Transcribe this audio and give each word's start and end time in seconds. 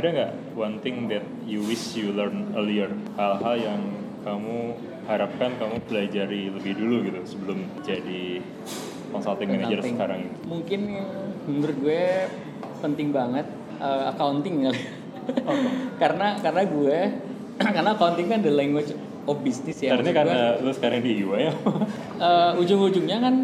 ada 0.00 0.08
nggak 0.16 0.32
one 0.56 0.76
thing 0.80 1.12
that 1.12 1.22
you 1.44 1.60
wish 1.60 1.92
you 1.92 2.16
learn 2.16 2.48
earlier 2.56 2.88
hal-hal 3.20 3.56
yang 3.60 3.82
kamu 4.24 4.72
harapkan 5.04 5.52
kamu 5.60 5.76
pelajari 5.84 6.48
lebih 6.48 6.72
dulu 6.80 7.04
gitu 7.04 7.20
sebelum 7.28 7.58
jadi 7.84 8.40
consulting 9.12 9.48
manager 9.52 9.84
Consulting. 9.84 9.94
sekarang 9.96 10.18
ini 10.24 10.32
Mungkin 10.48 10.80
menurut 11.44 11.76
gue 11.84 12.04
penting 12.80 13.08
banget 13.12 13.46
eh, 13.76 14.02
accounting 14.08 14.64
kali. 14.64 14.82
karena 16.02 16.40
karena 16.40 16.62
gue 16.64 16.98
karena 17.76 17.90
accounting 17.92 18.26
kan 18.32 18.40
the 18.40 18.52
language 18.52 18.96
of 19.28 19.36
business 19.44 19.84
ya. 19.84 19.92
karena 20.00 20.10
karena 20.16 20.36
gue, 20.56 20.64
lu 20.64 20.70
sekarang 20.72 21.04
di 21.04 21.20
UI 21.20 21.44
ya 21.44 21.52
eh, 22.24 22.50
ujung-ujungnya 22.56 23.20
kan 23.20 23.34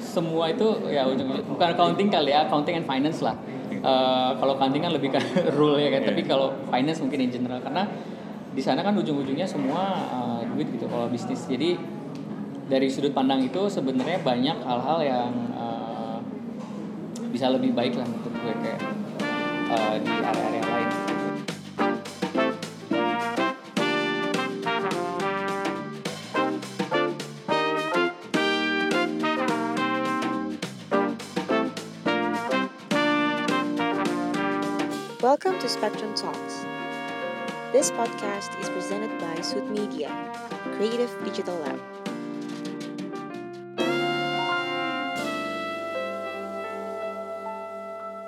semua 0.00 0.48
itu 0.48 0.64
ya 0.88 1.04
ujung 1.04 1.28
bukan 1.44 1.76
accounting 1.76 2.08
kali 2.08 2.32
ya 2.32 2.48
accounting 2.48 2.80
and 2.80 2.88
finance 2.88 3.20
lah. 3.20 3.36
Eh, 3.80 4.30
kalau 4.36 4.60
accounting 4.60 4.84
kan 4.84 4.92
lebih 4.92 5.08
ke 5.08 5.20
rule 5.56 5.80
ya 5.80 5.88
kan, 5.88 6.04
Iya. 6.04 6.08
tapi 6.12 6.20
kalau 6.28 6.52
finance 6.68 7.00
mungkin 7.00 7.20
in 7.24 7.32
general 7.32 7.64
karena 7.64 7.88
di 8.50 8.60
sana 8.60 8.84
kan 8.84 8.92
ujung-ujungnya 8.92 9.48
semua 9.48 9.96
eh, 9.96 10.40
duit 10.52 10.68
gitu 10.68 10.84
kalau 10.84 11.08
bisnis. 11.08 11.48
Jadi 11.48 11.80
dari 12.68 12.86
sudut 12.86 13.10
pandang 13.10 13.40
itu 13.40 13.66
sebenarnya 13.66 14.20
banyak 14.20 14.58
hal-hal 14.60 14.98
yang 15.00 15.32
eh, 15.56 16.18
bisa 17.32 17.48
lebih 17.48 17.72
baik 17.72 17.96
lah 17.96 18.04
untuk 18.04 18.36
gue 18.36 18.52
kayak 18.60 18.80
eh, 19.72 19.96
di 19.96 20.12
area-area 20.12 20.62
lain. 20.62 21.09
Spectrum 35.70 36.10
Talks. 36.18 36.66
This 37.70 37.94
podcast 37.94 38.50
is 38.58 38.66
presented 38.74 39.14
by 39.22 39.38
Suit 39.38 39.70
Media, 39.70 40.10
Creative 40.74 41.06
Digital 41.22 41.54
Lab. 41.62 41.78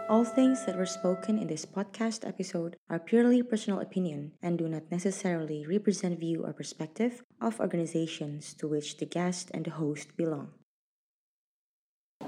All 0.06 0.22
things 0.22 0.62
that 0.70 0.78
were 0.78 0.86
spoken 0.86 1.34
in 1.34 1.50
this 1.50 1.66
podcast 1.66 2.22
episode 2.22 2.78
are 2.88 3.02
purely 3.02 3.42
personal 3.42 3.80
opinion 3.82 4.38
and 4.38 4.54
do 4.56 4.68
not 4.70 4.86
necessarily 4.94 5.66
represent 5.66 6.22
view 6.22 6.46
or 6.46 6.54
perspective 6.54 7.26
of 7.42 7.58
organizations 7.58 8.54
to 8.54 8.68
which 8.70 9.02
the 9.02 9.06
guest 9.06 9.50
and 9.50 9.66
the 9.66 9.74
host 9.74 10.14
belong. 10.14 10.54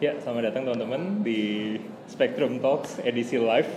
ya 0.03 0.19
selamat 0.19 0.51
datang 0.51 0.67
teman-teman 0.67 1.23
di 1.23 1.79
Spectrum 2.11 2.59
Talks 2.59 2.99
edisi 3.07 3.39
live 3.39 3.71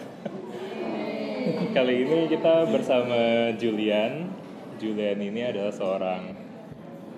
kali 1.77 2.03
ini 2.03 2.27
kita 2.27 2.67
bersama 2.67 3.51
Julian. 3.55 4.31
Julian 4.77 5.17
ini 5.23 5.47
adalah 5.47 5.71
seorang 5.71 6.35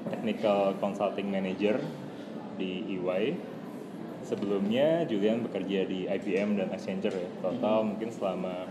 technical 0.07 0.77
consulting 0.79 1.27
manager 1.27 1.81
di 2.55 2.85
EY 2.97 3.35
sebelumnya 4.23 5.07
Julian 5.09 5.43
bekerja 5.43 5.87
di 5.87 6.05
IBM 6.05 6.61
dan 6.61 6.69
Accenture 6.69 7.15
ya. 7.15 7.29
Total 7.41 7.81
mungkin 7.81 8.09
selama 8.13 8.69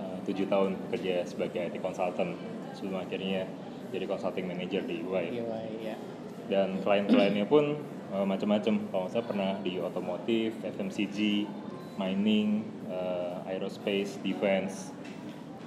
uh, 0.00 0.18
tujuh 0.24 0.48
tahun 0.48 0.78
bekerja 0.88 1.28
sebagai 1.28 1.68
IT 1.68 1.76
consultant 1.84 2.34
sebelum 2.72 3.04
akhirnya 3.04 3.44
jadi 3.92 4.08
consulting 4.08 4.48
manager 4.48 4.82
di 4.88 5.04
EY 5.04 5.26
Iya, 5.36 5.44
iya. 5.84 5.96
dan 6.48 6.80
klien-kliennya 6.80 7.44
pun 7.44 7.76
uh, 8.10 8.24
macam-macam. 8.24 8.88
Kalau 8.88 9.06
salah 9.12 9.26
pernah 9.28 9.50
di 9.60 9.76
otomotif, 9.78 10.56
FMCG, 10.64 11.44
mining, 12.00 12.64
uh, 12.88 13.31
aerospace, 13.52 14.16
defense. 14.24 14.90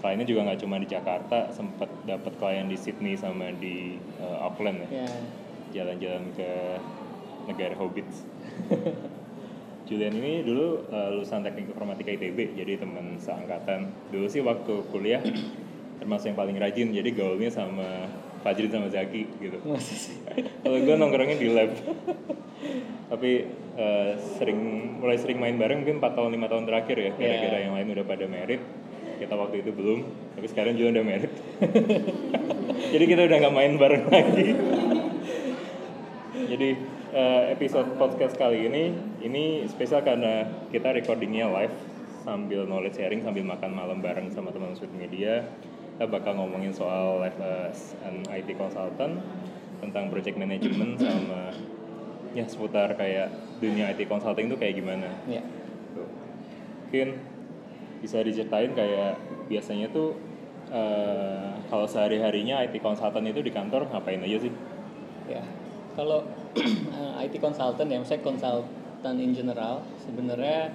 Kliennya 0.01 0.25
juga 0.29 0.41
nggak 0.49 0.59
cuma 0.61 0.77
di 0.77 0.87
Jakarta 0.89 1.49
sempat 1.49 1.89
dapat 2.05 2.33
klien 2.37 2.69
di 2.69 2.77
Sydney 2.77 3.17
sama 3.17 3.49
di 3.57 3.97
uh, 4.21 4.45
Auckland 4.45 4.85
ya. 4.85 5.05
Ya. 5.05 5.09
jalan-jalan 5.81 6.29
ke 6.37 6.51
negara 7.49 7.75
hobbits. 7.77 8.25
Julian 9.89 10.17
ini 10.17 10.41
dulu 10.41 10.81
uh, 10.89 11.13
lulusan 11.13 11.45
teknik 11.45 11.69
informatika 11.69 12.09
ITB 12.09 12.57
jadi 12.57 12.81
teman 12.81 13.21
seangkatan. 13.21 13.93
Dulu 14.09 14.25
sih 14.25 14.41
waktu 14.41 14.73
kuliah 14.89 15.21
termasuk 16.01 16.33
yang 16.33 16.37
paling 16.37 16.57
rajin 16.57 16.89
jadi 16.89 17.09
gaulnya 17.13 17.49
sama 17.53 18.09
Fajrin 18.45 18.69
sama 18.69 18.93
Zaki 18.93 19.25
gitu. 19.41 19.57
Kalau 20.61 20.77
gue 20.77 20.95
nongkrongnya 21.01 21.41
di 21.41 21.49
lab. 21.49 21.73
Tapi 23.09 23.31
eh, 23.73 24.11
sering 24.37 24.59
mulai 25.01 25.17
sering 25.17 25.41
main 25.41 25.57
bareng 25.57 25.81
mungkin 25.81 25.97
4 25.97 26.13
tahun 26.13 26.29
5 26.37 26.51
tahun 26.53 26.63
terakhir 26.69 26.97
ya. 27.01 27.11
Gara-gara 27.17 27.57
yang 27.57 27.73
lain 27.73 27.87
udah 27.97 28.05
pada 28.05 28.25
merit. 28.29 28.61
Kita 29.17 29.33
waktu 29.33 29.65
itu 29.65 29.73
belum. 29.73 30.05
Tapi 30.37 30.45
sekarang 30.45 30.77
juga 30.77 31.01
udah 31.01 31.05
merit. 31.09 31.33
Jadi 32.93 33.05
kita 33.09 33.21
udah 33.25 33.37
nggak 33.41 33.55
main 33.57 33.73
bareng 33.81 34.05
lagi. 34.13 34.47
Jadi 36.45 36.69
eh, 37.17 37.43
episode 37.49 37.97
podcast 37.97 38.37
kali 38.37 38.69
ini 38.69 38.93
ini 39.25 39.65
spesial 39.65 40.05
karena 40.05 40.45
kita 40.69 40.93
recordingnya 40.93 41.49
live 41.49 41.73
sambil 42.21 42.69
knowledge 42.69 43.01
sharing 43.01 43.25
sambil 43.25 43.41
makan 43.41 43.73
malam 43.73 44.05
bareng 44.05 44.29
sama 44.29 44.53
teman 44.53 44.77
Sweet 44.77 44.93
Media 44.93 45.49
kita 45.95 46.11
bakal 46.11 46.35
ngomongin 46.35 46.75
soal 46.75 47.23
life 47.23 47.39
as 47.39 47.95
an 48.03 48.19
IT 48.27 48.51
consultant 48.59 49.15
tentang 49.79 50.11
project 50.11 50.35
management 50.35 50.99
sama 51.03 51.55
ya 52.35 52.43
seputar 52.43 52.99
kayak 52.99 53.31
dunia 53.63 53.95
IT 53.95 54.11
consulting 54.11 54.51
itu 54.51 54.59
kayak 54.59 54.75
gimana 54.75 55.07
Ya. 55.23 55.39
Tuh. 55.95 56.03
mungkin 56.83 57.15
bisa 58.03 58.19
diceritain 58.27 58.75
kayak 58.75 59.15
biasanya 59.47 59.87
tuh 59.87 60.19
eh, 60.67 61.47
kalau 61.71 61.87
sehari 61.87 62.19
harinya 62.19 62.59
IT 62.59 62.75
consultant 62.83 63.23
itu 63.23 63.39
di 63.39 63.55
kantor 63.55 63.87
ngapain 63.87 64.19
aja 64.19 64.37
sih 64.43 64.51
Ya, 65.25 65.41
kalau 65.95 66.27
eh, 66.59 67.23
IT 67.25 67.39
consultant 67.41 67.89
ya, 67.89 67.97
misalnya 67.97 68.21
consultant 68.21 69.17
in 69.17 69.33
general, 69.33 69.81
sebenarnya 69.97 70.69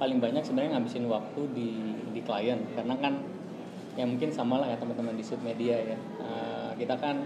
paling 0.00 0.16
banyak 0.24 0.40
sebenarnya 0.40 0.80
ngabisin 0.80 1.04
waktu 1.04 1.42
di 1.52 1.70
di 2.16 2.20
klien 2.24 2.64
karena 2.72 2.96
kan 2.96 3.20
ya 4.00 4.08
mungkin 4.08 4.32
sama 4.32 4.64
lah 4.64 4.72
ya 4.72 4.80
teman-teman 4.80 5.12
di 5.12 5.20
Sud 5.20 5.44
Media 5.44 5.76
ya. 5.76 5.98
Eh, 6.24 6.70
kita 6.80 6.96
kan 6.96 7.20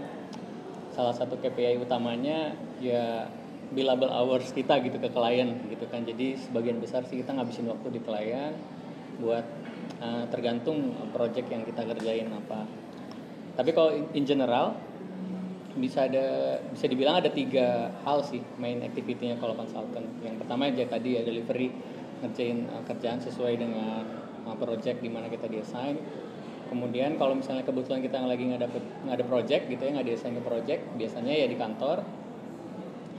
salah 0.91 1.15
satu 1.15 1.39
KPI 1.39 1.79
utamanya 1.79 2.51
ya 2.83 3.31
billable 3.71 4.11
hours 4.11 4.51
kita 4.51 4.83
gitu 4.83 4.99
ke 4.99 5.07
klien 5.07 5.55
gitu 5.71 5.87
kan. 5.87 6.03
Jadi 6.03 6.35
sebagian 6.35 6.83
besar 6.83 7.07
sih 7.07 7.23
kita 7.23 7.31
ngabisin 7.31 7.71
waktu 7.71 7.95
di 7.95 8.01
klien 8.03 8.51
buat 9.23 9.47
eh, 10.03 10.23
tergantung 10.27 10.91
project 11.15 11.47
yang 11.47 11.63
kita 11.63 11.87
kerjain 11.87 12.27
apa. 12.35 12.67
Tapi 13.55 13.71
kalau 13.71 13.95
in- 13.95 14.11
in 14.11 14.27
general 14.27 14.75
bisa 15.75 16.07
ada 16.07 16.59
bisa 16.71 16.87
dibilang 16.87 17.19
ada 17.19 17.27
tiga 17.27 17.91
hal 18.07 18.23
sih 18.23 18.39
main 18.59 18.79
activity-nya 18.83 19.39
kalau 19.39 19.55
consultant. 19.55 20.07
Yang 20.23 20.43
pertama 20.43 20.71
aja 20.71 20.83
tadi 20.87 21.19
ya 21.19 21.21
delivery 21.23 21.71
ngerjain 22.23 22.67
uh, 22.71 22.83
kerjaan 22.87 23.19
sesuai 23.19 23.59
dengan 23.59 24.03
uh, 24.47 24.55
project 24.55 25.03
di 25.03 25.11
mana 25.11 25.27
kita 25.27 25.51
desain. 25.51 25.99
Kemudian 26.65 27.15
kalau 27.21 27.37
misalnya 27.37 27.61
kebetulan 27.61 28.01
kita 28.01 28.21
lagi 28.25 28.43
nggak 28.49 28.63
dapet 28.65 28.83
nggak 29.05 29.15
ada 29.21 29.25
project 29.25 29.63
gitu 29.69 29.81
ya 29.85 29.91
nggak 29.95 30.07
desain 30.09 30.33
ke 30.33 30.43
project, 30.43 30.81
biasanya 30.97 31.33
ya 31.33 31.45
di 31.45 31.57
kantor 31.57 32.01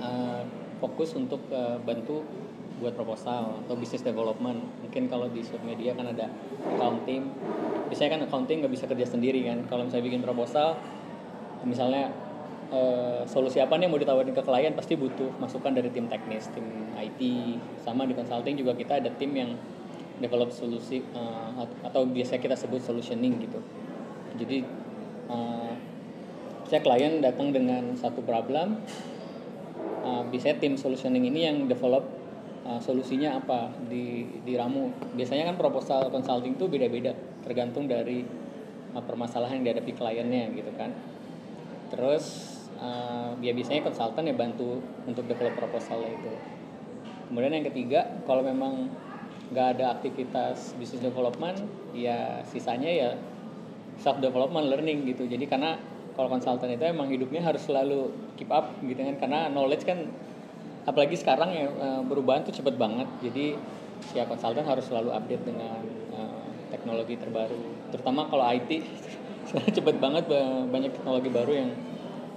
uh, 0.02 0.42
fokus 0.82 1.14
untuk 1.16 1.40
uh, 1.54 1.78
bantu 1.80 2.26
buat 2.76 2.92
proposal 2.92 3.64
atau 3.64 3.74
business 3.76 4.04
development. 4.04 4.60
Mungkin 4.84 5.08
kalau 5.08 5.32
di 5.32 5.40
sub 5.40 5.60
media 5.64 5.96
kan 5.96 6.12
ada 6.12 6.28
accounting. 6.76 7.24
Biasanya 7.88 8.10
kan 8.18 8.20
accounting 8.28 8.60
nggak 8.64 8.72
bisa 8.72 8.84
kerja 8.84 9.06
sendiri 9.08 9.40
kan. 9.48 9.64
Kalau 9.68 9.88
misalnya 9.88 10.04
bikin 10.04 10.20
proposal, 10.20 10.76
misalnya 11.64 12.12
eh, 12.68 13.24
solusi 13.24 13.64
apa 13.64 13.80
nih 13.80 13.88
yang 13.88 13.92
mau 13.96 14.00
ditawarin 14.00 14.34
ke 14.36 14.42
klien 14.44 14.76
pasti 14.76 14.92
butuh 14.92 15.32
masukan 15.40 15.72
dari 15.72 15.88
tim 15.88 16.04
teknis, 16.04 16.52
tim 16.52 16.66
IT. 17.00 17.20
Sama 17.80 18.04
di 18.04 18.12
consulting 18.12 18.60
juga 18.60 18.76
kita 18.76 19.00
ada 19.00 19.08
tim 19.16 19.32
yang 19.32 19.56
develop 20.19 20.49
solusi 20.49 21.04
at- 21.56 21.81
atau 21.84 22.09
biasanya 22.09 22.41
kita 22.41 22.56
sebut 22.56 22.81
solutioning 22.81 23.36
gitu. 23.42 23.60
Jadi 24.36 24.65
eh, 25.28 25.74
saya 26.66 26.80
klien 26.83 27.22
datang 27.22 27.54
dengan 27.54 27.95
satu 27.95 28.27
problem, 28.27 28.83
uh, 30.03 30.22
biasanya 30.27 30.59
tim 30.59 30.74
solutioning 30.74 31.22
ini 31.22 31.47
yang 31.47 31.57
develop 31.71 32.03
uh, 32.66 32.83
solusinya 32.83 33.39
apa 33.39 33.71
di 33.86 34.27
di 34.42 34.59
ramu. 34.59 34.91
Biasanya 35.15 35.54
kan 35.54 35.57
proposal 35.59 36.10
consulting 36.10 36.59
itu 36.59 36.66
beda-beda 36.66 37.15
tergantung 37.47 37.86
dari 37.86 38.27
uh, 38.98 39.03
permasalahan 39.03 39.62
yang 39.62 39.65
dihadapi 39.71 39.92
kliennya 39.95 40.45
gitu 40.59 40.74
kan. 40.74 40.91
Terus 41.95 42.59
uh, 42.83 43.39
ya 43.39 43.54
biasanya 43.54 43.86
konsultan 43.86 44.27
ya 44.27 44.34
bantu 44.34 44.83
untuk 45.07 45.22
develop 45.30 45.54
proposalnya 45.54 46.10
itu. 46.10 46.34
Kemudian 47.30 47.62
yang 47.62 47.66
ketiga 47.71 48.10
kalau 48.27 48.42
memang 48.42 48.91
nggak 49.53 49.78
ada 49.78 49.95
aktivitas 49.98 50.75
business 50.75 51.03
development 51.03 51.59
ya 51.95 52.43
sisanya 52.51 52.91
ya 52.91 53.10
self 54.03 54.19
development 54.19 54.66
learning 54.69 55.07
gitu. 55.07 55.25
Jadi 55.25 55.47
karena 55.47 55.78
kalau 56.19 56.33
konsultan 56.33 56.72
itu 56.72 56.84
emang 56.84 57.09
hidupnya 57.13 57.45
harus 57.45 57.63
selalu 57.65 58.10
keep 58.41 58.51
up 58.51 58.81
gitu 58.83 58.97
kan 58.98 59.16
karena 59.21 59.41
knowledge 59.53 59.84
kan 59.84 59.98
apalagi 60.87 61.16
sekarang 61.19 61.51
ya 61.53 61.66
eh, 61.69 62.03
perubahan 62.07 62.43
tuh 62.47 62.54
cepet 62.54 62.75
banget. 62.77 63.09
Jadi 63.22 63.57
si 64.07 64.16
konsultan 64.28 64.66
harus 64.66 64.84
selalu 64.87 65.10
update 65.10 65.45
dengan 65.48 65.83
tek- 66.13 66.83
teknologi 66.83 67.15
terbaru 67.16 67.59
terutama 67.95 68.28
kalau 68.28 68.45
IT 68.45 68.71
cepet 69.77 69.97
banget 70.03 70.28
ba- 70.28 70.66
banyak 70.69 70.93
teknologi 70.93 71.31
baru 71.33 71.53
yang 71.54 71.71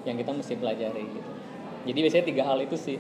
yang 0.08 0.16
kita 0.16 0.32
mesti 0.32 0.54
pelajari 0.56 1.04
gitu. 1.04 1.32
Jadi 1.90 2.00
biasanya 2.06 2.26
tiga 2.26 2.44
hal 2.48 2.60
itu 2.64 2.76
sih 2.80 2.98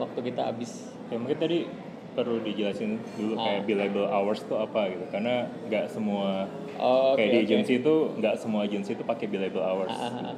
waktu 0.00 0.18
kita 0.32 0.48
habis. 0.48 0.88
Ya 1.08 1.16
mungkin 1.16 1.36
tadi 1.40 1.87
perlu 2.18 2.42
dijelasin 2.42 2.98
dulu 3.14 3.38
Ah. 3.38 3.46
kayak 3.46 3.62
billable 3.70 4.10
hours 4.10 4.42
itu 4.42 4.54
apa 4.58 4.90
gitu 4.90 5.06
karena 5.14 5.46
nggak 5.70 5.86
semua 5.86 6.50
oh, 6.82 7.14
kayak 7.14 7.30
oke, 7.30 7.30
di 7.30 7.38
oke. 7.38 7.46
agency 7.46 7.72
itu 7.78 7.94
nggak 8.18 8.34
semua 8.34 8.66
agency 8.66 8.98
itu 8.98 9.06
pakai 9.06 9.30
billable 9.30 9.62
hours. 9.62 9.94
Ah, 9.94 10.10
ah, 10.10 10.34
ah. 10.34 10.36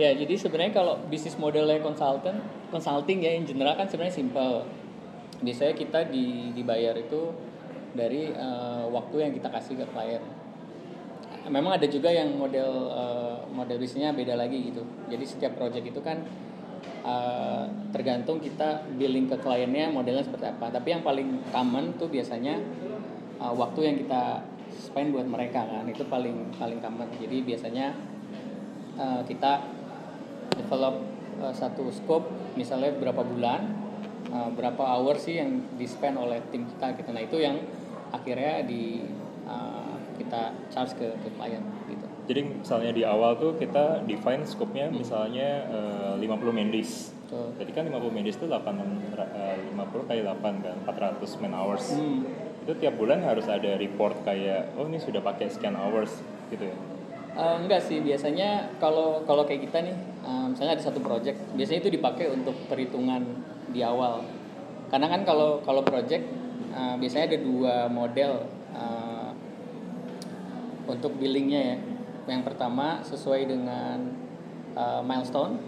Ya, 0.00 0.16
jadi 0.16 0.32
sebenarnya 0.40 0.72
kalau 0.72 0.96
bisnis 1.12 1.36
modelnya 1.36 1.76
konsultan, 1.84 2.40
consulting 2.72 3.20
ya 3.20 3.36
in 3.36 3.44
general 3.44 3.76
kan 3.76 3.84
sebenarnya 3.84 4.24
simple. 4.24 4.64
Biasanya 5.44 5.76
kita 5.76 6.08
di, 6.08 6.48
dibayar 6.56 6.96
itu 6.96 7.28
dari 7.92 8.32
eh, 8.32 8.84
waktu 8.88 9.28
yang 9.28 9.32
kita 9.36 9.52
kasih 9.52 9.76
ke 9.76 9.86
klien. 9.92 10.24
Memang 11.52 11.76
ada 11.76 11.84
juga 11.84 12.08
yang 12.08 12.32
model 12.40 12.88
eh, 12.88 13.36
model 13.52 13.76
bisnisnya 13.76 14.16
beda 14.16 14.32
lagi 14.32 14.72
gitu. 14.72 14.80
Jadi 15.12 15.24
setiap 15.28 15.60
project 15.60 15.84
itu 15.84 16.00
kan 16.00 16.24
eh, 16.84 17.64
tergantung 17.92 18.38
kita 18.38 18.86
billing 18.96 19.28
ke 19.30 19.36
kliennya 19.38 19.90
modelnya 19.90 20.24
seperti 20.24 20.50
apa. 20.50 20.70
Tapi 20.72 20.88
yang 20.94 21.02
paling 21.02 21.42
common 21.50 21.94
tuh 21.96 22.08
biasanya 22.08 22.58
eh, 23.40 23.52
waktu 23.52 23.80
yang 23.86 23.96
kita 24.00 24.42
spend 24.72 25.12
buat 25.12 25.28
mereka 25.28 25.64
kan 25.68 25.84
itu 25.88 26.02
paling 26.08 26.54
paling 26.56 26.78
common. 26.80 27.08
Jadi 27.18 27.44
biasanya 27.44 27.94
eh, 28.98 29.20
kita 29.28 29.82
develop 30.56 31.12
uh, 31.40 31.54
satu 31.54 31.88
scope 31.88 32.28
misalnya 32.58 32.92
berapa 32.96 33.22
bulan 33.24 33.72
uh, 34.30 34.50
berapa 34.52 34.82
hour 34.82 35.16
sih 35.16 35.40
yang 35.40 35.64
di 35.74 35.86
spend 35.88 36.20
oleh 36.20 36.38
tim 36.52 36.68
kita 36.68 36.94
gitu 36.98 37.10
nah 37.10 37.22
itu 37.22 37.36
yang 37.40 37.56
akhirnya 38.12 38.62
di 38.66 39.02
uh, 39.48 39.96
kita 40.20 40.52
charge 40.68 40.94
ke 41.00 41.08
ke 41.08 41.28
klien 41.34 41.64
gitu 41.88 42.01
Jadi 42.22 42.62
misalnya 42.62 42.94
di 42.94 43.02
awal 43.02 43.34
tuh 43.34 43.58
kita 43.58 44.06
define 44.06 44.46
scope-nya 44.46 44.88
Hmm. 44.88 44.98
misalnya 45.02 45.48
eh, 45.66 46.14
50 46.22 46.54
mendis. 46.54 47.10
Tuh. 47.26 47.50
Jadi 47.58 47.70
kan 47.74 47.82
50 47.90 48.14
mendis 48.14 48.38
itu 48.38 48.46
8 48.46 48.78
eh, 49.18 49.58
50 49.74 50.06
kali 50.06 50.20
8 50.22 50.62
kan 50.62 50.76
400 50.86 51.42
man 51.42 51.52
hours. 51.58 51.98
Hmm. 51.98 52.22
Itu 52.62 52.78
tiap 52.78 52.94
bulan 52.94 53.26
harus 53.26 53.50
ada 53.50 53.74
report 53.74 54.22
kayak 54.22 54.78
oh 54.78 54.86
ini 54.86 55.02
sudah 55.02 55.18
pakai 55.18 55.50
sekian 55.50 55.74
hours 55.74 56.22
gitu 56.54 56.70
ya. 56.70 56.76
Eh, 57.32 57.54
enggak 57.64 57.80
sih 57.82 57.98
biasanya 58.04 58.70
kalau 58.76 59.24
kalau 59.26 59.42
kayak 59.42 59.66
kita 59.66 59.82
nih 59.82 59.96
eh, 60.22 60.46
misalnya 60.52 60.78
ada 60.78 60.84
satu 60.84 61.00
project 61.02 61.40
biasanya 61.58 61.80
itu 61.82 61.90
dipakai 61.90 62.28
untuk 62.28 62.54
perhitungan 62.68 63.24
di 63.72 63.80
awal 63.80 64.20
karena 64.92 65.08
kan 65.08 65.24
kalau 65.24 65.64
kalau 65.64 65.80
project 65.80 66.28
eh, 66.70 66.94
biasanya 67.00 67.32
ada 67.32 67.38
dua 67.40 67.74
model 67.88 68.44
eh, 68.76 69.30
untuk 70.86 71.16
billingnya 71.16 71.60
ya 71.72 71.76
yang 72.26 72.42
pertama 72.46 73.02
sesuai 73.02 73.48
dengan 73.50 73.98
eh, 74.76 75.02
milestone. 75.02 75.58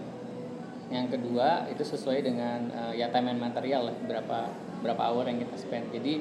Yang 0.92 1.18
kedua 1.18 1.66
itu 1.72 1.82
sesuai 1.82 2.20
dengan 2.22 2.70
eh, 2.70 3.02
ya 3.02 3.10
time 3.10 3.34
and 3.34 3.40
material 3.40 3.90
lah 3.90 3.96
berapa 4.04 4.38
berapa 4.84 5.02
hour 5.02 5.26
yang 5.26 5.42
kita 5.42 5.56
spend. 5.58 5.90
Jadi 5.90 6.20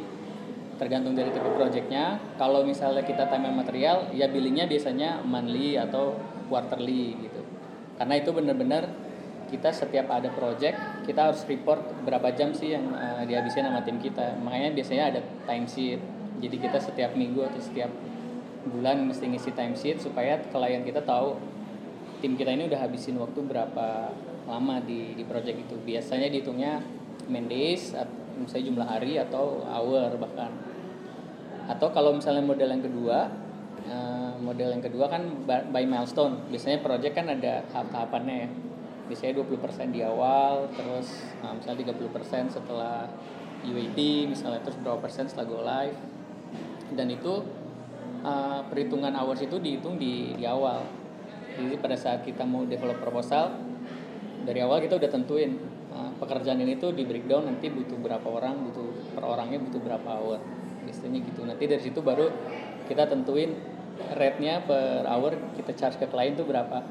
tergantung 0.82 1.14
dari 1.14 1.30
tipe 1.30 1.46
projectnya. 1.54 2.18
Kalau 2.40 2.66
misalnya 2.66 3.06
kita 3.06 3.30
time 3.30 3.54
and 3.54 3.58
material 3.60 4.10
ya 4.16 4.26
billingnya 4.32 4.66
biasanya 4.66 5.22
monthly 5.22 5.78
atau 5.78 6.18
quarterly 6.50 7.18
gitu. 7.30 7.42
Karena 8.00 8.18
itu 8.18 8.30
benar-benar 8.34 8.84
kita 9.54 9.70
setiap 9.70 10.10
ada 10.10 10.34
project 10.34 11.06
kita 11.06 11.30
harus 11.30 11.46
report 11.46 11.86
berapa 12.02 12.34
jam 12.34 12.58
sih 12.58 12.74
yang 12.74 12.90
eh, 12.96 13.24
dihabisin 13.30 13.70
sama 13.70 13.86
tim 13.86 14.02
kita. 14.02 14.34
Makanya 14.42 14.74
biasanya 14.74 15.04
ada 15.14 15.22
time 15.46 15.70
sheet 15.70 16.02
jadi 16.44 16.56
kita 16.60 16.80
setiap 16.84 17.12
minggu 17.16 17.40
atau 17.40 17.60
setiap 17.64 17.88
bulan 18.64 19.04
mesti 19.04 19.28
ngisi 19.28 19.52
time 19.52 19.76
sheet 19.76 20.00
supaya 20.00 20.40
klien 20.40 20.84
kita 20.88 21.04
tahu 21.04 21.36
tim 22.24 22.40
kita 22.40 22.56
ini 22.56 22.72
udah 22.72 22.80
habisin 22.80 23.20
waktu 23.20 23.44
berapa 23.44 24.16
lama 24.48 24.80
di 24.80 25.12
di 25.16 25.24
project 25.28 25.68
itu. 25.68 25.76
Biasanya 25.84 26.32
dihitungnya 26.32 26.80
man 27.28 27.52
days 27.52 27.92
misalnya 28.40 28.66
jumlah 28.72 28.88
hari 28.88 29.20
atau 29.20 29.64
hour 29.68 30.16
bahkan. 30.16 30.52
Atau 31.68 31.92
kalau 31.92 32.16
misalnya 32.16 32.44
model 32.44 32.72
yang 32.72 32.84
kedua 32.84 33.28
eh, 33.88 34.34
model 34.40 34.80
yang 34.80 34.84
kedua 34.84 35.12
kan 35.12 35.44
by 35.44 35.68
by 35.68 35.84
milestone. 35.84 36.48
Biasanya 36.48 36.80
project 36.80 37.14
kan 37.20 37.28
ada 37.28 37.64
tahap-tahapannya 37.72 38.38
ya. 38.48 38.50
Biasanya 39.04 39.44
20% 39.44 39.92
di 39.92 40.00
awal 40.00 40.72
terus 40.72 41.28
eh, 41.44 41.54
misalnya 41.60 41.92
30% 41.92 42.56
setelah 42.56 43.12
UAT 43.64 44.00
misalnya 44.32 44.60
terus 44.64 44.80
berapa 44.80 45.00
persen 45.04 45.28
setelah 45.28 45.48
go 45.48 45.60
live. 45.60 46.00
Dan 46.96 47.12
itu 47.12 47.63
eh, 48.24 48.62
perhitungan 48.72 49.14
hours 49.14 49.44
itu 49.44 49.60
dihitung 49.60 50.00
di 50.00 50.34
di 50.34 50.48
awal. 50.48 50.84
Jadi 51.54 51.78
pada 51.78 51.94
saat 51.94 52.26
kita 52.26 52.42
mau 52.48 52.66
develop 52.66 52.98
proposal 52.98 53.54
dari 54.44 54.60
awal 54.60 54.82
kita 54.82 54.98
udah 54.98 55.08
tentuin 55.08 55.56
uh, 55.94 56.12
pekerjaan 56.20 56.60
ini 56.60 56.76
tuh 56.82 56.92
di 56.92 57.06
breakdown 57.06 57.46
nanti 57.48 57.70
butuh 57.70 57.96
berapa 57.96 58.26
orang 58.26 58.66
butuh 58.68 58.90
per 59.14 59.24
orangnya 59.24 59.62
butuh 59.62 59.80
berapa 59.80 60.10
hour. 60.18 60.40
Istilahnya 60.90 61.24
gitu. 61.30 61.46
Nanti 61.48 61.64
dari 61.70 61.80
situ 61.80 62.02
baru 62.02 62.28
kita 62.90 63.08
tentuin 63.08 63.56
rate-nya 64.18 64.66
per 64.66 65.06
hour 65.06 65.38
kita 65.56 65.72
charge 65.78 66.02
ke 66.02 66.10
klien 66.10 66.34
tuh 66.34 66.44
berapa. 66.50 66.82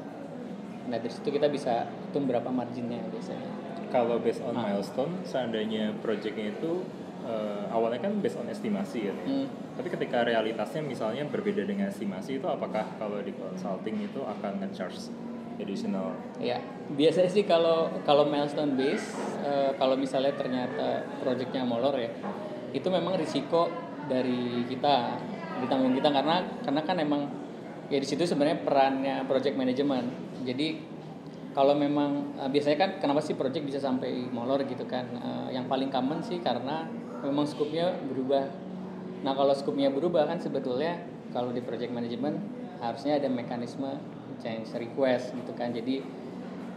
Nah 0.89 0.97
dari 0.97 1.11
situ 1.11 1.29
kita 1.29 1.51
bisa 1.51 1.85
hitung 2.09 2.25
berapa 2.25 2.47
marginnya 2.49 3.03
biasanya. 3.11 3.49
Kalau 3.91 4.17
based 4.17 4.41
on 4.41 4.57
Ah. 4.57 4.73
milestone, 4.73 5.21
seandainya 5.21 5.93
projectnya 6.01 6.49
itu 6.49 6.81
eh, 7.23 7.63
awalnya 7.71 8.03
kan 8.03 8.19
based 8.19 8.37
on 8.37 8.47
estimasi 8.51 9.07
kan 9.07 9.15
ya. 9.23 9.25
Hmm. 9.25 9.47
Tapi 9.79 9.87
ketika 9.89 10.21
realitasnya 10.27 10.83
misalnya 10.85 11.23
berbeda 11.25 11.65
dengan 11.65 11.89
estimasi 11.89 12.37
itu 12.37 12.47
apakah 12.47 12.85
kalau 12.99 13.19
di 13.23 13.33
consulting 13.33 13.97
itu 14.03 14.21
akan 14.21 14.61
nge-charge 14.61 15.09
additional? 15.57 16.13
Ya, 16.41 16.61
biasanya 16.93 17.29
sih 17.29 17.45
kalau 17.45 17.89
kalau 18.05 18.27
milestone 18.27 18.73
base, 18.77 19.13
eh, 19.45 19.71
kalau 19.77 19.95
misalnya 19.97 20.33
ternyata 20.33 21.05
proyeknya 21.21 21.65
molor 21.65 21.95
ya, 21.97 22.11
itu 22.73 22.87
memang 22.89 23.17
risiko 23.17 23.69
dari 24.05 24.67
kita 24.67 25.17
ditanggung 25.63 25.95
kita 25.95 26.11
karena 26.11 26.43
karena 26.59 26.81
kan 26.83 26.97
emang 26.99 27.21
ya 27.87 27.97
di 28.01 28.07
situ 28.07 28.27
sebenarnya 28.27 28.61
perannya 28.65 29.15
project 29.29 29.55
management. 29.55 30.07
Jadi 30.43 30.91
kalau 31.53 31.77
memang 31.77 32.37
eh, 32.37 32.49
biasanya 32.49 32.77
kan 32.77 32.89
kenapa 33.01 33.21
sih 33.21 33.37
project 33.37 33.63
bisa 33.65 33.79
sampai 33.81 34.29
molor 34.29 34.65
gitu 34.65 34.85
kan? 34.85 35.05
Yang 35.53 35.65
paling 35.69 35.89
common 35.93 36.19
sih 36.25 36.41
karena 36.41 36.89
memang 37.23 37.47
skupnya 37.47 37.95
berubah. 38.03 38.51
Nah 39.23 39.31
kalau 39.33 39.55
skupnya 39.55 39.87
berubah 39.87 40.27
kan 40.27 40.37
sebetulnya 40.43 40.99
kalau 41.31 41.55
di 41.55 41.63
project 41.63 41.95
management 41.95 42.37
harusnya 42.83 43.15
ada 43.17 43.31
mekanisme 43.31 43.87
change 44.43 44.75
request 44.75 45.31
gitu 45.31 45.55
kan. 45.55 45.71
Jadi 45.71 46.03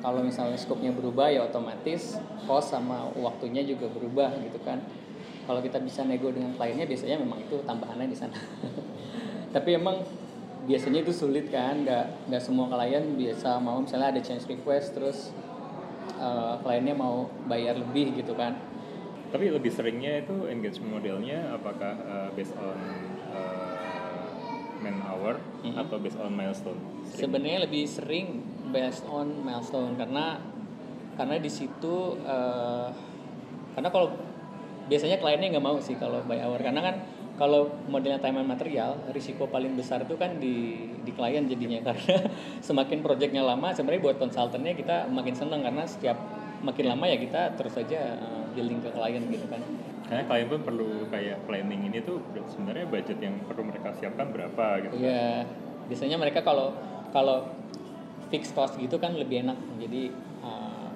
kalau 0.01 0.23
misalnya 0.23 0.55
skupnya 0.55 0.95
berubah 0.95 1.35
ya 1.35 1.43
otomatis 1.43 2.15
cost 2.47 2.71
sama 2.71 3.11
waktunya 3.19 3.67
juga 3.67 3.91
berubah 3.91 4.39
gitu 4.47 4.63
kan. 4.63 4.79
Kalau 5.47 5.59
kita 5.63 5.83
bisa 5.83 6.07
nego 6.07 6.31
dengan 6.31 6.55
kliennya 6.55 6.87
biasanya 6.87 7.19
memang 7.23 7.43
itu 7.43 7.59
tambahannya 7.67 8.07
di 8.07 8.19
sana. 8.19 8.39
Tapi 9.55 9.79
emang 9.79 10.03
biasanya 10.67 11.07
itu 11.07 11.15
sulit 11.15 11.51
kan, 11.55 11.87
nggak 11.87 12.31
nggak 12.31 12.43
semua 12.43 12.67
klien 12.67 13.15
biasa 13.15 13.63
mau 13.63 13.79
misalnya 13.79 14.19
ada 14.19 14.23
change 14.23 14.51
request 14.51 14.99
terus 14.99 15.31
eh, 16.19 16.55
kliennya 16.63 16.95
mau 16.99 17.31
bayar 17.47 17.79
lebih 17.79 18.15
gitu 18.19 18.35
kan. 18.35 18.59
Tapi 19.37 19.53
lebih 19.53 19.69
seringnya 19.69 20.25
itu 20.25 20.49
engagement 20.49 20.97
modelnya 20.97 21.53
apakah 21.53 21.93
uh, 22.09 22.29
based 22.33 22.57
on 22.57 22.73
uh, 23.37 24.33
man 24.81 24.97
hour 25.05 25.37
Mhm. 25.61 25.77
atau 25.77 26.01
based 26.01 26.17
on 26.17 26.33
milestone? 26.33 26.81
Sebenarnya 27.05 27.69
lebih 27.69 27.85
sering 27.85 28.41
based 28.73 29.05
on 29.05 29.45
milestone 29.45 29.93
karena 30.01 30.41
karena 31.21 31.37
di 31.37 31.53
situ 31.53 32.17
eh, 32.25 32.89
karena 33.77 33.89
kalau 33.93 34.09
biasanya 34.89 35.21
kliennya 35.21 35.53
nggak 35.53 35.67
mau 35.69 35.77
sih 35.85 36.01
kalau 36.01 36.25
by 36.25 36.41
hour 36.41 36.57
karena 36.57 36.81
kan 36.81 36.97
kalau 37.37 37.69
modelnya 37.93 38.17
time 38.21 38.41
and 38.41 38.49
material 38.49 38.97
risiko 39.13 39.45
paling 39.49 39.77
besar 39.77 40.01
itu 40.05 40.17
kan 40.17 40.41
di 40.41 40.89
di 41.05 41.13
klien 41.13 41.45
jadinya 41.45 41.85
karena 41.93 42.25
semakin 42.65 43.05
projectnya 43.05 43.45
lama 43.45 43.73
sebenarnya 43.77 44.01
buat 44.01 44.17
konsultannya 44.17 44.73
kita 44.73 45.13
makin 45.13 45.35
seneng 45.37 45.61
karena 45.61 45.85
setiap 45.85 46.17
makin 46.65 46.89
lama 46.89 47.05
ya 47.05 47.21
kita 47.21 47.53
terus 47.57 47.77
saja 47.77 48.17
eh, 48.17 48.46
billing 48.57 48.81
ke 48.81 48.91
klien 48.91 49.23
gitu 49.29 49.47
kan 49.53 49.61
Karena 50.09 50.23
klien 50.25 50.47
pun 50.49 50.61
perlu 50.65 50.89
kayak 51.13 51.45
planning 51.45 51.93
ini 51.93 51.99
tuh 52.01 52.23
sebenarnya 52.49 52.87
budget 52.89 53.19
yang 53.21 53.37
perlu 53.45 53.67
mereka 53.67 53.91
siapkan 53.99 54.31
berapa 54.31 54.87
gitu. 54.87 55.03
Iya, 55.03 55.45
biasanya 55.91 56.17
mereka 56.17 56.47
kalau 56.47 56.73
kalau 57.11 57.51
fixed 58.31 58.55
cost 58.55 58.79
gitu 58.79 58.97
kan 59.03 59.19
lebih 59.19 59.43
enak. 59.43 59.59
Jadi 59.83 60.15
uh, 60.47 60.89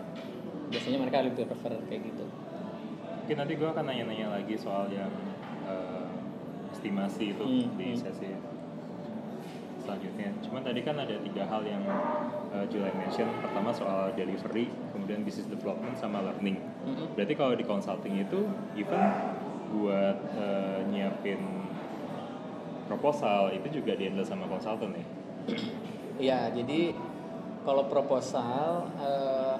biasanya 0.70 0.98
mereka 1.02 1.26
lebih 1.26 1.42
prefer 1.42 1.74
kayak 1.90 2.02
gitu. 2.06 2.24
Mungkin 3.26 3.36
nanti 3.36 3.52
gue 3.58 3.68
akan 3.70 3.84
nanya-nanya 3.86 4.26
lagi 4.30 4.54
soal 4.54 4.86
yang 4.94 5.10
uh, 5.66 6.06
estimasi 6.70 7.34
itu 7.34 7.42
Hmm, 7.42 7.66
di 7.74 7.98
hmm. 7.98 8.02
Selanjutnya. 9.82 10.30
Cuman 10.44 10.62
tadi 10.62 10.80
kan 10.84 10.96
ada 10.98 11.16
tiga 11.20 11.44
hal 11.48 11.62
yang 11.64 11.82
uh, 12.52 12.64
Julian 12.68 12.94
mention. 12.96 13.28
Pertama 13.40 13.74
soal 13.74 14.12
delivery, 14.14 14.70
kemudian 14.92 15.24
business 15.24 15.48
development 15.48 15.96
sama 15.96 16.20
learning. 16.24 16.60
Mm-mm. 16.86 17.06
Berarti 17.16 17.34
kalau 17.36 17.54
di 17.56 17.64
consulting 17.64 18.20
itu 18.20 18.40
even 18.76 19.02
buat 19.70 20.18
uh, 20.34 20.82
nyiapin 20.90 21.38
proposal 22.90 23.54
itu 23.54 23.78
juga 23.78 23.94
dihandle 23.94 24.26
sama 24.26 24.50
konsultan 24.50 24.90
ya 24.98 25.06
Iya, 26.18 26.40
jadi 26.58 26.90
kalau 27.62 27.86
proposal 27.86 28.90
eh, 28.98 29.56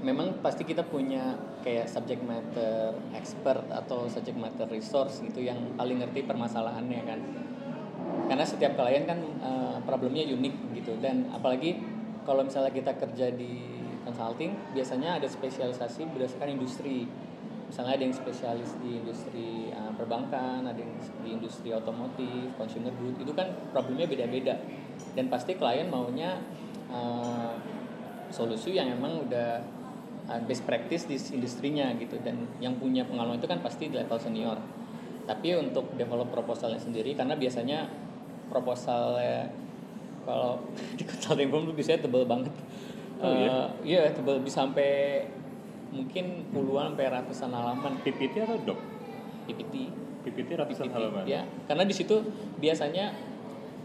memang 0.00 0.40
pasti 0.40 0.64
kita 0.64 0.80
punya 0.88 1.36
kayak 1.60 1.84
subject 1.84 2.24
matter 2.24 2.96
expert 3.12 3.68
atau 3.68 4.08
subject 4.08 4.40
matter 4.40 4.64
resource 4.72 5.20
gitu 5.20 5.44
yang 5.44 5.76
paling 5.76 6.00
ngerti 6.00 6.24
permasalahannya 6.24 7.00
kan. 7.04 7.20
Karena 8.26 8.44
setiap 8.44 8.76
klien 8.76 9.04
kan 9.08 9.18
eh, 9.20 9.76
problemnya 9.84 10.26
unik 10.26 10.54
gitu 10.76 10.96
dan 11.00 11.28
apalagi 11.30 11.80
kalau 12.24 12.44
misalnya 12.44 12.70
kita 12.70 12.92
kerja 12.94 13.32
di 13.32 13.80
consulting 14.04 14.56
biasanya 14.72 15.20
ada 15.20 15.28
spesialisasi 15.28 16.08
berdasarkan 16.12 16.56
industri. 16.56 17.06
Misalnya 17.70 18.02
ada 18.02 18.02
yang 18.02 18.16
spesialis 18.16 18.70
di 18.82 18.98
industri 18.98 19.70
eh, 19.70 19.92
perbankan, 19.94 20.66
ada 20.66 20.78
yang 20.78 20.92
di 21.22 21.28
industri 21.30 21.70
otomotif, 21.70 22.50
consumer 22.58 22.90
good, 22.98 23.16
itu 23.22 23.32
kan 23.32 23.50
problemnya 23.70 24.10
beda-beda. 24.10 24.58
Dan 25.14 25.30
pasti 25.30 25.54
klien 25.54 25.86
maunya 25.86 26.40
eh, 26.90 27.54
solusi 28.30 28.78
yang 28.78 28.94
emang 28.94 29.26
udah 29.26 29.80
uh, 30.30 30.40
best 30.46 30.62
practice 30.62 31.10
di 31.10 31.18
industrinya 31.34 31.90
gitu 31.98 32.18
dan 32.22 32.46
yang 32.62 32.78
punya 32.78 33.02
pengalaman 33.02 33.42
itu 33.42 33.50
kan 33.50 33.58
pasti 33.58 33.90
di 33.90 33.98
level 33.98 34.18
senior 34.22 34.58
tapi 35.26 35.54
untuk 35.58 35.94
develop 35.98 36.30
proposalnya 36.30 36.80
sendiri 36.80 37.14
karena 37.14 37.34
biasanya 37.34 37.86
proposal 38.50 39.16
kalau 40.26 40.60
di 40.98 41.04
consulting 41.06 41.48
firm 41.48 41.62
tuh 41.70 41.74
biasanya 41.74 42.00
tebel 42.04 42.24
banget. 42.28 42.54
Oh, 43.20 43.32
iya? 43.36 43.48
Eh, 43.48 43.66
iya 43.84 44.02
tebel 44.12 44.40
bisa 44.40 44.64
sampai 44.64 45.24
mungkin 45.90 46.46
puluhan 46.54 46.94
sampai 46.94 47.06
ratusan 47.10 47.50
halaman. 47.50 47.92
PPT 48.04 48.34
atau 48.46 48.58
doc 48.62 48.80
PPT 49.50 49.74
PPT 50.20 50.48
ratusan 50.54 50.86
PPT, 50.88 50.94
halaman? 50.94 51.24
ya 51.24 51.42
karena 51.66 51.82
di 51.88 51.94
situ 51.96 52.20
biasanya 52.60 53.10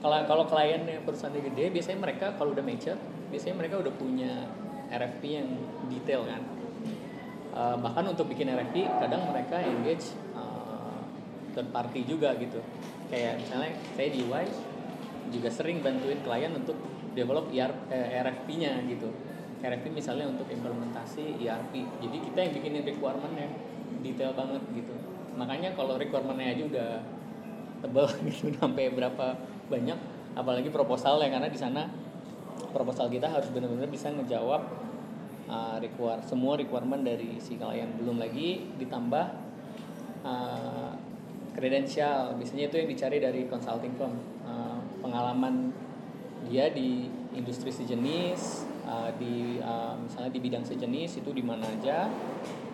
kalau 0.03 0.21
kalau 0.27 0.43
klien 0.45 0.83
yang 0.85 1.01
perusahaan 1.01 1.33
gede 1.33 1.73
biasanya 1.73 1.99
mereka 2.03 2.35
kalau 2.37 2.53
udah 2.53 2.61
mature 2.61 2.99
biasanya 3.33 3.55
mereka 3.57 3.81
udah 3.81 3.93
punya 3.95 4.31
RFP 4.85 5.23
yang 5.25 5.49
detail 5.89 6.29
kan. 6.29 6.41
Eh, 7.55 7.75
bahkan 7.79 8.03
untuk 8.05 8.27
bikin 8.29 8.51
RFP 8.51 8.85
kadang 8.85 9.31
mereka 9.31 9.63
engage 9.63 10.13
eh, 10.35 10.99
third 11.55 11.71
party 11.71 12.03
juga 12.05 12.35
gitu 12.37 12.59
kayak 13.15 13.39
misalnya 13.39 13.71
saya 13.95 14.11
di 14.11 14.19
UI 14.27 14.43
juga 15.31 15.47
sering 15.47 15.79
bantuin 15.79 16.19
klien 16.19 16.51
untuk 16.51 16.75
develop 17.15 17.47
ER, 17.47 17.71
eh, 17.87 18.19
RFP-nya 18.19 18.83
gitu. 18.91 19.07
RFP 19.63 19.87
misalnya 19.87 20.27
untuk 20.27 20.51
implementasi 20.51 21.39
ERP 21.39 21.73
jadi 22.03 22.17
kita 22.27 22.37
yang 22.43 22.51
bikinin 22.59 22.83
requirement-nya 22.83 23.47
detail 24.03 24.35
banget 24.35 24.61
gitu. 24.75 24.91
Makanya 25.39 25.71
kalau 25.79 25.95
requirement-nya 25.95 26.59
aja 26.59 26.63
udah 26.67 26.91
tebal 27.79 28.05
gitu 28.27 28.51
sampai 28.59 28.91
berapa 28.91 29.39
banyak 29.71 29.97
apalagi 30.35 30.67
proposalnya 30.67 31.31
karena 31.31 31.47
di 31.47 31.55
sana 31.55 31.87
proposal 32.75 33.07
kita 33.07 33.31
harus 33.31 33.47
benar-benar 33.55 33.87
bisa 33.87 34.11
ngejawab 34.11 34.67
uh, 35.47 35.79
require 35.79 36.19
semua 36.27 36.59
requirement 36.59 36.99
dari 36.99 37.39
si 37.39 37.55
klien. 37.55 37.87
Belum 37.95 38.19
lagi 38.19 38.67
ditambah 38.75 39.25
uh, 40.27 41.14
kredensial 41.55 42.35
biasanya 42.35 42.67
itu 42.67 42.75
yang 42.83 42.89
dicari 42.91 43.17
dari 43.23 43.41
consulting 43.47 43.95
firm. 43.95 44.19
Uh, 44.43 44.77
pengalaman 44.99 45.71
dia 46.45 46.69
di 46.69 47.09
industri 47.33 47.71
sejenis 47.71 48.67
uh, 48.85 49.09
di 49.17 49.57
uh, 49.63 49.97
misalnya 49.97 50.31
di 50.35 50.41
bidang 50.43 50.65
sejenis 50.67 51.23
itu 51.23 51.29
di 51.31 51.41
mana 51.41 51.65
aja 51.65 52.11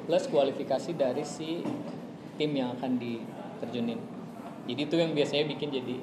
plus 0.09 0.27
kualifikasi 0.27 0.97
dari 0.97 1.23
si 1.23 1.61
tim 2.35 2.51
yang 2.57 2.73
akan 2.75 2.97
diterjunin. 2.97 4.01
Jadi 4.65 4.81
itu 4.89 4.95
yang 4.97 5.13
biasanya 5.13 5.45
bikin 5.45 5.69
jadi 5.69 5.95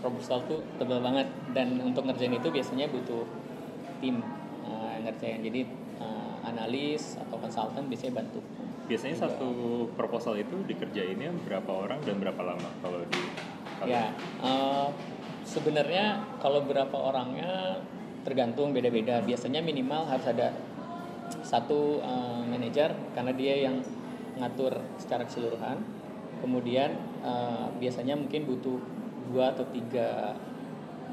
proposal 0.00 0.40
tuh 0.48 0.60
tebal 0.80 1.04
banget. 1.04 1.28
Dan 1.52 1.80
untuk 1.84 2.08
ngerjain 2.08 2.36
itu 2.36 2.48
biasanya 2.48 2.88
butuh 2.88 3.28
tim 4.00 4.24
uh, 4.64 4.96
ngerjain. 5.04 5.44
Jadi 5.44 5.68
uh, 6.00 6.40
analis 6.48 7.20
atau 7.20 7.36
konsultan 7.36 7.88
biasanya 7.92 8.24
bantu 8.24 8.40
biasanya 8.86 9.26
satu 9.26 9.50
proposal 9.98 10.38
itu 10.38 10.54
dikerjainnya 10.66 11.34
berapa 11.42 11.70
orang 11.70 11.98
dan 12.06 12.22
berapa 12.22 12.42
lama 12.42 12.70
kalau 12.80 13.02
di 13.02 13.22
kalau 13.82 13.90
ya 13.90 14.14
uh, 14.40 14.88
sebenarnya 15.46 16.26
kalau 16.42 16.66
berapa 16.66 16.94
orangnya 16.94 17.82
tergantung 18.26 18.74
beda-beda. 18.74 19.22
Biasanya 19.22 19.62
minimal 19.62 20.10
harus 20.10 20.26
ada 20.26 20.50
satu 21.46 22.02
uh, 22.02 22.42
manajer 22.42 22.90
karena 23.14 23.30
dia 23.30 23.70
yang 23.70 23.78
ngatur 24.42 24.74
secara 24.98 25.22
keseluruhan. 25.22 25.78
Kemudian 26.42 26.98
uh, 27.22 27.70
biasanya 27.78 28.18
mungkin 28.18 28.44
butuh 28.50 28.82
dua 29.30 29.54
atau 29.54 29.62
tiga 29.70 30.34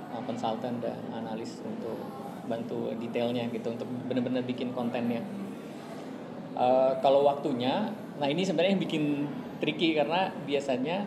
uh, 0.10 0.22
konsultan 0.26 0.82
dan 0.82 0.98
analis 1.14 1.62
untuk 1.62 2.02
bantu 2.44 2.92
detailnya 3.00 3.48
gitu 3.54 3.72
untuk 3.72 3.88
benar-benar 4.10 4.44
bikin 4.44 4.76
kontennya 4.76 5.24
Uh, 6.64 6.96
kalau 7.04 7.28
waktunya, 7.28 7.92
nah 8.24 8.28
ini 8.32 8.48
sebenarnya 8.48 8.80
yang 8.80 8.84
bikin 8.84 9.04
tricky 9.60 9.92
karena 9.92 10.32
biasanya 10.48 11.04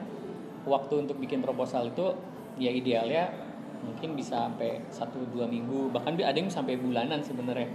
waktu 0.69 1.09
untuk 1.09 1.17
bikin 1.17 1.41
proposal 1.41 1.89
itu 1.89 2.13
ya 2.61 2.69
idealnya 2.69 3.33
mungkin 3.81 4.13
bisa 4.13 4.53
sampai 4.53 4.85
satu 4.93 5.25
dua 5.33 5.49
minggu. 5.49 5.89
Bahkan 5.97 6.21
ada 6.21 6.37
yang 6.37 6.53
sampai 6.53 6.77
bulanan 6.77 7.25
sebenarnya. 7.25 7.73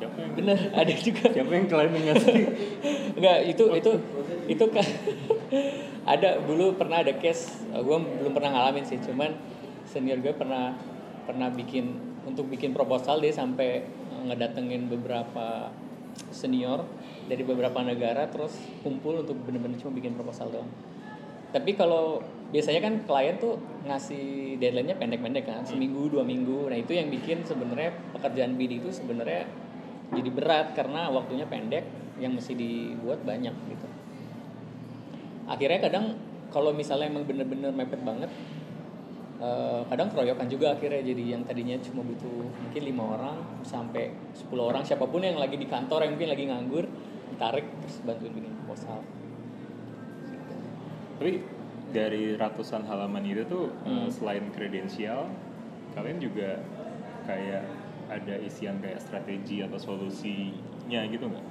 Siapa 0.00 0.16
yang 0.16 0.32
bener 0.32 0.56
ada 0.80 0.94
juga. 0.96 1.28
Siapa 1.28 1.52
yang 1.52 1.66
klaim 1.68 1.92
ngasih 2.08 2.34
Enggak, 3.18 3.38
itu 3.44 3.64
itu 3.76 3.92
itu 4.48 4.64
kan 4.72 4.86
ada 6.16 6.40
dulu 6.40 6.72
pernah 6.80 7.04
ada 7.04 7.12
case 7.20 7.68
gue 7.68 7.96
belum 8.00 8.32
pernah 8.32 8.56
ngalamin 8.56 8.84
sih 8.88 8.96
cuman 9.04 9.36
senior 9.84 10.16
gue 10.24 10.32
pernah 10.32 10.72
pernah 11.28 11.52
bikin 11.52 11.92
untuk 12.24 12.48
bikin 12.48 12.72
proposal 12.72 13.20
dia 13.20 13.32
sampai 13.32 13.84
eh, 13.84 14.22
ngedatengin 14.28 14.88
beberapa 14.88 15.68
senior 16.30 16.84
dari 17.28 17.42
beberapa 17.44 17.80
negara 17.84 18.26
terus 18.28 18.56
kumpul 18.80 19.22
untuk 19.22 19.36
bener-bener 19.44 19.78
cuma 19.78 19.94
bikin 19.94 20.16
proposal 20.16 20.50
doang. 20.50 20.70
Tapi 21.48 21.76
kalau 21.76 22.20
biasanya 22.52 22.80
kan 22.84 22.94
klien 23.08 23.36
tuh 23.40 23.56
ngasih 23.88 24.56
deadline-nya 24.60 24.96
pendek-pendek 25.00 25.44
kan 25.48 25.64
seminggu 25.64 26.12
dua 26.12 26.24
minggu. 26.24 26.68
Nah 26.68 26.76
itu 26.76 26.92
yang 26.92 27.08
bikin 27.08 27.44
sebenarnya 27.44 27.92
pekerjaan 28.16 28.56
BD 28.56 28.84
itu 28.84 28.90
sebenarnya 28.92 29.48
jadi 30.12 30.30
berat 30.32 30.66
karena 30.72 31.12
waktunya 31.12 31.44
pendek 31.44 31.84
yang 32.20 32.36
mesti 32.36 32.52
dibuat 32.56 33.24
banyak 33.24 33.52
gitu. 33.68 33.88
Akhirnya 35.48 35.80
kadang 35.80 36.16
kalau 36.48 36.72
misalnya 36.72 37.12
emang 37.12 37.24
bener-bener 37.24 37.72
mepet 37.72 38.00
banget 38.04 38.32
eh, 39.38 39.80
kadang 39.86 40.08
keroyokan 40.10 40.46
juga 40.50 40.74
akhirnya. 40.74 41.02
Jadi 41.02 41.22
yang 41.32 41.42
tadinya 41.46 41.78
cuma 41.82 42.02
butuh 42.02 42.46
mungkin 42.50 42.82
lima 42.82 43.04
orang 43.18 43.36
sampai 43.62 44.10
10 44.34 44.58
orang 44.58 44.82
siapa 44.82 45.06
pun 45.06 45.22
yang 45.22 45.38
lagi 45.38 45.56
di 45.56 45.66
kantor 45.66 46.04
yang 46.06 46.12
mungkin 46.18 46.30
lagi 46.30 46.44
nganggur 46.46 46.84
ditarik 47.28 47.66
terus 47.84 48.02
bantuin 48.02 48.32
bikin 48.34 48.50
proposal 48.64 48.98
tapi 51.18 51.42
dari 51.90 52.38
ratusan 52.38 52.86
halaman 52.86 53.24
itu 53.26 53.42
tuh 53.48 53.66
Hmm. 53.82 54.06
eh, 54.06 54.08
selain 54.10 54.44
kredensial 54.54 55.26
kalian 55.96 56.22
juga 56.22 56.62
kayak 57.26 57.64
ada 58.08 58.34
isian 58.40 58.78
kayak 58.80 59.02
strategi 59.02 59.60
atau 59.60 59.76
solusinya 59.76 61.00
gitu 61.10 61.26
nggak? 61.28 61.46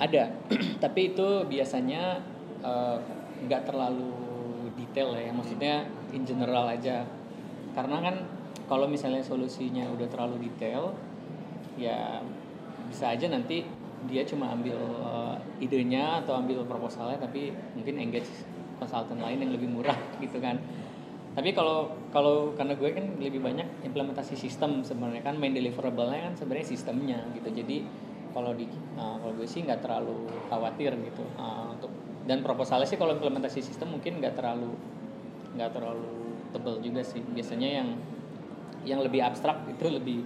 Ada 0.00 0.24
tapi 0.84 1.12
itu 1.12 1.28
biasanya 1.46 2.18
eh, 2.64 2.98
nggak 3.44 3.62
terlalu 3.68 4.14
detail 4.74 5.14
ya. 5.20 5.30
Maksudnya 5.30 5.84
in 6.14 6.22
general 6.22 6.70
aja. 6.70 7.02
Karena 7.74 7.98
kan 7.98 8.16
kalau 8.70 8.86
misalnya 8.88 9.20
solusinya 9.20 9.84
udah 9.92 10.08
terlalu 10.08 10.48
detail 10.48 10.94
ya 11.74 12.22
bisa 12.88 13.12
aja 13.12 13.26
nanti 13.26 13.66
dia 14.06 14.22
cuma 14.22 14.52
ambil 14.54 14.78
eh, 14.78 15.36
idenya 15.64 16.22
atau 16.22 16.38
ambil 16.38 16.62
proposalnya 16.64 17.18
tapi 17.18 17.50
mungkin 17.74 17.98
engage 17.98 18.28
konsultan 18.78 19.20
lain 19.20 19.42
yang 19.42 19.52
lebih 19.52 19.68
murah 19.68 19.96
gitu 20.24 20.38
kan. 20.38 20.60
Tapi 21.34 21.50
kalau 21.50 21.90
kalau 22.14 22.54
karena 22.54 22.78
gue 22.78 22.94
kan 22.94 23.18
lebih 23.18 23.42
banyak 23.42 23.66
implementasi 23.82 24.38
sistem 24.38 24.86
sebenarnya 24.86 25.26
kan 25.26 25.34
main 25.34 25.50
deliverable-nya 25.50 26.30
kan 26.30 26.34
sebenarnya 26.38 26.66
sistemnya 26.70 27.18
gitu. 27.34 27.50
Jadi 27.50 27.82
kalau 28.30 28.54
di 28.54 28.66
uh, 28.98 29.18
kalau 29.18 29.34
gue 29.34 29.46
sih 29.46 29.66
nggak 29.66 29.82
terlalu 29.82 30.30
khawatir 30.46 30.94
gitu 30.94 31.26
uh, 31.38 31.74
untuk 31.74 31.90
dan 32.24 32.42
proposalnya 32.42 32.86
sih 32.88 32.98
kalau 32.98 33.14
implementasi 33.14 33.62
sistem 33.62 33.94
mungkin 33.94 34.22
nggak 34.22 34.34
terlalu 34.38 34.74
nggak 35.54 35.70
terlalu 35.74 36.38
tebel 36.52 36.74
juga 36.82 37.02
sih. 37.02 37.22
Biasanya 37.22 37.68
yang 37.82 37.88
yang 38.84 39.00
lebih 39.00 39.24
abstrak 39.24 39.64
itu 39.70 39.86
lebih 39.88 40.18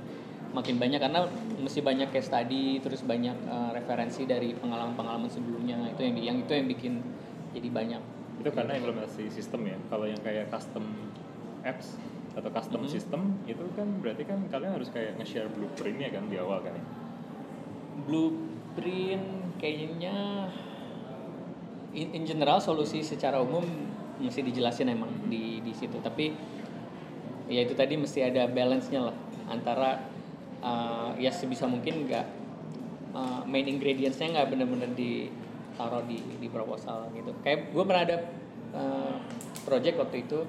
makin 0.51 0.81
banyak 0.81 0.99
karena 0.99 1.29
mesti 1.61 1.85
banyak 1.85 2.09
case 2.09 2.33
study 2.33 2.81
terus 2.81 3.05
banyak 3.05 3.37
uh, 3.47 3.71
referensi 3.77 4.25
dari 4.25 4.57
pengalaman-pengalaman 4.57 5.29
sebelumnya. 5.29 5.77
Itu 5.93 6.03
yang 6.03 6.17
yang 6.19 6.37
itu 6.43 6.53
yang 6.57 6.67
bikin 6.67 6.95
jadi 7.53 7.69
banyak. 7.69 8.03
Itu 8.41 8.51
karena 8.55 8.79
implementasi 8.79 9.29
sistem 9.29 9.69
ya? 9.69 9.77
Kalau 9.93 10.07
yang 10.09 10.21
kayak 10.25 10.49
custom 10.49 10.85
apps 11.63 12.01
atau 12.39 12.51
custom 12.55 12.87
Mhm. 12.87 12.91
system 12.91 13.21
itu 13.51 13.65
kan 13.75 13.89
berarti 13.99 14.23
kan 14.23 14.39
kalian 14.47 14.79
harus 14.79 14.89
kayak 14.95 15.19
nge-share 15.19 15.51
blueprintnya 15.51 16.09
kan 16.15 16.23
di 16.31 16.39
awal 16.39 16.63
kan 16.63 16.73
ya? 16.73 16.85
Blueprint 18.07 19.59
kayaknya 19.59 20.47
in, 21.91 22.15
in 22.15 22.23
general 22.25 22.63
solusi 22.63 23.03
secara 23.03 23.43
umum 23.43 23.67
mesti 24.19 24.41
dijelasin 24.43 24.91
emang 24.91 25.11
di 25.31 25.63
di 25.63 25.73
situ 25.75 25.99
tapi 26.03 26.35
ya 27.49 27.65
itu 27.65 27.73
tadi 27.73 27.97
mesti 27.97 28.21
ada 28.27 28.45
balance-nya 28.51 29.01
lah 29.09 29.17
antara 29.49 30.05
uh, 30.61 31.17
ya 31.17 31.33
sebisa 31.33 31.65
mungkin 31.65 32.05
nggak 32.05 32.27
uh, 33.17 33.43
main 33.49 33.65
ingredients-nya 33.65 34.37
nggak 34.37 34.49
bener-bener 34.53 34.91
ditaruh 34.93 36.05
di 36.05 36.21
di 36.37 36.49
proposal 36.53 37.09
gitu 37.17 37.33
kayak 37.41 37.73
gue 37.73 37.85
pernah 37.87 38.03
ada 38.05 38.17
uh, 38.77 39.17
project 39.65 39.97
waktu 39.97 40.29
itu 40.29 40.45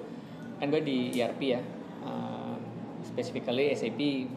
kan 0.60 0.68
gue 0.68 0.84
di 0.84 1.16
ERP 1.16 1.42
ya 1.56 1.62
uh, 2.04 2.58
specifically 3.08 3.72
SAP 3.72 4.28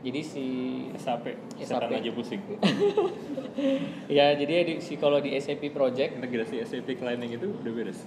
jadi 0.00 0.20
si 0.24 0.44
SAP, 0.96 1.36
SAP. 1.60 1.92
aja 1.92 2.10
pusing. 2.16 2.40
ya 4.16 4.32
jadi 4.32 4.64
di, 4.64 4.74
si 4.80 4.96
kalau 4.96 5.20
di 5.20 5.36
SAP 5.36 5.76
project 5.76 6.16
Integrasi 6.16 6.64
SAP 6.64 6.96
client 6.96 7.20
yang 7.20 7.36
itu 7.36 7.52
udah 7.52 7.72
beres. 7.76 8.00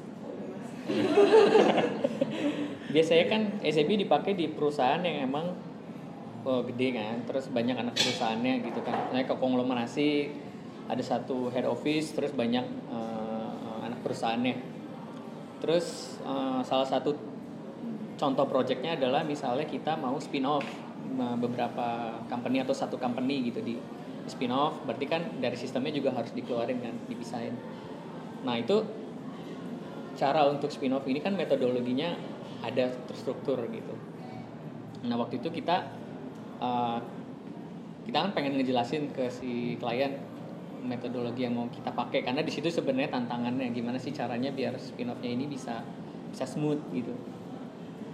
Biasanya 2.93 3.25
kan 3.25 3.41
SAP 3.63 3.89
dipakai 3.97 4.37
di 4.37 4.51
perusahaan 4.51 5.01
yang 5.01 5.27
emang 5.31 5.55
oh, 6.45 6.61
gede 6.67 6.99
kan 6.99 7.23
terus 7.25 7.49
banyak 7.49 7.73
anak 7.73 7.95
perusahaannya 7.97 8.53
gitu 8.67 8.79
kan. 8.85 9.09
Misalnya 9.09 9.25
ke 9.27 9.35
konglomerasi 9.39 10.09
ada 10.87 11.03
satu 11.03 11.47
head 11.49 11.63
office 11.65 12.11
terus 12.13 12.35
banyak 12.35 12.63
uh, 12.91 13.87
anak 13.87 14.03
perusahaannya. 14.03 14.55
Terus 15.63 16.19
uh, 16.27 16.59
salah 16.61 16.85
satu 16.85 17.15
contoh 18.19 18.45
projectnya 18.45 18.99
adalah 18.99 19.25
misalnya 19.25 19.65
kita 19.65 19.97
mau 19.97 20.15
spin 20.21 20.45
off 20.45 20.63
beberapa 21.13 22.17
company 22.25 22.63
atau 22.63 22.73
satu 22.73 22.97
company 22.97 23.51
gitu 23.51 23.61
di 23.61 23.77
spin 24.25 24.49
off 24.49 24.81
berarti 24.87 25.05
kan 25.05 25.21
dari 25.37 25.53
sistemnya 25.53 25.93
juga 25.93 26.15
harus 26.15 26.31
dikeluarin 26.31 26.79
kan 26.79 26.95
dipisahin. 27.11 27.53
Nah 28.43 28.55
itu 28.59 29.02
cara 30.13 30.45
untuk 30.49 30.69
spin 30.69 30.93
off 30.93 31.05
ini 31.09 31.19
kan 31.19 31.33
metodologinya 31.33 32.13
ada 32.63 32.93
terstruktur 33.09 33.59
gitu. 33.69 33.95
Nah 35.03 35.15
waktu 35.19 35.43
itu 35.43 35.51
kita 35.51 35.89
uh, 36.63 36.99
kita 38.03 38.17
kan 38.19 38.31
pengen 38.35 38.59
ngejelasin 38.59 39.11
ke 39.11 39.27
si 39.31 39.75
klien 39.79 40.15
metodologi 40.83 41.47
yang 41.47 41.55
mau 41.55 41.67
kita 41.71 41.95
pakai 41.95 42.27
karena 42.27 42.43
di 42.43 42.51
situ 42.51 42.67
sebenarnya 42.67 43.15
tantangannya 43.15 43.71
gimana 43.71 43.95
sih 43.95 44.11
caranya 44.11 44.51
biar 44.51 44.75
spin 44.75 45.07
offnya 45.11 45.31
ini 45.31 45.47
bisa 45.47 45.83
bisa 46.31 46.45
smooth 46.47 46.79
gitu. 46.95 47.15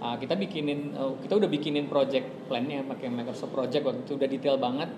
Uh, 0.00 0.16
kita 0.16 0.32
bikinin 0.34 0.96
uh, 0.96 1.12
kita 1.20 1.36
udah 1.36 1.50
bikinin 1.50 1.86
project 1.86 2.24
plannya 2.48 2.80
pakai 2.88 3.12
Microsoft 3.12 3.52
Project 3.52 3.84
waktu 3.84 4.00
itu 4.08 4.12
udah 4.16 4.28
detail 4.32 4.56
banget 4.56 4.88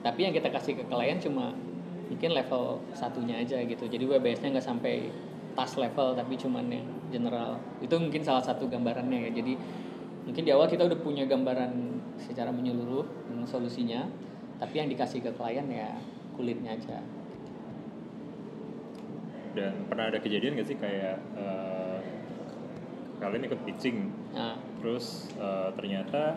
tapi 0.00 0.24
yang 0.24 0.32
kita 0.32 0.48
kasih 0.48 0.78
ke 0.80 0.84
klien 0.88 1.18
cuma 1.20 1.52
mungkin 2.06 2.30
level 2.32 2.78
satunya 2.94 3.42
aja 3.42 3.58
gitu 3.66 3.84
jadi 3.90 4.06
WBS-nya 4.06 4.56
nggak 4.56 4.64
sampai 4.64 5.10
task 5.56 5.80
level 5.80 6.12
tapi 6.12 6.36
cuman 6.36 6.68
yang 6.68 6.86
general. 7.08 7.56
Itu 7.80 7.96
mungkin 7.96 8.20
salah 8.20 8.44
satu 8.44 8.68
gambarannya 8.68 9.26
ya. 9.26 9.30
Jadi 9.32 9.56
mungkin 10.28 10.42
di 10.44 10.50
awal 10.52 10.68
kita 10.68 10.84
udah 10.84 10.98
punya 11.00 11.24
gambaran 11.24 11.72
secara 12.20 12.52
menyeluruh 12.52 13.06
dengan 13.30 13.46
solusinya 13.48 14.04
tapi 14.56 14.80
yang 14.80 14.88
dikasih 14.88 15.20
ke 15.24 15.30
klien 15.32 15.66
ya 15.72 15.96
kulitnya 16.36 16.76
aja. 16.76 17.00
Dan 19.56 19.88
pernah 19.88 20.12
ada 20.12 20.20
kejadian 20.20 20.60
gak 20.60 20.68
sih 20.68 20.76
kayak 20.76 21.16
uh, 21.32 22.00
kalian 23.20 23.48
ikut 23.48 23.60
pitching? 23.64 24.12
Nah. 24.36 24.60
terus 24.84 25.32
uh, 25.40 25.72
ternyata 25.72 26.36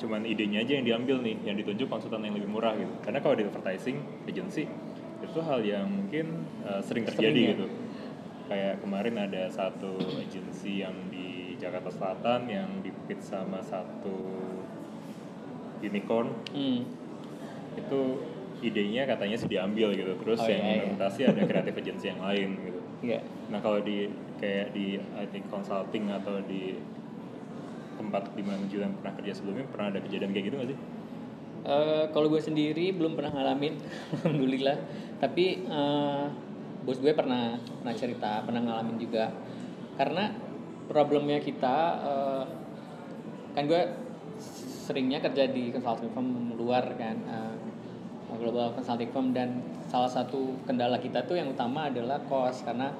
cuman 0.00 0.24
idenya 0.24 0.64
aja 0.64 0.80
yang 0.80 0.86
diambil 0.88 1.20
nih 1.20 1.36
yang 1.44 1.56
ditunjuk 1.60 1.86
konsultan 1.86 2.24
yang 2.24 2.34
lebih 2.34 2.48
murah 2.48 2.72
gitu. 2.74 2.90
Karena 3.04 3.20
kalau 3.20 3.36
di 3.36 3.44
advertising 3.44 4.00
agency 4.24 4.64
itu 5.34 5.42
hal 5.42 5.60
yang 5.66 5.90
mungkin 5.90 6.46
uh, 6.62 6.78
sering 6.78 7.02
terjadi 7.02 7.34
sering, 7.34 7.42
ya? 7.42 7.52
gitu 7.58 7.66
kayak 8.46 8.74
kemarin 8.86 9.18
ada 9.18 9.50
satu 9.50 9.98
agensi 9.98 10.86
yang 10.86 10.94
di 11.10 11.58
Jakarta 11.58 11.90
Selatan 11.90 12.46
yang 12.46 12.70
dipit 12.86 13.18
sama 13.18 13.58
satu 13.58 14.14
unicorn 15.82 16.30
hmm. 16.54 16.86
itu 17.74 18.00
idenya 18.62 19.10
katanya 19.10 19.34
sih 19.34 19.50
diambil 19.50 19.90
gitu 19.98 20.14
terus 20.22 20.38
oh, 20.38 20.46
yang 20.46 20.62
iya, 20.62 20.72
implementasi 20.78 21.20
iya. 21.26 21.28
ada 21.34 21.42
kreatif 21.50 21.74
agensi 21.82 22.06
yang 22.14 22.20
lain 22.22 22.48
gitu 22.54 22.80
yeah. 23.02 23.22
nah 23.50 23.58
kalau 23.58 23.82
di 23.82 24.06
kayak 24.38 24.70
di 24.70 25.02
IT 25.02 25.34
consulting 25.50 26.14
atau 26.14 26.38
di 26.46 26.78
tempat 27.98 28.30
di 28.38 28.42
mana 28.46 28.62
Julian 28.70 28.94
pernah 29.02 29.18
kerja 29.18 29.32
sebelumnya 29.34 29.66
pernah 29.66 29.90
ada 29.90 29.98
kejadian 29.98 30.30
kayak 30.30 30.46
gitu 30.46 30.56
gak 30.62 30.68
sih? 30.70 30.78
Uh, 31.64 32.04
kalau 32.12 32.28
gue 32.28 32.44
sendiri 32.44 32.92
belum 32.92 33.16
pernah 33.16 33.32
ngalamin, 33.32 33.80
alhamdulillah. 34.20 34.78
Tapi 35.16 35.64
uh, 35.64 36.28
bos 36.84 37.00
gue 37.00 37.16
pernah 37.16 37.56
pernah 37.56 37.94
cerita, 37.96 38.44
pernah 38.44 38.60
ngalamin 38.60 39.00
juga. 39.00 39.32
Karena 39.96 40.28
problemnya 40.84 41.40
kita, 41.40 41.76
uh, 42.04 42.44
kan 43.56 43.64
gue 43.64 43.82
seringnya 44.84 45.24
kerja 45.24 45.48
di 45.48 45.72
consulting 45.72 46.12
firm 46.12 46.52
luar 46.60 46.84
kan, 47.00 47.16
uh, 47.24 47.54
global 48.36 48.76
consulting 48.76 49.08
firm 49.08 49.32
dan 49.32 49.62
salah 49.88 50.10
satu 50.10 50.58
kendala 50.68 51.00
kita 51.00 51.24
tuh 51.24 51.40
yang 51.40 51.48
utama 51.48 51.88
adalah 51.88 52.20
cost 52.28 52.66
karena 52.66 52.92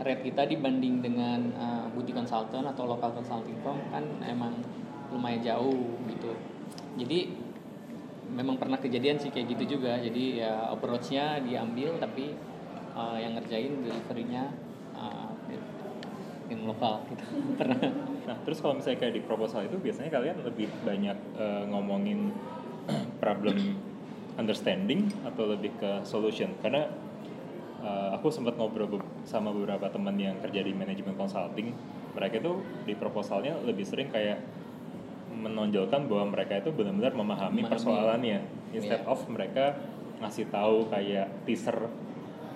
rate 0.00 0.32
kita 0.32 0.48
dibanding 0.48 1.04
dengan 1.04 1.52
uh, 1.60 1.84
boutique 1.92 2.16
consultant 2.16 2.64
atau 2.64 2.88
local 2.88 3.12
consulting 3.12 3.58
firm 3.60 3.76
kan 3.92 4.04
emang 4.24 4.56
lumayan 5.12 5.42
jauh 5.44 6.00
gitu. 6.08 6.32
Jadi 6.96 7.49
memang 8.30 8.56
pernah 8.56 8.78
kejadian 8.78 9.18
sih 9.18 9.30
kayak 9.34 9.58
gitu 9.58 9.78
juga. 9.78 9.98
Jadi 9.98 10.42
ya 10.42 10.70
approach-nya 10.70 11.42
diambil 11.42 11.98
tapi 11.98 12.34
uh, 12.94 13.18
yang 13.18 13.36
ngerjain 13.38 13.82
delivery-nya 13.82 14.54
uh, 14.94 15.30
yang 16.50 16.66
lokal 16.66 17.06
gitu. 17.06 17.24
Pernah. 17.60 17.78
Nah 18.26 18.36
terus 18.42 18.58
kalau 18.58 18.74
misalnya 18.78 18.98
kayak 19.06 19.14
di 19.14 19.22
proposal 19.22 19.70
itu 19.70 19.78
biasanya 19.78 20.10
kalian 20.10 20.42
lebih 20.42 20.66
banyak 20.82 21.18
uh, 21.38 21.62
ngomongin 21.70 22.34
problem 23.22 23.78
understanding 24.34 25.06
atau 25.22 25.46
lebih 25.46 25.70
ke 25.78 26.02
solution? 26.02 26.50
Karena 26.58 26.90
uh, 27.86 28.18
aku 28.18 28.34
sempat 28.34 28.58
ngobrol 28.58 28.98
sama 29.22 29.54
beberapa 29.54 29.86
teman 29.94 30.18
yang 30.18 30.42
kerja 30.42 30.66
di 30.66 30.74
manajemen 30.74 31.14
consulting. 31.14 31.70
Mereka 32.18 32.42
itu 32.42 32.52
di 32.82 32.98
proposalnya 32.98 33.54
lebih 33.62 33.86
sering 33.86 34.10
kayak 34.10 34.42
menonjolkan 35.40 36.06
bahwa 36.06 36.36
mereka 36.36 36.60
itu 36.60 36.70
benar-benar 36.70 37.16
memahami, 37.16 37.64
memahami. 37.64 37.72
persoalannya. 37.72 38.38
Instead 38.76 39.02
yeah. 39.02 39.12
of 39.12 39.20
mereka 39.26 39.80
ngasih 40.20 40.52
tahu 40.52 40.86
kayak 40.92 41.26
teaser 41.48 41.88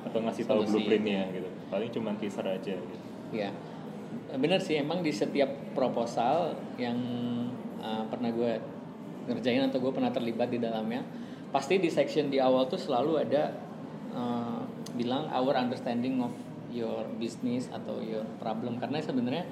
atau 0.05 0.19
ngasih 0.21 0.45
tahu 0.45 0.61
blueprintnya 0.69 1.33
gitu. 1.33 1.49
Paling 1.73 1.91
cuma 1.91 2.13
teaser 2.21 2.45
aja 2.45 2.77
gitu. 2.77 3.07
Ya 3.33 3.51
benar 4.35 4.63
sih 4.63 4.79
emang 4.79 5.03
di 5.03 5.11
setiap 5.11 5.75
proposal 5.75 6.55
yang 6.79 6.99
uh, 7.83 8.03
pernah 8.11 8.31
gue 8.31 8.59
ngerjain 9.31 9.67
atau 9.67 9.79
gue 9.83 9.93
pernah 9.95 10.11
terlibat 10.11 10.51
di 10.51 10.59
dalamnya 10.59 11.03
pasti 11.55 11.79
di 11.79 11.87
section 11.87 12.29
di 12.31 12.43
awal 12.43 12.67
tuh 12.67 12.79
selalu 12.79 13.13
ada 13.23 13.55
uh, 14.11 14.63
bilang 14.99 15.31
our 15.31 15.55
understanding 15.55 16.19
of 16.19 16.35
your 16.75 17.07
business 17.23 17.71
atau 17.71 18.03
your 18.03 18.27
problem. 18.43 18.83
Karena 18.83 18.99
sebenarnya 18.99 19.47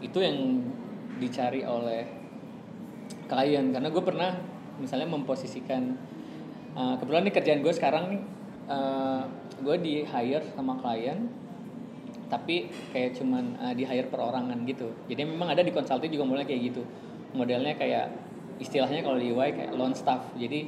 itu 0.00 0.16
yang 0.24 0.64
dicari 1.20 1.60
oleh 1.60 2.23
klien. 3.26 3.72
Karena 3.72 3.88
gue 3.90 4.02
pernah 4.04 4.30
misalnya 4.78 5.08
memposisikan 5.10 5.94
uh, 6.74 6.94
kebetulan 6.98 7.22
nih 7.30 7.34
kerjaan 7.34 7.60
gue 7.62 7.74
sekarang 7.74 8.04
nih 8.10 8.22
uh, 8.68 9.22
gue 9.62 9.76
di 9.80 9.94
hire 10.02 10.44
sama 10.54 10.78
klien 10.82 11.30
tapi 12.32 12.66
kayak 12.90 13.14
cuman 13.20 13.54
uh, 13.60 13.74
di 13.76 13.84
hire 13.86 14.08
perorangan 14.10 14.58
gitu. 14.66 14.90
Jadi 15.06 15.22
memang 15.28 15.52
ada 15.54 15.62
di 15.62 15.70
konsulting 15.70 16.10
juga 16.10 16.24
mulai 16.26 16.44
kayak 16.48 16.74
gitu. 16.74 16.82
Modelnya 17.36 17.78
kayak 17.78 18.10
istilahnya 18.58 19.02
kalau 19.02 19.18
di 19.18 19.30
UI 19.30 19.50
kayak 19.54 19.70
loan 19.76 19.94
staff. 19.94 20.34
Jadi 20.34 20.66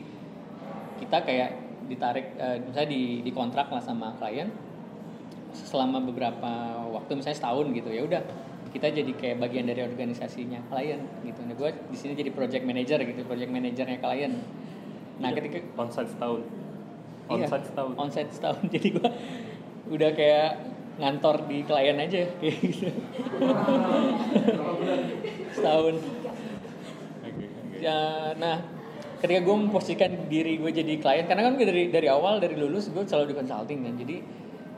kita 1.02 1.22
kayak 1.26 1.50
ditarik 1.86 2.34
uh, 2.38 2.58
misalnya 2.60 2.90
di 2.90 3.22
di 3.22 3.30
kontrak 3.30 3.70
lah 3.70 3.82
sama 3.82 4.14
klien 4.18 4.50
selama 5.56 6.02
beberapa 6.04 6.84
waktu 6.92 7.16
misalnya 7.16 7.38
setahun 7.38 7.66
gitu 7.72 7.88
ya 7.88 8.02
udah 8.04 8.22
kita 8.72 8.92
jadi 8.92 9.12
kayak 9.14 9.36
bagian 9.42 9.66
dari 9.66 9.82
organisasinya 9.82 10.60
klien 10.70 11.00
gitu. 11.22 11.40
Nah, 11.46 11.54
gue 11.54 11.70
di 11.90 11.96
sini 11.96 12.12
jadi 12.14 12.30
project 12.34 12.64
manager 12.66 12.98
gitu, 13.02 13.20
project 13.26 13.50
manajernya 13.50 13.98
klien. 14.02 14.32
Nah, 15.22 15.28
iya, 15.32 15.36
ketika 15.40 15.58
onsite 15.76 16.10
setahun. 16.12 16.42
Onsite 17.26 17.62
iya, 17.62 17.68
setahun. 17.72 17.92
Onsite 17.96 18.32
setahun. 18.32 18.62
Jadi 18.74 18.88
gue 19.00 19.08
udah 19.86 20.10
kayak 20.12 20.50
ngantor 20.96 21.36
di 21.48 21.58
klien 21.64 21.96
aja 21.98 22.22
kayak 22.40 22.56
gitu. 22.62 22.88
setahun. 25.56 25.94
Ya, 27.76 28.32
nah, 28.40 28.56
ketika 29.20 29.40
gue 29.40 29.56
memposisikan 29.56 30.10
diri 30.28 30.60
gue 30.60 30.70
jadi 30.72 31.00
klien 31.00 31.24
karena 31.24 31.48
kan 31.48 31.52
gue 31.56 31.66
dari 31.66 31.88
dari 31.88 32.08
awal 32.08 32.40
dari 32.40 32.56
lulus 32.56 32.92
gue 32.92 33.04
selalu 33.04 33.32
di 33.32 33.36
consulting 33.36 33.78
kan 33.88 33.94
jadi 33.96 34.16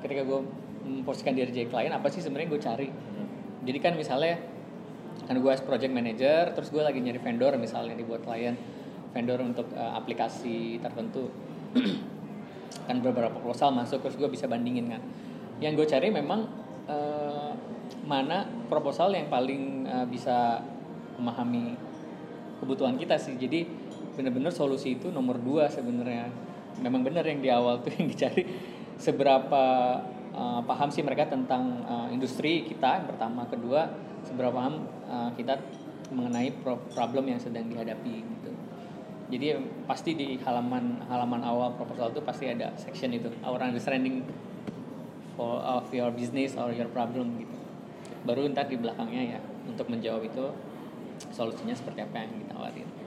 ketika 0.02 0.22
gue 0.22 0.40
memposisikan 0.86 1.34
diri 1.34 1.50
jadi 1.50 1.66
klien 1.66 1.90
apa 1.90 2.06
sih 2.10 2.22
sebenarnya 2.22 2.48
gue 2.54 2.60
cari 2.62 2.88
jadi 3.64 3.78
kan 3.82 3.94
misalnya 3.98 4.38
kan 5.26 5.36
gue 5.36 5.50
as 5.50 5.60
project 5.60 5.92
manager 5.92 6.54
terus 6.56 6.70
gue 6.72 6.80
lagi 6.80 7.02
nyari 7.02 7.20
vendor 7.20 7.52
misalnya 7.58 7.98
dibuat 7.98 8.24
klien 8.24 8.54
vendor 9.12 9.40
untuk 9.40 9.66
uh, 9.74 9.96
aplikasi 9.96 10.78
tertentu. 10.84 11.32
Kan 12.88 13.04
beberapa 13.04 13.32
proposal 13.32 13.72
masuk 13.72 14.00
terus 14.00 14.16
gue 14.16 14.28
bisa 14.32 14.48
bandingin 14.48 14.88
kan 14.88 15.02
yang 15.58 15.74
gue 15.74 15.86
cari 15.86 16.08
memang 16.08 16.46
eh, 16.86 17.52
mana 18.06 18.46
proposal 18.70 19.10
yang 19.12 19.26
paling 19.28 19.84
eh, 19.84 20.06
bisa 20.06 20.62
memahami 21.18 21.74
kebutuhan 22.62 22.94
kita 22.94 23.18
sih. 23.18 23.34
Jadi 23.34 23.66
benar-benar 24.14 24.54
solusi 24.54 24.98
itu 24.98 25.10
nomor 25.10 25.38
dua 25.38 25.66
sebenarnya. 25.70 26.30
Memang 26.78 27.02
benar 27.02 27.26
yang 27.26 27.42
di 27.42 27.50
awal 27.50 27.82
tuh 27.82 27.90
yang 27.98 28.06
dicari 28.06 28.46
seberapa 28.98 29.64
eh, 30.38 30.60
paham 30.62 30.88
sih 30.88 31.02
mereka 31.02 31.26
tentang 31.26 31.82
eh, 31.82 32.14
industri 32.14 32.62
kita 32.62 33.02
yang 33.02 33.06
pertama. 33.10 33.42
Kedua 33.50 33.90
seberapa 34.22 34.54
paham 34.54 34.86
eh, 35.10 35.30
kita 35.34 35.58
mengenai 36.14 36.54
pro- 36.62 36.80
problem 36.94 37.28
yang 37.28 37.40
sedang 37.42 37.66
dihadapi 37.66 38.14
gitu. 38.22 38.50
Jadi 39.28 39.46
pasti 39.84 40.16
di 40.16 40.40
halaman 40.40 41.04
halaman 41.04 41.44
awal 41.44 41.76
proposal 41.76 42.14
itu 42.16 42.24
pasti 42.24 42.48
ada 42.48 42.72
section 42.80 43.12
itu 43.12 43.28
our 43.44 43.60
understanding 43.60 44.24
for 45.36 45.60
of 45.60 45.84
your 45.92 46.08
business 46.14 46.56
or 46.56 46.72
your 46.72 46.88
problem 46.88 47.36
gitu. 47.36 47.56
Baru 48.24 48.48
ntar 48.48 48.72
di 48.72 48.80
belakangnya 48.80 49.36
ya 49.36 49.40
untuk 49.68 49.84
menjawab 49.92 50.24
itu 50.24 50.48
solusinya 51.28 51.76
seperti 51.76 52.00
apa 52.08 52.24
yang 52.24 52.32
ditawarin 52.40 52.97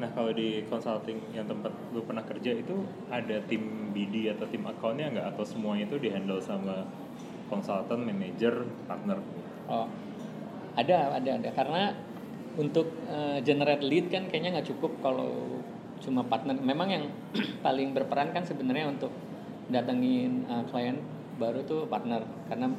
Nah 0.00 0.08
kalau 0.16 0.32
di 0.32 0.64
consulting 0.64 1.20
yang 1.36 1.44
tempat 1.44 1.68
lu 1.92 2.00
pernah 2.08 2.24
kerja 2.24 2.56
itu 2.56 2.88
ada 3.12 3.36
tim 3.44 3.92
BD 3.92 4.32
atau 4.32 4.48
tim 4.48 4.64
accountnya 4.64 5.12
nggak? 5.12 5.26
Atau 5.36 5.44
semuanya 5.44 5.84
itu 5.84 6.00
dihandle 6.00 6.40
sama 6.40 6.88
konsultan, 7.52 8.00
manager, 8.08 8.64
partner? 8.88 9.20
oh 9.68 9.86
ada 10.74 11.20
ada 11.20 11.30
ada. 11.36 11.50
Karena 11.52 11.92
untuk 12.56 12.88
eh, 13.06 13.44
generate 13.44 13.84
lead 13.84 14.08
kan 14.08 14.26
kayaknya 14.32 14.58
nggak 14.58 14.68
cukup 14.72 14.96
kalau 15.04 15.60
cuma 16.00 16.24
partner. 16.24 16.56
Memang 16.56 16.88
yang 16.88 17.04
paling 17.66 17.92
berperan 17.92 18.32
kan 18.32 18.48
sebenarnya 18.48 18.88
untuk 18.88 19.12
datengin 19.68 20.48
eh, 20.48 20.64
klien 20.72 20.96
baru 21.36 21.60
tuh 21.68 21.84
partner. 21.92 22.24
Karena 22.48 22.72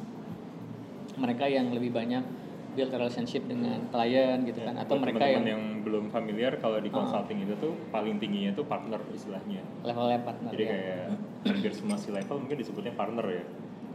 mereka 1.22 1.46
yang 1.46 1.70
lebih 1.70 1.94
banyak 1.94 2.41
build 2.72 2.90
relationship 2.90 3.44
dengan 3.44 3.78
klien 3.88 4.42
gitu 4.42 4.60
kan 4.60 4.74
atau 4.74 4.96
mereka 4.96 5.22
yang, 5.22 5.44
yang 5.44 5.62
belum 5.80 6.08
familiar 6.08 6.56
kalau 6.56 6.78
di 6.78 6.88
Ah. 6.88 6.96
consulting 6.98 7.40
itu 7.40 7.54
tuh 7.56 7.72
paling 7.88 8.16
tingginya 8.16 8.50
itu 8.50 8.62
partner 8.62 9.00
istilahnya. 9.10 9.60
levelnya 9.82 10.20
partner 10.20 10.50
Jadi 10.50 10.64
ya. 10.64 10.70
kayak 10.70 11.04
hampir 11.44 11.72
semua 11.72 11.96
si 11.96 12.08
level 12.08 12.36
mungkin 12.38 12.56
disebutnya 12.56 12.92
partner 12.92 13.26
ya. 13.26 13.44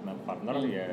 Nah 0.03 0.15
partner 0.23 0.55
Hmm. 0.55 0.69
ya 0.69 0.87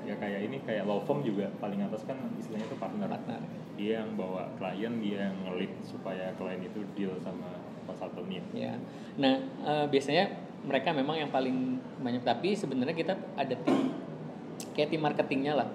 ya 0.00 0.14
kayak 0.16 0.40
ini 0.42 0.56
kayak 0.60 0.84
law 0.84 0.98
firm 1.00 1.20
juga 1.20 1.52
paling 1.56 1.80
atas 1.80 2.02
kan 2.02 2.16
istilahnya 2.34 2.64
itu 2.64 2.76
partner. 2.76 3.06
partner 3.06 3.40
Dia 3.76 4.00
yang 4.00 4.12
bawa 4.12 4.48
klien, 4.56 4.92
dia 4.98 5.28
yang 5.28 5.36
ngelit 5.42 5.72
supaya 5.82 6.32
klien 6.34 6.60
itu 6.60 6.80
deal 6.94 7.12
sama 7.18 7.48
konsultannya. 7.82 8.40
ya 8.50 8.76
nah 9.16 9.34
eh, 9.62 9.86
biasanya 9.86 10.30
mereka 10.60 10.92
memang 10.92 11.16
yang 11.18 11.30
paling 11.30 11.56
banyak 11.98 12.20
tapi 12.20 12.52
sebenarnya 12.52 12.92
kita 12.94 13.12
ada 13.34 13.56
tim 13.56 13.92
kayak 14.70 14.88
tim 14.88 15.00
marketingnya 15.00 15.52
lah 15.54 15.68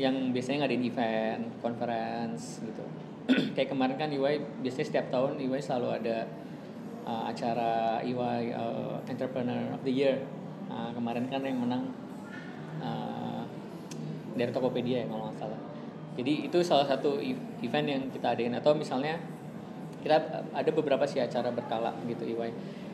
yang 0.00 0.32
biasanya 0.32 0.64
ngadain 0.64 0.84
event 0.84 1.42
conference 1.60 2.64
gitu. 2.64 2.84
Kayak 3.54 3.70
kemarin 3.76 3.96
kan 4.00 4.08
EY 4.08 4.64
biasanya 4.64 4.86
setiap 4.88 5.06
tahun 5.12 5.38
EY 5.38 5.60
selalu 5.60 5.88
ada 6.02 6.16
eh, 7.06 7.24
acara 7.28 8.00
EY 8.00 8.42
eh, 8.52 9.10
Entrepreneur 9.12 9.76
of 9.76 9.82
the 9.84 9.92
Year. 9.92 10.16
Nah, 10.72 10.90
kemarin 10.96 11.28
kan 11.28 11.44
yang 11.44 11.60
menang 11.60 11.92
eh, 12.80 13.42
dari 14.34 14.50
Tokopedia 14.50 15.04
ya 15.04 15.06
kalau 15.06 15.28
nggak 15.28 15.38
salah. 15.38 15.60
Jadi 16.12 16.32
itu 16.48 16.58
salah 16.60 16.84
satu 16.84 17.20
e- 17.20 17.40
event 17.64 17.86
yang 17.88 18.02
kita 18.12 18.36
adain. 18.36 18.52
Atau 18.56 18.76
misalnya 18.76 19.20
kita 20.02 20.18
ada 20.50 20.70
beberapa 20.74 21.06
sih 21.06 21.22
acara 21.22 21.54
berkala 21.54 21.94
gitu 22.10 22.26
EY 22.26 22.50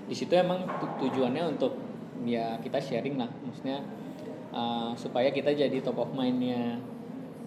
di 0.09 0.17
situ 0.17 0.33
emang 0.33 0.65
tu- 0.81 0.97
tujuannya 1.05 1.45
untuk 1.55 1.77
ya 2.25 2.57
kita 2.65 2.81
sharing 2.81 3.21
lah. 3.21 3.29
Maksudnya 3.45 3.85
uh, 4.53 4.93
supaya 4.97 5.29
kita 5.33 5.53
jadi 5.53 5.79
top 5.81 5.99
of 6.01 6.11
mindnya 6.13 6.79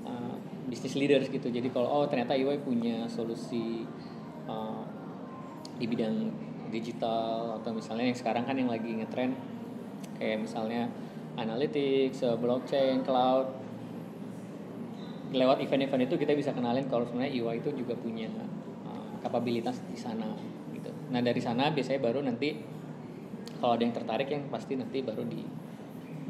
uh, 0.05 0.35
business 0.69 0.97
leaders 0.97 1.27
gitu 1.29 1.49
jadi 1.49 1.67
kalau 1.73 1.87
oh 2.01 2.05
ternyata 2.07 2.37
EY 2.37 2.61
punya 2.61 3.05
solusi 3.09 3.85
uh, 4.45 4.83
di 5.77 5.85
bidang 5.89 6.29
digital 6.71 7.59
atau 7.59 7.75
misalnya 7.75 8.13
yang 8.13 8.17
sekarang 8.17 8.43
kan 8.47 8.55
yang 8.55 8.71
lagi 8.71 8.95
ngetrend 8.95 9.35
kayak 10.15 10.45
misalnya 10.45 10.87
analytics, 11.35 12.23
blockchain, 12.39 13.03
cloud 13.03 13.47
lewat 15.31 15.63
event-event 15.63 16.11
itu 16.11 16.15
kita 16.19 16.35
bisa 16.35 16.51
kenalin 16.51 16.91
kalau 16.91 17.07
sebenarnya 17.07 17.31
EY 17.31 17.63
itu 17.63 17.71
juga 17.71 17.95
punya 17.95 18.27
uh, 18.83 19.15
kapabilitas 19.23 19.79
di 19.87 19.95
sana 19.95 20.27
gitu. 20.75 20.91
Nah 21.07 21.23
dari 21.23 21.39
sana 21.39 21.71
biasanya 21.71 22.03
baru 22.03 22.19
nanti 22.19 22.59
kalau 23.63 23.79
ada 23.79 23.83
yang 23.87 23.95
tertarik 23.95 24.27
yang 24.27 24.43
pasti 24.51 24.75
nanti 24.75 24.99
baru 24.99 25.23
di 25.23 25.39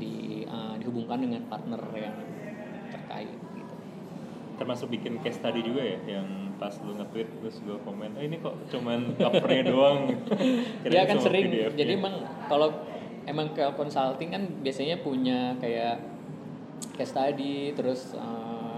di 0.01 0.43
uh, 0.49 0.73
dihubungkan 0.81 1.21
dengan 1.21 1.45
partner 1.45 1.81
yang 1.93 2.17
terkait 2.89 3.37
gitu. 3.53 3.73
termasuk 4.57 4.89
bikin 4.89 5.21
case 5.21 5.37
study 5.37 5.61
juga 5.61 5.85
ya 5.85 5.99
yang 6.17 6.27
pas 6.57 6.73
lu 6.85 6.93
nge-tweet 6.93 7.29
terus 7.41 7.57
gue 7.65 7.77
komen 7.81 8.17
oh 8.17 8.23
ini 8.25 8.37
kok 8.37 8.53
cuman 8.69 9.17
covernya 9.17 9.63
doang 9.73 10.13
Dia 10.85 11.05
kan 11.09 11.17
sama 11.17 11.25
sering. 11.29 11.45
PDF-nya." 11.49 11.77
Jadi 11.77 11.91
emang 11.97 12.15
kalau 12.45 12.69
emang 13.25 13.53
ke 13.53 13.65
consulting 13.73 14.29
kan 14.29 14.43
biasanya 14.61 15.01
punya 15.01 15.57
kayak 15.57 16.01
case 16.97 17.13
study 17.13 17.73
terus 17.73 18.13
uh, 18.13 18.77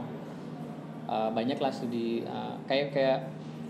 uh, 1.08 1.30
banyak 1.36 1.60
lah 1.60 1.72
studi 1.72 2.24
uh, 2.24 2.56
kayak 2.68 2.96
kayak 2.96 3.20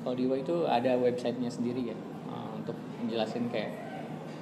kalau 0.06 0.14
di 0.14 0.28
itu 0.28 0.56
ada 0.68 0.94
websitenya 1.00 1.50
sendiri 1.50 1.94
ya 1.94 1.98
uh, 2.30 2.54
untuk 2.60 2.78
menjelasin 3.02 3.50
kayak 3.50 3.72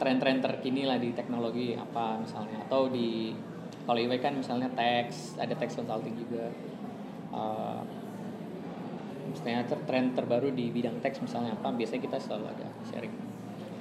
tren-tren 0.01 0.41
terkini 0.41 0.89
lah 0.89 0.97
di 0.97 1.13
teknologi 1.13 1.77
apa 1.77 2.17
misalnya. 2.17 2.65
Atau 2.65 2.89
di 2.89 3.37
kalau 3.85 4.01
UI 4.01 4.17
kan 4.17 4.33
misalnya 4.33 4.65
teks 4.73 5.37
ada 5.37 5.53
teks 5.53 5.77
consulting 5.77 6.17
juga. 6.17 6.49
Uh, 7.29 7.85
misalnya 9.29 9.63
ter- 9.63 9.85
tren 9.87 10.11
terbaru 10.11 10.49
di 10.51 10.73
bidang 10.73 10.97
teks 10.99 11.21
misalnya 11.21 11.53
apa 11.53 11.69
biasanya 11.71 12.01
kita 12.01 12.17
selalu 12.17 12.49
ada 12.49 12.67
sharing. 12.89 13.13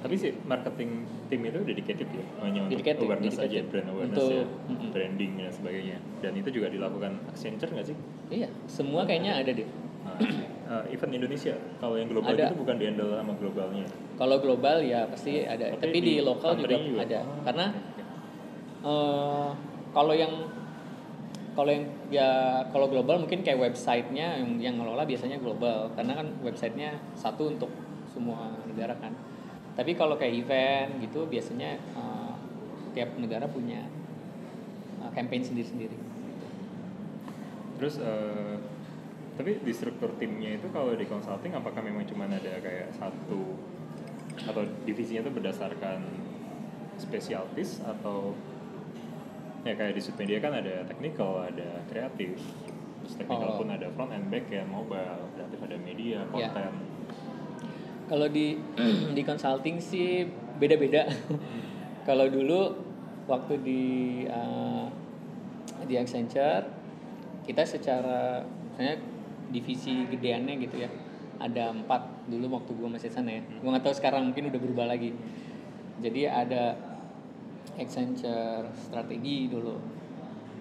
Tapi 0.01 0.15
sih 0.17 0.33
marketing 0.45 1.05
tim 1.29 1.41
itu 1.45 1.61
dedicated 1.61 2.09
ya 2.09 2.25
hanya 2.41 2.65
untuk 2.65 2.73
Dedicated, 2.81 3.05
awareness 3.05 3.35
aja 3.37 3.45
dedicated. 3.45 3.65
brand 3.69 3.87
awareness 3.89 4.17
Untuk- 4.17 4.33
ya 4.33 4.45
mm-mm. 4.71 4.89
branding 4.93 5.31
dan 5.37 5.51
sebagainya. 5.53 5.97
Dan 6.21 6.31
itu 6.37 6.49
juga 6.49 6.67
dilakukan 6.69 7.11
Accenture 7.29 7.69
nggak 7.73 7.87
sih? 7.89 7.97
Iya 8.29 8.47
semua 8.65 9.05
kayaknya 9.05 9.41
ada 9.41 9.51
deh 9.51 9.67
uh, 10.71 10.83
event 10.87 11.13
Indonesia. 11.13 11.55
Kalau 11.77 11.95
yang 11.99 12.09
global 12.09 12.31
Ada. 12.31 12.51
itu 12.51 12.55
bukan 12.57 12.75
di 12.79 12.85
handle 12.87 13.11
sama 13.11 13.33
globalnya. 13.35 13.85
Kalau 14.15 14.37
global 14.39 14.77
ya 14.79 15.01
pasti 15.11 15.43
ada. 15.43 15.75
Tapi 15.75 15.81
tapi, 15.81 15.97
di 15.99 16.13
di, 16.19 16.23
lokal 16.23 16.55
juga, 16.55 16.77
juga? 16.79 17.01
ada. 17.03 17.19
Oh, 17.21 17.41
karena 17.43 17.65
eh, 18.81 19.49
kalau 19.91 20.13
yang 20.15 20.33
kalau 21.51 21.67
yang 21.67 21.85
ya 22.07 22.29
kalau 22.71 22.87
global 22.87 23.19
mungkin 23.19 23.43
kayak 23.43 23.59
websitenya 23.59 24.39
yang 24.39 24.49
yang 24.61 24.75
ngelola 24.79 25.03
biasanya 25.03 25.37
global. 25.41 25.91
Karena 25.97 26.15
kan 26.15 26.27
websitenya 26.39 26.95
satu 27.17 27.51
untuk 27.51 27.71
semua 28.07 28.55
negara 28.67 28.95
kan. 28.95 29.11
Tapi 29.75 29.95
kalau 29.95 30.15
kayak 30.15 30.35
event 30.47 30.89
gitu 31.03 31.27
biasanya 31.27 31.75
eh, 31.75 32.33
tiap 32.95 33.11
negara 33.19 33.47
punya 33.49 33.83
eh, 35.03 35.11
campaign 35.11 35.43
sendiri-sendiri. 35.43 35.97
Terus 37.81 37.97
eh, 37.99 38.55
tapi 39.41 39.57
di 39.57 39.73
struktur 39.73 40.13
timnya 40.21 40.53
itu 40.53 40.69
kalau 40.69 40.93
di 40.93 41.09
consulting 41.09 41.57
apakah 41.57 41.81
memang 41.81 42.05
cuma 42.05 42.29
ada 42.29 42.61
kayak 42.61 42.93
satu 42.93 43.57
atau 44.37 44.61
divisinya 44.85 45.25
itu 45.25 45.33
berdasarkan 45.33 46.05
spesialtis 47.01 47.81
atau 47.81 48.37
ya 49.65 49.73
kayak 49.73 49.97
di 49.97 50.01
Media 50.13 50.37
kan 50.37 50.53
ada 50.53 50.85
technical, 50.85 51.41
ada 51.41 51.81
kreatif, 51.89 52.37
terus 53.01 53.13
technical 53.17 53.57
Oh. 53.57 53.65
pun 53.65 53.73
ada 53.73 53.89
front 53.97 54.13
and 54.13 54.29
back 54.29 54.45
ya 54.45 54.61
mobile, 54.61 55.25
kreatif 55.33 55.57
ada 55.57 55.77
media, 55.81 56.21
Ya. 56.21 56.49
konten. 56.53 56.73
Kalau 58.13 58.27
di 58.29 58.61
di 59.17 59.21
consulting 59.25 59.81
sih 59.81 60.21
beda-beda. 60.61 61.09
Kalau 62.07 62.29
dulu 62.29 62.77
waktu 63.25 63.53
di 63.61 63.83
uh, 64.29 64.85
di 65.89 65.97
Accenture 65.97 66.65
kita 67.45 67.65
secara 67.65 68.45
misalnya 68.73 69.10
divisi 69.51 70.07
gedeannya 70.07 70.55
gitu 70.63 70.81
ya 70.81 70.89
ada 71.41 71.73
empat 71.73 72.29
dulu 72.29 72.61
waktu 72.61 72.71
gue 72.77 72.89
masih 72.89 73.09
sana 73.09 73.33
ya. 73.33 73.41
Gue 73.41 73.69
nggak 73.73 73.81
tahu 73.81 73.95
sekarang 73.97 74.29
mungkin 74.29 74.53
udah 74.53 74.61
berubah 74.61 74.85
lagi. 74.85 75.11
Jadi 76.01 76.29
ada 76.29 76.77
Accenture 77.77 78.69
strategi 78.77 79.49
dulu. 79.49 79.73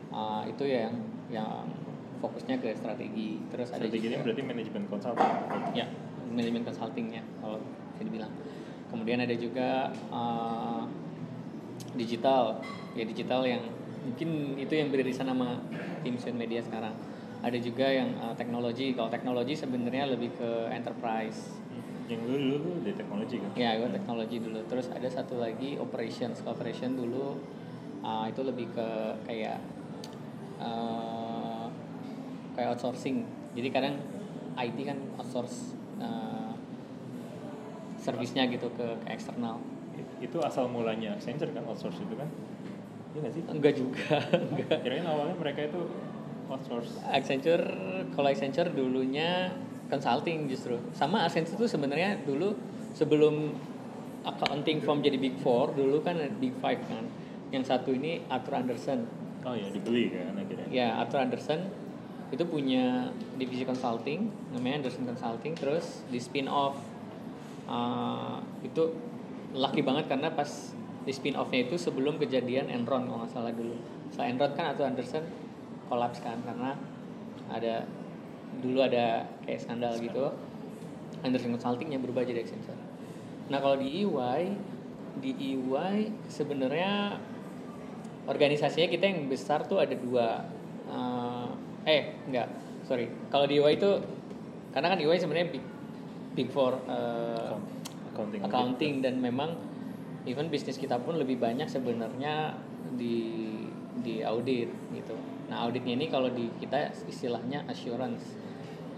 Uh, 0.09 0.43
itu 0.49 0.65
yang 0.65 0.97
yang 1.29 1.69
fokusnya 2.25 2.65
ke 2.65 2.73
strategi. 2.73 3.45
Terus 3.53 3.69
ada 3.77 3.85
Strategi 3.85 4.09
ini 4.09 4.17
juga- 4.17 4.25
berarti 4.25 4.43
manajemen 4.43 4.83
consulting. 4.89 5.31
ya 5.77 5.87
manajemen 6.31 6.63
consultingnya 6.63 7.23
kalau 7.43 7.59
bisa 7.93 8.03
dibilang 8.07 8.33
kemudian 8.89 9.19
ada 9.23 9.35
juga 9.35 9.91
uh, 10.15 10.87
digital 11.99 12.63
ya 12.95 13.05
digital 13.07 13.43
yang 13.47 13.63
mungkin 14.07 14.57
itu 14.57 14.73
yang 14.73 14.89
beririsan 14.89 15.27
sama 15.29 15.61
tim 16.03 16.17
Media 16.35 16.63
sekarang 16.65 16.95
ada 17.41 17.59
juga 17.61 17.87
yang 17.89 18.13
uh, 18.21 18.37
teknologi 18.37 18.93
kalau 18.93 19.09
teknologi 19.09 19.57
sebenarnya 19.57 20.13
lebih 20.13 20.31
ke 20.37 20.51
enterprise 20.73 21.57
Yang 22.11 22.21
lu 22.27 22.37
dulu 22.37 22.57
tuh 22.59 22.75
di 22.83 22.93
teknologi 22.93 23.37
kan? 23.39 23.51
ya 23.55 23.71
gue 23.79 23.89
teknologi 23.95 24.37
dulu 24.43 24.61
terus 24.67 24.91
ada 24.91 25.07
satu 25.07 25.39
lagi 25.39 25.79
operations 25.79 26.43
operation 26.45 26.99
dulu 26.99 27.39
uh, 28.05 28.27
itu 28.29 28.41
lebih 28.45 28.67
ke 28.73 28.89
kayak 29.29 29.61
eh, 30.61 31.65
kayak 32.55 32.77
outsourcing. 32.77 33.25
Jadi 33.57 33.69
kadang 33.73 33.95
IT 34.59 34.79
kan 34.85 34.99
outsource 35.17 35.75
eh, 35.99 36.53
servisnya 38.01 38.47
gitu 38.53 38.69
ke, 38.77 38.87
ke 39.05 39.09
eksternal. 39.09 39.61
Itu 40.21 40.41
asal 40.45 40.69
mulanya 40.69 41.17
Accenture 41.17 41.53
kan 41.53 41.65
outsource 41.65 42.01
itu 42.01 42.15
kan? 42.17 42.29
Iya 43.17 43.19
nggak 43.27 43.33
sih? 43.35 43.43
Enggak 43.49 43.75
juga. 43.75 44.17
enggak. 44.53 44.79
Kirain 44.85 45.07
awalnya 45.09 45.37
mereka 45.37 45.67
itu 45.67 45.81
outsource. 46.51 46.91
Accenture 47.07 47.65
kalau 48.15 48.29
Accenture 48.29 48.69
dulunya 48.75 49.55
consulting 49.87 50.51
justru 50.51 50.79
sama 50.95 51.27
Accenture 51.27 51.59
itu 51.63 51.67
sebenarnya 51.71 52.19
dulu 52.27 52.55
sebelum 52.95 53.55
accounting 54.27 54.85
firm 54.85 55.01
jadi 55.01 55.17
big 55.17 55.39
four 55.41 55.73
dulu 55.73 56.05
kan 56.05 56.19
big 56.39 56.53
five 56.61 56.79
kan 56.87 57.07
yang 57.51 57.65
satu 57.65 57.95
ini 57.95 58.23
Arthur 58.29 58.61
Anderson 58.63 59.07
Oh 59.41 59.57
ya 59.57 59.73
dibeli 59.73 60.13
kan 60.13 60.37
akhirnya. 60.37 60.67
ya 60.69 60.87
Arthur 61.01 61.25
Anderson 61.25 61.61
itu 62.31 62.45
punya 62.47 63.11
divisi 63.41 63.65
consulting 63.67 64.29
namanya 64.55 64.85
Anderson 64.85 65.09
Consulting 65.09 65.57
terus 65.57 66.05
di 66.13 66.21
spin 66.21 66.47
off 66.47 66.79
uh, 67.67 68.39
itu 68.63 68.93
lucky 69.57 69.83
banget 69.83 70.07
karena 70.07 70.31
pas 70.31 70.77
di 71.01 71.13
spin 71.17 71.35
offnya 71.35 71.65
itu 71.67 71.81
sebelum 71.81 72.21
kejadian 72.21 72.69
Enron 72.71 73.09
kalau 73.09 73.25
nggak 73.25 73.33
salah 73.33 73.51
dulu 73.51 73.75
setelah 74.13 74.29
Enron 74.31 74.53
kan 74.55 74.65
Arthur 74.77 74.87
Anderson 74.93 75.25
kolaps 75.91 76.23
kan 76.23 76.39
karena 76.47 76.79
ada 77.51 77.85
dulu 78.63 78.87
ada 78.87 79.27
kayak 79.43 79.67
skandal 79.67 79.99
gitu. 79.99 80.31
Anderson 81.21 81.53
Consulting 81.53 81.93
yang 81.93 82.01
berubah 82.01 82.25
jadi 82.25 82.47
Accenture 82.47 82.79
nah 83.51 83.59
kalau 83.59 83.77
di 83.83 84.07
EY 84.07 84.43
di 85.19 85.35
EY 85.35 86.31
sebenarnya 86.31 87.19
organisasinya 88.31 88.87
kita 88.87 89.11
yang 89.11 89.27
besar 89.27 89.67
tuh 89.67 89.83
ada 89.83 89.91
dua. 89.99 90.47
Eh, 90.87 91.51
eh 91.91 92.03
enggak 92.31 92.47
sorry. 92.87 93.11
Kalau 93.27 93.51
di 93.51 93.59
EY 93.59 93.75
itu 93.75 93.91
karena 94.71 94.95
kan 94.95 94.99
EY 95.03 95.19
sebenarnya 95.19 95.49
big 95.51 95.65
big 96.39 96.49
four 96.55 96.79
eh, 96.87 97.53
Accounting. 98.15 98.41
accounting 98.47 98.95
dan 99.03 99.19
memang 99.19 99.59
even 100.27 100.47
bisnis 100.47 100.79
kita 100.79 100.99
pun 101.03 101.19
lebih 101.19 101.43
banyak 101.43 101.67
sebenarnya 101.67 102.55
di 102.95 103.51
di 103.99 104.23
audit 104.23 104.71
gitu. 104.95 105.17
Nah 105.51 105.67
auditnya 105.67 105.99
ini 105.99 106.07
kalau 106.07 106.31
di 106.31 106.47
kita 106.63 106.95
istilahnya 107.11 107.67
assurance. 107.67 108.39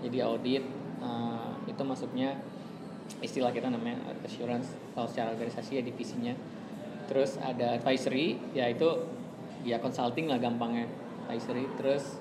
Jadi 0.04 0.20
audit 0.20 0.64
eh, 1.00 1.50
itu 1.66 1.82
masuknya 1.82 2.36
istilah 3.24 3.50
kita 3.50 3.72
namanya 3.72 4.12
assurance 4.22 4.76
kalau 4.92 5.08
secara 5.08 5.32
organisasi 5.32 5.80
ya 5.80 5.82
divisinya. 5.82 6.36
Terus 7.08 7.40
ada 7.40 7.80
advisory 7.80 8.36
yaitu 8.52 9.08
ya 9.64 9.80
consulting 9.80 10.28
lah 10.28 10.36
gampangnya 10.36 10.86
advisory. 11.24 11.64
Terus 11.80 12.20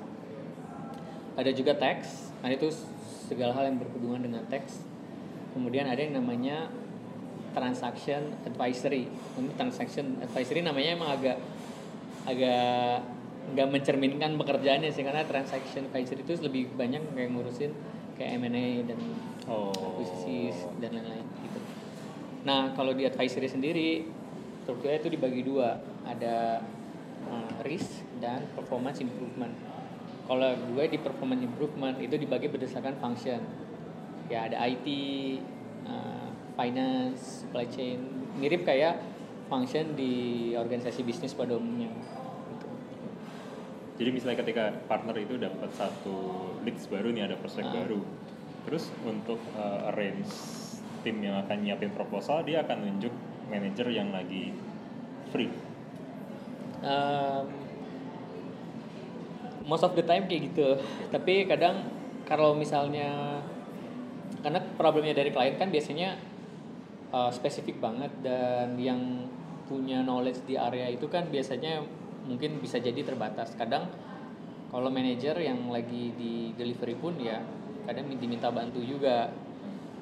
ada 1.36 1.52
juga 1.52 1.76
tax. 1.76 2.32
Nah 2.40 2.50
itu 2.56 2.72
segala 3.28 3.52
hal 3.52 3.68
yang 3.68 3.78
berhubungan 3.84 4.24
dengan 4.32 4.44
tax. 4.48 4.80
Kemudian 5.52 5.92
ada 5.92 6.00
yang 6.00 6.16
namanya 6.16 6.72
transaction 7.52 8.32
advisory. 8.48 9.12
Untuk 9.36 9.60
transaction 9.60 10.24
advisory 10.24 10.64
namanya 10.64 10.96
emang 10.96 11.10
agak 11.20 11.38
agak 12.24 13.04
nggak 13.52 13.68
mencerminkan 13.68 14.38
pekerjaannya 14.38 14.94
sih 14.94 15.04
karena 15.04 15.26
transaction 15.26 15.90
advisory 15.90 16.22
itu 16.24 16.34
lebih 16.40 16.72
banyak 16.78 17.02
kayak 17.12 17.30
ngurusin 17.34 17.72
kayak 18.16 18.38
M&A 18.38 18.86
dan 18.86 19.00
Oh. 19.50 19.74
akuisisi 19.74 20.54
dan 20.78 20.94
lain-lain 20.94 21.26
gitu. 21.42 21.60
Nah 22.46 22.78
kalau 22.78 22.94
di 22.94 23.10
advisory 23.10 23.50
sendiri 23.50 24.06
strukturnya 24.62 25.02
itu 25.02 25.10
dibagi 25.10 25.42
dua, 25.42 25.82
ada 26.06 26.62
uh, 27.26 27.52
risk 27.66 28.06
dan 28.22 28.46
performance 28.54 29.02
improvement. 29.02 29.54
Kalau 30.30 30.54
gue 30.54 30.86
di 30.88 30.98
performance 31.02 31.42
improvement 31.42 31.98
itu 31.98 32.16
dibagi 32.16 32.48
berdasarkan 32.48 33.02
function. 33.02 33.42
Ya 34.30 34.48
ada 34.48 34.62
IT, 34.64 34.88
uh, 35.90 36.30
finance, 36.56 37.44
supply 37.44 37.66
chain, 37.68 38.00
mirip 38.38 38.64
kayak 38.64 39.02
function 39.50 39.98
di 39.98 40.54
organisasi 40.56 41.04
bisnis 41.04 41.34
pada 41.34 41.58
umumnya. 41.58 41.90
Jadi 44.02 44.10
misalnya 44.10 44.42
ketika 44.42 44.74
partner 44.90 45.14
itu 45.22 45.38
dapat 45.38 45.70
satu 45.78 46.18
leads 46.66 46.90
baru 46.90 47.14
nih 47.14 47.30
ada 47.30 47.38
prospek 47.38 47.70
Ah. 47.70 47.86
baru. 47.86 48.02
Terus 48.66 48.90
untuk 49.06 49.38
uh, 49.54 49.94
arrange 49.94 50.34
tim 51.06 51.22
yang 51.22 51.38
akan 51.46 51.62
nyiapin 51.62 51.94
proposal 51.94 52.42
dia 52.42 52.66
akan 52.66 52.82
nunjuk 52.82 53.14
manajer 53.54 53.94
yang 53.94 54.10
lagi 54.10 54.58
free. 55.30 55.54
Um, 56.82 57.46
most 59.70 59.86
of 59.86 59.94
the 59.94 60.02
time 60.02 60.26
kayak 60.26 60.50
gitu 60.50 60.82
tapi 61.14 61.46
kadang 61.46 61.86
kalau 62.26 62.58
misalnya 62.58 63.38
karena 64.42 64.58
problemnya 64.74 65.14
dari 65.14 65.30
klien 65.30 65.62
kan 65.62 65.70
biasanya 65.70 66.18
uh, 67.14 67.30
spesifik 67.30 67.78
banget 67.78 68.10
dan 68.26 68.74
yang 68.82 69.30
punya 69.70 70.02
knowledge 70.02 70.42
di 70.50 70.58
area 70.58 70.90
itu 70.90 71.06
kan 71.06 71.30
biasanya 71.30 71.86
mungkin 72.26 72.62
bisa 72.62 72.78
jadi 72.78 73.02
terbatas 73.02 73.58
kadang 73.58 73.90
kalau 74.70 74.88
manajer 74.88 75.36
yang 75.42 75.68
lagi 75.68 76.16
di 76.16 76.56
delivery 76.56 76.96
pun 76.96 77.18
ya 77.20 77.42
kadang 77.86 78.08
diminta 78.08 78.54
bantu 78.54 78.80
juga 78.80 79.34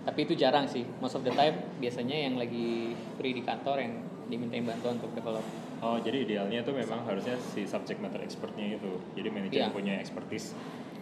tapi 0.04 0.26
itu 0.28 0.34
jarang 0.36 0.68
sih 0.68 0.84
most 1.00 1.16
of 1.16 1.24
the 1.24 1.34
time 1.34 1.58
biasanya 1.80 2.28
yang 2.30 2.36
lagi 2.36 2.94
free 3.18 3.34
di 3.36 3.44
kantor 3.44 3.82
yang 3.82 3.94
dimintain 4.30 4.64
bantuan 4.68 5.00
untuk 5.02 5.12
develop 5.16 5.44
Oh 5.80 5.96
jadi 5.96 6.28
idealnya 6.28 6.60
itu 6.60 6.76
memang 6.76 7.08
harusnya 7.08 7.40
si 7.40 7.64
subject 7.64 8.04
matter 8.04 8.20
expertnya 8.20 8.76
itu. 8.76 9.00
Jadi 9.16 9.28
manajer 9.32 9.60
yang 9.64 9.72
punya 9.72 9.96
expertise. 9.96 10.52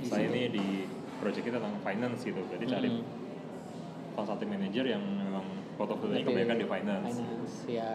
Saya 0.06 0.30
ini 0.30 0.54
di 0.54 0.66
project 1.18 1.50
kita 1.50 1.58
tentang 1.58 1.82
finance 1.82 2.22
gitu. 2.22 2.46
Berarti 2.46 2.66
cari 2.70 2.90
Mm. 2.94 3.02
consulting 4.14 4.50
manager 4.54 4.86
yang 4.86 5.02
memang 5.02 5.46
portofolionya 5.82 6.22
Ngerti 6.22 6.30
kebanyakan 6.30 6.58
di 6.62 6.68
finance. 6.70 7.06
finance 7.10 7.54
ya 7.66 7.90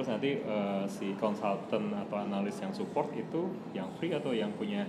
Terus 0.00 0.16
nanti 0.16 0.32
eh, 0.32 0.84
si 0.88 1.12
consultant 1.20 1.92
atau 1.92 2.16
analis 2.16 2.56
yang 2.56 2.72
support 2.72 3.12
itu 3.12 3.52
yang 3.76 3.84
free 4.00 4.16
atau 4.16 4.32
yang 4.32 4.48
punya 4.56 4.88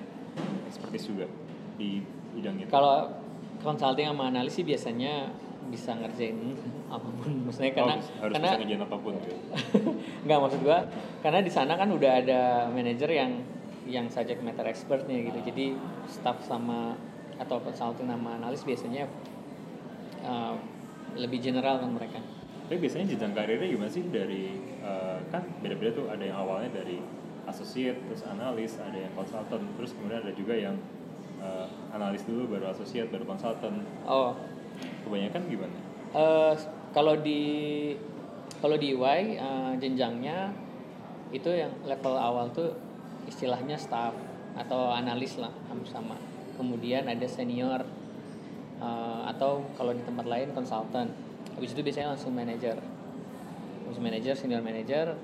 expertise 0.63 1.11
juga 1.11 1.27
di 1.75 1.99
bidang 2.31 2.63
itu. 2.63 2.71
kalau 2.71 3.11
consulting 3.59 4.07
sama 4.07 4.31
analis 4.31 4.55
sih 4.55 4.63
biasanya 4.63 5.27
bisa 5.67 5.99
ngerjain 5.99 6.55
apa 6.95 7.03
pun 7.11 7.43
maksudnya 7.43 7.75
karena 7.75 7.99
oh, 7.99 8.23
harus 8.23 8.33
karena 8.39 8.47
bisa 8.47 8.59
ngerjain 8.63 8.83
apa 8.87 8.97
pun 9.03 9.13
gitu. 9.19 9.35
nggak 10.31 10.39
maksud 10.47 10.59
gua 10.63 10.79
karena 11.19 11.39
di 11.43 11.51
sana 11.51 11.75
kan 11.75 11.89
udah 11.91 12.11
ada 12.23 12.41
manajer 12.71 13.11
yang 13.11 13.31
yang 13.91 14.07
subject 14.07 14.39
matter 14.39 14.63
expertnya 14.63 15.27
gitu 15.27 15.43
jadi 15.43 15.75
staff 16.07 16.39
sama 16.47 16.95
atau 17.35 17.59
consulting 17.59 18.07
sama 18.07 18.39
analis 18.39 18.63
biasanya 18.63 19.11
uh, 20.23 20.55
lebih 21.19 21.43
general 21.43 21.83
kan 21.83 21.91
mereka 21.91 22.23
Tapi 22.71 22.87
biasanya 22.87 23.11
jenjang 23.11 23.35
karirnya 23.35 23.67
gimana 23.67 23.91
sih 23.91 23.99
dari 24.07 24.55
eh, 24.79 25.19
kan 25.27 25.43
beda-beda 25.59 25.91
tuh 25.91 26.07
ada 26.07 26.23
yang 26.23 26.39
awalnya 26.39 26.71
dari 26.71 27.03
associate 27.43 27.99
terus 28.07 28.23
analis, 28.23 28.79
ada 28.79 28.95
yang 28.95 29.11
consultant, 29.11 29.59
terus 29.75 29.91
kemudian 29.91 30.23
ada 30.23 30.31
juga 30.31 30.55
yang 30.55 30.79
eh, 31.43 31.67
analis 31.91 32.23
dulu 32.23 32.55
baru 32.55 32.71
associate 32.71 33.11
baru 33.11 33.27
consultant. 33.27 33.75
oh 34.07 34.39
Kebanyakan 35.03 35.51
gimana? 35.51 35.75
Eh, 36.15 36.53
kalau 36.95 37.19
di 37.19 37.43
kalau 38.63 38.79
di 38.79 38.95
UI 38.95 39.35
eh, 39.35 39.71
jenjangnya 39.75 40.55
itu 41.35 41.51
yang 41.51 41.75
level 41.83 42.15
awal 42.15 42.55
tuh 42.55 42.71
istilahnya 43.27 43.75
staff 43.75 44.15
atau 44.55 44.95
analis 44.95 45.35
lah 45.35 45.51
hampir 45.67 45.91
sama. 45.91 46.15
Kemudian 46.55 47.03
ada 47.11 47.27
senior 47.27 47.83
eh, 48.79 49.21
atau 49.27 49.59
kalau 49.75 49.91
di 49.91 50.07
tempat 50.07 50.23
lain 50.23 50.55
konsultan. 50.55 51.30
Habis 51.55 51.71
itu 51.73 51.81
biasanya 51.81 52.15
langsung 52.15 52.31
manager. 52.31 52.77
Langsung 53.85 54.03
manager, 54.03 54.33
senior 54.33 54.63
manager, 54.63 55.15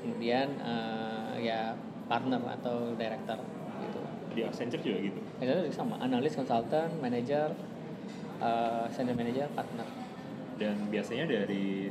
kemudian 0.00 0.48
eh, 0.60 1.34
ya 1.42 1.74
partner 2.06 2.40
atau 2.60 2.94
director 2.94 3.38
gitu. 3.82 4.00
Di 4.34 4.42
Accenture 4.46 4.82
juga 4.82 4.98
gitu. 5.02 5.20
Itu 5.42 5.54
sama, 5.74 5.98
analis, 5.98 6.34
konsultan, 6.34 6.88
manager, 6.98 7.50
eh, 8.40 8.84
senior 8.94 9.16
manager, 9.18 9.46
partner. 9.52 9.86
Dan 10.56 10.88
biasanya 10.88 11.24
dari 11.24 11.88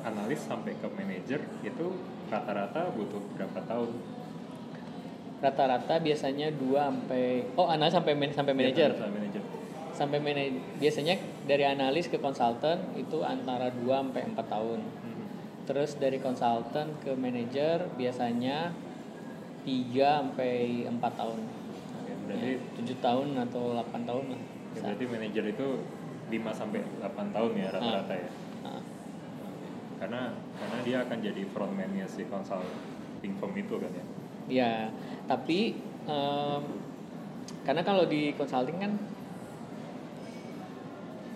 analis 0.00 0.40
sampai 0.40 0.72
ke 0.76 0.88
manager 0.90 1.40
itu 1.60 1.86
rata-rata 2.28 2.88
butuh 2.94 3.20
berapa 3.36 3.60
tahun? 3.66 3.90
rata-rata 5.40 5.96
biasanya 6.04 6.52
2 6.52 6.76
sampai 6.76 7.48
oh 7.56 7.64
analis 7.64 7.96
sampai 7.96 8.12
man- 8.12 8.28
sampai 8.28 8.52
manajer 8.52 8.92
Sampai 8.92 9.08
manager. 9.08 9.42
sampai 9.96 10.18
manajer 10.20 10.60
biasanya 10.76 11.16
dari 11.50 11.66
analis 11.66 12.06
ke 12.06 12.22
konsultan 12.22 12.78
itu 12.94 13.26
antara 13.26 13.74
2 13.74 13.82
sampai 13.90 14.22
4 14.30 14.46
tahun 14.46 14.80
Mhm. 14.86 15.24
terus 15.66 15.98
dari 15.98 16.22
konsultan 16.22 16.94
ke 17.02 17.10
manajer 17.18 17.90
biasanya 17.98 18.70
3 19.66 20.22
sampai 20.22 20.86
4 20.86 21.12
tahun 21.18 21.40
Oke, 22.00 22.12
berarti 22.30 22.48
ya, 22.54 22.58
7 22.78 22.96
tahun 23.02 23.28
atau 23.50 23.74
8 23.74 24.06
tahun 24.06 24.24
lah 24.30 24.40
ya, 24.78 24.80
berarti 24.86 25.04
manajer 25.10 25.44
itu 25.50 25.66
5 26.30 26.50
sampai 26.54 26.80
8 27.02 27.34
tahun 27.34 27.52
ya 27.58 27.68
rata-rata 27.74 28.14
ya. 28.14 28.30
Nah, 28.62 28.80
Karena 29.98 30.22
karena 30.56 30.78
dia 30.86 30.96
akan 31.04 31.18
jadi 31.18 31.42
frontman-nya 31.50 32.06
si 32.06 32.22
consulting 32.30 33.34
firm 33.36 33.52
itu 33.58 33.74
kan 33.76 33.90
ya. 33.90 34.04
ya 34.48 34.72
tapi 35.26 35.74
Em, 36.00 36.64
karena 37.60 37.84
kalau 37.84 38.08
di 38.08 38.32
consulting 38.32 38.80
kan 38.80 38.92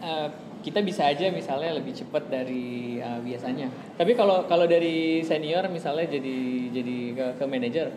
eh, 0.05 0.29
kita 0.61 0.81
bisa 0.81 1.09
aja 1.09 1.29
misalnya 1.29 1.77
lebih 1.77 1.97
cepat 1.97 2.29
dari 2.29 3.01
eh, 3.01 3.21
biasanya. 3.25 3.69
Tapi 3.97 4.13
kalau 4.13 4.45
kalau 4.45 4.69
dari 4.69 5.25
senior 5.25 5.65
misalnya 5.73 6.05
jadi 6.09 6.37
jadi 6.69 6.97
ke, 7.17 7.27
ke 7.41 7.45
manager 7.49 7.89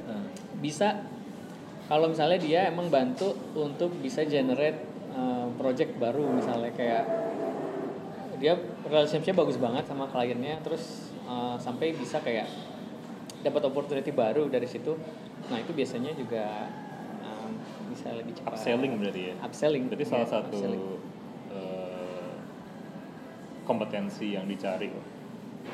bisa 0.57 1.05
kalau 1.87 2.11
misalnya 2.11 2.39
dia 2.41 2.67
emang 2.67 2.89
bantu 2.89 3.31
untuk 3.55 3.91
bisa 4.01 4.23
generate 4.25 4.79
eh, 5.13 5.47
project 5.55 5.95
baru 5.99 6.25
misalnya 6.33 6.71
kayak 6.73 7.03
dia 8.37 8.53
relationship 8.85 9.33
bagus 9.33 9.57
banget 9.57 9.85
sama 9.89 10.05
kliennya 10.09 10.59
terus 10.61 11.13
eh, 11.25 11.55
sampai 11.61 11.93
bisa 11.93 12.19
kayak 12.21 12.49
dapat 13.45 13.61
opportunity 13.69 14.09
baru 14.11 14.49
dari 14.49 14.65
situ 14.65 14.97
nah 15.47 15.61
itu 15.61 15.71
biasanya 15.71 16.11
juga 16.17 16.67
bisa 17.87 18.13
lebih 18.13 18.33
cepat 18.37 18.53
Upselling 18.53 18.93
berarti 19.01 19.21
ya. 19.31 19.33
upselling 19.41 19.83
Berarti 19.89 20.05
salah 20.05 20.21
Ya, 20.21 20.33
satu 20.37 20.53
upselling. 20.53 20.83
Kompetensi 23.67 24.33
yang 24.33 24.47
dicari 24.47 24.87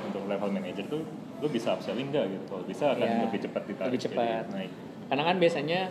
untuk 0.04 0.26
level 0.26 0.50
manager 0.50 0.84
tuh 0.90 1.06
lu 1.38 1.48
bisa 1.48 1.78
upselling 1.78 2.10
nggak 2.10 2.26
gitu? 2.28 2.44
Kalau 2.50 2.64
bisa 2.66 2.86
akan 2.92 3.06
Ya, 3.06 3.22
lebih 3.24 3.40
cepat 3.40 3.64
ditarik 3.64 3.90
lebih 3.94 4.02
cepat. 4.02 4.26
jadi 4.44 4.52
naik. 4.52 4.72
Karena 5.06 5.24
kan 5.24 5.36
biasanya 5.38 5.82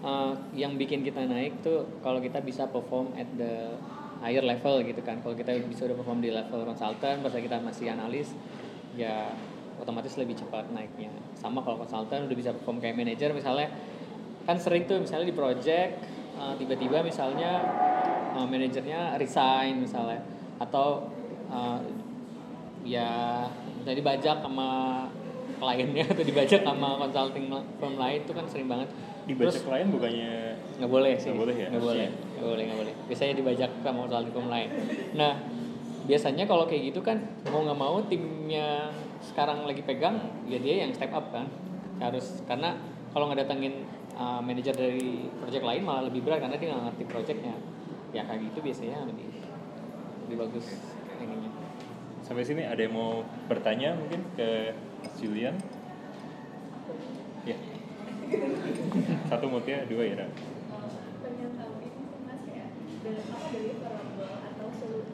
eh, 0.00 0.32
yang 0.54 0.72
bikin 0.76 1.00
kita 1.02 1.24
naik 1.24 1.58
tuh 1.60 1.82
kalau 2.00 2.20
kita 2.20 2.38
bisa 2.38 2.68
perform 2.68 3.10
at 3.16 3.26
the 3.34 3.74
higher 4.20 4.44
level 4.44 4.78
gitu 4.80 5.00
kan. 5.00 5.18
Kalau 5.18 5.34
kita 5.34 5.50
bisa 5.64 5.84
udah 5.84 5.96
perform 5.96 6.20
di 6.20 6.30
level 6.30 6.62
consultant 6.62 7.18
pas 7.20 7.32
kita 7.32 7.58
masih 7.58 7.90
analis 7.90 8.30
ya 8.94 9.34
otomatis 9.74 10.14
lebih 10.14 10.38
cepat 10.38 10.70
naiknya. 10.70 11.10
Sama 11.34 11.58
kalau 11.60 11.76
konsultan 11.76 12.30
udah 12.30 12.36
bisa 12.36 12.54
perform 12.54 12.78
kayak 12.78 12.94
manager 12.94 13.34
misalnya 13.34 13.72
kan 14.44 14.60
sering 14.60 14.84
tuh 14.84 15.00
misalnya 15.00 15.26
di 15.26 15.34
project 15.34 15.92
eh, 16.36 16.54
tiba-tiba 16.60 17.00
misalnya 17.00 17.50
eh, 18.36 18.46
manajernya 18.46 19.16
resign 19.16 19.80
misalnya. 19.80 20.20
Atau 20.60 21.08
eh, 21.50 21.80
ya 22.84 23.10
misalnya 23.80 23.98
dibajak 24.00 24.36
sama 24.44 24.68
kliennya 25.60 26.04
atau 26.12 26.24
dibajak 26.24 26.60
sama 26.60 26.88
consulting 27.00 27.46
firm 27.80 27.94
lain 27.96 28.20
itu 28.22 28.32
kan 28.32 28.44
sering 28.48 28.68
banget. 28.68 28.88
Dibaca 29.24 29.48
Terus- 29.48 29.64
klien 29.64 29.88
bukannya 29.88 30.32
nggak 30.80 30.90
boleh 30.90 31.12
sih. 31.16 31.32
Nggak 31.32 31.40
boleh 31.40 31.56
ya, 31.56 31.66
nggak 31.72 31.84
boleh 31.84 32.04
harusnya. 32.04 32.10
nggak 32.36 32.48
boleh 32.48 32.62
nggak 32.68 32.78
boleh. 32.84 32.94
Biasanya 33.08 33.34
dibajak 33.40 33.70
sama 33.80 33.98
consulting 34.04 34.32
firm 34.36 34.48
lain. 34.52 34.68
Nah 35.16 35.32
biasanya 36.04 36.44
kalau 36.44 36.68
kayak 36.68 36.92
gitu 36.92 37.00
kan 37.00 37.16
mau 37.48 37.64
nggak 37.64 37.78
mau 37.80 37.96
timnya 38.04 38.92
sekarang 39.24 39.64
lagi 39.64 39.80
pegang 39.80 40.20
ya 40.44 40.60
dia 40.60 40.84
yang 40.84 40.92
step 40.92 41.12
up 41.16 41.32
kan. 41.32 41.48
Harus 41.96 42.44
karena 42.44 42.76
kalau 43.16 43.30
nggak 43.30 43.46
datangin 43.46 43.86
uh, 44.18 44.42
manajer 44.44 44.74
dari 44.76 45.30
project 45.40 45.64
lain 45.64 45.82
malah 45.86 46.04
lebih 46.04 46.20
berat 46.26 46.44
karena 46.44 46.60
dia 46.60 46.68
nggak 46.74 46.84
ngerti 46.92 47.04
projectnya. 47.08 47.56
Ya 48.12 48.22
kayak 48.28 48.52
gitu 48.52 48.60
biasanya 48.60 49.08
lebih 49.08 49.30
lebih 50.28 50.36
bagus 50.44 50.66
sampai 52.24 52.40
sini 52.40 52.64
ada 52.64 52.80
yang 52.80 52.96
mau 52.96 53.20
bertanya 53.46 53.92
mungkin 54.00 54.24
ke 54.32 54.72
Mas 55.04 55.14
Julian? 55.20 55.54
Ya 57.44 57.56
satu 59.28 59.52
mutia 59.52 59.84
dua 59.84 60.08
ya 60.08 60.24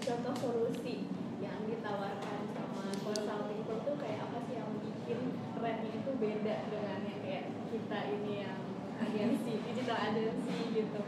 contoh 0.01 0.35
solusi 0.43 1.07
yang 1.39 1.61
ditawarkan 1.71 2.41
sama 2.57 2.87
consulting 3.05 3.63
firm 3.69 3.81
tuh 3.85 3.97
kayak 4.01 4.27
apa 4.27 4.39
sih 4.49 4.55
yang 4.59 4.71
bikin 4.81 5.19
kerennya 5.55 5.91
itu 5.93 6.11
beda 6.19 6.57
dengan 6.67 6.99
yang 7.05 7.21
kayak 7.23 7.45
kita 7.71 7.99
ini 8.19 8.33
yang 8.43 8.59
agensi 8.99 9.53
digital 9.71 9.99
agency 10.11 10.59
gitu? 10.75 11.01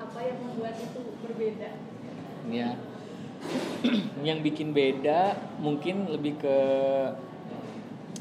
Apa 0.00 0.18
yang 0.24 0.38
membuat 0.42 0.74
itu 0.82 1.00
berbeda? 1.22 1.70
Ya 2.50 2.74
yang 4.28 4.44
bikin 4.44 4.76
beda 4.76 5.36
mungkin 5.60 6.08
lebih 6.12 6.36
ke 6.40 6.58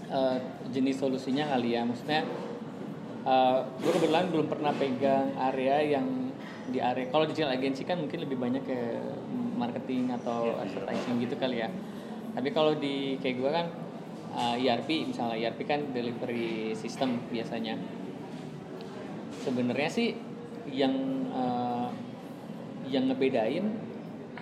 eh, 0.10 0.38
jenis 0.72 1.00
solusinya 1.00 1.52
kali 1.56 1.76
ya. 1.76 1.84
Maksudnya 1.84 2.24
eh, 3.28 3.58
gue 3.84 3.92
kebetulan 3.92 4.32
belum 4.32 4.48
pernah 4.48 4.72
pegang 4.76 5.36
area 5.36 6.00
yang 6.00 6.32
di 6.70 6.78
area 6.78 7.10
kalau 7.10 7.26
digital 7.26 7.50
agency 7.50 7.82
kan 7.82 7.98
mungkin 7.98 8.22
lebih 8.22 8.38
banyak 8.38 8.62
ke 8.62 8.80
marketing 9.58 10.14
atau 10.16 10.56
advertising 10.56 11.20
gitu 11.20 11.36
kali 11.36 11.66
ya. 11.66 11.70
Tapi 12.34 12.50
kalau 12.56 12.78
di 12.78 13.20
kayak 13.20 13.36
gue 13.36 13.52
kan 13.52 13.68
eh, 14.38 14.64
ERP 14.64 15.10
misalnya 15.10 15.36
ERP 15.36 15.68
kan 15.68 15.92
delivery 15.92 16.74
system 16.78 17.20
biasanya. 17.34 17.76
Sebenarnya 19.40 19.90
sih 19.92 20.16
yang 20.70 20.96
eh, 21.34 21.90
yang 22.90 23.12
ngebedain 23.12 23.89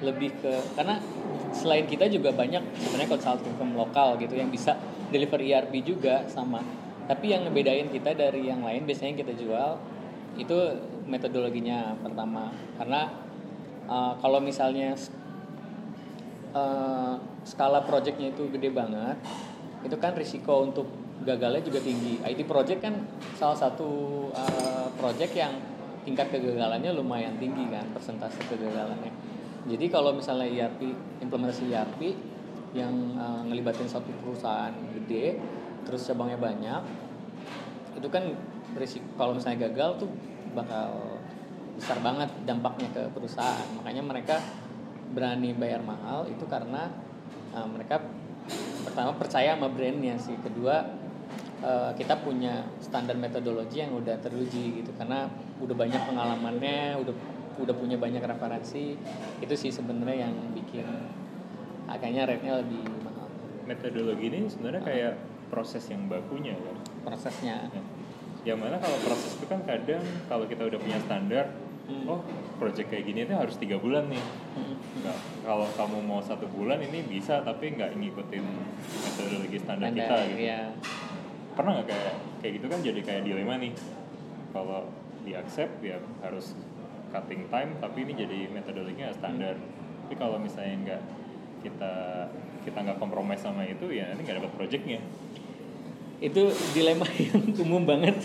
lebih 0.01 0.29
ke 0.37 0.53
karena 0.77 1.01
selain 1.49 1.89
kita 1.89 2.05
juga 2.05 2.29
banyak 2.29 2.61
sebenarnya 2.77 3.09
consulting 3.17 3.53
firm 3.57 3.73
lokal 3.73 4.13
gitu 4.21 4.37
yang 4.37 4.53
bisa 4.53 4.77
deliver 5.09 5.41
ERP 5.41 5.81
juga 5.81 6.27
sama. 6.29 6.61
Tapi 7.07 7.31
yang 7.31 7.47
ngebedain 7.47 7.87
kita 7.89 8.13
dari 8.13 8.51
yang 8.51 8.61
lain 8.61 8.83
biasanya 8.83 9.15
yang 9.15 9.21
kita 9.25 9.33
jual 9.39 9.71
itu 10.37 10.57
metodologinya 11.07 11.95
pertama. 12.03 12.51
Karena 12.77 13.09
uh, 13.87 14.13
kalau 14.21 14.37
misalnya 14.43 14.93
uh, 16.53 17.15
skala 17.47 17.81
projectnya 17.87 18.35
itu 18.35 18.51
gede 18.53 18.69
banget 18.69 19.17
itu 19.81 19.95
kan 19.97 20.13
risiko 20.13 20.67
untuk 20.67 20.85
gagalnya 21.23 21.63
juga 21.63 21.81
tinggi. 21.81 22.21
IT 22.21 22.45
project 22.45 22.85
kan 22.85 23.01
salah 23.39 23.57
satu 23.57 23.89
uh, 24.35 24.91
project 24.99 25.33
yang 25.33 25.57
tingkat 26.05 26.29
kegagalannya 26.29 26.93
lumayan 26.93 27.35
tinggi 27.41 27.65
kan 27.67 27.83
persentase 27.95 28.39
kegagalannya 28.45 29.36
jadi 29.67 29.85
kalau 29.91 30.15
misalnya 30.15 30.47
ERP 30.47 30.95
implementasi 31.21 31.69
ERP 31.71 32.15
yang 32.75 33.15
uh, 33.19 33.43
ngelibatin 33.47 33.87
satu 33.87 34.11
perusahaan 34.23 34.73
gede 34.95 35.39
terus 35.83 36.03
cabangnya 36.07 36.39
banyak 36.39 36.81
itu 37.97 38.07
kan 38.11 38.23
risiko 38.77 39.05
kalau 39.17 39.33
misalnya 39.33 39.67
gagal 39.67 40.05
tuh 40.05 40.09
bakal 40.53 41.17
besar 41.77 42.01
banget 42.01 42.29
dampaknya 42.43 42.89
ke 42.89 43.03
perusahaan. 43.13 43.67
Makanya 43.77 44.01
mereka 44.01 44.35
berani 45.13 45.53
bayar 45.53 45.85
mahal 45.85 46.25
itu 46.25 46.43
karena 46.49 46.89
uh, 47.53 47.69
mereka 47.69 48.01
pertama 48.81 49.13
percaya 49.13 49.53
sama 49.53 49.69
brandnya 49.69 50.17
sih. 50.17 50.33
Kedua 50.41 50.81
uh, 51.61 51.91
kita 51.93 52.17
punya 52.25 52.65
standar 52.81 53.13
metodologi 53.13 53.85
yang 53.85 53.93
udah 53.93 54.17
teruji 54.17 54.81
gitu. 54.81 54.91
Karena 54.97 55.29
udah 55.61 55.75
banyak 55.77 56.01
pengalamannya 56.01 56.97
udah 57.05 57.13
udah 57.57 57.73
punya 57.73 57.97
banyak 57.97 58.21
referensi 58.21 58.93
itu 59.39 59.53
sih 59.53 59.69
sebenarnya 59.69 60.29
yang 60.29 60.33
bikin 60.53 60.85
agaknya 61.85 62.27
rate-nya 62.27 62.61
lebih 62.61 62.83
mahal 63.01 63.27
metodologi 63.65 64.25
ini 64.27 64.45
sebenarnya 64.45 64.83
kayak 64.83 65.13
proses 65.47 65.83
yang 65.87 66.05
bakunya 66.05 66.53
kan 66.55 66.75
prosesnya 67.03 67.71
Ya. 67.71 67.81
yang 68.53 68.59
mana 68.59 68.77
kalau 68.77 68.95
proses 69.01 69.35
itu 69.35 69.45
kan 69.45 69.59
kadang 69.63 69.99
kalau 70.27 70.45
kita 70.45 70.63
udah 70.63 70.79
punya 70.79 70.99
standar 71.01 71.47
Hmm. 71.87 72.03
oh 72.03 72.19
project 72.59 72.91
kayak 72.91 73.07
gini 73.07 73.23
itu 73.23 73.31
harus 73.31 73.55
tiga 73.55 73.79
bulan 73.79 74.11
nih 74.11 74.19
Mm. 74.59 74.75
Nggak, 74.99 75.17
kalau 75.39 75.67
kamu 75.71 75.97
mau 76.03 76.19
satu 76.19 76.43
bulan 76.49 76.83
ini 76.83 76.99
bisa 77.07 77.39
tapi 77.39 77.71
nggak 77.71 77.95
ngikutin 77.95 78.43
metodologi 78.99 79.55
standar 79.55 79.95
kita 79.95 80.03
Standar, 80.03 80.27
gitu 80.27 80.43
ya. 80.43 80.61
pernah 81.55 81.71
nggak 81.79 81.87
kayak 81.87 82.13
kayak 82.37 82.53
gitu 82.59 82.65
kan 82.67 82.79
jadi 82.83 82.99
kayak 82.99 83.21
dilema 83.23 83.55
nih 83.55 83.71
kalau 84.51 84.83
di 85.23 85.31
accept 85.31 85.79
ya 85.79 85.95
harus 86.19 86.59
cutting 87.17 87.49
time 87.49 87.73
tapi 87.81 88.05
ini 88.05 88.13
jadi 88.13 88.39
metodologinya 88.53 89.09
standar. 89.09 89.57
Tapi 90.05 90.13
kalau 90.13 90.37
misalnya 90.37 90.75
nggak 90.85 91.01
kita 91.65 91.93
kita 92.61 92.77
nggak 92.85 92.99
kompromi 93.01 93.33
sama 93.33 93.65
itu 93.65 93.89
ya 93.89 94.13
nanti 94.13 94.21
nggak 94.21 94.37
dapat 94.45 94.51
projectnya. 94.53 95.01
Itu 96.21 96.53
dilema 96.77 97.09
yang 97.33 97.41
umum 97.57 97.83
banget. 97.89 98.15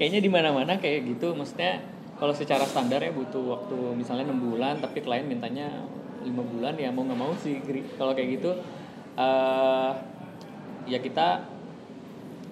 Kayaknya 0.00 0.20
di 0.24 0.30
mana-mana 0.32 0.80
kayak 0.80 1.04
gitu. 1.12 1.36
Maksudnya 1.36 1.84
kalau 2.16 2.32
secara 2.32 2.64
standar 2.64 3.04
ya 3.04 3.12
butuh 3.12 3.60
waktu 3.60 3.76
misalnya 3.92 4.32
enam 4.32 4.40
bulan 4.40 4.80
tapi 4.80 5.04
klien 5.04 5.28
mintanya 5.28 5.84
lima 6.22 6.46
bulan 6.46 6.78
ya 6.80 6.88
mau 6.88 7.04
nggak 7.04 7.20
mau 7.20 7.36
sih. 7.36 7.60
Kalau 8.00 8.16
kayak 8.16 8.40
gitu 8.40 8.50
eh 9.12 9.92
ya 10.88 10.98
kita 10.98 11.46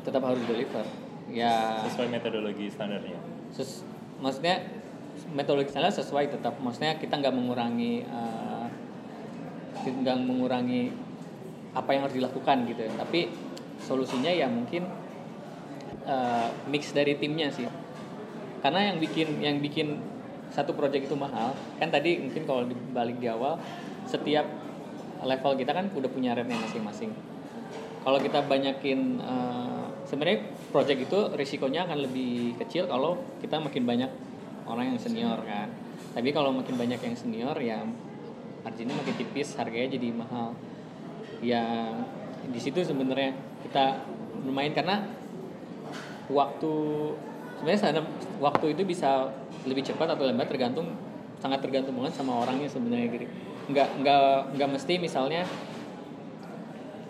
tetap 0.05 0.23
harus 0.23 0.43
deliver. 0.45 0.85
Ya. 1.31 1.87
Sesuai 1.87 2.11
metodologi 2.11 2.67
standarnya. 2.69 3.19
Ses- 3.55 3.87
maksudnya 4.19 4.80
metodologi 5.33 5.71
standar 5.73 5.93
sesuai 5.95 6.33
tetap. 6.33 6.59
Maksudnya 6.59 6.99
kita 6.99 7.19
nggak 7.19 7.35
mengurangi 7.35 8.05
eh, 8.05 8.67
nggak 9.81 10.17
mengurangi 10.27 10.93
apa 11.73 11.91
yang 11.95 12.03
harus 12.07 12.17
dilakukan 12.17 12.67
gitu. 12.67 12.83
Tapi 12.99 13.31
solusinya 13.81 14.31
ya 14.31 14.47
mungkin 14.51 14.87
eh, 16.05 16.49
mix 16.69 16.91
dari 16.93 17.17
timnya 17.17 17.49
sih. 17.53 17.67
Karena 18.61 18.93
yang 18.93 18.97
bikin 19.01 19.41
yang 19.41 19.57
bikin 19.63 20.01
satu 20.51 20.75
project 20.75 21.07
itu 21.07 21.15
mahal 21.15 21.55
kan 21.79 21.89
tadi 21.95 22.19
mungkin 22.19 22.43
kalau 22.43 22.67
dibalik 22.67 23.23
di 23.23 23.31
awal 23.31 23.55
setiap 24.03 24.43
level 25.23 25.55
kita 25.55 25.71
kan 25.71 25.87
udah 25.95 26.11
punya 26.11 26.35
rate 26.35 26.51
masing-masing. 26.51 27.15
Kalau 28.01 28.19
kita 28.19 28.43
banyakin 28.45 29.21
eh, 29.21 29.85
sebenarnya 30.11 30.43
project 30.75 31.07
itu 31.07 31.19
risikonya 31.39 31.87
akan 31.87 31.99
lebih 32.11 32.59
kecil 32.59 32.91
kalau 32.91 33.21
kita 33.39 33.63
makin 33.63 33.87
banyak 33.87 34.11
orang 34.71 34.95
yang 34.95 34.99
senior 35.01 35.39
kan. 35.43 35.69
Tapi 36.15 36.31
kalau 36.31 36.55
makin 36.55 36.75
banyak 36.79 37.01
yang 37.03 37.17
senior 37.19 37.57
ya 37.59 37.83
marginnya 38.61 38.95
makin 38.95 39.15
tipis 39.19 39.59
harganya 39.59 39.99
jadi 39.99 40.09
mahal. 40.15 40.55
Ya 41.43 41.95
di 42.47 42.61
situ 42.61 42.81
sebenarnya 42.81 43.35
kita 43.67 44.01
bermain 44.47 44.73
karena 44.73 45.05
waktu 46.31 46.73
sebenarnya 47.61 48.07
waktu 48.39 48.73
itu 48.73 48.83
bisa 48.87 49.29
lebih 49.67 49.85
cepat 49.85 50.17
atau 50.17 50.25
lambat 50.25 50.49
tergantung 50.49 50.97
sangat 51.41 51.61
tergantung 51.65 51.97
banget 51.99 52.17
sama 52.17 52.47
orangnya 52.47 52.71
sebenarnya. 52.71 53.09
Gitu 53.11 53.27
nggak 53.71 53.89
nggak 54.03 54.31
nggak 54.59 54.71
mesti 54.75 54.95
misalnya 54.99 55.47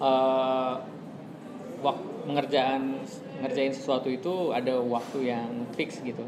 eh 0.01 0.75
wak- 1.81 2.09
mengerjaan 2.29 3.01
ngerjain 3.41 3.73
sesuatu 3.73 4.13
itu 4.13 4.53
ada 4.53 4.77
waktu 4.77 5.33
yang 5.33 5.49
fix 5.73 6.05
gitu 6.05 6.25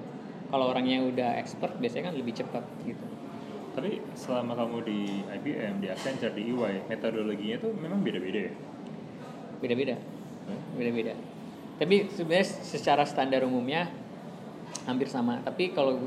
kalau 0.52 0.68
orangnya 0.68 1.00
udah 1.00 1.40
expert 1.40 1.80
biasanya 1.80 2.12
kan 2.12 2.14
lebih 2.14 2.36
cepat 2.36 2.60
gitu 2.84 3.00
Tapi 3.72 4.04
selama 4.12 4.52
kamu 4.52 4.84
di 4.84 5.00
IBM, 5.24 5.80
di 5.80 5.88
Accenture, 5.88 6.36
di 6.36 6.52
EY, 6.52 6.84
metodologinya 6.86 7.56
tuh 7.58 7.72
memang 7.72 8.04
beda-beda 8.04 8.46
ya? 8.46 8.52
beda-beda 9.58 9.96
Hmm? 10.42 10.58
beda-beda 10.74 11.14
tapi 11.78 12.10
sebenarnya 12.10 12.46
secara 12.66 13.06
standar 13.06 13.42
umumnya 13.42 13.86
hampir 14.84 15.06
sama 15.06 15.38
tapi 15.38 15.70
kalau 15.70 16.02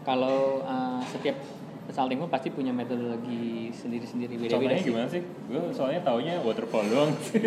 kalau 0.00 0.64
uh, 0.64 1.04
setiap 1.04 1.36
consulting 1.84 2.18
firm 2.18 2.32
pasti 2.32 2.48
punya 2.48 2.72
metodologi 2.72 3.68
sendiri-sendiri 3.70 4.34
beda-beda 4.34 4.56
Contohnya 4.56 4.80
sih. 4.80 4.88
gimana 4.88 5.06
sih? 5.06 5.22
Gue 5.46 5.60
soalnya 5.70 6.00
taunya 6.02 6.34
waterfall 6.40 6.82
doang 6.88 7.12
sih. 7.20 7.38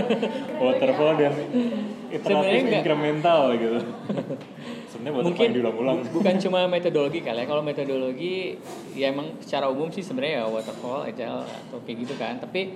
waterfall 0.64 1.12
dan 1.14 1.32
Sebenarnya 1.36 2.10
iteratif 2.10 2.72
incremental 2.74 3.40
gitu. 3.54 3.78
Sebenarnya 4.90 5.14
waterfall 5.14 5.30
mungkin 5.30 5.48
diulang-ulang. 5.54 5.96
bu- 6.02 6.12
bukan 6.18 6.34
cuma 6.38 6.60
metodologi 6.66 7.20
kali 7.22 7.38
ya. 7.38 7.46
Kalau 7.46 7.62
metodologi 7.62 8.58
ya 8.92 9.14
emang 9.14 9.38
secara 9.38 9.70
umum 9.70 9.86
sih 9.88 10.02
sebenarnya 10.02 10.42
ya 10.42 10.46
waterfall 10.46 11.06
agile 11.06 11.46
atau 11.46 11.78
kayak 11.86 11.98
gitu 12.02 12.14
kan. 12.18 12.42
Tapi 12.42 12.74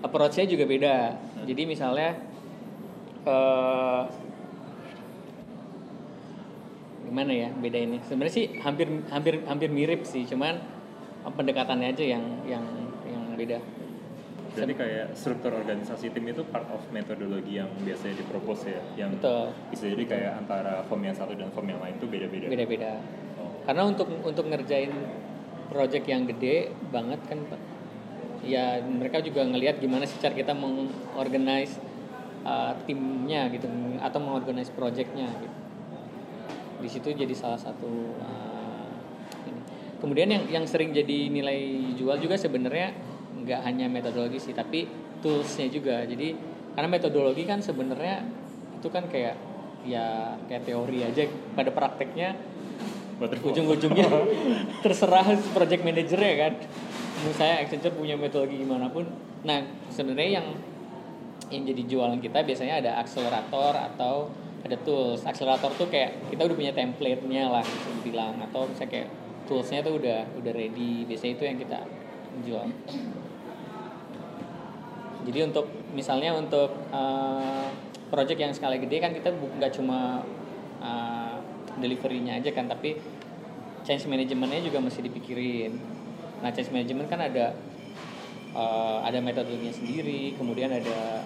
approach-nya 0.00 0.48
juga 0.48 0.64
beda. 0.64 0.96
Jadi 1.44 1.62
misalnya 1.62 2.16
eh 3.22 4.02
gimana 7.04 7.32
ya 7.32 7.48
bedainnya? 7.52 8.00
Sebenarnya 8.08 8.32
sih 8.32 8.46
hampir 8.58 8.88
hampir 9.12 9.44
hampir 9.44 9.68
mirip 9.68 10.08
sih. 10.08 10.24
Cuman 10.24 10.56
pendekatannya 11.22 11.92
aja 11.92 12.04
yang 12.16 12.24
yang 12.48 12.64
yang 13.04 13.22
beda 13.36 13.60
Jadi 14.52 14.72
kayak 14.76 15.16
struktur 15.16 15.56
organisasi 15.56 16.12
tim 16.12 16.28
itu 16.28 16.44
part 16.44 16.68
of 16.68 16.84
metodologi 16.92 17.56
yang 17.56 17.72
biasanya 17.80 18.20
dipropose 18.20 18.68
ya, 18.68 18.82
yang 19.00 19.16
Betul. 19.16 19.48
bisa 19.72 19.84
jadi 19.88 20.04
kayak 20.04 20.32
antara 20.44 20.84
firm 20.84 21.00
yang 21.00 21.16
satu 21.16 21.32
dan 21.32 21.48
firm 21.56 21.72
yang 21.72 21.80
lain 21.80 21.96
itu 21.96 22.04
beda-beda. 22.04 22.46
beda-beda 22.52 22.92
Oh. 23.42 23.48
karena 23.64 23.82
untuk 23.88 24.08
untuk 24.22 24.44
ngerjain 24.44 24.92
project 25.72 26.04
yang 26.04 26.28
gede 26.28 26.68
banget 26.92 27.20
kan 27.24 27.40
Pak, 27.48 27.60
ya 28.44 28.78
mereka 28.84 29.24
juga 29.24 29.40
ngelihat 29.48 29.80
gimana 29.80 30.04
sih 30.04 30.20
cara 30.20 30.36
kita 30.36 30.52
mengorganize 30.52 31.80
uh, 32.44 32.76
timnya 32.84 33.48
gitu 33.48 33.66
atau 34.04 34.18
mengorganize 34.20 34.68
projectnya 34.74 35.32
gitu 35.40 35.58
di 36.82 36.88
situ 36.90 37.14
jadi 37.14 37.30
salah 37.32 37.56
satu 37.56 37.88
uh, 38.18 38.90
ini. 39.46 39.62
kemudian 40.02 40.28
yang 40.28 40.44
yang 40.60 40.64
sering 40.66 40.90
jadi 40.90 41.30
nilai 41.30 41.94
jual 41.94 42.18
juga 42.18 42.34
sebenarnya 42.34 42.92
nggak 43.42 43.60
hanya 43.66 43.86
metodologi 43.90 44.38
sih 44.38 44.54
tapi 44.54 44.86
toolsnya 45.22 45.70
juga. 45.70 46.02
Jadi 46.06 46.34
karena 46.72 46.88
metodologi 46.88 47.44
kan 47.44 47.60
sebenarnya 47.60 48.24
itu 48.78 48.88
kan 48.88 49.06
kayak 49.06 49.36
ya 49.86 50.38
kayak 50.46 50.66
teori 50.66 50.98
aja. 51.06 51.26
Pada 51.54 51.70
prakteknya 51.70 52.34
ujung-ujungnya 53.22 54.08
terserah 54.84 55.26
project 55.54 55.82
manager 55.86 56.18
ya 56.18 56.36
kan. 56.48 56.52
Menurut 57.22 57.36
saya 57.38 57.62
Accenture 57.62 57.94
punya 57.94 58.18
metodologi 58.18 58.58
gimana 58.58 58.90
pun. 58.90 59.06
Nah 59.46 59.62
sebenarnya 59.94 60.42
yang 60.42 60.48
yang 61.52 61.62
jadi 61.68 61.82
jualan 61.84 62.18
kita 62.18 62.42
biasanya 62.42 62.80
ada 62.82 62.90
akselerator 62.98 63.76
atau 63.78 64.32
ada 64.62 64.76
tools. 64.82 65.22
Akselerator 65.22 65.70
tuh 65.78 65.86
kayak 65.86 66.32
kita 66.34 66.48
udah 66.48 66.56
punya 66.56 66.72
template-nya 66.74 67.46
lah 67.46 67.62
bisa 67.62 67.88
dibilang. 68.02 68.38
Atau 68.42 68.66
misalnya 68.66 68.90
kayak 68.90 69.08
toolsnya 69.46 69.86
tuh 69.86 70.02
udah 70.02 70.26
udah 70.42 70.52
ready. 70.54 71.06
Biasanya 71.06 71.32
itu 71.38 71.44
yang 71.46 71.58
kita 71.60 71.78
jual 72.42 72.66
jadi 75.22 75.46
untuk 75.46 75.70
misalnya 75.94 76.34
untuk 76.34 76.74
uh, 76.90 77.68
project 78.10 78.38
yang 78.42 78.52
skala 78.52 78.76
gede 78.76 78.98
kan 78.98 79.14
kita 79.14 79.30
nggak 79.32 79.72
cuma 79.72 80.26
uh, 80.82 81.36
delivery-nya 81.78 82.42
aja 82.42 82.50
kan 82.50 82.66
tapi 82.66 82.98
change 83.86 84.06
manajemennya 84.10 84.66
juga 84.66 84.78
mesti 84.82 85.00
dipikirin. 85.02 85.78
Nah 86.42 86.50
change 86.50 86.74
management 86.74 87.06
kan 87.06 87.22
ada 87.22 87.54
uh, 88.54 89.00
ada 89.06 89.22
metodologinya 89.22 89.74
sendiri 89.74 90.34
kemudian 90.34 90.74
ada 90.74 91.22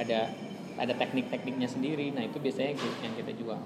ada 0.00 0.32
ada 0.80 0.92
teknik-tekniknya 0.96 1.68
sendiri. 1.68 2.10
Nah 2.16 2.24
itu 2.24 2.40
biasanya 2.40 2.74
yang 3.04 3.14
kita 3.14 3.32
jual. 3.36 3.60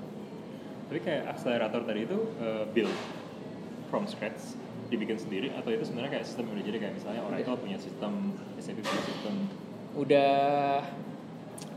Tapi 0.88 0.98
kayak 1.04 1.24
akselerator 1.36 1.86
tadi 1.86 2.04
itu 2.04 2.18
uh, 2.42 2.64
build 2.74 2.94
from 3.88 4.04
scratch 4.10 4.58
dibikin 4.88 5.20
sendiri 5.20 5.52
atau 5.52 5.68
itu 5.68 5.84
sebenarnya 5.84 6.20
kayak 6.20 6.24
sistem 6.24 6.48
yang 6.48 6.54
udah 6.60 6.66
jadi? 6.66 6.78
Kayak 6.80 6.94
misalnya 6.96 7.22
orang 7.24 7.38
itu 7.40 7.50
punya 7.60 7.78
sistem 7.78 8.12
SAP 8.60 8.78
punya 8.80 9.02
sistem 9.04 9.34
udah 9.96 10.30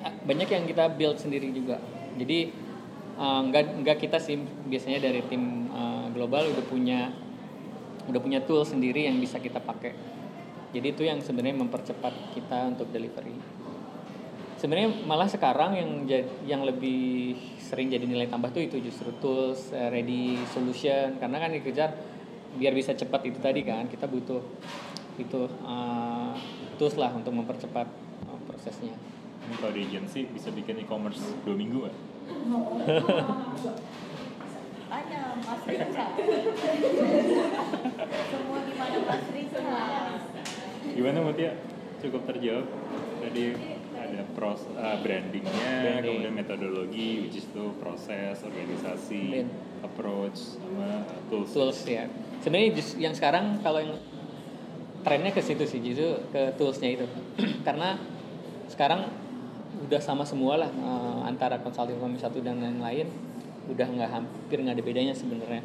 ah, 0.03 0.14
banyak 0.28 0.49
yang 0.49 0.66
kita 0.68 0.91
build 0.91 1.18
sendiri 1.22 1.51
juga. 1.53 1.80
Jadi 2.18 2.51
uh, 3.16 3.41
nggak 3.47 3.86
nggak 3.86 3.97
kita 4.01 4.18
sih 4.20 4.39
biasanya 4.68 4.99
dari 4.99 5.22
tim 5.30 5.70
uh, 5.72 6.07
global 6.12 6.49
udah 6.51 6.66
punya 6.68 7.14
udah 8.09 8.20
punya 8.20 8.41
tool 8.43 8.66
sendiri 8.66 9.07
yang 9.07 9.22
bisa 9.22 9.38
kita 9.38 9.62
pakai. 9.62 9.93
Jadi 10.72 10.88
itu 10.88 11.03
yang 11.03 11.20
sebenarnya 11.20 11.68
mempercepat 11.68 12.36
kita 12.36 12.72
untuk 12.72 12.88
delivery. 12.89 13.36
Sebenarnya 14.55 15.03
malah 15.09 15.26
sekarang 15.26 15.74
yang 15.74 15.89
yang 16.45 16.62
lebih 16.64 17.34
sering 17.57 17.89
jadi 17.89 18.05
nilai 18.05 18.30
tambah 18.30 18.53
tuh 18.53 18.62
itu 18.66 18.78
justru 18.80 19.09
tools 19.20 19.72
uh, 19.72 19.89
ready 19.91 20.39
solution. 20.51 21.18
Karena 21.20 21.38
kan 21.39 21.51
dikejar 21.51 21.91
biar 22.51 22.76
bisa 22.76 22.91
cepat 22.91 23.32
itu 23.32 23.39
tadi 23.39 23.64
kan 23.64 23.88
kita 23.88 24.12
butuh 24.12 24.43
itu 25.16 25.47
uh, 25.64 26.36
tools 26.82 26.97
lah 26.97 27.13
untuk 27.13 27.29
mempercepat 27.29 27.86
uh, 28.25 28.39
prosesnya 28.49 28.97
Ini 29.45 29.53
kalau 29.61 29.69
di 29.69 29.86
agency 29.86 30.25
bisa 30.25 30.49
bikin 30.49 30.82
e-commerce 30.82 31.21
dua 31.45 31.53
minggu 31.53 31.86
kan? 31.86 31.93
Tanya 34.89 35.21
Mas 35.38 35.61
Rica. 35.63 36.05
Semua 38.32 38.59
gimana 38.65 38.97
Mas 39.05 39.25
Rica? 39.29 39.61
Gimana 40.91 41.17
Mutia? 41.21 41.51
Cukup 42.01 42.21
terjawab 42.25 42.65
tadi 43.21 43.53
ada 43.93 44.21
pros 44.34 44.65
uh, 44.73 44.97
brandingnya, 44.99 45.53
Branding. 45.86 46.01
kemudian 46.25 46.34
metodologi, 46.34 47.09
which 47.21 47.38
is 47.38 47.45
itu 47.45 47.77
proses, 47.77 48.41
organisasi, 48.41 49.45
Brand. 49.45 49.51
approach, 49.86 50.57
sama 50.57 51.05
uh, 51.05 51.17
tools. 51.29 51.53
tools 51.53 51.79
ya 51.86 52.09
sebenarnya 52.41 52.69
just- 52.73 52.97
yang 52.97 53.13
sekarang 53.13 53.61
kalau 53.61 53.77
yang 53.77 53.93
trennya 55.02 55.32
ke 55.34 55.41
situ 55.41 55.64
sih 55.66 55.82
justru 55.82 56.18
ke 56.30 56.54
toolsnya 56.58 56.89
itu. 56.95 57.06
Karena 57.68 57.97
sekarang 58.72 59.10
udah 59.88 60.02
sama 60.02 60.24
semua 60.24 60.62
lah 60.62 60.70
eh, 60.70 61.20
antara 61.28 61.58
consulting 61.60 61.97
firm 61.97 62.16
satu 62.16 62.39
dan 62.39 62.62
yang 62.62 62.80
lain 62.80 63.08
udah 63.70 63.88
nggak 63.88 64.10
hampir 64.10 64.58
nggak 64.62 64.76
ada 64.78 64.84
bedanya 64.86 65.14
sebenarnya. 65.14 65.64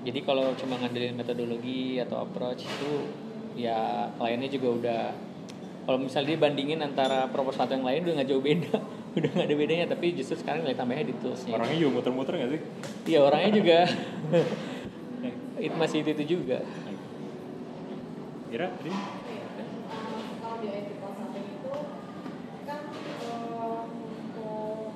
Jadi 0.00 0.24
kalau 0.24 0.56
cuma 0.56 0.80
ngandelin 0.80 1.12
metodologi 1.12 2.00
atau 2.00 2.24
approach 2.24 2.64
itu 2.64 2.92
ya 3.58 4.08
kliennya 4.16 4.48
juga 4.48 4.68
udah 4.72 5.02
kalau 5.84 5.98
misalnya 6.00 6.38
dibandingin 6.38 6.80
antara 6.80 7.26
proposal 7.28 7.66
satu 7.66 7.76
yang 7.76 7.84
lain 7.84 8.00
udah 8.06 8.14
nggak 8.22 8.28
jauh 8.30 8.44
beda. 8.44 8.76
Udah 9.10 9.26
nggak 9.26 9.42
ada 9.50 9.56
bedanya 9.58 9.86
tapi 9.90 10.14
justru 10.14 10.38
sekarang 10.38 10.62
nilai 10.62 10.78
tambahnya 10.78 11.10
di 11.10 11.18
toolsnya. 11.18 11.58
Orangnya 11.58 11.82
juga 11.82 11.98
muter-muter 11.98 12.30
nggak 12.38 12.50
sih? 12.54 12.60
Iya 13.10 13.18
orangnya 13.26 13.50
juga. 13.58 13.78
Itu 15.66 15.76
masih 15.76 16.06
itu, 16.06 16.10
itu 16.14 16.24
juga. 16.38 16.62
Kira 18.50 18.66
tadi? 18.66 18.90
Kalau 20.42 20.56
di 20.58 20.68
IT 20.74 20.90
consulting 20.98 21.46
itu 21.54 21.74
kan 22.66 22.82
eh, 22.90 23.82
untuk 23.86 24.90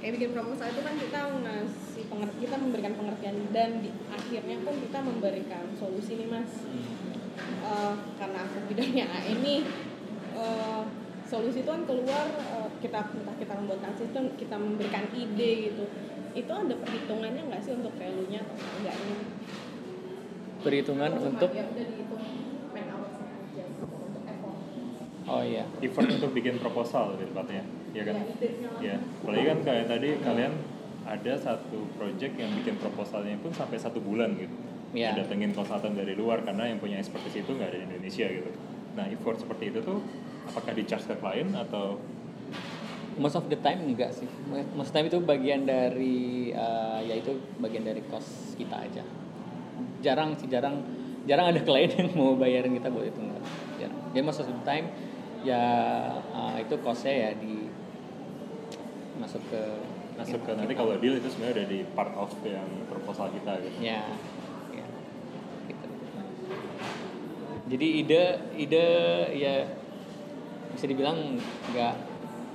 kayak 0.00 0.12
bikin 0.16 0.32
proposal 0.32 0.72
itu 0.72 0.80
kan 0.80 0.94
kita 0.96 1.20
ngasih 1.44 2.04
pengertian 2.08 2.40
kita 2.40 2.56
memberikan 2.56 2.94
pengertian 2.96 3.36
dan 3.52 3.70
di 3.84 3.92
akhirnya 4.08 4.56
pun 4.64 4.74
kita 4.80 4.98
memberikan 5.04 5.64
solusi 5.76 6.16
nih 6.16 6.28
mas. 6.32 6.64
Eh, 7.44 7.94
karena 8.16 8.38
aku 8.40 8.72
bidangnya 8.72 9.04
AE 9.04 9.44
nih 9.44 9.62
eh, 10.32 10.82
solusi 11.28 11.60
itu 11.60 11.68
kan 11.68 11.84
keluar 11.84 12.24
eh, 12.40 12.68
kita 12.80 13.04
entah 13.04 13.36
kita 13.36 13.52
membuatkan 13.52 13.92
sistem 14.00 14.32
kita 14.40 14.56
memberikan 14.56 15.04
ide 15.12 15.68
gitu. 15.68 15.84
Itu 16.32 16.52
ada 16.56 16.72
perhitungannya 16.72 17.52
nggak 17.52 17.60
sih 17.60 17.76
untuk 17.76 17.92
value-nya 18.00 18.40
atau 18.40 18.56
enggaknya 18.80 19.18
Perhitungan 20.64 21.10
untuk 21.20 21.52
ya 21.52 21.64
udah 21.68 21.84
dihitung 21.84 22.24
man 22.72 22.86
hours-nya 22.88 23.28
aja 23.36 23.64
gitu, 23.68 23.84
untuk 23.84 24.22
effort 24.24 24.56
oh 25.28 25.42
iya. 25.44 25.64
Effort 25.84 26.08
untuk 26.08 26.30
bikin 26.32 26.56
proposal 26.56 27.12
lebih 27.14 27.36
tepatnya 27.36 27.62
ya? 27.92 28.02
Kan? 28.08 28.16
Ya, 28.16 28.24
ide-nya 28.24 28.68
ya 28.80 28.96
apalagi 29.20 29.44
kan 29.44 29.58
kayak 29.60 29.84
tadi 29.92 30.08
kalian 30.24 30.52
ada 31.04 31.32
satu 31.36 31.84
project 32.00 32.34
yang 32.40 32.48
bikin 32.56 32.80
proposalnya 32.80 33.36
pun 33.44 33.52
sampai 33.52 33.76
satu 33.76 34.00
bulan 34.00 34.32
gitu. 34.40 34.56
Iya. 34.94 35.10
datengin 35.18 35.50
konsultan 35.50 35.98
dari 35.98 36.14
luar 36.14 36.46
karena 36.46 36.70
yang 36.70 36.78
punya 36.78 37.02
expertise 37.02 37.42
itu 37.42 37.50
nggak 37.50 37.66
ada 37.66 37.78
di 37.82 37.86
Indonesia 37.90 38.30
gitu. 38.30 38.50
Nah 38.94 39.10
effort 39.10 39.42
seperti 39.42 39.74
itu 39.74 39.82
tuh 39.82 39.98
apakah 40.46 40.70
di 40.70 40.86
charge 40.86 41.10
ke 41.10 41.18
klien 41.18 41.50
atau 41.50 41.98
most 43.18 43.34
of 43.34 43.50
the 43.50 43.58
time 43.58 43.82
enggak 43.90 44.14
sih. 44.14 44.30
Most 44.48 44.94
of 44.94 44.94
the 44.94 45.02
time 45.02 45.06
itu 45.10 45.18
bagian 45.18 45.66
dari 45.66 46.54
uh, 46.54 47.02
ya 47.02 47.18
itu 47.18 47.34
bagian 47.58 47.82
dari 47.82 48.06
cost 48.06 48.54
kita 48.54 48.86
aja 48.86 49.02
jarang 50.04 50.36
sih 50.36 50.46
jarang 50.52 50.84
jarang 51.24 51.56
ada 51.56 51.60
klien 51.64 51.88
yang 51.88 52.12
mau 52.12 52.36
bayarin 52.36 52.76
kita 52.76 52.92
buat 52.92 53.08
itu 53.08 53.16
enggak. 53.16 53.42
Jarang 53.80 54.00
dia 54.12 54.22
most 54.22 54.44
of 54.44 54.46
the 54.46 54.56
time 54.68 54.92
ya 55.44 55.60
uh, 56.32 56.56
itu 56.60 56.76
costnya 56.84 57.12
ya 57.12 57.30
di 57.36 57.68
masuk 59.20 59.40
ke 59.48 59.62
masuk 60.14 60.40
ke 60.46 60.52
nanti 60.56 60.74
kalau 60.76 60.94
deal 61.00 61.16
itu 61.16 61.28
sebenarnya 61.32 61.54
udah 61.64 61.66
di 61.68 61.80
part 61.96 62.12
of 62.14 62.30
yang 62.44 62.68
proposal 62.86 63.32
kita 63.32 63.52
gitu. 63.64 63.76
Ya, 63.82 64.04
ya 64.72 64.86
gitu. 65.68 65.86
jadi 67.72 67.86
ide 68.04 68.22
ide 68.56 68.86
ya 69.34 69.54
bisa 70.74 70.84
dibilang 70.86 71.40
nggak 71.72 71.94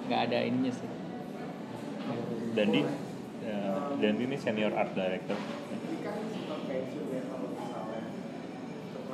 nggak 0.07 0.21
ada 0.29 0.37
ininya 0.45 0.73
sih. 0.73 0.89
Dandi 2.57 2.81
ya, 3.45 3.59
Dandi 4.01 4.23
ini 4.25 4.37
senior 4.39 4.73
art 4.73 4.97
director 4.97 5.37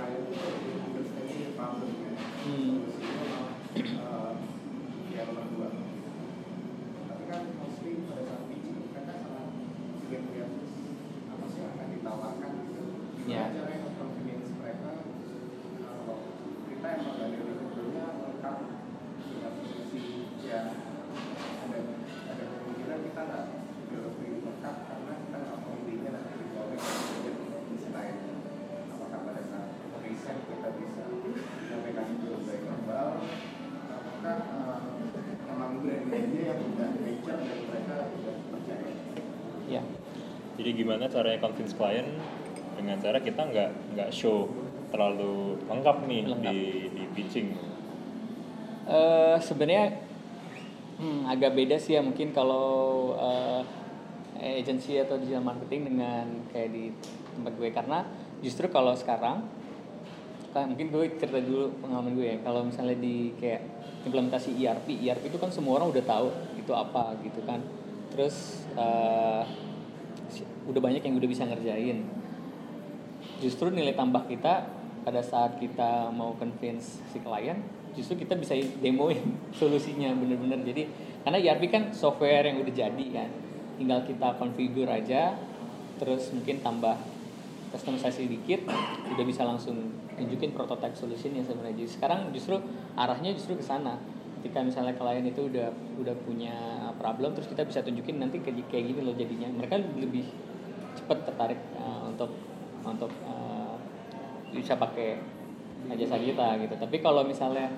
supply 0.05 0.21
itu 0.21 0.69
understanding 0.85 1.53
problem 1.57 1.89
ya. 1.97 2.11
Hmm. 2.13 2.77
Solusinya 2.77 3.23
malah 3.25 3.49
eh, 3.73 4.33
yang 5.17 5.27
nomor 5.33 5.45
dua. 5.49 5.69
Tapi 7.09 7.23
kan 7.25 7.41
mostly 7.57 8.05
pada 8.05 8.21
saat 8.29 8.41
pitching 8.45 8.77
kan 8.93 9.03
kan 9.09 9.17
sangat 9.17 9.47
sulit 9.97 10.21
melihat 10.29 10.51
apa 11.33 11.45
sih 11.49 11.59
yang 11.65 11.71
akan 11.73 11.87
ditawarkan 11.89 12.51
gitu. 12.69 12.83
Gimana 13.17 13.33
Ya. 13.33 13.43
caranya 13.49 13.89
convenience 13.97 14.53
mereka 14.61 14.89
kalau 15.81 16.17
kita 16.69 16.87
emang 17.01 17.15
dari 17.17 17.37
sebelumnya 17.41 18.05
lengkap 18.21 18.55
dengan 19.25 19.53
solusi 19.57 20.05
ya 20.45 20.61
ada 21.65 21.77
ada 22.29 22.43
kemungkinan 22.45 22.99
kita 23.09 23.21
nggak 23.25 23.45
lebih 23.89 24.29
lengkap 24.45 24.75
karena 24.85 25.13
kita 25.25 25.37
nggak 25.41 25.57
mau 25.65 25.73
intinya 25.81 26.09
nanti 26.13 26.33
digoreng 26.37 26.83
di 27.73 27.89
lain 27.89 28.15
apakah 28.93 29.19
pada 29.25 29.41
saat 29.49 29.69
riset 30.05 30.37
kita 30.45 30.69
bisa 30.77 31.03
menyampaikan 31.09 32.05
itu 32.13 32.25
lebih 32.29 32.57
global 32.61 33.07
apakah 33.89 34.37
eh, 34.37 34.77
memang 35.49 35.71
brand-brandnya 35.81 36.41
yang 36.45 36.59
udah 36.61 36.89
nature 37.01 37.39
dan 37.41 37.59
mereka 37.65 37.95
udah 38.13 38.35
percaya 38.53 38.89
ya 39.65 39.81
jadi 40.55 40.69
gimana 40.85 41.09
caranya 41.09 41.41
convince 41.41 41.73
klien 41.73 42.05
dengan 42.77 43.01
cara 43.01 43.17
kita 43.17 43.41
nggak 43.41 43.69
nggak 43.97 44.09
show 44.13 44.45
terlalu 44.93 45.57
lengkap 45.65 45.97
nih 46.05 46.21
Lengkap. 46.29 46.53
di 46.53 46.61
di 46.93 47.03
pitching? 47.17 47.47
Eh 48.85 49.37
sebenarnya 49.41 49.97
hmm, 51.01 51.25
agak 51.25 51.57
beda 51.57 51.81
sih 51.81 51.97
ya 51.97 52.05
mungkin 52.05 52.29
kalau 52.29 53.17
eh, 53.17 53.65
agency 54.61 55.01
atau 55.01 55.17
digital 55.17 55.41
marketing 55.41 55.89
dengan 55.89 56.25
kayak 56.53 56.69
di 56.69 56.93
tempat 57.33 57.53
gue. 57.57 57.69
Karena 57.73 58.05
justru 58.45 58.69
kalau 58.69 58.93
sekarang 58.93 59.41
kan 60.53 60.71
mungkin 60.71 60.93
gue 60.93 61.17
cerita 61.17 61.41
dulu 61.41 61.81
pengalaman 61.81 62.13
gue 62.13 62.27
ya. 62.29 62.37
Kalau 62.45 62.61
misalnya 62.61 62.95
di 63.01 63.33
kayak 63.41 63.65
implementasi 64.05 64.53
ERP 64.61 65.01
ERP 65.01 65.33
itu 65.33 65.41
kan 65.41 65.49
semua 65.49 65.81
orang 65.81 65.89
udah 65.89 66.05
tahu 66.05 66.29
itu 66.61 66.71
apa 66.77 67.17
gitu 67.25 67.41
kan. 67.41 67.57
Terus 68.13 68.61
si- 68.69 69.74
udah 70.65 70.81
banyak 70.81 71.01
yang 71.05 71.15
udah 71.17 71.29
bisa 71.29 71.43
ngerjain. 71.45 72.05
Justru 73.41 73.69
nilai 73.69 73.93
tambah 73.93 74.25
kita 74.25 74.65
pada 75.05 75.21
saat 75.21 75.61
kita 75.61 76.09
mau 76.09 76.33
convince 76.33 76.97
si 77.13 77.21
klien 77.21 77.61
justru 77.95 78.19
kita 78.19 78.35
bisa 78.35 78.57
demoin 78.83 79.21
solusinya 79.59 80.11
bener-bener. 80.13 80.61
Jadi 80.65 80.83
karena 81.23 81.37
ERP 81.39 81.63
kan 81.71 81.83
software 81.95 82.45
yang 82.45 82.61
udah 82.61 82.73
jadi 82.75 83.05
kan 83.09 83.29
tinggal 83.75 84.03
kita 84.03 84.35
configure 84.39 84.87
aja 84.87 85.35
terus 85.95 86.31
mungkin 86.31 86.59
tambah 86.59 86.95
customisasi 87.71 88.27
dikit 88.31 88.67
udah 89.15 89.25
bisa 89.27 89.43
langsung 89.43 89.75
tunjukin 90.15 90.51
prototype 90.55 90.95
solutionnya 90.95 91.43
sebenarnya. 91.43 91.83
Jadi 91.83 91.91
sekarang 91.91 92.19
justru 92.31 92.59
arahnya 92.95 93.31
justru 93.35 93.55
ke 93.59 93.63
sana. 93.63 93.99
Ketika 94.39 94.61
misalnya 94.61 94.93
klien 94.93 95.25
itu 95.25 95.49
udah 95.49 95.73
udah 95.97 96.15
punya 96.21 96.55
problem 97.01 97.33
terus 97.33 97.49
kita 97.49 97.65
bisa 97.65 97.81
tunjukin 97.81 98.21
nanti 98.21 98.39
kayak 98.43 98.85
gini 98.85 99.01
loh 99.01 99.15
jadinya. 99.17 99.49
Mereka 99.49 99.75
lebih 99.97 100.23
cepet 101.05 101.21
tertarik 101.21 101.61
uh, 101.77 102.09
untuk 102.09 102.33
untuk 102.81 103.13
uh, 103.29 103.77
bisa 104.49 104.73
pakai 104.73 105.21
jasa 105.93 106.17
kita 106.17 106.57
gitu. 106.65 106.73
Tapi 106.81 106.97
kalau 107.05 107.21
misalnya 107.21 107.69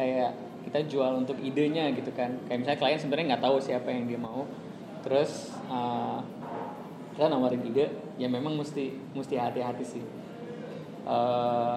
kayak 0.00 0.32
kita 0.64 0.80
jual 0.88 1.12
untuk 1.20 1.36
idenya 1.44 1.92
gitu 1.92 2.08
kan 2.16 2.32
kayak 2.48 2.64
misalnya 2.64 2.80
klien 2.80 2.96
sebenarnya 2.96 3.26
nggak 3.36 3.44
tahu 3.44 3.56
siapa 3.60 3.92
yang 3.92 4.08
dia 4.08 4.16
mau 4.16 4.48
terus 5.04 5.52
uh, 5.68 6.24
kita 7.12 7.28
nawarin 7.28 7.60
ide 7.68 7.92
ya 8.16 8.26
memang 8.32 8.56
mesti 8.56 8.96
mesti 9.12 9.36
hati-hati 9.36 9.84
sih. 9.84 10.04
Uh, 11.04 11.76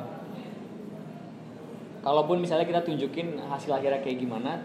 kalaupun 2.00 2.40
misalnya 2.40 2.64
kita 2.64 2.80
tunjukin 2.88 3.36
hasil 3.52 3.76
akhirnya 3.76 4.00
kayak 4.00 4.24
gimana 4.24 4.64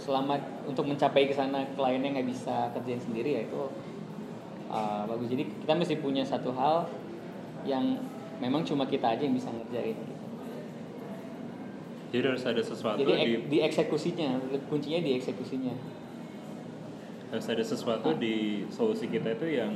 selama 0.00 0.40
untuk 0.64 0.88
mencapai 0.88 1.28
ke 1.28 1.36
sana 1.36 1.68
kliennya 1.76 2.16
nggak 2.16 2.28
bisa 2.32 2.72
kerjain 2.72 2.96
sendiri 2.96 3.36
ya 3.36 3.40
itu 3.44 3.68
uh, 4.70 5.02
bagus. 5.04 5.28
Jadi 5.28 5.44
kita 5.58 5.72
mesti 5.74 5.94
punya 5.96 6.22
satu 6.22 6.50
hal 6.50 6.86
yang 7.62 7.98
memang 8.38 8.62
cuma 8.62 8.84
kita 8.84 9.10
aja 9.10 9.22
yang 9.22 9.34
bisa 9.34 9.50
ngerjain. 9.50 9.92
Gitu. 9.92 10.14
jadi 12.10 12.26
harus 12.26 12.42
ada 12.42 12.58
sesuatu 12.58 12.98
jadi 12.98 13.12
di 13.14 13.22
ek- 13.22 13.46
di 13.46 13.58
eksekusinya. 13.62 14.28
Kuncinya 14.66 14.98
di 14.98 15.10
eksekusinya. 15.14 15.74
Harus 17.30 17.46
ada 17.46 17.62
sesuatu 17.62 18.10
di 18.12 18.66
solusi 18.68 19.06
kita 19.06 19.30
itu 19.32 19.46
yang 19.52 19.70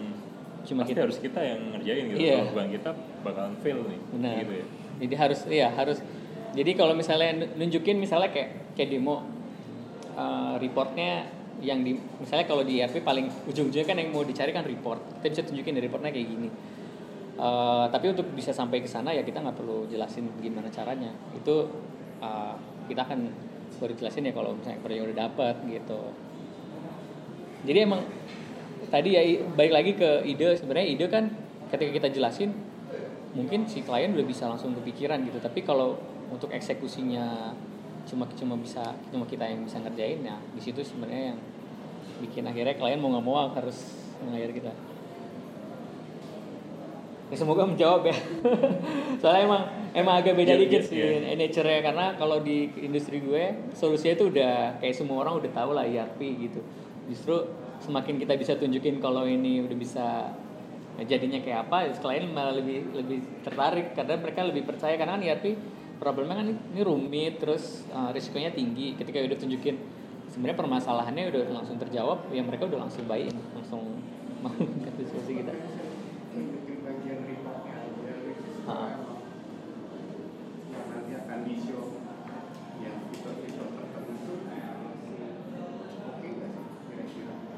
Cuma 0.64 0.82
pasti 0.82 0.90
kita- 0.90 1.02
harus 1.04 1.18
kita 1.20 1.40
yang 1.40 1.60
ngerjain 1.70 2.04
gitu. 2.08 2.18
Iya. 2.18 2.34
kalau 2.40 2.50
bukan 2.50 2.68
kita 2.72 2.90
bakalan 3.20 3.54
fail 3.60 3.78
nih 3.84 4.00
benar. 4.10 4.34
gitu 4.40 4.52
ya. 4.56 4.66
Jadi 4.96 5.14
harus 5.14 5.40
iya 5.46 5.68
harus. 5.70 5.98
Jadi 6.54 6.70
kalau 6.72 6.94
misalnya 6.94 7.30
nu- 7.36 7.52
nunjukin 7.56 7.98
misalnya 7.98 8.30
kayak 8.30 8.50
kayak 8.74 8.90
demo 8.90 9.22
uh, 10.16 10.54
reportnya 10.58 11.30
yang 11.62 11.86
di 11.86 11.94
misalnya 11.94 12.46
kalau 12.48 12.62
di 12.66 12.82
ERP 12.82 13.04
paling 13.04 13.30
ujung-ujungnya 13.46 13.86
kan 13.86 13.96
yang 14.00 14.10
mau 14.10 14.24
dicari 14.26 14.50
kan 14.50 14.66
report. 14.66 15.20
Kita 15.20 15.26
bisa 15.30 15.42
tunjukin 15.46 15.74
dari 15.76 15.86
reportnya 15.86 16.10
kayak 16.10 16.28
gini. 16.28 16.48
Uh, 17.34 17.90
tapi 17.90 18.14
untuk 18.14 18.30
bisa 18.30 18.54
sampai 18.54 18.78
ke 18.78 18.86
sana 18.86 19.10
ya 19.10 19.26
kita 19.26 19.42
nggak 19.42 19.58
perlu 19.58 19.86
jelasin 19.90 20.30
gimana 20.38 20.70
caranya. 20.70 21.10
Itu 21.34 21.66
uh, 22.22 22.54
kita 22.86 23.06
akan 23.06 23.20
baru 23.78 23.94
jelasin 23.98 24.30
ya 24.30 24.32
kalau 24.32 24.54
misalnya 24.54 24.80
proyek 24.80 25.02
udah 25.10 25.16
dapat 25.28 25.54
gitu. 25.66 26.00
Jadi 27.64 27.78
emang 27.80 28.00
tadi 28.92 29.16
ya 29.16 29.22
balik 29.54 29.72
lagi 29.72 29.92
ke 29.98 30.10
ide. 30.24 30.54
Sebenarnya 30.56 30.88
ide 30.88 31.06
kan 31.10 31.30
ketika 31.72 31.90
kita 31.90 32.08
jelasin 32.12 32.54
mungkin 33.34 33.66
si 33.66 33.82
klien 33.82 34.14
udah 34.14 34.26
bisa 34.26 34.46
langsung 34.46 34.72
kepikiran 34.78 35.22
gitu. 35.26 35.42
Tapi 35.42 35.66
kalau 35.66 35.98
untuk 36.30 36.54
eksekusinya 36.54 37.52
cuma 38.04 38.28
cuma 38.36 38.54
bisa 38.60 38.84
cuma 39.08 39.24
kita 39.24 39.48
yang 39.48 39.64
bisa 39.64 39.80
ngerjain 39.80 40.20
ya 40.20 40.36
di 40.52 40.60
situ 40.60 40.84
sebenarnya 40.84 41.32
yang 41.34 41.38
bikin 42.20 42.44
akhirnya 42.46 42.76
klien 42.76 43.00
mau 43.00 43.10
nggak 43.10 43.24
mau 43.24 43.36
harus 43.50 43.78
mengajar 44.22 44.50
kita. 44.54 44.72
Ya 47.32 47.36
semoga 47.40 47.64
menjawab 47.64 48.04
ya. 48.04 48.16
Soalnya 49.20 49.42
emang 49.48 49.62
emang 49.96 50.14
agak 50.20 50.36
beda 50.36 50.54
Iya, 50.54 50.60
dikit 50.60 50.82
iya, 50.84 50.88
sih 50.88 50.98
iya. 51.00 51.34
nature-nya 51.34 51.80
karena 51.80 52.06
kalau 52.20 52.44
di 52.44 52.68
industri 52.78 53.24
gue 53.24 53.72
solusinya 53.72 54.14
itu 54.14 54.24
udah 54.28 54.78
kayak 54.78 54.94
semua 54.94 55.24
orang 55.24 55.40
udah 55.40 55.50
tahu 55.50 55.70
lah 55.72 55.88
ERP 55.88 56.20
gitu. 56.20 56.60
Justru 57.08 57.34
semakin 57.80 58.20
kita 58.20 58.36
bisa 58.36 58.52
tunjukin 58.60 59.00
kalau 59.00 59.24
ini 59.24 59.64
udah 59.64 59.76
bisa 59.76 60.06
jadinya 61.02 61.42
kayak 61.42 61.66
apa 61.66 61.90
klien 61.98 62.30
malah 62.30 62.54
lebih 62.54 62.86
lebih 62.94 63.18
tertarik 63.42 63.98
karena 63.98 64.14
mereka 64.14 64.46
lebih 64.46 64.62
percaya 64.62 64.94
karena 64.94 65.18
kan 65.18 65.22
ERP 65.26 65.58
problemnya 65.98 66.42
kan 66.42 66.48
ini 66.50 66.80
rumit 66.82 67.38
terus 67.38 67.86
uh, 67.94 68.10
risikonya 68.10 68.50
tinggi. 68.54 68.98
Ketika 68.98 69.22
udah 69.22 69.38
tunjukin 69.38 69.76
sebenarnya 70.34 70.58
permasalahannya 70.58 71.24
udah 71.30 71.42
langsung 71.54 71.78
terjawab 71.78 72.26
ya 72.34 72.42
mereka 72.42 72.66
udah 72.66 72.82
langsung 72.82 73.06
in 73.14 73.30
langsung 73.54 74.02
mau 74.42 74.50
diskusi 74.98 75.38
kita. 75.38 75.54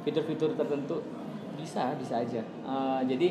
Fitur-fitur 0.06 0.54
tertentu 0.54 1.02
bisa 1.58 1.98
bisa 1.98 2.22
aja. 2.22 2.38
Eh, 2.46 3.00
jadi 3.10 3.28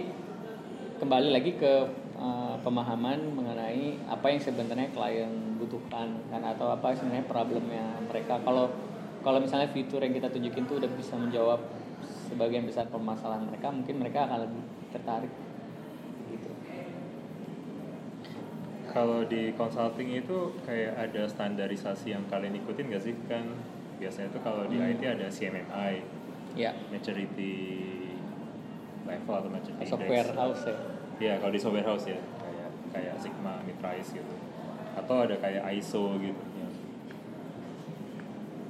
kembali 0.99 1.31
lagi 1.31 1.55
ke 1.55 1.87
uh, 2.15 2.55
pemahaman 2.61 3.19
mengenai 3.35 3.99
apa 4.07 4.25
yang 4.27 4.39
sebenarnya 4.39 4.89
klien 4.91 5.31
butuhkan 5.59 6.15
kan 6.29 6.41
atau 6.43 6.71
apa 6.71 6.95
sebenarnya 6.95 7.27
problemnya 7.27 7.85
mereka. 8.07 8.39
Kalau 8.43 8.71
kalau 9.21 9.41
misalnya 9.41 9.67
fitur 9.73 9.99
yang 9.99 10.13
kita 10.13 10.29
tunjukin 10.29 10.63
tuh 10.65 10.77
udah 10.77 10.91
bisa 10.93 11.17
menjawab 11.17 11.59
sebagian 12.29 12.65
besar 12.65 12.85
permasalahan 12.89 13.45
mereka 13.45 13.69
mungkin 13.73 13.95
mereka 13.97 14.29
akan 14.29 14.49
lebih 14.49 14.61
tertarik 14.93 15.33
gitu. 16.29 16.49
Kalau 18.89 19.27
di 19.27 19.51
consulting 19.59 20.15
itu 20.15 20.55
kayak 20.63 20.95
ada 20.95 21.27
standarisasi 21.27 22.15
yang 22.15 22.23
kalian 22.31 22.55
ikutin 22.55 22.87
gak 22.93 23.03
sih? 23.03 23.15
Kan 23.27 23.51
biasanya 23.99 24.31
tuh 24.31 24.39
kalau 24.39 24.63
di 24.67 24.79
Hmm. 24.79 24.91
IT 24.91 25.01
ada 25.03 25.27
CMMI, 25.27 25.93
ya. 26.55 26.71
Maturity 26.91 27.55
level 29.03 29.33
atau 29.35 29.49
maturity 29.51 29.85
software 29.85 30.29
index. 30.31 30.39
house 30.39 30.63
ya 30.65 30.75
Ya 31.19 31.39
kalau 31.39 31.51
di 31.55 31.61
software 31.61 31.87
house 31.87 32.05
ya 32.11 32.19
kayak 32.19 32.69
kayak 32.91 33.15
Sigma, 33.23 33.63
Mitrise 33.63 34.11
gitu. 34.11 34.33
Atau 34.95 35.27
ada 35.27 35.35
kayak 35.39 35.63
ISO 35.75 36.15
gitu. 36.19 36.43
Ya. 36.59 36.69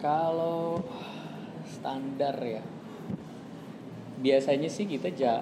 Kalau 0.01 0.81
standar 1.65 2.37
ya, 2.41 2.61
biasanya 4.21 4.69
sih 4.69 4.85
kita 4.85 5.09
ja 5.13 5.41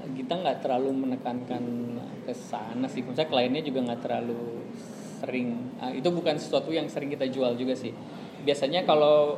kita 0.00 0.32
nggak 0.40 0.64
terlalu 0.64 1.08
menekankan 1.08 1.64
ke 2.24 2.32
sana 2.32 2.88
sih. 2.88 3.04
Misalnya 3.04 3.28
kliennya 3.28 3.62
juga 3.64 3.80
nggak 3.92 4.00
terlalu 4.00 4.64
sering. 5.20 5.76
ah, 5.76 5.92
itu 5.92 6.08
bukan 6.08 6.40
sesuatu 6.40 6.72
yang 6.72 6.88
sering 6.88 7.12
kita 7.12 7.28
jual 7.28 7.52
juga 7.60 7.76
sih. 7.76 7.92
Biasanya 8.40 8.88
kalau 8.88 9.36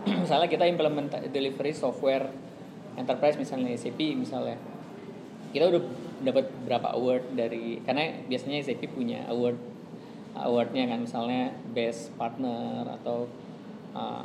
misalnya 0.24 0.48
kita 0.48 0.64
implement 0.64 1.12
delivery 1.28 1.76
software 1.76 2.32
enterprise 2.96 3.36
misalnya 3.36 3.76
SAP 3.76 4.00
misalnya, 4.16 4.56
kita 5.50 5.64
udah 5.70 5.82
dapat 6.20 6.46
berapa 6.68 6.88
award 6.94 7.34
dari 7.34 7.80
karena 7.82 8.12
biasanya 8.28 8.62
SAP 8.62 8.92
punya 8.92 9.24
award 9.26 9.56
awardnya 10.36 10.86
kan 10.86 11.02
misalnya 11.02 11.50
best 11.74 12.14
partner 12.14 12.86
atau 13.00 13.26
uh, 13.96 14.22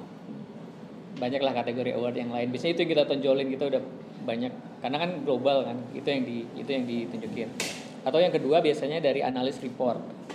banyaklah 1.15 1.53
kategori 1.55 1.95
award 1.95 2.15
yang 2.19 2.31
lain. 2.31 2.51
Biasanya 2.51 2.73
itu 2.75 2.81
yang 2.85 2.91
kita 2.91 3.03
tonjolin 3.07 3.49
kita 3.49 3.63
udah 3.71 3.81
banyak 4.25 4.53
karena 4.81 4.97
kan 5.01 5.11
global 5.21 5.65
kan 5.65 5.77
itu 5.95 6.07
yang 6.07 6.23
di 6.27 6.37
itu 6.59 6.69
yang 6.69 6.85
ditunjukin. 6.85 7.49
Atau 8.05 8.21
yang 8.21 8.33
kedua 8.35 8.61
biasanya 8.61 9.01
dari 9.01 9.25
analis 9.25 9.57
report. 9.63 10.27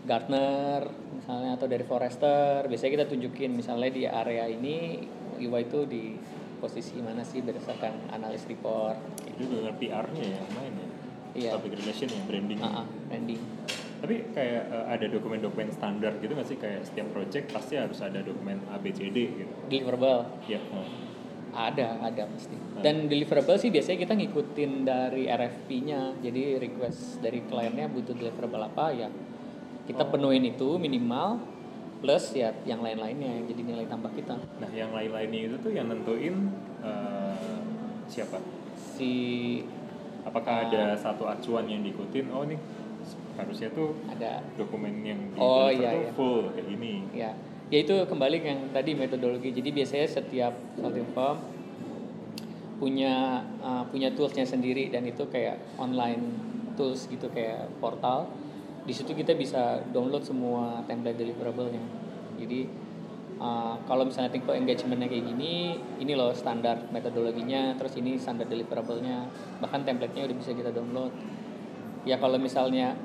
Gartner 0.00 0.88
misalnya 1.12 1.60
atau 1.60 1.68
dari 1.68 1.84
Forrester 1.84 2.64
biasanya 2.66 2.92
kita 2.98 3.06
tunjukin 3.12 3.52
misalnya 3.52 3.90
di 3.92 4.02
area 4.08 4.48
ini 4.48 5.04
UI 5.36 5.68
itu 5.68 5.84
di 5.84 6.16
posisi 6.60 7.00
mana 7.00 7.24
sih 7.24 7.40
berdasarkan 7.40 8.12
analis 8.12 8.44
report 8.46 9.00
Itu 9.24 9.48
dengan 9.48 9.74
PR-nya 9.80 10.24
ya 10.36 10.42
main 10.54 10.72
ya. 10.76 10.88
Iya. 11.30 11.50
Public 11.56 11.80
relation 11.80 12.08
ya, 12.10 12.22
branding. 12.26 12.58
Ah, 12.60 12.84
ah, 12.84 12.86
branding 13.08 13.40
Tapi 14.00 14.14
kayak 14.32 14.62
eh, 14.68 14.86
ada 14.92 15.06
dokumen-dokumen 15.08 15.72
standar 15.72 16.12
gitu 16.20 16.32
nggak 16.32 16.48
sih 16.48 16.58
kayak 16.60 16.84
setiap 16.84 17.08
project 17.16 17.52
pasti 17.52 17.80
harus 17.80 17.98
ada 18.04 18.20
dokumen 18.20 18.60
ABCD 18.68 19.16
gitu. 19.40 19.52
deliverable 19.72 20.28
Ya. 20.46 20.60
nah. 20.70 21.10
Ada, 21.50 21.98
ada 21.98 22.30
pasti. 22.30 22.54
Dan 22.78 23.10
deliverable 23.10 23.58
sih 23.58 23.74
biasanya 23.74 24.06
kita 24.06 24.14
ngikutin 24.14 24.72
dari 24.86 25.26
RFP-nya. 25.26 26.22
Jadi 26.22 26.42
request 26.62 27.18
dari 27.18 27.42
kliennya 27.42 27.90
butuh 27.90 28.14
deliverable 28.14 28.62
apa 28.62 28.94
ya. 28.94 29.10
Kita 29.82 30.06
penuhin 30.06 30.46
itu 30.46 30.78
minimal 30.78 31.42
plus 32.00 32.32
ya 32.32 32.48
yang 32.64 32.80
lain-lainnya 32.80 33.28
yang 33.28 33.44
jadi 33.44 33.62
nilai 33.62 33.86
tambah 33.86 34.08
kita. 34.16 34.34
Nah, 34.58 34.70
yang 34.72 34.90
lain-lainnya 34.90 35.52
itu 35.52 35.56
tuh 35.60 35.72
yang 35.72 35.86
nentuin 35.88 36.48
eh, 36.80 37.58
siapa? 38.08 38.40
Si 38.74 39.12
Apakah 40.20 40.52
Ah. 40.52 40.64
ada 40.68 40.82
satu 40.92 41.24
acuan 41.24 41.64
yang 41.64 41.80
diikutin? 41.80 42.28
Oh, 42.28 42.44
ini 42.44 42.52
harusnya 43.40 43.72
tuh 43.72 43.96
ada 44.04 44.44
dokumen 44.52 45.00
yang 45.00 45.16
di 45.32 45.40
Oh, 45.40 45.72
iya, 45.72 45.96
iya. 45.96 46.12
full 46.12 46.52
kayak 46.52 46.68
gini. 46.68 47.08
ya 47.16 47.32
ya 47.72 47.78
itu 47.80 48.04
kembali 48.04 48.36
ke 48.42 48.46
yang 48.52 48.62
tadi 48.68 48.92
metodologi. 48.92 49.48
Jadi 49.48 49.72
biasanya 49.72 50.04
setiap 50.04 50.52
consulting 50.76 51.08
firm 51.16 51.38
punya 52.76 53.44
uh, 53.60 53.84
punya 53.88 54.12
toolsnya 54.12 54.44
sendiri 54.44 54.88
dan 54.88 55.04
itu 55.04 55.24
kayak 55.28 55.56
online 55.76 56.20
tools 56.76 57.08
gitu 57.08 57.28
kayak 57.28 57.68
portal 57.76 58.28
di 58.90 58.94
situ 58.98 59.14
kita 59.14 59.38
bisa 59.38 59.78
download 59.94 60.26
semua 60.26 60.82
template 60.90 61.14
deliverable-nya 61.14 61.78
jadi 62.42 62.66
uh, 63.38 63.78
kalau 63.86 64.02
misalnya 64.02 64.34
tipe 64.34 64.50
engagementnya 64.50 65.06
kayak 65.06 65.30
gini 65.30 65.78
ini 66.02 66.12
loh 66.18 66.34
standar 66.34 66.90
metodologinya 66.90 67.78
terus 67.78 67.94
ini 68.02 68.18
standar 68.18 68.50
deliverable-nya 68.50 69.30
bahkan 69.62 69.86
template-nya 69.86 70.26
udah 70.26 70.36
bisa 70.42 70.50
kita 70.58 70.74
download 70.74 71.14
ya 72.02 72.18
kalau 72.18 72.34
misalnya 72.34 72.98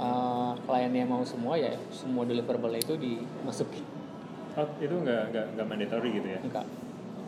uh, 0.00 0.56
kliennya 0.64 1.04
mau 1.04 1.20
semua 1.20 1.60
ya 1.60 1.76
semua 1.92 2.24
deliverable 2.24 2.72
itu 2.72 2.96
dimasukin 2.96 3.84
Oh, 4.58 4.66
itu 4.82 4.90
nggak 4.90 5.30
nggak 5.30 5.46
nggak 5.54 5.66
mandatory 5.70 6.18
gitu 6.18 6.34
ya? 6.34 6.40
enggak 6.42 6.66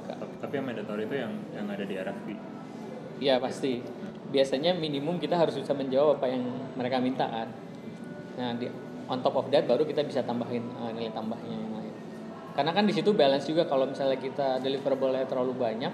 enggak 0.02 0.18
Tapi 0.42 0.52
yang 0.58 0.66
mandatory 0.66 1.06
itu 1.06 1.14
yang 1.14 1.32
yang 1.54 1.66
ada 1.70 1.84
di 1.86 1.94
RFP. 1.94 2.26
Iya 3.22 3.38
pasti. 3.38 3.78
Biasanya 4.30 4.78
minimum 4.78 5.18
kita 5.18 5.34
harus 5.34 5.58
bisa 5.58 5.74
menjawab 5.74 6.22
apa 6.22 6.30
yang 6.30 6.42
mereka 6.78 7.02
minta 7.02 7.26
kan. 7.26 7.48
Nah 8.38 8.54
di 8.54 8.70
on 9.10 9.18
top 9.26 9.34
of 9.42 9.46
that 9.50 9.66
baru 9.66 9.82
kita 9.82 10.06
bisa 10.06 10.22
tambahin 10.22 10.62
uh, 10.78 10.94
nilai 10.94 11.10
tambahnya 11.10 11.50
yang 11.50 11.74
lain. 11.74 11.94
Karena 12.54 12.70
kan 12.70 12.86
di 12.86 12.94
situ 12.94 13.10
balance 13.10 13.50
juga 13.50 13.66
kalau 13.66 13.90
misalnya 13.90 14.18
kita 14.22 14.62
deliverable-nya 14.62 15.26
terlalu 15.26 15.58
banyak, 15.58 15.90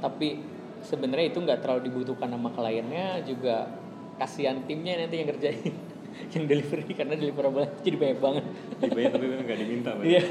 tapi 0.00 0.40
sebenarnya 0.80 1.28
itu 1.28 1.38
nggak 1.44 1.60
terlalu 1.60 1.92
dibutuhkan 1.92 2.32
sama 2.32 2.48
kliennya 2.54 3.20
juga 3.26 3.68
kasihan 4.18 4.64
timnya 4.66 4.98
nanti 4.98 5.22
yang 5.22 5.28
ngerjain 5.30 5.74
yang 6.34 6.44
delivery 6.50 6.92
karena 6.96 7.14
deliverable 7.14 7.68
jadi 7.84 7.96
banyak 8.00 8.18
banget. 8.18 8.44
Dibayar 8.80 9.10
tapi 9.12 9.24
kan 9.28 9.38
nggak 9.46 9.58
diminta. 9.60 9.90
Pak. 9.92 10.04
Iya. 10.08 10.22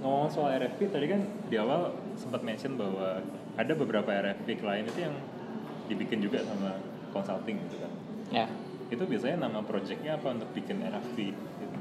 Ngomong 0.00 0.30
soal 0.32 0.56
RFP 0.56 0.80
tadi 0.88 1.06
kan 1.12 1.20
di 1.50 1.56
awal 1.60 1.92
sempat 2.16 2.40
mention 2.40 2.78
bahwa 2.80 3.20
ada 3.58 3.72
beberapa 3.76 4.08
RFP 4.08 4.62
klien 4.62 4.88
itu 4.88 5.00
yang 5.04 5.12
dibikin 5.90 6.22
juga 6.22 6.46
sama 6.46 6.78
consulting 7.10 7.58
gitu 7.66 7.76
kan. 7.82 7.92
ya. 8.30 8.46
Itu 8.90 9.02
biasanya 9.06 9.50
nama 9.50 9.60
projectnya 9.66 10.14
apa 10.18 10.30
untuk 10.30 10.50
bikin 10.54 10.78
RFP? 10.82 11.34
Gitu. 11.34 11.76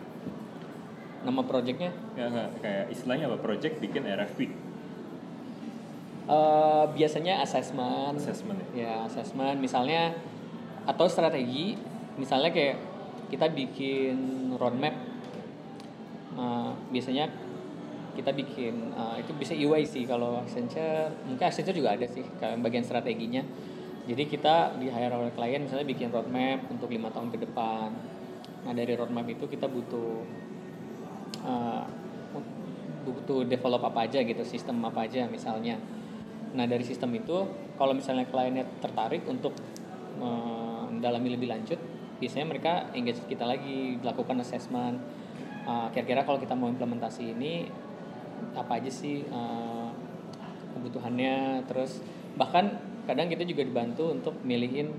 Nama 1.19 1.41
projectnya 1.45 1.91
Ya 2.17 2.27
kayak 2.63 2.89
istilahnya 2.89 3.29
apa 3.29 3.37
project 3.37 3.77
bikin 3.77 4.09
RFP 4.09 4.49
eh, 6.29 6.83
biasanya 6.93 7.41
assessment. 7.45 8.17
assessment 8.17 8.57
ya. 8.73 8.85
ya 8.85 8.93
assessment 9.05 9.57
misalnya 9.61 10.13
atau 10.85 11.05
strategi 11.05 11.77
misalnya 12.17 12.49
kayak 12.49 12.77
kita 13.29 13.45
bikin 13.53 14.17
roadmap 14.57 14.95
uh, 16.33 16.73
biasanya 16.89 17.29
kita 18.17 18.33
bikin 18.35 18.91
uh, 18.97 19.15
itu 19.15 19.31
bisa 19.37 19.53
EY 19.55 19.85
sih 19.85 20.03
kalau 20.03 20.41
Accenture 20.43 21.13
mungkin 21.29 21.45
Accenture 21.45 21.77
juga 21.77 21.95
ada 21.95 22.09
sih 22.09 22.25
kayak 22.41 22.59
bagian 22.59 22.83
strateginya 22.83 23.45
jadi 24.05 24.23
kita 24.25 24.79
di 24.79 24.87
hire 24.87 25.15
oleh 25.15 25.33
klien 25.35 25.59
misalnya 25.59 25.87
bikin 25.87 26.09
roadmap 26.13 26.69
untuk 26.71 26.89
lima 26.89 27.11
tahun 27.11 27.29
ke 27.33 27.37
depan. 27.49 27.89
Nah 28.65 28.73
dari 28.75 28.93
roadmap 28.95 29.27
itu 29.27 29.45
kita 29.47 29.67
butuh 29.67 30.23
uh, 31.43 31.83
butuh 33.05 33.47
develop 33.47 33.81
apa 33.89 34.05
aja 34.05 34.21
gitu 34.23 34.43
sistem 34.45 34.83
apa 34.85 35.05
aja 35.09 35.25
misalnya. 35.27 35.79
Nah 36.55 36.65
dari 36.65 36.85
sistem 36.85 37.13
itu 37.15 37.45
kalau 37.75 37.93
misalnya 37.93 38.27
kliennya 38.27 38.65
tertarik 38.79 39.25
untuk 39.29 39.53
uh, 40.19 40.87
mendalami 40.89 41.35
lebih 41.35 41.47
lanjut 41.51 41.79
biasanya 42.19 42.45
mereka 42.51 42.73
engage 42.91 43.23
kita 43.27 43.47
lagi 43.47 43.99
lakukan 44.03 44.39
assessment. 44.43 44.99
Uh, 45.69 45.85
kira-kira 45.93 46.25
kalau 46.25 46.41
kita 46.41 46.57
mau 46.57 46.65
implementasi 46.65 47.35
ini 47.35 47.69
apa 48.57 48.81
aja 48.81 48.89
sih 48.89 49.21
uh, 49.29 49.91
kebutuhannya 50.73 51.67
terus 51.67 52.01
bahkan 52.39 52.88
kadang 53.09 53.25
kita 53.25 53.41
juga 53.41 53.65
dibantu 53.65 54.13
untuk 54.13 54.37
milihin 54.45 54.93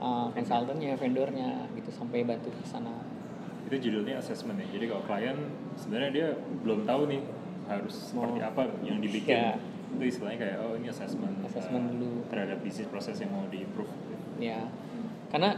uh, 0.00 0.32
konsultannya 0.32 0.96
vendornya 0.96 1.68
gitu 1.76 1.92
sampai 1.92 2.24
bantu 2.24 2.48
ke 2.48 2.64
sana 2.64 3.04
Itu 3.68 3.76
judulnya 3.88 4.16
assessment 4.16 4.56
ya. 4.56 4.68
Jadi 4.72 4.84
kalau 4.88 5.04
klien 5.04 5.36
sebenarnya 5.76 6.10
dia 6.12 6.28
belum 6.64 6.88
tahu 6.88 7.08
nih 7.12 7.20
harus 7.68 8.12
seperti 8.12 8.40
Mau- 8.40 8.48
apa 8.52 8.62
yang 8.84 8.98
dibikin. 9.00 9.36
Ya. 9.36 9.56
Itu 9.92 10.04
istilahnya 10.08 10.38
kayak 10.40 10.56
oh 10.64 10.72
ini 10.76 10.88
assessment, 10.88 11.36
Assessment 11.44 11.84
uh, 11.88 11.92
dulu. 12.00 12.20
terhadap 12.32 12.58
bisnis 12.64 12.88
proses 12.88 13.16
yang 13.20 13.28
mau 13.32 13.44
di-improve. 13.52 13.92
ya 14.40 14.64
karena 15.28 15.54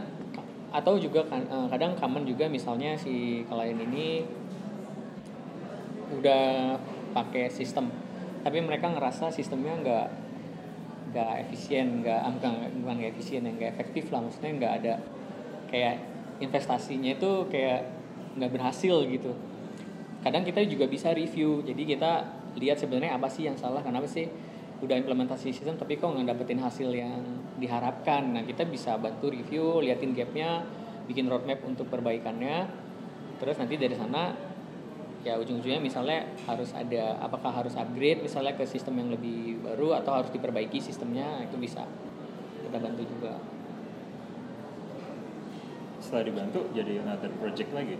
atau 0.71 0.99
juga 0.99 1.23
kan 1.25 1.41
eh, 1.47 1.67
kadang 1.71 1.95
common 1.95 2.27
juga 2.27 2.45
misalnya 2.45 2.93
si 2.99 3.43
klien 3.47 3.79
ini 3.79 4.27
udah 6.11 6.75
pakai 7.15 7.49
sistem 7.49 7.89
tapi 8.43 8.61
mereka 8.61 8.91
ngerasa 8.93 9.31
sistemnya 9.33 9.73
nggak 9.81 10.07
nggak 11.15 11.47
efisien 11.47 12.03
nggak 12.03 12.19
ah, 12.19 12.31
bukan 12.35 12.51
bukan 12.83 12.95
nggak 12.99 13.11
efisien 13.15 13.47
yang 13.47 13.55
nggak 13.55 13.71
efektif 13.79 14.11
lah 14.11 14.19
maksudnya 14.19 14.51
nggak 14.59 14.73
ada 14.83 14.93
kayak 15.71 15.95
investasinya 16.43 17.15
itu 17.15 17.47
kayak 17.47 17.87
nggak 18.35 18.51
berhasil 18.51 19.07
gitu. 19.07 19.31
Kadang 20.19 20.43
kita 20.43 20.59
juga 20.67 20.91
bisa 20.91 21.15
review 21.15 21.63
jadi 21.63 21.95
kita 21.95 22.11
lihat 22.59 22.83
sebenarnya 22.83 23.15
apa 23.15 23.31
sih 23.31 23.47
yang 23.47 23.55
salah 23.55 23.79
kenapa 23.79 24.11
sih 24.11 24.27
udah 24.83 24.99
implementasi 24.99 25.55
sistem 25.55 25.79
tapi 25.79 25.95
kok 25.95 26.11
nggak 26.11 26.35
dapetin 26.35 26.59
hasil 26.59 26.91
yang 26.91 27.23
diharapkan. 27.55 28.35
Nah 28.35 28.43
kita 28.43 28.67
bisa 28.67 28.99
bantu 28.99 29.31
review 29.31 29.79
liatin 29.79 30.11
gapnya 30.11 30.67
bikin 31.07 31.31
roadmap 31.31 31.63
untuk 31.63 31.87
perbaikannya. 31.87 32.67
Terus 33.39 33.55
nanti 33.55 33.79
dari 33.79 33.95
sana 33.95 34.35
ya 35.25 35.41
ujung-ujungnya 35.41 35.81
misalnya 35.81 36.21
harus 36.45 36.69
ada 36.77 37.17
apakah 37.17 37.49
harus 37.49 37.73
upgrade 37.73 38.21
misalnya 38.21 38.53
ke 38.53 38.61
sistem 38.69 39.01
yang 39.01 39.09
lebih 39.09 39.57
baru 39.65 39.97
atau 39.97 40.21
harus 40.21 40.29
diperbaiki 40.29 40.77
sistemnya 40.77 41.41
itu 41.41 41.57
bisa 41.57 41.81
kita 42.61 42.77
bantu 42.77 43.01
juga 43.09 43.41
Setelah 45.97 46.29
dibantu 46.29 46.69
jadi 46.77 47.01
another 47.01 47.33
project 47.41 47.73
lagi. 47.73 47.97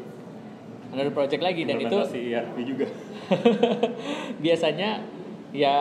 ada 0.94 1.10
project 1.10 1.42
lagi 1.42 1.62
dan 1.66 1.82
itu 1.82 1.98
ERP 2.30 2.56
juga. 2.62 2.86
biasanya 4.46 5.02
ya 5.50 5.78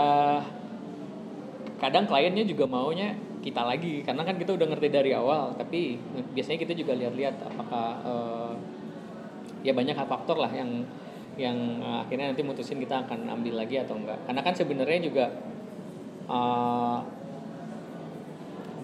kadang 1.77 2.09
kliennya 2.09 2.49
juga 2.49 2.65
maunya 2.65 3.13
kita 3.45 3.61
lagi 3.69 4.01
karena 4.01 4.25
kan 4.25 4.41
kita 4.41 4.57
udah 4.57 4.73
ngerti 4.73 4.89
dari 4.89 5.13
awal 5.13 5.53
tapi 5.61 6.01
biasanya 6.33 6.65
kita 6.65 6.73
juga 6.73 6.97
lihat-lihat 6.97 7.37
apakah 7.45 7.87
eh, 8.01 8.53
ya 9.69 9.77
banyak 9.77 9.93
faktor 9.93 10.41
lah 10.41 10.49
yang 10.49 10.89
yang 11.35 11.57
eh, 11.83 11.99
akhirnya 12.07 12.31
nanti 12.33 12.43
mutusin 12.47 12.79
kita 12.79 13.07
akan 13.07 13.31
ambil 13.31 13.59
lagi 13.59 13.81
atau 13.81 13.99
enggak. 13.99 14.19
Karena 14.27 14.41
kan 14.43 14.55
sebenarnya 14.55 14.99
juga 15.03 15.25
eh, 16.31 16.99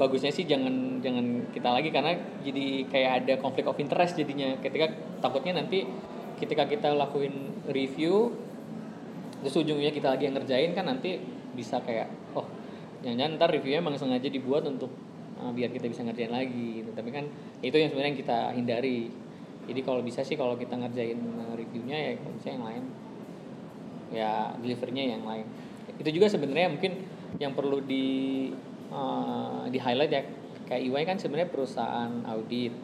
bagusnya 0.00 0.32
sih 0.32 0.48
jangan 0.48 1.04
jangan 1.04 1.44
kita 1.52 1.68
lagi 1.68 1.92
karena 1.92 2.16
jadi 2.40 2.88
kayak 2.88 3.10
ada 3.24 3.34
konflik 3.38 3.68
of 3.68 3.76
interest 3.76 4.16
jadinya. 4.16 4.56
Ketika 4.58 4.90
takutnya 5.20 5.60
nanti 5.60 5.84
ketika 6.40 6.64
kita 6.64 6.96
lakuin 6.96 7.52
review 7.68 8.32
terus 9.44 9.56
ujungnya 9.56 9.92
kita 9.92 10.16
lagi 10.16 10.28
yang 10.28 10.36
ngerjain 10.36 10.72
kan 10.72 10.88
nanti 10.88 11.20
bisa 11.56 11.80
kayak 11.84 12.08
oh 12.36 12.44
jangan-jangan 13.00 13.40
ntar 13.40 13.48
reviewnya 13.52 13.80
emang 13.80 13.96
sengaja 13.96 14.28
dibuat 14.28 14.64
untuk 14.68 14.92
uh, 15.40 15.52
biar 15.52 15.68
kita 15.68 15.88
bisa 15.88 16.00
ngerjain 16.04 16.32
lagi. 16.32 16.80
Gitu 16.80 16.90
tapi 16.96 17.12
kan 17.12 17.28
itu 17.60 17.76
yang 17.76 17.92
sebenarnya 17.92 18.16
kita 18.16 18.38
hindari 18.56 19.12
jadi 19.70 19.86
kalau 19.86 20.02
bisa 20.02 20.26
sih 20.26 20.34
kalau 20.34 20.58
kita 20.58 20.74
ngerjain 20.74 21.14
uh, 21.38 21.54
reviewnya 21.54 21.94
ya 21.94 22.10
kalau 22.18 22.34
bisa 22.34 22.48
yang 22.50 22.64
lain. 22.66 22.84
Ya 24.10 24.50
delivernya 24.58 25.14
yang 25.14 25.22
lain. 25.22 25.46
Itu 25.94 26.10
juga 26.10 26.26
sebenarnya 26.26 26.74
mungkin 26.74 27.06
yang 27.38 27.54
perlu 27.54 27.78
di 27.78 28.50
uh, 28.90 29.70
di 29.70 29.78
highlight 29.78 30.10
ya. 30.10 30.22
Kayak 30.66 30.82
EY 30.90 31.02
kan 31.06 31.16
sebenarnya 31.22 31.48
perusahaan 31.54 32.10
audit. 32.26 32.74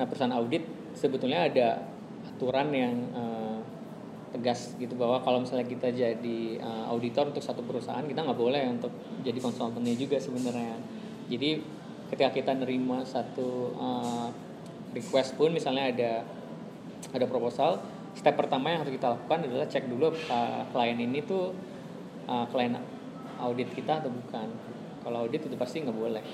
Nah 0.00 0.08
perusahaan 0.08 0.32
audit 0.32 0.64
sebetulnya 0.96 1.44
ada 1.44 1.84
aturan 2.24 2.72
yang 2.72 2.96
uh, 3.12 3.60
tegas 4.32 4.76
gitu 4.80 4.96
bahwa 4.96 5.20
kalau 5.20 5.44
misalnya 5.44 5.68
kita 5.68 5.92
jadi 5.92 6.40
uh, 6.60 6.88
auditor 6.92 7.28
untuk 7.28 7.44
satu 7.44 7.60
perusahaan 7.64 8.04
kita 8.04 8.24
nggak 8.24 8.38
boleh 8.40 8.64
untuk 8.80 8.92
jadi 9.20 9.36
konsultannya 9.36 9.92
juga 9.92 10.16
sebenarnya. 10.16 10.80
Jadi 11.28 11.60
ketika 12.08 12.32
kita 12.32 12.52
nerima 12.56 13.04
satu 13.04 13.76
uh, 13.76 14.47
request 14.96 15.36
pun 15.36 15.52
misalnya 15.52 15.92
ada 15.92 16.12
ada 17.12 17.26
proposal 17.28 17.80
step 18.18 18.34
pertama 18.34 18.74
yang 18.74 18.82
harus 18.82 18.94
kita 18.94 19.14
lakukan 19.14 19.46
adalah 19.46 19.66
cek 19.70 19.84
dulu 19.86 20.10
uh, 20.10 20.62
klien 20.74 20.98
ini 20.98 21.22
tuh 21.22 21.54
uh, 22.26 22.46
klien 22.50 22.74
audit 23.38 23.70
kita 23.70 24.02
atau 24.02 24.10
bukan. 24.10 24.48
Kalau 25.06 25.24
audit 25.24 25.46
itu 25.46 25.54
pasti 25.54 25.86
nggak 25.86 25.94
boleh. 25.94 26.24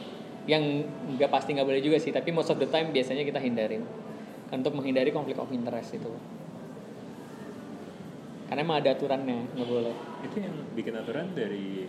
Yang 0.49 0.89
nggak 1.17 1.31
pasti 1.31 1.53
nggak 1.53 1.69
boleh 1.69 1.81
juga 1.85 2.01
sih 2.01 2.13
tapi 2.13 2.33
most 2.33 2.49
of 2.49 2.57
the 2.57 2.69
time 2.69 2.91
biasanya 2.91 3.29
kita 3.29 3.37
hindarin. 3.37 3.85
Kan 4.49 4.65
untuk 4.65 4.81
menghindari 4.81 5.13
konflik 5.13 5.37
of 5.37 5.53
interest 5.53 6.01
itu. 6.01 6.09
Karena 8.49 8.61
emang 8.65 8.81
ada 8.81 8.97
aturannya 8.97 9.53
nggak 9.53 9.69
boleh. 9.69 9.95
Itu 10.25 10.37
yang 10.41 10.57
bikin 10.73 10.97
aturan 10.97 11.37
dari 11.37 11.85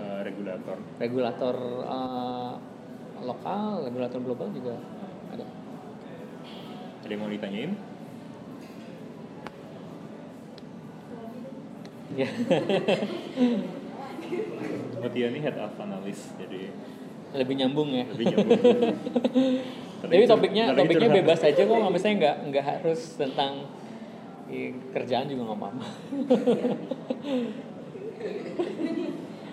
uh, 0.00 0.20
regulator. 0.24 0.76
regulator 0.96 1.56
uh, 1.84 2.56
lokal 3.18 3.82
regulator 3.82 4.22
global 4.22 4.48
juga 4.54 4.78
ada 5.34 5.42
Ada 7.04 7.10
yang 7.14 7.20
mau 7.22 7.30
ditanyain? 7.30 7.72
ya 12.16 12.24
Oh, 14.98 15.06
Tia 15.14 15.30
ini 15.30 15.38
head 15.38 15.54
of 15.56 15.78
analyst, 15.78 16.34
jadi 16.34 16.74
lebih 17.30 17.54
nyambung 17.60 17.94
ya 17.94 18.04
lebih 18.10 18.34
nyambung. 18.34 18.58
Tapi 20.02 20.24
topiknya 20.26 20.74
topiknya 20.74 21.08
bebas 21.12 21.40
aja 21.44 21.60
kok 21.62 21.70
nggak 21.70 21.92
misalnya 21.92 22.16
nggak 22.18 22.36
nggak 22.50 22.64
harus 22.64 23.00
tentang 23.14 23.68
ya, 24.50 24.74
kerjaan 24.90 25.30
juga 25.30 25.42
nggak 25.46 25.58
apa-apa. 25.62 25.86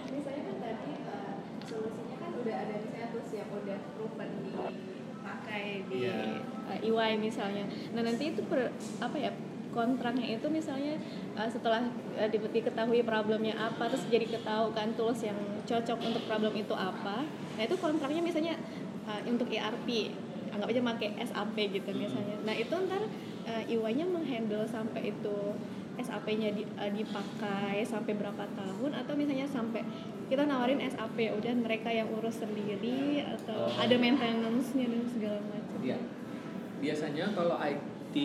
misalnya 0.09 0.41
kan 0.41 0.55
tadi 0.57 0.91
uh, 1.05 1.33
solusinya 1.69 2.15
kan 2.17 2.31
udah 2.41 2.55
ada 2.55 2.73
misalnya 2.81 3.07
tools 3.13 3.31
yang 3.35 3.49
udah 3.53 3.77
proven 3.93 4.29
dipakai 4.41 5.65
di 5.85 5.97
Iya. 6.01 6.54
Uh, 6.65 6.79
EY 6.79 7.17
misalnya. 7.17 7.63
Nah 7.93 8.01
nanti 8.01 8.31
itu 8.31 8.41
per, 8.41 8.69
apa 8.99 9.15
ya 9.15 9.31
kontraknya 9.69 10.39
itu 10.39 10.47
misalnya 10.47 10.95
uh, 11.33 11.45
setelah 11.45 11.83
uh, 12.15 12.29
di- 12.29 12.39
diketahui 12.39 13.03
problemnya 13.03 13.53
apa 13.55 13.91
terus 13.91 14.07
jadi 14.07 14.23
ketahui 14.25 14.71
kan 14.71 14.95
tools 14.95 15.19
yang 15.19 15.35
cocok 15.63 15.99
untuk 15.99 16.23
problem 16.23 16.55
itu 16.55 16.71
apa. 16.71 17.27
Nah 17.55 17.61
itu 17.61 17.75
kontraknya 17.75 18.21
misalnya 18.21 18.55
uh, 19.03 19.19
untuk 19.23 19.47
ERP 19.47 20.15
anggap 20.51 20.71
aja 20.71 20.81
pakai 20.85 21.09
SAP 21.21 21.55
gitu 21.69 21.89
misalnya. 21.91 22.39
Nah 22.41 22.55
itu 22.55 22.71
ntar 22.71 23.03
uh, 23.45 23.63
EY-nya 23.67 24.07
menghandle 24.07 24.63
sampai 24.63 25.11
itu 25.11 25.37
SAP-nya 25.95 26.51
di- 26.51 26.67
uh, 26.75 26.91
dipakai 26.91 27.83
sampai 27.83 28.15
berapa 28.15 28.43
tahun 28.51 28.91
atau 28.95 29.13
misalnya 29.15 29.47
sampai 29.47 29.83
kita 30.25 30.43
nawarin 30.43 30.79
SAP 30.81 31.19
udah 31.35 31.53
mereka 31.53 31.87
yang 31.87 32.07
urus 32.11 32.39
sendiri 32.39 33.21
atau 33.21 33.67
Oh. 33.67 33.71
ada 33.75 33.95
maintenance-nya 33.95 34.87
dan 34.87 35.03
segala 35.11 35.39
macam. 35.43 35.79
Iya. 35.83 35.99
Biasanya 36.81 37.31
kalau 37.35 37.55
IT 37.59 38.15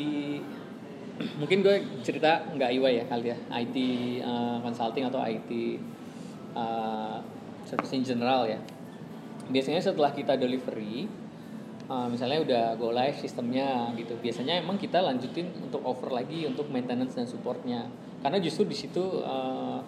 mungkin 1.41 1.61
gue 1.61 1.77
cerita 2.01 2.49
nggak 2.57 2.71
IWA 2.81 2.91
ya 2.97 3.05
kali 3.05 3.29
ya 3.29 3.37
IT 3.61 3.77
uh, 4.25 4.59
consulting 4.65 5.05
atau 5.05 5.21
IT 5.21 5.51
uh, 6.57 7.21
service 7.69 7.93
in 7.93 8.03
general 8.07 8.49
ya. 8.49 8.59
Biasanya 9.51 9.83
setelah 9.83 10.15
kita 10.15 10.39
delivery 10.39 11.11
uh, 11.91 12.07
misalnya 12.07 12.41
udah 12.41 12.65
go 12.81 12.95
live 12.95 13.19
sistemnya 13.19 13.93
gitu. 13.99 14.17
Biasanya 14.19 14.63
emang 14.63 14.81
kita 14.81 15.03
lanjutin 15.03 15.51
untuk 15.61 15.83
offer 15.83 16.09
lagi 16.09 16.47
untuk 16.47 16.71
maintenance 16.71 17.19
dan 17.19 17.27
supportnya. 17.27 17.91
Karena 18.21 18.39
justru 18.41 18.65
di 18.69 18.77
situ 18.77 19.03
uh, 19.21 19.83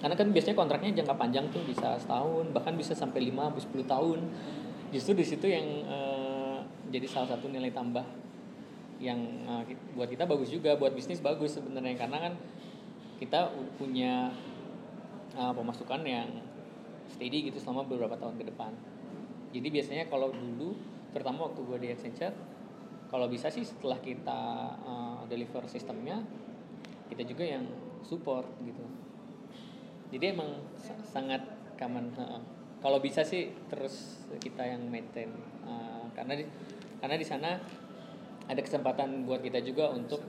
karena 0.00 0.16
kan 0.16 0.28
biasanya 0.32 0.56
kontraknya 0.56 0.90
jangka 1.04 1.14
panjang 1.14 1.44
tuh 1.52 1.60
bisa 1.68 2.00
setahun 2.00 2.48
bahkan 2.56 2.72
bisa 2.72 2.96
sampai 2.96 3.28
5 3.28 3.36
sampai 3.36 3.84
10 3.84 3.92
tahun 3.92 4.18
justru 4.90 5.12
di 5.12 5.24
situ 5.28 5.46
yang 5.46 5.66
eh, 5.86 6.09
jadi 6.90 7.06
salah 7.06 7.28
satu 7.30 7.46
nilai 7.46 7.70
tambah 7.70 8.02
yang 9.00 9.16
ki- 9.64 9.96
buat 9.96 10.10
kita 10.10 10.26
bagus 10.28 10.50
juga 10.52 10.74
buat 10.76 10.92
bisnis 10.92 11.22
bagus 11.22 11.56
sebenarnya. 11.56 11.96
Karena 11.96 12.18
kan 12.18 12.32
kita 13.22 13.48
punya 13.78 14.34
eh, 15.38 15.52
pemasukan 15.54 16.02
yang 16.02 16.28
steady 17.14 17.48
gitu 17.48 17.62
selama 17.62 17.86
beberapa 17.86 18.18
tahun 18.18 18.36
ke 18.42 18.44
depan. 18.50 18.74
Jadi 19.54 19.68
biasanya 19.70 20.04
kalau 20.10 20.34
dulu 20.34 20.74
terutama 21.10 21.50
waktu 21.50 21.60
gue 21.66 21.78
di 21.82 21.88
Accenture 21.90 22.34
kalau 23.10 23.26
bisa 23.26 23.50
sih 23.50 23.62
setelah 23.62 23.98
kita 24.02 24.40
eh, 24.82 25.20
deliver 25.30 25.64
sistemnya 25.70 26.20
kita 27.06 27.22
juga 27.22 27.46
yang 27.46 27.64
support 28.02 28.46
gitu. 28.66 28.82
Jadi 30.10 30.24
emang 30.34 30.58
sa- 30.74 30.98
sangat 31.06 31.42
common 31.78 32.10
heeh. 32.18 32.42
kalau 32.80 32.96
bisa 32.96 33.20
sih 33.24 33.52
terus 33.68 34.24
kita 34.40 34.64
yang 34.64 34.82
maintain 34.88 35.30
Eh, 35.70 36.06
karena 36.16 36.34
di 36.34 36.44
karena 37.00 37.16
di 37.16 37.26
sana 37.26 37.56
ada 38.46 38.60
kesempatan 38.60 39.24
buat 39.24 39.40
kita 39.40 39.64
juga 39.64 39.88
untuk 39.90 40.20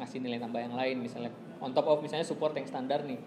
ngasih 0.00 0.22
nilai 0.22 0.40
tambah 0.40 0.60
yang 0.62 0.74
lain. 0.78 0.96
Misalnya 1.02 1.32
on 1.60 1.76
top 1.76 1.90
of 1.90 2.00
misalnya 2.00 2.24
support 2.24 2.56
yang 2.56 2.64
standar 2.64 3.04
nih. 3.04 3.20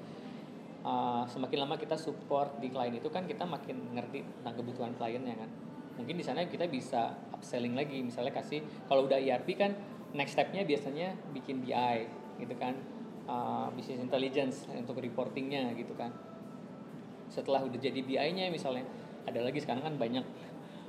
Eh, 0.84 1.24
semakin 1.32 1.64
lama 1.64 1.80
kita 1.80 1.95
support 1.95 2.60
di 2.60 2.68
klien 2.68 2.91
itu 2.91 3.08
kan 3.08 3.24
kita 3.24 3.47
makin 3.47 3.95
ngerti 3.95 4.20
tentang 4.41 4.56
kebutuhan 4.60 4.91
kliennya 4.99 5.36
kan. 5.39 5.49
Mungkin 5.95 6.16
di 6.20 6.26
sana 6.26 6.43
kita 6.43 6.68
bisa 6.68 7.16
upselling 7.32 7.78
lagi. 7.78 8.04
Misalnya 8.04 8.36
kasih 8.36 8.60
kalau 8.91 9.08
udah 9.08 9.16
ERP 9.16 9.56
kan 9.56 9.72
next 10.12 10.36
stepnya 10.36 10.68
biasanya 10.68 11.16
bikin 11.32 11.64
BI 11.64 11.97
gitu 12.41 12.56
kan. 12.60 12.76
Uh, 13.24 13.72
business 13.72 14.04
intelligence 14.04 14.68
untuk 14.68 14.99
reportingnya 14.99 15.72
gitu 15.80 15.95
kan. 15.95 16.12
Setelah 17.32 17.64
udah 17.64 17.80
jadi 17.80 18.04
BI-nya 18.04 18.51
misalnya 18.51 18.84
ada 19.24 19.39
lagi 19.39 19.64
sekarang 19.64 19.88
kan 19.88 19.95
banyak 19.95 20.28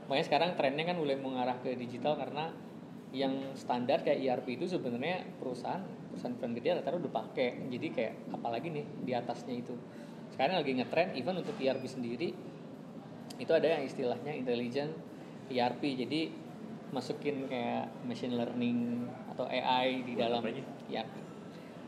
makanya 0.07 0.27
sekarang 0.29 0.51
trennya 0.59 0.85
kan 0.93 0.97
mulai 1.01 1.17
mengarah 1.17 1.57
ke 1.61 1.73
digital 1.77 2.17
karena 2.21 2.53
yang 3.15 3.55
standar 3.55 4.03
kayak 4.03 4.21
ERP 4.27 4.59
itu 4.59 4.67
sebenarnya 4.67 5.23
perusahaan 5.39 5.81
perusahaan 6.11 6.35
perusahaan 6.35 6.55
gede 6.59 6.69
rata-rata 6.83 6.99
udah 7.07 7.15
pakai. 7.15 7.63
Jadi 7.71 7.87
kayak 7.95 8.15
apalagi 8.35 8.75
nih 8.75 8.87
di 9.07 9.13
atasnya 9.15 9.55
itu. 9.55 9.75
Sekarang 10.35 10.59
lagi 10.59 10.75
ngetrend 10.75 11.15
even 11.15 11.39
untuk 11.39 11.55
ERP 11.63 11.87
sendiri 11.87 12.35
itu 13.39 13.53
ada 13.55 13.67
yang 13.67 13.83
istilahnya 13.87 14.35
intelligent 14.35 14.91
ERP 15.47 15.83
jadi 15.95 16.31
masukin 16.91 17.47
kayak 17.51 17.91
machine 18.07 18.35
learning 18.35 19.07
atau 19.35 19.47
AI 19.47 20.03
di 20.03 20.19
Buat 20.19 20.31
dalam? 20.31 20.43
ERP 20.91 21.15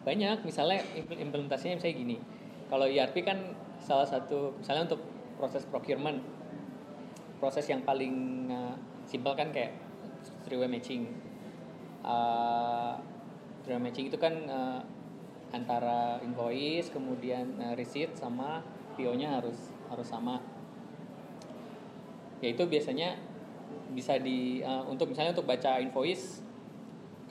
banyak 0.06 0.46
misalnya 0.46 0.86
impl- 0.94 1.18
implementasinya 1.18 1.82
misalnya 1.82 1.96
gini. 1.98 2.16
Kalau 2.70 2.86
ERP 2.86 3.26
kan 3.26 3.42
salah 3.82 4.06
satu 4.06 4.54
misalnya 4.62 4.94
untuk 4.94 5.02
proses 5.34 5.66
procurement 5.66 6.22
proses 7.46 7.70
yang 7.70 7.86
paling 7.86 8.50
uh, 8.50 8.74
simpel 9.06 9.38
kan 9.38 9.54
kayak 9.54 9.70
three-way 10.42 10.66
matching. 10.66 11.06
Uh, 12.02 12.98
three-way 13.62 13.86
matching 13.86 14.10
itu 14.10 14.18
kan 14.18 14.34
uh, 14.50 14.82
antara 15.54 16.18
invoice 16.26 16.90
kemudian 16.90 17.54
uh, 17.62 17.78
receipt 17.78 18.18
sama 18.18 18.66
PO-nya 18.98 19.38
harus 19.38 19.70
harus 19.86 20.10
sama. 20.10 20.42
Ya 22.42 22.50
itu 22.50 22.66
biasanya 22.66 23.14
bisa 23.94 24.18
di 24.18 24.66
uh, 24.66 24.82
untuk 24.90 25.14
misalnya 25.14 25.30
untuk 25.30 25.46
baca 25.46 25.78
invoice 25.78 26.42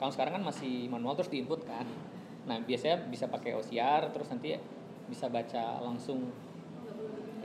kalau 0.00 0.08
sekarang 0.08 0.40
kan 0.40 0.44
masih 0.48 0.88
manual 0.88 1.12
terus 1.12 1.28
di 1.28 1.44
input 1.44 1.60
kan. 1.68 1.84
Nah 2.48 2.56
biasanya 2.64 3.04
bisa 3.04 3.28
pakai 3.28 3.52
OCR 3.52 4.16
terus 4.16 4.32
nanti 4.32 4.56
bisa 5.12 5.28
baca 5.28 5.76
langsung 5.84 6.32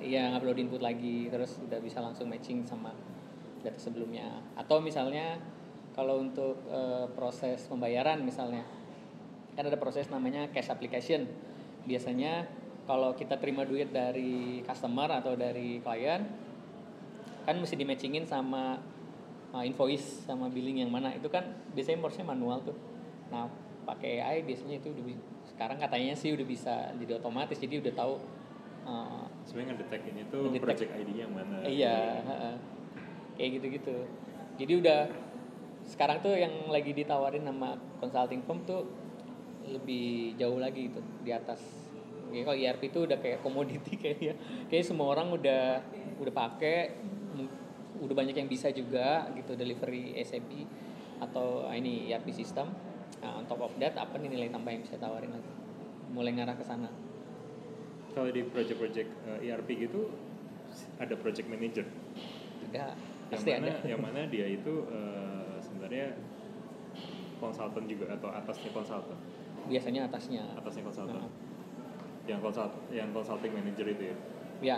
Iya 0.01 0.33
nggak 0.33 0.41
perlu 0.41 0.53
di 0.57 0.61
input 0.65 0.81
lagi 0.81 1.29
terus 1.29 1.61
udah 1.61 1.77
bisa 1.77 2.01
langsung 2.01 2.25
matching 2.25 2.65
sama 2.65 2.89
data 3.61 3.77
sebelumnya. 3.77 4.41
Atau 4.57 4.81
misalnya 4.81 5.37
kalau 5.93 6.17
untuk 6.17 6.57
uh, 6.67 7.05
proses 7.13 7.69
pembayaran 7.69 8.25
misalnya 8.25 8.65
kan 9.53 9.69
ada 9.69 9.77
proses 9.77 10.09
namanya 10.09 10.49
cash 10.49 10.73
application. 10.73 11.29
Biasanya 11.85 12.49
kalau 12.89 13.13
kita 13.13 13.37
terima 13.37 13.61
duit 13.61 13.93
dari 13.93 14.65
customer 14.65 15.21
atau 15.21 15.37
dari 15.37 15.77
klien 15.85 16.25
kan 17.45 17.55
mesti 17.57 17.77
di 17.77 17.85
matchingin 17.85 18.25
sama 18.25 18.81
uh, 19.53 19.63
invoice 19.63 20.25
sama 20.25 20.49
billing 20.49 20.81
yang 20.81 20.89
mana. 20.89 21.13
Itu 21.13 21.29
kan 21.29 21.45
biasanya 21.77 22.01
prosesnya 22.01 22.33
manual 22.33 22.65
tuh. 22.65 22.77
Nah 23.29 23.45
pakai 23.85 24.21
AI 24.21 24.37
biasanya 24.45 24.81
itu 24.81 24.93
udah 24.93 25.05
sekarang 25.53 25.77
katanya 25.77 26.13
sih 26.13 26.33
udah 26.33 26.45
bisa 26.45 26.89
jadi 26.97 27.17
otomatis 27.17 27.57
jadi 27.57 27.81
udah 27.81 27.93
tahu 27.93 28.13
uh, 28.85 29.25
sebenarnya 29.45 29.77
ngedetek 29.77 30.01
ini 30.09 30.21
tuh 30.29 30.41
Ngedetek. 30.49 30.63
project 30.63 30.91
ID 30.95 31.09
yang 31.17 31.31
mana? 31.33 31.55
Iya 31.65 31.97
heeh. 32.25 32.55
kayak 33.37 33.49
gitu-gitu. 33.57 33.95
Jadi 34.59 34.73
udah 34.83 35.01
sekarang 35.87 36.21
tuh 36.21 36.37
yang 36.37 36.53
lagi 36.69 36.93
ditawarin 36.93 37.41
sama 37.41 37.73
consulting 37.97 38.45
firm 38.45 38.61
tuh 38.69 38.85
lebih 39.65 40.37
jauh 40.37 40.61
lagi 40.61 40.89
gitu 40.93 41.01
di 41.25 41.31
atas. 41.33 41.61
Ya 42.31 42.47
kalau 42.47 42.57
ERP 42.57 42.81
itu 42.93 42.99
udah 43.03 43.17
kayak 43.19 43.43
komoditi 43.43 43.97
kayaknya 44.01 44.37
kayak 44.69 44.85
semua 44.87 45.11
orang 45.17 45.33
udah 45.35 45.81
udah 46.21 46.33
pakai 46.33 46.95
udah 48.01 48.15
banyak 48.17 48.33
yang 48.33 48.49
bisa 48.49 48.73
juga 48.73 49.29
gitu 49.37 49.53
delivery 49.53 50.17
SAP 50.25 50.65
atau 51.21 51.69
ah, 51.69 51.77
ini 51.77 52.09
ERP 52.09 52.33
system. 52.33 52.69
Nah, 53.21 53.37
on 53.37 53.45
top 53.45 53.61
of 53.61 53.73
that 53.77 53.93
apa 53.93 54.17
nih 54.17 54.33
nilai 54.33 54.49
tambah 54.49 54.73
yang 54.73 54.81
bisa 54.81 54.97
tawarin 54.97 55.29
lagi? 55.29 55.51
Mulai 56.09 56.33
ngarah 56.33 56.57
ke 56.57 56.65
sana 56.65 56.89
kalau 58.11 58.29
di 58.29 58.43
project-project 58.43 59.09
eh, 59.27 59.47
ERP 59.49 59.69
gitu 59.87 60.11
ada 60.99 61.13
project 61.17 61.47
manager. 61.47 61.85
Ada 62.71 62.95
yang 63.31 63.39
pasti 63.39 63.49
mana 63.51 63.67
ada. 63.67 63.87
yang 63.87 64.01
mana 64.01 64.21
dia 64.27 64.45
itu 64.57 64.73
eh, 64.87 65.53
sebenarnya 65.63 66.05
konsultan 67.41 67.83
juga 67.89 68.05
atau 68.13 68.29
atasnya 68.29 68.69
konsultan 68.71 69.17
biasanya 69.61 70.09
atasnya. 70.09 70.43
Atasnya 70.57 70.83
konsultan 70.85 71.21
Nah. 71.21 71.29
yang 72.29 72.37
konsult 72.37 72.69
yang 72.93 73.09
consulting 73.09 73.49
manager 73.49 73.85
itu 73.89 74.03
ya? 74.13 74.15
Ya. 74.61 74.77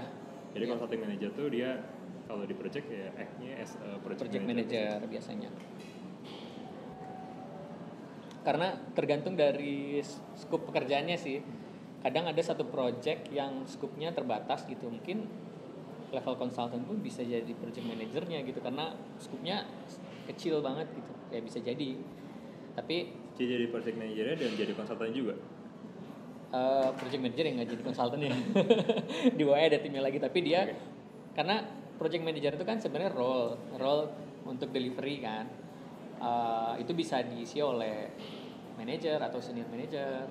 Jadi 0.56 0.64
Ya. 0.64 0.70
consulting 0.72 1.02
manager 1.04 1.30
tuh 1.36 1.48
dia 1.52 1.70
kalau 2.24 2.48
di 2.48 2.56
project 2.56 2.88
ya 2.88 3.12
act-nya 3.20 3.52
as 3.60 3.76
a 3.84 4.00
project, 4.00 4.32
project 4.32 4.44
manager, 4.48 4.80
manager 4.96 5.12
biasanya. 5.12 5.50
Karena 8.44 8.76
tergantung 8.92 9.36
dari 9.36 10.00
scope 10.36 10.68
pekerjaannya 10.72 11.16
sih 11.16 11.40
kadang 12.04 12.28
ada 12.28 12.41
satu 12.43 12.68
project 12.68 13.32
yang 13.32 13.64
scope-nya 13.64 14.12
terbatas 14.12 14.68
gitu. 14.68 14.91
Mungkin 14.91 15.24
level 16.12 16.36
consultant 16.36 16.84
pun 16.84 16.99
bisa 16.99 17.24
jadi 17.24 17.49
project 17.58 17.88
manajernya 17.88 18.43
gitu 18.43 18.60
karena 18.60 18.91
scope-nya 19.18 19.64
kecil 20.28 20.60
banget 20.60 20.91
gitu. 20.91 21.12
Ya 21.32 21.39
bisa 21.39 21.64
jadi. 21.64 21.95
Tapi 22.76 23.24
Dia 23.34 23.47
jadi 23.58 23.66
project 23.72 23.95
managernya 23.97 24.36
dan 24.38 24.51
jadi 24.54 24.74
konsultan 24.76 25.10
juga? 25.16 25.34
Eh, 26.54 26.89
project 27.01 27.22
manager 27.24 27.45
yang 27.49 27.56
nggak 27.58 27.72
jadi 27.72 27.84
konsultan 27.88 28.20
ya. 28.20 28.36
Di 29.39 29.43
WA 29.47 29.64
ada 29.64 29.80
timnya 29.80 30.04
lagi. 30.04 30.20
Tapi 30.20 30.39
dia 30.43 30.70
Oke. 30.70 30.76
karena 31.34 31.66
project 31.97 32.22
manager 32.22 32.51
itu 32.60 32.66
kan 32.68 32.78
sebenarnya 32.78 33.16
role 33.16 33.58
role 33.80 34.12
untuk 34.45 34.70
delivery 34.70 35.24
kan. 35.24 35.47
Eh, 36.20 36.74
itu 36.84 36.91
bisa 36.93 37.24
diisi 37.26 37.64
oleh 37.64 38.12
manager 38.78 39.18
atau 39.24 39.39
senior 39.41 39.66
manager 39.72 40.30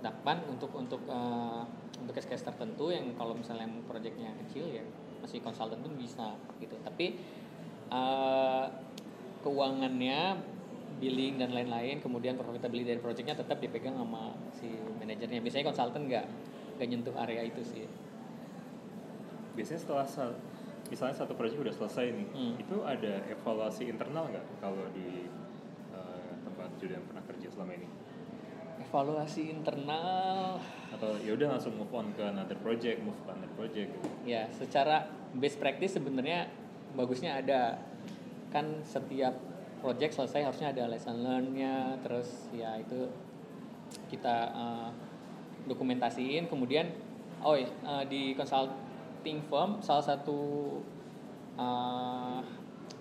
Dakpan 0.00 0.44
untuk 0.46 0.70
untuk 0.72 1.00
eh, 1.06 1.62
untuk 1.96 2.12
case-case 2.12 2.44
tertentu 2.44 2.92
yang 2.92 3.16
kalau 3.16 3.32
misalnya 3.32 3.64
projectnya 3.84 4.30
kecil 4.46 4.68
ya 4.68 4.84
masih 5.20 5.40
konsultan 5.40 5.80
pun 5.80 5.96
bisa 5.96 6.36
gitu. 6.58 6.76
Tapi 6.82 7.16
eh, 7.90 8.64
keuangannya 9.40 10.20
billing 10.96 11.36
dan 11.36 11.52
lain-lain 11.52 12.00
kemudian 12.00 12.40
profitability 12.40 12.96
dari 12.96 13.00
projectnya 13.00 13.36
tetap 13.36 13.60
dipegang 13.60 13.96
sama 13.96 14.32
si 14.52 14.68
manajernya. 15.00 15.40
Biasanya 15.40 15.64
konsultan 15.66 16.08
nggak 16.08 16.26
nggak 16.76 16.88
nyentuh 16.88 17.16
area 17.16 17.42
itu 17.44 17.62
sih. 17.64 17.84
Biasanya 19.56 19.80
setelah 19.80 20.06
sa- 20.06 20.36
misalnya 20.86 21.16
satu 21.16 21.34
project 21.34 21.58
udah 21.58 21.74
selesai 21.74 22.14
nih 22.14 22.28
Hmm. 22.30 22.54
itu 22.60 22.76
ada 22.86 23.24
evaluasi 23.26 23.90
internal 23.90 24.30
nggak 24.30 24.44
kalau 24.60 24.86
di 24.94 25.26
eh, 25.90 26.30
tempat 26.44 26.70
Julian 26.78 27.02
pernah 27.08 27.24
kerja 27.26 27.48
selama 27.50 27.72
ini 27.74 27.88
evaluasi 28.86 29.50
internal. 29.50 30.62
Atau 30.94 31.18
ya 31.26 31.34
udah 31.34 31.58
langsung 31.58 31.74
move 31.74 31.90
on 31.90 32.14
ke 32.14 32.22
another 32.22 32.56
project 32.62 33.02
move 33.02 33.18
ke 33.26 33.28
another 33.34 33.52
project 33.58 33.88
gitu. 33.90 34.08
ya 34.24 34.46
secara 34.54 35.10
best 35.34 35.58
practice 35.58 35.98
sebenarnya 35.98 36.46
bagusnya 36.94 37.42
ada. 37.42 37.82
Kan 38.54 38.80
setiap 38.86 39.34
project 39.82 40.16
selesai 40.16 40.46
harusnya 40.46 40.72
ada 40.72 40.88
lesson 40.88 41.20
learn-nya 41.20 42.00
terus 42.00 42.48
ya 42.54 42.78
itu 42.78 43.10
kita 44.08 44.36
eh, 44.54 44.90
dokumentasiin. 45.66 46.46
Kemudian 46.46 46.88
oh 47.42 47.58
eh, 47.58 47.68
di 48.08 48.32
consulting 48.38 49.42
firm 49.50 49.82
salah 49.82 50.06
satu 50.14 50.40
eh, 51.58 52.38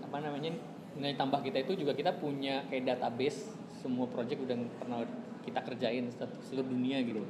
apa 0.02 0.18
namanya 0.18 0.52
nilai 0.96 1.16
tambah 1.20 1.44
kita 1.44 1.64
itu 1.64 1.86
juga 1.86 1.92
kita 1.92 2.16
punya 2.18 2.64
kayak 2.72 2.96
database 2.96 3.52
semua 3.84 4.10
project 4.10 4.42
udah 4.48 4.58
pernah 4.82 5.06
kita 5.46 5.62
kerjain 5.62 6.10
se- 6.10 6.41
seluruh 6.41 6.66
dunia 6.66 7.06
gitu. 7.06 7.22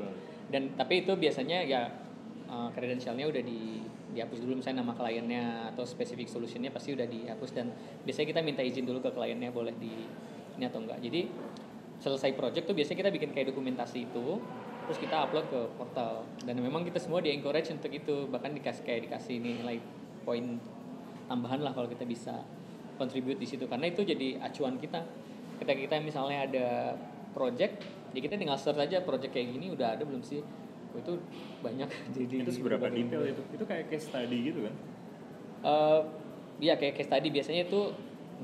Dan 0.47 0.72
tapi 0.80 1.03
itu 1.03 1.11
biasanya 1.13 1.61
ya 1.68 1.91
uh, 2.47 2.72
kredensialnya 2.72 3.28
udah 3.28 3.43
di 3.43 3.84
dihapus 4.16 4.47
dulu 4.47 4.63
misalnya 4.63 4.80
nama 4.80 4.95
kliennya 4.95 5.76
atau 5.76 5.84
specific 5.84 6.32
solutionnya 6.32 6.72
pasti 6.72 6.95
udah 6.95 7.03
dihapus. 7.03 7.51
Dan 7.51 7.76
biasanya 8.07 8.28
kita 8.32 8.41
minta 8.41 8.63
izin 8.63 8.88
dulu 8.88 9.03
ke 9.03 9.11
kliennya 9.11 9.51
boleh 9.51 9.76
di 9.76 10.07
ini 10.55 10.63
atau 10.63 10.80
enggak. 10.80 11.03
Jadi 11.03 11.28
selesai 11.99 12.32
project 12.36 12.72
tuh 12.72 12.76
biasanya 12.76 13.07
kita 13.07 13.11
bikin 13.11 13.30
kayak 13.36 13.51
dokumentasi 13.51 14.07
itu 14.07 14.39
terus 14.88 14.99
kita 15.01 15.28
upload 15.28 15.51
ke 15.51 15.59
portal. 15.76 16.24
Dan 16.47 16.63
memang 16.63 16.88
kita 16.88 17.01
semua 17.01 17.20
di 17.20 17.36
encourage 17.36 17.74
untuk 17.76 17.91
itu. 17.91 18.32
Bahkan 18.32 18.55
dikasih 18.55 18.84
kayak 18.88 19.11
dikasih 19.11 19.36
nilai 19.43 19.84
poin 20.24 20.61
tambahan 21.28 21.59
lah 21.66 21.74
kalau 21.76 21.89
kita 21.91 22.07
bisa 22.07 22.39
contribute 22.95 23.41
di 23.41 23.49
situ. 23.49 23.68
Karena 23.68 23.91
itu 23.91 24.05
jadi 24.05 24.39
acuan 24.39 24.80
kita. 24.80 25.03
Ketika 25.59 25.76
kita 25.76 25.95
misalnya 25.99 26.47
ada 26.47 26.68
project 27.36 27.84
ya 28.16 28.20
kita 28.24 28.39
tinggal 28.39 28.55
search 28.55 28.80
aja 28.80 29.03
project 29.03 29.36
kayak 29.36 29.51
gini 29.51 29.76
udah 29.76 29.99
ada 29.99 30.07
belum 30.07 30.24
sih? 30.24 30.39
Oh, 30.95 30.99
itu 31.03 31.13
banyak. 31.59 31.89
Jadi 32.16 32.36
itu 32.47 32.51
seberapa 32.55 32.88
detail 32.88 33.28
itu? 33.28 33.43
Itu 33.51 33.63
kayak 33.68 33.91
case 33.91 34.07
study 34.07 34.38
gitu 34.47 34.63
kan? 34.63 34.76
Eh, 35.68 36.01
iya 36.63 36.80
kayak 36.80 36.95
case 36.95 37.11
tadi 37.11 37.28
biasanya 37.28 37.68
itu 37.68 37.91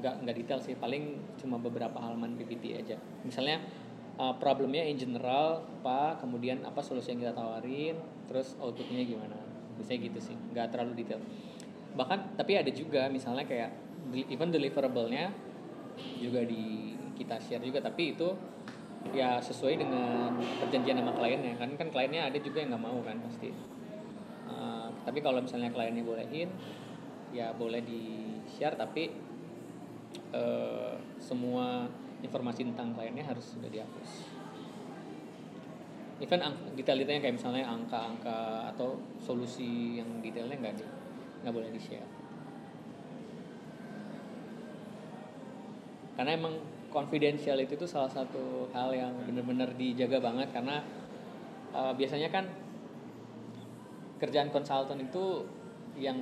nggak 0.03 0.27
nggak 0.27 0.35
detail 0.43 0.59
sih. 0.59 0.75
Paling 0.75 1.15
cuma 1.39 1.55
beberapa 1.55 1.95
halaman 2.03 2.35
PPT 2.35 2.75
aja. 2.75 2.99
Misalnya 3.23 3.63
eh, 4.19 4.33
problemnya 4.43 4.83
in 4.83 4.99
general 4.99 5.63
apa 5.81 6.19
kemudian 6.19 6.67
apa 6.67 6.83
solusi 6.83 7.15
yang 7.15 7.23
kita 7.23 7.33
tawarin 7.33 7.95
terus 8.27 8.59
outputnya 8.59 9.07
gimana. 9.07 9.39
Biasanya 9.79 9.99
gitu 10.11 10.19
sih 10.19 10.35
nggak 10.51 10.75
terlalu 10.75 10.99
detail. 10.99 11.23
Bahkan 11.95 12.35
tapi 12.35 12.59
ada 12.59 12.71
juga 12.75 13.07
misalnya 13.07 13.47
kayak 13.47 13.71
even 14.27 14.51
deliverable-nya 14.51 15.31
juga 16.19 16.43
di 16.43 16.95
kita 17.15 17.37
share 17.37 17.63
juga 17.63 17.79
tapi 17.83 18.17
itu 18.17 18.33
ya 19.09 19.41
sesuai 19.41 19.81
dengan 19.81 20.37
perjanjian 20.61 21.01
sama 21.01 21.13
kliennya 21.17 21.57
kan. 21.57 21.69
Kan 21.75 21.87
kliennya 21.89 22.29
ada 22.29 22.37
juga 22.37 22.61
yang 22.61 22.77
nggak 22.77 22.85
mau 22.85 22.99
kan 23.01 23.17
pasti. 23.25 23.49
Uh, 24.45 24.93
tapi 25.01 25.19
kalau 25.25 25.41
misalnya 25.41 25.73
kliennya 25.73 26.05
bolehin 26.05 26.49
ya 27.31 27.55
boleh 27.55 27.81
di 27.81 28.37
share 28.45 28.77
tapi 28.77 29.09
uh, 30.35 30.99
semua 31.17 31.89
informasi 32.21 32.67
tentang 32.69 32.93
kliennya 32.93 33.25
harus 33.25 33.57
sudah 33.57 33.69
dihapus. 33.71 34.11
Even 36.21 36.37
detail-detailnya 36.77 37.21
kayak 37.25 37.35
misalnya 37.41 37.65
angka-angka 37.65 38.69
atau 38.77 39.01
solusi 39.17 39.97
yang 39.97 40.21
detailnya 40.21 40.53
nggak 40.53 40.75
di 40.77 40.85
nggak 41.41 41.53
boleh 41.57 41.73
di 41.73 41.81
share 41.81 42.21
karena 46.21 46.37
emang 46.37 46.53
confidential 46.91 47.57
itu 47.57 47.87
salah 47.87 48.11
satu 48.11 48.67
hal 48.75 48.91
yang 48.91 49.15
benar-benar 49.23 49.71
dijaga 49.79 50.19
banget 50.19 50.51
karena 50.51 50.83
uh, 51.71 51.95
biasanya 51.95 52.29
kan 52.29 52.45
kerjaan 54.19 54.53
konsultan 54.53 55.01
itu 55.01 55.47
yang 55.97 56.19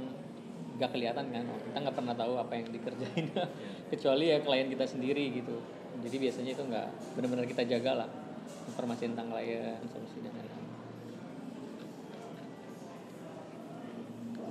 nggak 0.79 0.95
kelihatan 0.95 1.25
kan. 1.33 1.43
Kita 1.43 1.77
nggak 1.83 1.97
pernah 1.99 2.15
tahu 2.15 2.33
apa 2.39 2.53
yang 2.55 2.71
dikerjain. 2.71 3.25
Kecuali 3.91 4.31
ya 4.31 4.39
klien 4.39 4.71
kita 4.71 4.85
sendiri 4.87 5.35
gitu. 5.35 5.59
Jadi 5.99 6.15
biasanya 6.15 6.51
itu 6.55 6.63
nggak 6.63 6.87
benar-benar 7.19 7.45
kita 7.49 7.67
jaga 7.67 8.05
lah 8.05 8.09
informasi 8.71 9.11
tentang 9.11 9.27
klien 9.35 9.81
solusi 9.91 10.23
dan 10.23 10.31
lain-lain. 10.31 10.67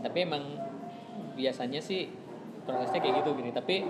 Tapi 0.05 0.19
emang 0.21 0.45
biasanya 1.39 1.81
sih 1.81 2.13
prosesnya 2.69 3.01
kayak 3.01 3.25
gitu 3.25 3.31
gini. 3.41 3.51
Tapi 3.57 3.89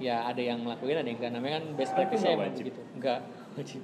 ya 0.00 0.24
ada 0.24 0.40
yang 0.40 0.64
ngelakuin 0.64 0.96
ada 0.96 1.08
yang 1.08 1.18
enggak 1.20 1.32
namanya 1.36 1.54
kan 1.60 1.64
best 1.76 1.92
practice 1.92 2.24
emang 2.24 2.48
wajib. 2.48 2.64
begitu 2.64 2.80
enggak 2.96 3.20
wajib. 3.54 3.82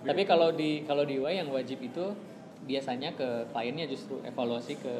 Tapi 0.00 0.22
kalau 0.24 0.48
di 0.56 0.80
kalau 0.88 1.04
di 1.04 1.20
UI 1.20 1.36
yang 1.36 1.52
wajib 1.52 1.76
itu 1.84 2.16
biasanya 2.64 3.12
ke 3.12 3.50
kliennya 3.52 3.84
justru 3.84 4.22
evaluasi 4.24 4.80
ke 4.80 4.94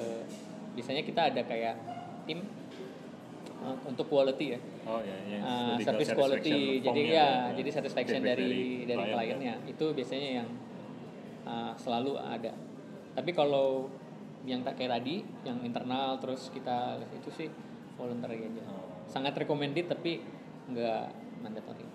biasanya 0.77 1.03
kita 1.07 1.33
ada 1.33 1.41
kayak 1.47 1.77
tim 2.29 2.45
uh, 3.65 3.77
untuk 3.89 4.11
quality 4.13 4.59
ya. 4.59 4.61
Oh 4.85 5.01
ya, 5.01 5.17
yang 5.29 5.41
Uh, 5.41 5.77
service 5.81 6.13
quality. 6.13 6.85
jadi 6.85 6.85
formnya 6.85 7.17
ya 7.17 7.29
jadi 7.57 7.71
satisfaction 7.73 8.21
dari 8.21 8.85
dari 8.85 8.99
klien, 8.99 9.15
kliennya. 9.17 9.55
Itu 9.65 9.97
biasanya 9.97 10.45
yang 10.45 10.49
uh, 11.49 11.73
selalu 11.81 12.21
ada. 12.21 12.53
Tapi 13.17 13.31
kalau 13.33 13.89
yang 14.49 14.65
tak 14.65 14.81
kayak 14.81 15.01
tadi 15.01 15.21
yang 15.45 15.61
internal 15.61 16.17
terus 16.17 16.49
kita 16.53 16.97
itu 17.13 17.31
sih 17.33 17.49
voluntary 17.97 18.49
aja. 18.49 18.65
Oh. 18.69 18.90
Sangat 19.11 19.35
recommended 19.35 19.91
tapi 19.91 20.23
nggak 20.71 21.11
mandatory. 21.43 21.87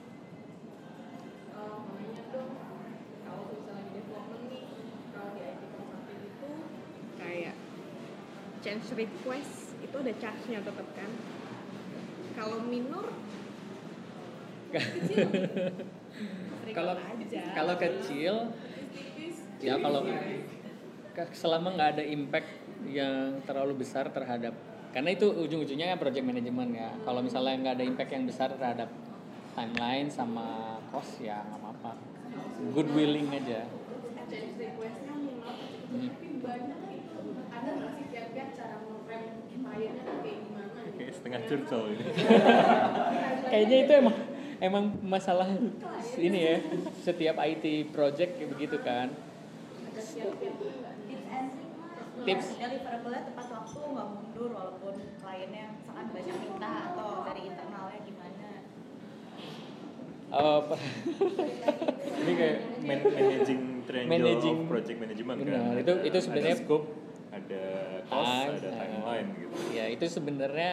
Change 8.66 8.98
request 8.98 9.78
itu 9.78 9.94
ada 9.94 10.10
charge-nya 10.18 10.58
tetap 10.58 10.88
kan? 10.98 11.12
Kalau 12.34 12.66
minor 12.66 13.14
kecil. 14.74 15.30
Kalau 16.74 16.98
kalau 17.54 17.76
kecil 17.78 18.52
ya 19.64 19.80
kalau 19.80 20.02
selama 21.32 21.78
nggak 21.78 21.90
ada 21.96 22.04
impact 22.04 22.50
yang 22.90 23.40
terlalu 23.46 23.86
besar 23.86 24.10
terhadap 24.12 24.58
karena 24.96 25.12
itu 25.12 25.28
ujung-ujungnya 25.28 25.92
kan 25.92 26.00
project 26.00 26.24
management 26.24 26.72
ya. 26.72 26.90
Kalau 27.04 27.20
misalnya 27.20 27.56
nggak 27.60 27.76
ada 27.76 27.84
impact 27.84 28.12
yang 28.16 28.24
besar 28.24 28.48
terhadap 28.56 28.88
timeline 29.52 30.08
sama 30.08 30.80
cost 30.88 31.20
ya 31.20 31.44
nggak 31.44 31.60
apa-apa. 31.60 31.92
Good 32.72 32.90
willing 32.96 33.28
aja. 33.28 33.68
Change 34.26 34.56
request-nya 34.56 35.14
minor 35.20 35.54
Hmm. 35.86 36.10
kayak 40.96 41.14
setengah 41.14 41.42
curcol 41.46 41.84
ini. 41.92 42.06
kayaknya 43.52 43.78
itu 43.84 43.94
emang 44.00 44.16
emang 44.64 44.86
masalah 45.04 45.46
ini 46.16 46.40
ya. 46.40 46.56
Setiap 47.04 47.36
IT 47.44 47.92
project 47.92 48.40
kayak 48.40 48.50
begitu 48.56 48.80
kan 48.80 49.12
ada 49.96 50.04
siap-siap 50.04 50.56
nggak 50.60 50.96
tips 51.08 51.28
and 51.32 51.52
Tips. 52.26 52.58
deliverable 52.58 53.14
tepat 53.24 53.48
waktu 53.48 53.78
nggak 53.86 54.08
mundur 54.10 54.50
walaupun 54.52 54.94
kliennya 55.16 55.66
sangat 55.80 56.08
banyak 56.10 56.36
minta 56.36 56.72
atau 56.90 57.22
dari 57.24 57.42
internalnya 57.46 58.00
gimana 58.02 58.50
per- 60.66 60.82
Ini 62.26 62.32
kayak 62.34 62.58
man- 62.82 63.06
managing 63.08 63.62
triangle 63.86 64.12
Managing. 64.12 64.58
of 64.58 64.68
project 64.68 64.98
management 64.98 65.38
Benar, 65.40 65.54
kan. 65.54 65.76
itu- 65.78 66.02
itu 66.04 66.18
sebenarnya- 66.20 66.58
ada 66.58 66.64
scope, 66.66 66.88
ada 67.32 67.64
cost, 68.04 68.26
Ah, 68.26 68.44
ada 68.50 68.68
ah. 68.68 68.74
timeline 68.76 69.30
gitu. 69.38 69.56
ya 69.72 69.86
itu 69.88 70.06
sebenarnya 70.08 70.72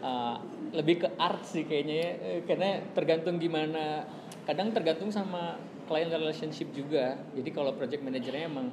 uh, 0.00 0.36
lebih 0.72 0.96
ke 0.98 1.08
art 1.16 1.44
sih 1.44 1.62
kayaknya 1.62 1.96
ya 1.98 2.10
Eh, 2.16 2.40
karena 2.42 2.68
tergantung 2.90 3.36
gimana 3.36 4.08
kadang 4.42 4.72
tergantung 4.72 5.08
sama 5.08 5.60
client 5.84 6.08
relationship 6.10 6.72
juga 6.72 7.20
jadi 7.30 7.50
kalau 7.50 7.70
project 7.72 8.00
manajernya 8.00 8.48
emang 8.48 8.72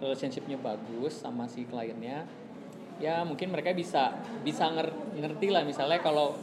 relationshipnya 0.00 0.56
bagus 0.58 1.20
sama 1.20 1.46
si 1.46 1.68
kliennya 1.68 2.24
ya 3.00 3.24
mungkin 3.24 3.52
mereka 3.52 3.72
bisa 3.72 4.12
bisa 4.44 4.68
nger- 4.68 5.16
ngerti 5.16 5.48
lah 5.48 5.64
misalnya 5.64 6.00
kalau 6.04 6.36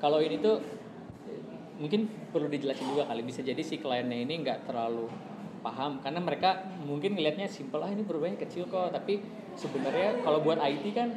kalau 0.00 0.20
ini 0.20 0.40
tuh 0.40 0.60
eh, 1.28 1.40
mungkin 1.80 2.08
perlu 2.32 2.48
dijelasin 2.48 2.88
juga 2.92 3.08
kali 3.08 3.24
bisa 3.24 3.40
jadi 3.40 3.60
si 3.60 3.80
kliennya 3.80 4.24
ini 4.24 4.44
nggak 4.44 4.68
terlalu 4.68 5.08
paham 5.64 6.00
karena 6.04 6.20
mereka 6.20 6.60
mungkin 6.84 7.16
ngelihatnya 7.16 7.48
simpel 7.48 7.80
ah 7.80 7.88
ini 7.88 8.04
perubahannya 8.04 8.36
kecil 8.36 8.68
kok 8.68 8.92
tapi 8.92 9.24
sebenarnya 9.56 10.20
kalau 10.20 10.44
buat 10.44 10.60
IT 10.60 10.84
kan 10.92 11.16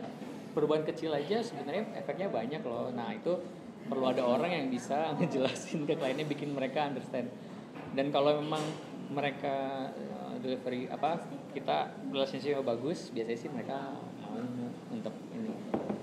perubahan 0.58 0.82
kecil 0.90 1.14
aja 1.14 1.46
sebenarnya 1.46 1.86
efeknya 1.94 2.34
banyak 2.34 2.66
loh. 2.66 2.90
Nah 2.90 3.14
itu 3.14 3.38
perlu 3.86 4.10
ada 4.10 4.26
orang 4.26 4.50
yang 4.50 4.66
bisa 4.74 5.12
ngejelasin 5.22 5.86
ke 5.86 5.94
kliennya 5.94 6.26
bikin 6.26 6.58
mereka 6.58 6.90
understand. 6.90 7.30
Dan 7.94 8.10
kalau 8.10 8.42
memang 8.42 8.66
mereka 9.14 9.88
delivery 10.48 10.88
apa 10.88 11.20
kita 11.52 11.92
relationship 12.08 12.64
bagus 12.64 13.12
biasanya 13.12 13.40
sih 13.44 13.50
mereka 13.52 14.00
mau 14.24 14.40
untuk 14.96 15.12
ini 15.36 15.52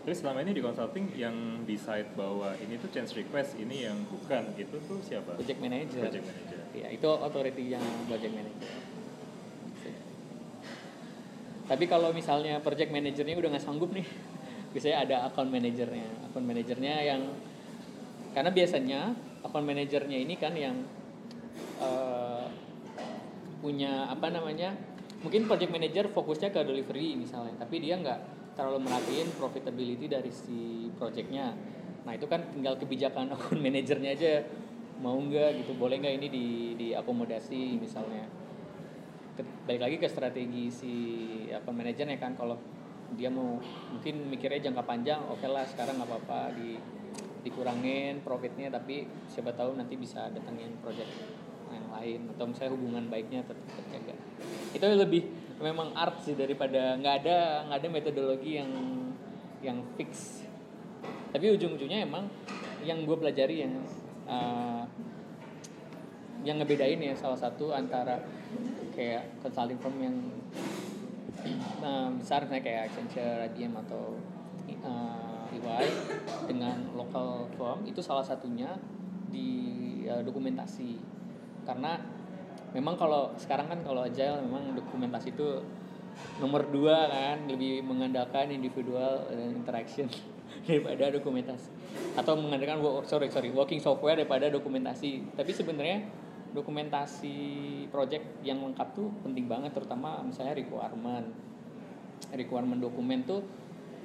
Terus 0.04 0.20
selama 0.20 0.44
ini 0.44 0.52
di 0.52 0.60
consulting 0.60 1.16
yang 1.16 1.64
decide 1.64 2.12
bahwa 2.12 2.52
ini 2.60 2.76
tuh 2.76 2.92
change 2.92 3.16
request, 3.16 3.56
ini 3.56 3.88
yang 3.88 3.96
bukan, 4.04 4.52
itu 4.60 4.76
tuh 4.84 5.00
siapa? 5.00 5.32
project 5.40 5.56
manager 5.64 6.04
Project 6.04 6.28
manager. 6.28 6.58
ya 6.76 6.92
itu 6.92 7.08
authority 7.08 7.72
yang 7.72 7.84
project 8.04 8.36
manager 8.36 8.68
tapi 11.64 11.84
kalau 11.88 12.12
misalnya 12.12 12.60
project 12.60 12.92
manajernya 12.92 13.36
udah 13.40 13.50
nggak 13.56 13.64
sanggup 13.64 13.90
nih 13.96 14.04
biasanya 14.76 14.96
ada 15.08 15.16
account 15.32 15.48
manajernya 15.48 16.08
account 16.28 16.46
manajernya 16.46 16.94
yang 17.00 17.22
karena 18.36 18.50
biasanya 18.52 19.00
account 19.40 19.64
manajernya 19.64 20.18
ini 20.20 20.34
kan 20.36 20.52
yang 20.52 20.76
eh, 21.80 22.23
punya 23.64 24.12
apa 24.12 24.28
namanya 24.28 24.76
mungkin 25.24 25.48
project 25.48 25.72
manager 25.72 26.04
fokusnya 26.12 26.52
ke 26.52 26.60
delivery 26.60 27.16
misalnya 27.16 27.56
tapi 27.56 27.80
dia 27.80 27.96
nggak 27.96 28.44
terlalu 28.54 28.86
merhatiin 28.86 29.28
profitability 29.34 30.06
dari 30.06 30.30
si 30.30 30.88
projectnya. 30.94 31.56
Nah 32.06 32.12
itu 32.14 32.28
kan 32.30 32.44
tinggal 32.54 32.78
kebijakan 32.78 33.30
account 33.34 33.58
manajernya 33.58 34.10
aja 34.14 34.32
mau 35.02 35.18
nggak 35.18 35.64
gitu 35.64 35.72
boleh 35.74 35.98
nggak 35.98 36.14
ini 36.22 36.28
di 36.30 36.46
diakomodasi 36.78 37.76
misalnya. 37.82 38.28
Ke- 39.34 39.66
balik 39.66 39.82
lagi 39.82 39.96
ke 39.98 40.06
strategi 40.06 40.70
si 40.70 40.92
account 41.50 41.74
manajernya 41.74 42.16
kan 42.20 42.38
kalau 42.38 42.54
dia 43.14 43.30
mau 43.30 43.58
mungkin 43.90 44.30
mikirnya 44.30 44.70
jangka 44.70 44.82
panjang 44.86 45.20
oke 45.30 45.44
lah 45.46 45.62
sekarang 45.66 46.02
nggak 46.02 46.08
apa-apa 46.08 46.40
di 46.56 46.74
dikurangin 47.44 48.24
profitnya 48.24 48.72
tapi 48.72 49.04
siapa 49.28 49.52
tahu 49.52 49.76
nanti 49.76 49.94
bisa 50.00 50.32
datengin 50.32 50.72
project 50.80 51.12
lain 52.00 52.20
atau 52.34 52.44
misalnya 52.50 52.72
hubungan 52.74 53.04
baiknya 53.06 53.40
tetap 53.46 53.66
terjaga 53.78 54.14
itu 54.74 54.84
lebih 54.84 55.22
memang 55.62 55.94
art 55.94 56.18
sih 56.26 56.34
daripada 56.34 56.98
nggak 56.98 57.14
ada 57.22 57.36
nggak 57.70 57.78
ada 57.78 57.88
metodologi 57.88 58.58
yang 58.58 58.70
yang 59.62 59.78
fix. 59.96 60.44
Tapi 61.32 61.50
ujung-ujungnya 61.56 62.04
emang 62.04 62.28
yang 62.84 63.08
gue 63.08 63.16
pelajari 63.16 63.64
yang 63.64 63.74
uh, 64.28 64.84
yang 66.44 66.60
ngebedain 66.60 67.00
ya 67.00 67.16
salah 67.16 67.38
satu 67.40 67.72
antara 67.72 68.20
kayak 68.92 69.40
consulting 69.40 69.80
firm 69.80 69.96
yang 69.98 70.16
uh, 71.80 72.12
besar 72.20 72.44
misalnya 72.44 72.62
kayak 72.62 72.80
Accenture, 72.92 73.48
IBM 73.50 73.74
atau 73.88 74.20
uh, 74.84 75.48
EY 75.50 75.88
dengan 76.46 76.92
local 76.92 77.48
firm 77.56 77.88
itu 77.88 78.04
salah 78.04 78.22
satunya 78.22 78.76
di 79.32 79.50
uh, 80.06 80.20
dokumentasi 80.20 81.00
karena 81.64 82.00
memang 82.76 82.94
kalau 82.96 83.32
sekarang 83.40 83.70
kan 83.70 83.80
kalau 83.82 84.04
agile 84.04 84.42
memang 84.44 84.74
dokumentasi 84.74 85.32
itu 85.32 85.62
nomor 86.38 86.66
dua 86.70 87.10
kan 87.10 87.46
lebih 87.46 87.82
mengandalkan 87.82 88.50
individual 88.50 89.26
interaction 89.32 90.06
daripada 90.66 91.10
dokumentasi. 91.10 91.70
Atau 92.14 92.38
mengandalkan 92.38 92.82
sorry 93.06 93.30
sorry 93.30 93.50
working 93.50 93.82
software 93.82 94.18
daripada 94.18 94.50
dokumentasi. 94.50 95.34
Tapi 95.34 95.50
sebenarnya 95.50 96.06
dokumentasi 96.54 97.36
project 97.90 98.46
yang 98.46 98.62
lengkap 98.62 98.94
tuh 98.94 99.10
penting 99.26 99.50
banget 99.50 99.74
terutama 99.74 100.22
misalnya 100.22 100.54
requirement. 100.54 101.26
Requirement 102.34 102.80
dokumen 102.82 103.26
tuh 103.26 103.42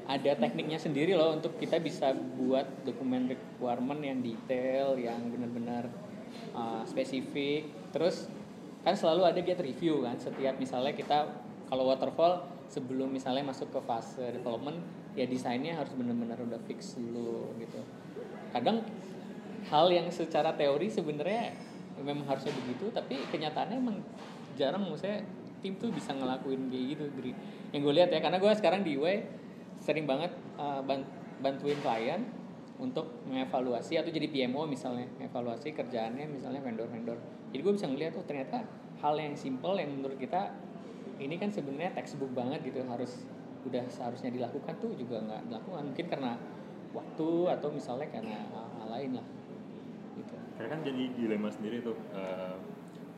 ada 0.10 0.34
tekniknya 0.34 0.82
sendiri 0.82 1.14
loh 1.14 1.38
untuk 1.38 1.54
kita 1.62 1.78
bisa 1.78 2.10
buat 2.14 2.66
dokumen 2.82 3.30
requirement 3.30 4.02
yang 4.02 4.26
detail 4.26 4.98
yang 4.98 5.30
benar-benar 5.30 5.86
uh, 6.54 6.84
spesifik. 6.86 7.70
Terus 7.94 8.30
kan 8.86 8.96
selalu 8.96 9.28
ada 9.28 9.40
get 9.44 9.60
review 9.60 10.08
kan 10.08 10.16
setiap 10.16 10.56
misalnya 10.56 10.96
kita 10.96 11.28
kalau 11.68 11.92
waterfall 11.92 12.48
sebelum 12.72 13.12
misalnya 13.12 13.44
masuk 13.44 13.70
ke 13.76 13.80
fase 13.84 14.24
development 14.32 14.80
ya 15.18 15.28
desainnya 15.28 15.76
harus 15.76 15.92
benar-benar 15.98 16.40
udah 16.40 16.62
fix 16.64 16.96
dulu 16.96 17.52
gitu. 17.60 17.82
Kadang 18.56 18.86
hal 19.68 19.86
yang 19.92 20.08
secara 20.10 20.56
teori 20.56 20.88
sebenarnya 20.88 21.54
memang 22.00 22.24
harusnya 22.26 22.56
begitu 22.56 22.88
tapi 22.96 23.20
kenyataannya 23.28 23.78
emang 23.78 24.00
jarang 24.56 24.88
maksudnya 24.88 25.28
tim 25.60 25.76
tuh 25.76 25.92
bisa 25.92 26.16
ngelakuin 26.16 26.72
kayak 26.72 26.86
gitu 26.96 27.04
yang 27.76 27.82
gue 27.84 27.94
lihat 27.94 28.10
ya 28.16 28.20
karena 28.24 28.40
gue 28.40 28.52
sekarang 28.56 28.82
di 28.88 28.96
UI 28.96 29.28
sering 29.84 30.08
banget 30.08 30.32
uh, 30.56 30.80
ban- 30.84 31.08
bantuin 31.44 31.76
klien 31.84 32.24
untuk 32.80 33.28
mengevaluasi 33.28 34.00
atau 34.00 34.08
jadi 34.08 34.32
PMO 34.32 34.64
misalnya 34.64 35.06
evaluasi 35.20 35.76
kerjaannya 35.76 36.32
misalnya 36.32 36.64
vendor-vendor 36.64 37.20
jadi 37.52 37.62
gue 37.62 37.74
bisa 37.76 37.88
ngeliat 37.92 38.16
oh 38.16 38.24
ternyata 38.24 38.64
hal 39.04 39.20
yang 39.20 39.36
simple 39.36 39.76
yang 39.76 39.92
menurut 40.00 40.16
kita 40.16 40.56
ini 41.20 41.36
kan 41.36 41.52
sebenarnya 41.52 41.92
textbook 41.92 42.32
banget 42.32 42.64
gitu 42.64 42.80
harus 42.88 43.28
udah 43.68 43.84
seharusnya 43.92 44.32
dilakukan 44.32 44.72
tuh 44.80 44.96
juga 44.96 45.20
nggak 45.20 45.52
dilakukan 45.52 45.84
mungkin 45.92 46.08
karena 46.08 46.32
waktu 46.96 47.30
atau 47.60 47.70
misalnya 47.70 48.08
karena 48.08 48.40
hal, 48.56 48.66
hal 48.80 48.90
lain 48.96 49.12
lah 49.20 49.28
gitu 50.16 50.36
Karena 50.56 50.70
kan 50.76 50.80
jadi 50.84 51.04
dilema 51.16 51.50
sendiri 51.52 51.84
tuh. 51.84 51.96
eh, 52.16 52.56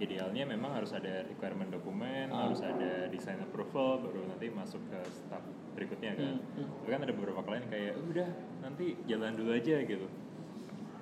idealnya 0.02 0.44
memang 0.50 0.74
harus 0.74 0.92
ada 0.92 1.22
requirement 1.30 1.70
dokumen, 1.70 2.34
Ah. 2.34 2.50
harus 2.50 2.60
ada 2.66 3.06
design 3.08 3.38
approval, 3.46 4.02
baru 4.02 4.26
nanti 4.26 4.50
masuk 4.50 4.82
ke 4.90 5.00
step 5.08 5.46
berikutnya 5.78 6.18
kan. 6.18 6.42
Hmm, 6.42 6.58
hmm. 6.58 6.68
Tapi 6.82 6.90
kan 6.90 7.02
ada 7.06 7.14
beberapa 7.14 7.42
klien 7.46 7.66
kayak 7.70 7.94
udah 8.02 8.30
nanti 8.66 8.98
jalan 9.06 9.38
dulu 9.38 9.52
aja 9.54 9.78
gitu. 9.86 10.08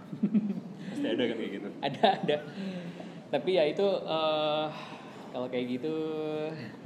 Pasti 0.91 1.07
ada 1.07 1.23
kan 1.23 1.35
kayak 1.37 1.51
gitu. 1.53 1.69
ada 1.79 2.03
ada 2.17 2.37
tapi 3.29 3.53
ya 3.53 3.61
itu 3.69 3.85
eh, 3.85 4.65
kalau 5.29 5.45
kayak 5.45 5.77
gitu 5.77 5.93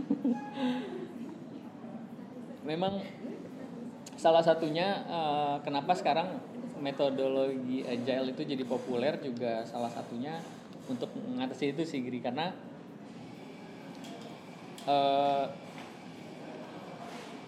memang 2.70 3.00
salah 4.20 4.44
satunya 4.44 5.08
eh, 5.08 5.56
kenapa 5.64 5.96
sekarang 5.96 6.36
metodologi 6.84 7.88
agile 7.88 8.36
itu 8.36 8.44
jadi 8.44 8.64
populer 8.68 9.16
juga 9.24 9.64
salah 9.64 9.88
satunya 9.88 10.44
untuk 10.92 11.12
mengatasi 11.16 11.76
itu 11.76 11.84
sih 11.88 12.04
Giri. 12.04 12.20
Karena 12.20 12.52
eh, 14.88 15.46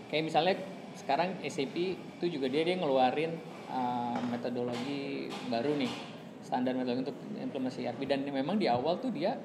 kayak 0.09 0.23
misalnya 0.23 0.55
sekarang 0.95 1.43
SAP 1.43 1.75
itu 1.75 2.25
juga 2.31 2.47
dia 2.47 2.63
dia 2.63 2.79
ngeluarin 2.79 3.35
uh, 3.67 4.19
metodologi 4.31 5.27
baru 5.51 5.75
nih 5.75 5.91
standar 6.39 6.71
metodologi 6.71 7.11
untuk 7.11 7.17
implementasi 7.35 7.83
ERP 7.83 8.01
dan 8.07 8.23
memang 8.23 8.55
di 8.55 8.71
awal 8.71 8.97
tuh 9.03 9.11
dia 9.11 9.35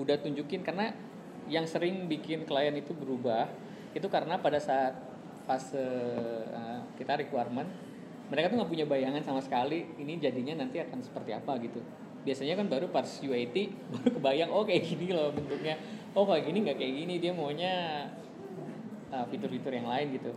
udah 0.00 0.16
tunjukin 0.24 0.64
karena 0.64 0.96
yang 1.50 1.68
sering 1.68 2.08
bikin 2.08 2.48
klien 2.48 2.72
itu 2.72 2.96
berubah 2.96 3.50
itu 3.92 4.08
karena 4.08 4.40
pada 4.40 4.56
saat 4.56 4.96
fase 5.44 5.76
uh, 6.48 6.80
kita 6.96 7.20
requirement 7.20 7.68
mereka 8.32 8.48
tuh 8.48 8.64
nggak 8.64 8.70
punya 8.72 8.86
bayangan 8.88 9.20
sama 9.20 9.44
sekali 9.44 9.84
ini 10.00 10.16
jadinya 10.16 10.64
nanti 10.64 10.80
akan 10.80 11.04
seperti 11.04 11.36
apa 11.36 11.52
gitu 11.60 11.84
biasanya 12.22 12.54
kan 12.54 12.66
baru 12.70 12.86
pas 12.90 13.06
UAT 13.06 13.56
baru 13.92 14.08
kebayang 14.18 14.50
oh 14.54 14.62
kayak 14.62 14.82
gini 14.86 15.10
loh 15.10 15.34
bentuknya 15.34 15.74
oh 16.14 16.24
kayak 16.26 16.46
gini 16.46 16.58
nggak 16.62 16.78
kayak 16.78 16.94
gini 17.02 17.14
dia 17.18 17.32
maunya 17.34 18.06
uh, 19.10 19.26
fitur-fitur 19.28 19.72
yang 19.74 19.88
lain 19.88 20.16
gitu. 20.16 20.32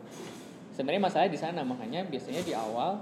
Sebenarnya 0.76 1.02
masalahnya 1.08 1.32
di 1.32 1.40
sana 1.40 1.62
makanya 1.64 2.04
biasanya 2.04 2.44
di 2.44 2.52
awal 2.52 3.00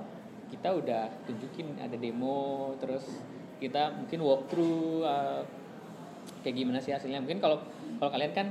kita 0.53 0.69
udah 0.69 1.09
tunjukin 1.25 1.81
ada 1.81 1.97
demo 1.97 2.77
terus 2.77 3.09
kita 3.57 3.89
mungkin 3.97 4.19
walkthrough 4.21 5.01
uh, 5.01 5.41
kayak 6.45 6.55
gimana 6.59 6.77
sih 6.83 6.93
hasilnya. 6.93 7.23
Mungkin 7.23 7.41
kalau 7.41 7.63
kalau 7.97 8.11
kalian 8.13 8.33
kan 8.35 8.47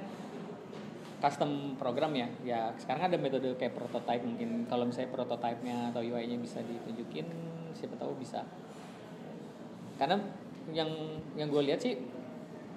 custom 1.22 1.78
program 1.78 2.10
ya, 2.18 2.26
ya 2.42 2.60
sekarang 2.74 3.14
ada 3.14 3.16
metode 3.20 3.54
kayak 3.54 3.78
prototype 3.78 4.26
mungkin 4.26 4.66
kalau 4.66 4.90
misalnya 4.90 5.14
prototipenya 5.14 5.94
atau 5.94 6.02
UI-nya 6.02 6.34
bisa 6.42 6.58
ditunjukin 6.58 7.30
siapa 7.78 7.94
tahu 7.94 8.18
bisa. 8.18 8.42
Karena 10.03 10.18
yang 10.74 10.90
yang 11.38 11.46
gue 11.46 11.62
lihat 11.62 11.78
sih 11.78 11.94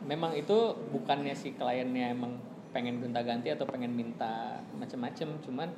memang 0.05 0.38
itu 0.38 0.78
bukannya 0.93 1.34
si 1.34 1.57
kliennya 1.57 2.13
emang 2.13 2.38
pengen 2.69 3.01
gonta-ganti 3.01 3.49
atau 3.49 3.65
pengen 3.65 3.89
minta 3.89 4.61
macem-macem. 4.78 5.41
Cuman 5.41 5.73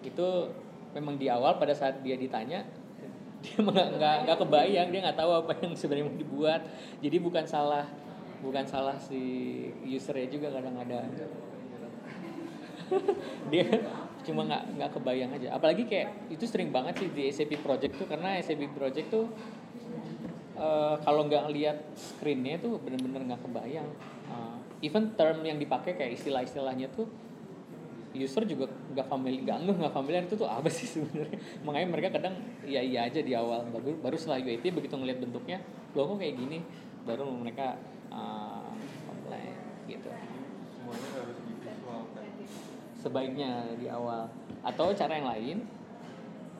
itu 0.00 0.48
memang 0.96 1.20
di 1.20 1.28
awal 1.28 1.60
pada 1.60 1.76
saat 1.76 2.00
dia 2.00 2.16
ditanya 2.16 2.64
dia 3.44 3.60
nggak 3.60 4.00
nggak 4.00 4.16
nggak 4.24 4.38
kebayang. 4.40 4.88
Dia 4.88 5.00
nggak 5.04 5.18
tahu 5.20 5.44
apa 5.44 5.52
yang 5.60 5.76
sebenarnya 5.76 6.08
mau 6.08 6.16
dibuat. 6.16 6.64
Jadi 7.04 7.16
bukan 7.20 7.44
salah 7.44 7.84
bukan 8.40 8.64
salah 8.64 8.96
si 8.96 9.20
usernya 9.84 10.26
juga 10.26 10.50
kadang-kadang 10.50 11.06
dia 13.54 13.70
cuma 14.24 14.48
nggak 14.48 14.80
nggak 14.80 14.90
kebayang 14.96 15.30
aja. 15.36 15.52
Apalagi 15.52 15.84
kayak 15.84 16.32
itu 16.32 16.48
sering 16.48 16.72
banget 16.72 16.96
sih 16.96 17.12
di 17.12 17.28
SAP 17.28 17.60
project 17.60 18.00
tuh. 18.00 18.08
Karena 18.08 18.40
SAP 18.40 18.72
project 18.72 19.12
tuh 19.12 19.28
eh, 20.56 20.94
kalau 21.04 21.28
nggak 21.28 21.44
lihat 21.52 21.78
screennya 21.94 22.60
tuh 22.60 22.80
bener-bener 22.82 23.32
nggak 23.32 23.42
kebayang. 23.44 23.88
Eh, 24.28 24.56
even 24.88 25.14
term 25.14 25.40
yang 25.46 25.56
dipakai 25.56 25.94
kayak 25.94 26.18
istilah-istilahnya 26.18 26.90
tuh 26.92 27.06
user 28.12 28.44
juga 28.44 28.68
nggak 28.92 29.08
familiar 29.08 29.56
nggak 29.56 29.56
ngeh 29.64 29.76
nggak 29.80 29.94
familiar 29.96 30.22
itu 30.28 30.36
tuh 30.36 30.48
apa 30.48 30.68
sih 30.68 30.84
sebenarnya? 30.98 31.38
Makanya 31.64 31.88
mereka 31.88 32.08
kadang 32.12 32.34
iya 32.64 32.84
iya 32.84 33.08
aja 33.08 33.20
di 33.24 33.32
awal. 33.32 33.64
Baru 33.72 33.96
baru 34.00 34.16
setelah 34.20 34.40
UAT 34.44 34.64
begitu 34.68 34.94
ngelihat 34.96 35.18
bentuknya 35.24 35.58
loh 35.96 36.04
kok 36.12 36.18
kayak 36.20 36.36
gini? 36.36 36.58
Baru 37.08 37.28
mereka 37.32 37.80
uh, 38.12 38.68
komplain 39.08 39.56
gitu. 39.88 40.08
Semuanya 40.76 41.08
harus 41.16 41.38
divisualkan 41.48 42.24
sebaiknya 43.00 43.50
di 43.80 43.86
awal. 43.88 44.28
Atau 44.62 44.94
cara 44.94 45.18
yang 45.18 45.26
lain 45.26 45.58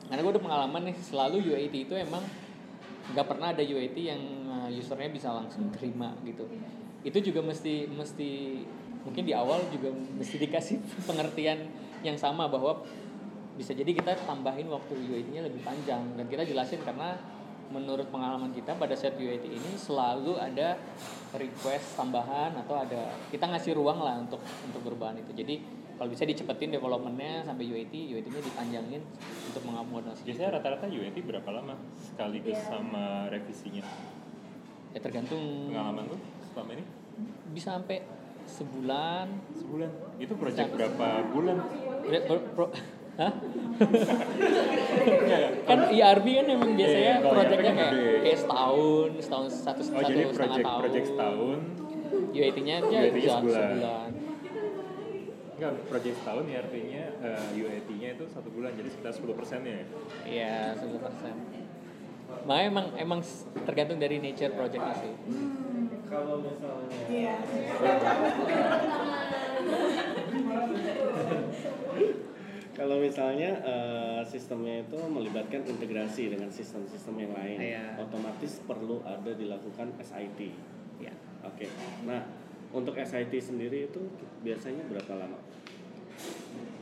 karena 0.03 0.19
gue 0.19 0.33
udah 0.35 0.43
pengalaman 0.43 0.81
nih 0.91 0.97
selalu 0.99 1.37
UAT 1.41 1.73
itu 1.73 1.95
emang 1.95 2.21
nggak 3.11 3.27
pernah 3.27 3.51
ada 3.51 3.59
UAT 3.59 3.97
yang 3.99 4.21
uh, 4.47 4.69
usernya 4.71 5.11
bisa 5.11 5.29
langsung 5.35 5.67
terima 5.75 6.15
gitu. 6.23 6.47
Itu 7.03 7.19
juga 7.19 7.43
mesti 7.43 7.91
mesti 7.91 8.31
mungkin 9.03 9.23
di 9.27 9.35
awal 9.35 9.59
juga 9.67 9.91
mesti 9.91 10.39
dikasih 10.39 10.79
pengertian 11.09 11.67
yang 11.99 12.15
sama 12.15 12.47
bahwa 12.47 12.83
bisa 13.53 13.75
jadi 13.75 13.91
kita 13.93 14.17
tambahin 14.25 14.65
waktu 14.71 14.97
UAT-nya 14.97 15.45
lebih 15.45 15.61
panjang 15.61 16.01
dan 16.17 16.25
kita 16.25 16.41
jelasin 16.47 16.81
karena 16.81 17.13
menurut 17.73 18.05
pengalaman 18.07 18.53
kita 18.53 18.77
pada 18.77 18.93
saat 18.93 19.17
UAT 19.17 19.41
ini 19.43 19.71
selalu 19.73 20.37
ada 20.37 20.77
request 21.33 21.97
tambahan 21.97 22.53
atau 22.55 22.77
ada 22.77 23.17
kita 23.27 23.49
ngasih 23.49 23.73
ruang 23.73 23.97
lah 23.97 24.21
untuk 24.21 24.37
untuk 24.61 24.85
perubahan 24.85 25.17
itu 25.17 25.33
jadi 25.33 25.57
kalau 25.93 26.09
bisa 26.09 26.23
dicepetin 26.23 26.69
developmentnya 26.69 27.41
sampai 27.41 27.65
UAT 27.65 27.89
UAT-nya 27.89 28.41
dipanjangin 28.43 29.01
untuk 29.49 29.61
mengakomodasi 29.65 30.21
Biasanya 30.23 30.49
rata-rata 30.53 30.85
UAT 30.85 31.17
berapa 31.17 31.49
lama 31.49 31.73
sekaligus 31.97 32.53
Iya. 32.53 32.69
sama 32.69 33.05
revisinya? 33.27 33.81
ya 34.93 34.99
tergantung 35.01 35.73
Pengalaman 35.73 36.05
tuh 36.05 36.19
selama 36.53 36.69
ini? 36.77 36.83
bisa 37.49 37.77
sampai 37.77 37.97
sebulan 38.43 39.27
Sebulan. 39.55 39.89
Itu 40.19 40.33
project 40.35 40.67
Bisa. 40.67 40.75
berapa 40.75 41.07
bulan? 41.31 41.57
Pro- 42.27 42.47
pro- 42.53 42.73
Hah? 43.13 43.31
Kan 45.63 45.79
ERP 45.87 46.27
kan 46.33 46.45
emang 46.47 46.71
biasanya 46.73 47.03
Iya, 47.03 47.15
kalau 47.21 47.33
proyeknya 47.35 47.53
ERP 47.53 47.63
kan 47.63 47.75
kayak, 47.75 47.91
gede. 47.93 48.11
kayak 48.23 48.37
setahun 48.39 49.09
setahun 49.19 49.47
satu 49.55 49.81
Oh 49.83 49.85
satu 49.85 50.03
jadi 50.03 50.21
setengah 50.23 50.33
project 50.33 50.63
tahun 50.63 50.79
project 50.81 51.05
setahun. 51.07 51.57
UAT-nya 52.33 52.75
ya 52.79 52.83
UAT-nya 52.83 53.13
bisa 53.13 53.29
sebulan. 53.35 53.67
sebulan 53.69 54.09
Enggak, 55.53 55.71
project 55.85 56.15
setahun 56.17 56.43
ya 56.43 56.57
artinya 56.59 57.03
eh, 57.21 57.47
UAT-nya 57.55 58.07
itu 58.11 58.23
satu 58.27 58.49
bulan 58.49 58.71
jadi 58.73 58.89
sekitar 58.89 59.13
10 59.13 59.33
persennya 59.33 59.75
ya. 59.75 59.85
Iya, 60.25 60.57
10 60.75 60.99
persen. 60.99 61.33
Makanya 62.43 62.67
emang 62.67 62.85
emang 62.97 63.19
tergantung 63.61 63.97
dari 63.97 64.17
nature 64.17 64.51
projectnya 64.51 64.95
sih. 64.97 65.13
kalau 66.03 66.35
misalnya 66.39 66.99
Iya. 67.07 67.35
Kalau 72.73 72.97
misalnya 72.97 73.53
eh, 73.61 74.21
sistemnya 74.25 74.81
itu 74.81 74.97
melibatkan 74.97 75.61
integrasi 75.61 76.33
dengan 76.33 76.49
sistem-sistem 76.49 77.15
yang 77.21 77.33
lain, 77.37 77.57
Iya. 77.61 78.01
otomatis 78.01 78.65
perlu 78.65 78.97
ada 79.05 79.29
dilakukan 79.29 79.93
SIT. 80.01 80.57
Ya. 80.97 81.13
Oke. 81.45 81.69
Nah, 82.09 82.25
untuk 82.73 82.97
SIT 82.97 83.29
sendiri 83.37 83.93
itu 83.93 84.01
biasanya 84.41 84.89
berapa 84.89 85.21
lama? 85.21 85.37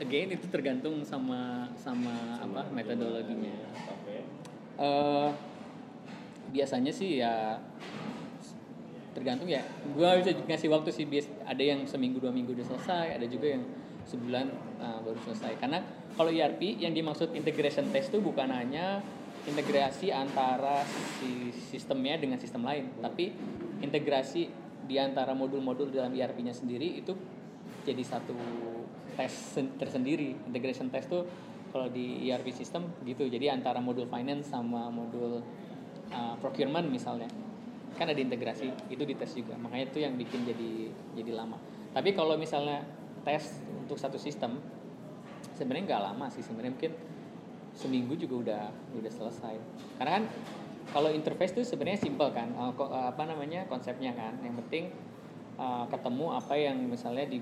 Again 0.00 0.32
itu 0.32 0.48
tergantung 0.48 1.04
sama 1.04 1.68
sama, 1.76 2.40
apa 2.40 2.64
metodologinya. 2.72 3.52
Oke. 3.92 4.24
Eh 4.80 5.28
biasanya 6.52 6.92
sih 6.92 7.20
ya 7.20 7.60
tergantung 9.12 9.44
ya. 9.48 9.60
Gua 9.92 10.16
bisa 10.16 10.32
ngasih 10.32 10.72
waktu 10.72 10.88
sih 10.88 11.04
bias 11.04 11.28
ada 11.44 11.60
yang 11.60 11.84
seminggu 11.84 12.16
dua 12.16 12.32
minggu 12.32 12.56
udah 12.56 12.64
selesai, 12.64 13.20
ada 13.20 13.26
juga 13.28 13.52
yang 13.60 13.62
sebulan 14.12 14.46
uh, 14.78 15.00
baru 15.00 15.18
selesai. 15.24 15.56
Karena 15.56 15.80
kalau 16.12 16.28
ERP 16.28 16.76
yang 16.76 16.92
dimaksud 16.92 17.32
integration 17.32 17.88
test 17.88 18.12
itu 18.12 18.20
bukan 18.20 18.52
hanya 18.52 19.00
integrasi 19.48 20.12
antara 20.12 20.84
si 21.18 21.50
sistemnya 21.72 22.20
dengan 22.20 22.38
sistem 22.38 22.62
lain, 22.62 22.92
tapi 23.00 23.32
integrasi 23.82 24.52
di 24.86 24.96
antara 25.00 25.32
modul-modul 25.32 25.90
dalam 25.90 26.12
ERP-nya 26.12 26.54
sendiri 26.54 27.00
itu 27.00 27.16
jadi 27.82 28.02
satu 28.04 28.36
tes 29.16 29.32
sen- 29.32 29.74
tersendiri. 29.80 30.36
Integration 30.46 30.92
test 30.92 31.10
tuh 31.10 31.24
kalau 31.72 31.88
di 31.88 32.28
ERP 32.28 32.52
system 32.52 32.86
gitu. 33.02 33.26
Jadi 33.26 33.48
antara 33.48 33.80
modul 33.80 34.06
finance 34.06 34.52
sama 34.52 34.92
modul 34.92 35.42
uh, 36.12 36.34
procurement 36.38 36.86
misalnya 36.86 37.26
kan 37.96 38.08
ada 38.08 38.20
integrasi 38.20 38.72
itu 38.88 39.02
dites 39.04 39.36
juga 39.36 39.54
makanya 39.60 39.92
itu 39.92 39.98
yang 40.00 40.16
bikin 40.16 40.48
jadi 40.48 40.70
jadi 41.16 41.32
lama 41.36 41.60
tapi 41.92 42.16
kalau 42.16 42.40
misalnya 42.40 42.80
tes 43.22 43.62
untuk 43.82 43.98
satu 43.98 44.18
sistem 44.18 44.58
sebenarnya 45.56 45.94
nggak 45.94 46.02
lama 46.12 46.26
sih 46.32 46.42
sebenarnya 46.42 46.72
mungkin 46.74 46.92
seminggu 47.72 48.14
juga 48.16 48.34
udah 48.48 48.64
udah 49.00 49.12
selesai. 49.12 49.54
Karena 49.96 50.10
kan 50.20 50.24
kalau 50.92 51.08
interface 51.08 51.56
itu 51.56 51.62
sebenarnya 51.64 52.00
simple 52.04 52.28
kan 52.34 52.52
eh, 52.52 52.72
apa 53.08 53.22
namanya 53.24 53.64
konsepnya 53.68 54.12
kan. 54.12 54.36
Yang 54.44 54.54
penting 54.64 54.84
eh, 55.56 55.84
ketemu 55.88 56.26
apa 56.36 56.54
yang 56.56 56.76
misalnya 56.84 57.26
di 57.28 57.38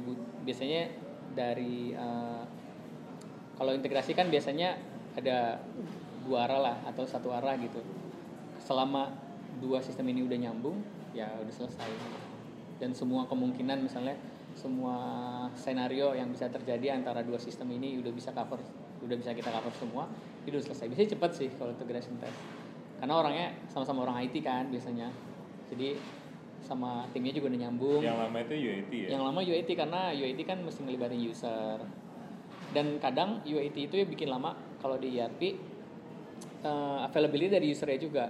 biasanya 0.47 0.91
dari 1.35 1.95
eh, 1.95 2.43
kalau 3.59 3.77
integrasi 3.77 4.17
kan 4.17 4.33
biasanya 4.33 4.79
ada 5.19 5.61
dua 6.25 6.47
arah 6.47 6.61
lah 6.61 6.77
atau 6.87 7.05
satu 7.05 7.35
arah 7.35 7.59
gitu. 7.59 7.83
Selama 8.63 9.11
dua 9.59 9.83
sistem 9.83 10.09
ini 10.15 10.25
udah 10.25 10.39
nyambung 10.39 10.79
ya 11.13 11.27
udah 11.43 11.55
selesai. 11.55 11.91
Dan 12.81 12.97
semua 12.97 13.29
kemungkinan 13.29 13.85
misalnya 13.85 14.17
semua 14.61 14.97
senario 15.57 16.13
yang 16.13 16.29
bisa 16.29 16.53
terjadi 16.53 16.93
antara 16.93 17.25
dua 17.25 17.41
sistem 17.41 17.73
ini 17.73 17.97
udah 17.97 18.13
bisa 18.13 18.29
cover 18.37 18.61
udah 19.01 19.17
bisa 19.17 19.33
kita 19.33 19.49
cover 19.49 19.73
semua 19.73 20.05
itu 20.45 20.53
udah 20.53 20.65
selesai. 20.69 20.85
Biasanya 20.93 21.11
cepat 21.17 21.31
sih 21.33 21.49
kalau 21.57 21.73
integration 21.73 22.21
test 22.21 22.37
karena 23.01 23.17
orangnya 23.17 23.49
sama-sama 23.73 24.05
orang 24.05 24.21
IT 24.29 24.45
kan 24.45 24.69
biasanya. 24.69 25.09
Jadi 25.73 25.97
sama 26.61 27.09
timnya 27.17 27.33
juga 27.33 27.49
udah 27.49 27.61
nyambung. 27.65 28.01
Yang 28.05 28.19
lama 28.21 28.39
itu 28.45 28.55
UAT 28.61 28.93
ya. 28.93 29.09
yang 29.17 29.23
lama 29.25 29.41
UAT 29.41 29.71
karena 29.73 30.01
UAT 30.13 30.41
kan 30.45 30.59
mesti 30.61 30.81
ngelibatin 30.85 31.21
user. 31.25 31.81
Dan 32.77 33.01
kadang 33.01 33.41
UAT 33.49 33.77
itu 33.81 33.95
ya 33.97 34.05
bikin 34.05 34.29
lama 34.29 34.53
kalau 34.85 35.01
di 35.01 35.17
ERP 35.17 35.57
eh, 36.61 36.99
availability 37.09 37.57
dari 37.57 37.67
usernya 37.73 37.97
juga. 37.97 38.27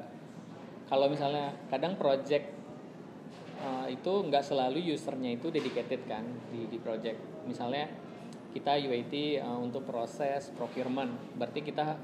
Kalau 0.86 1.10
misalnya 1.10 1.50
kadang 1.66 1.98
project 1.98 2.59
eh, 3.60 3.86
itu 3.94 4.12
nggak 4.26 4.44
selalu 4.44 4.80
usernya 4.96 5.36
itu 5.36 5.52
dedicated 5.52 6.02
kan 6.08 6.24
di 6.48 6.66
di 6.66 6.78
project. 6.80 7.20
Misalnya 7.44 7.86
kita 8.50 8.80
UAT 8.80 9.14
eh, 9.14 9.58
untuk 9.60 9.86
proses 9.86 10.50
procurement. 10.56 11.14
Berarti 11.38 11.60
kita 11.62 11.96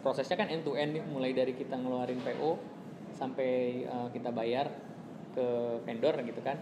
prosesnya 0.00 0.38
kan 0.38 0.48
end 0.48 0.64
to 0.64 0.78
end 0.78 0.96
nih. 0.96 1.04
Mulai 1.04 1.32
dari 1.36 1.52
kita 1.52 1.76
ngeluarin 1.76 2.20
PO 2.22 2.50
sampai 3.12 3.84
eh, 3.84 4.08
kita 4.14 4.32
bayar 4.32 4.70
ke 5.36 5.46
vendor 5.84 6.16
gitu 6.22 6.40
kan. 6.40 6.56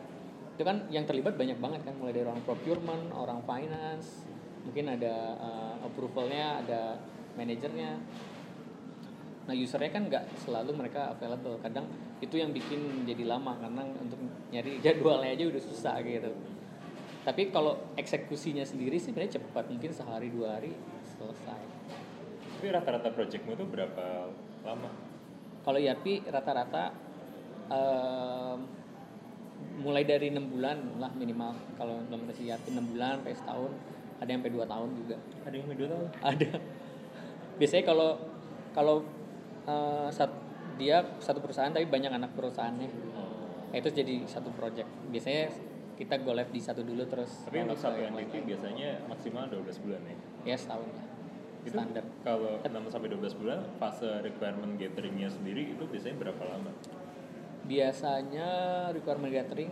Itu 0.57 0.63
kan 0.67 0.89
yang 0.93 1.07
terlibat 1.07 1.39
banyak 1.39 1.59
banget 1.63 1.81
kan. 1.87 1.95
Mulai 2.01 2.13
dari 2.17 2.27
orang 2.27 2.43
procurement 2.43 3.15
orang 3.15 3.41
finance. 3.47 4.27
Mungkin 4.61 4.93
ada 4.93 5.41
uh, 5.41 5.89
approvalnya 5.89 6.61
ada 6.61 7.01
manajernya 7.33 7.97
nah 9.51 9.55
usernya 9.59 9.91
kan 9.91 10.07
nggak 10.07 10.25
selalu 10.47 10.71
mereka 10.79 11.11
available. 11.11 11.59
Kadang 11.59 11.91
itu 12.23 12.39
yang 12.39 12.55
bikin 12.55 13.03
jadi 13.03 13.27
lama 13.27 13.59
karena 13.59 13.83
untuk 13.99 14.23
nyari 14.55 14.79
jadwalnya 14.87 15.35
aja 15.35 15.45
udah 15.51 15.63
susah 15.67 15.99
gitu. 16.07 16.31
Tapi 17.27 17.51
kalau 17.51 17.75
eksekusinya 17.99 18.63
sendiri 18.63 18.95
sih 19.03 19.11
sebenarnya 19.11 19.43
cepat 19.43 19.67
mungkin 19.67 19.91
sehari 19.91 20.31
dua 20.31 20.55
hari 20.55 20.71
selesai. 21.19 21.63
Tapi 22.63 22.67
rata-rata 22.71 23.11
projectmu 23.11 23.59
itu 23.59 23.67
berapa 23.67 24.31
lama? 24.63 25.11
kalau 25.61 25.77
ERP 25.77 26.25
rata-rata 26.29 26.93
em, 27.69 28.59
mulai 29.81 30.05
dari 30.05 30.33
enam 30.33 30.49
bulan 30.49 30.77
lah 30.97 31.13
minimal. 31.13 31.53
Kalau 31.77 32.01
implementasi 32.09 32.49
ERP 32.49 32.73
enam 32.73 32.87
bulan 32.89 33.21
sampai 33.21 33.37
setahun. 33.37 33.73
Ada 34.21 34.29
yang 34.37 34.41
sampai 34.45 34.53
dua 34.53 34.67
tahun 34.69 34.91
juga. 35.01 35.17
Ada 35.49 35.55
yang 35.57 35.67
dua 35.73 35.89
tahun. 35.89 36.09
ada. 36.21 36.51
Biasanya 37.57 37.85
kalau 37.85 38.11
kalau 38.73 38.97
eh, 39.71 40.09
sat- 40.11 40.43
dia 40.75 40.99
satu 41.19 41.39
perusahaan 41.39 41.69
tapi 41.69 41.87
banyak 41.87 42.11
anak 42.11 42.35
perusahaannya 42.35 42.89
Nah, 43.71 43.79
itu 43.79 43.87
jadi 43.89 44.27
satu 44.27 44.51
project 44.51 44.83
biasanya 45.07 45.47
kita 45.95 46.19
go 46.19 46.33
live 46.33 46.49
di 46.49 46.59
satu 46.59 46.83
dulu 46.83 47.07
terus 47.07 47.45
Tapi 47.45 47.63
untuk 47.63 47.79
satu 47.79 47.97
yang 47.97 48.13
entity 48.13 48.41
lain. 48.41 48.47
biasanya 48.49 48.89
maksimal 49.07 49.47
12 49.47 49.79
bulan 49.79 50.01
ya. 50.03 50.17
ya 50.43 50.57
setahun 50.57 50.89
lah 50.89 51.07
Itu 51.61 51.71
standar 51.71 52.05
Kalau 52.21 52.59
6 52.59 52.91
sampai 52.91 53.09
12 53.11 53.31
bulan 53.37 53.61
fase 53.77 54.11
requirement 54.21 54.75
gatheringnya 54.75 55.29
sendiri 55.29 55.71
itu 55.71 55.85
biasanya 55.85 56.17
berapa 56.19 56.43
lama? 56.43 56.73
biasanya 57.63 58.49
requirement 58.91 59.31
gathering 59.31 59.71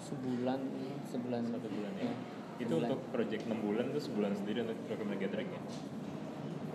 sebulan 0.00 0.60
sebulan 1.04 1.42
Satu 1.50 1.68
bulan 1.68 1.92
ya. 1.94 2.02
Ya, 2.02 2.14
Itu 2.56 2.72
sebulan. 2.72 2.88
untuk 2.88 3.00
project 3.10 3.42
6 3.44 3.58
bulan 3.60 3.84
itu 3.90 4.00
sebulan 4.00 4.32
sendiri 4.32 4.58
untuk 4.64 4.78
requirement 4.88 5.20
gathering 5.20 5.48
ya. 5.50 5.60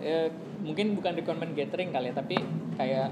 Ya, 0.04 0.28
mungkin 0.60 0.92
bukan 0.92 1.16
requirement 1.16 1.56
gathering 1.56 1.88
kali 1.88 2.12
ya 2.12 2.14
tapi 2.14 2.36
kayak 2.76 3.08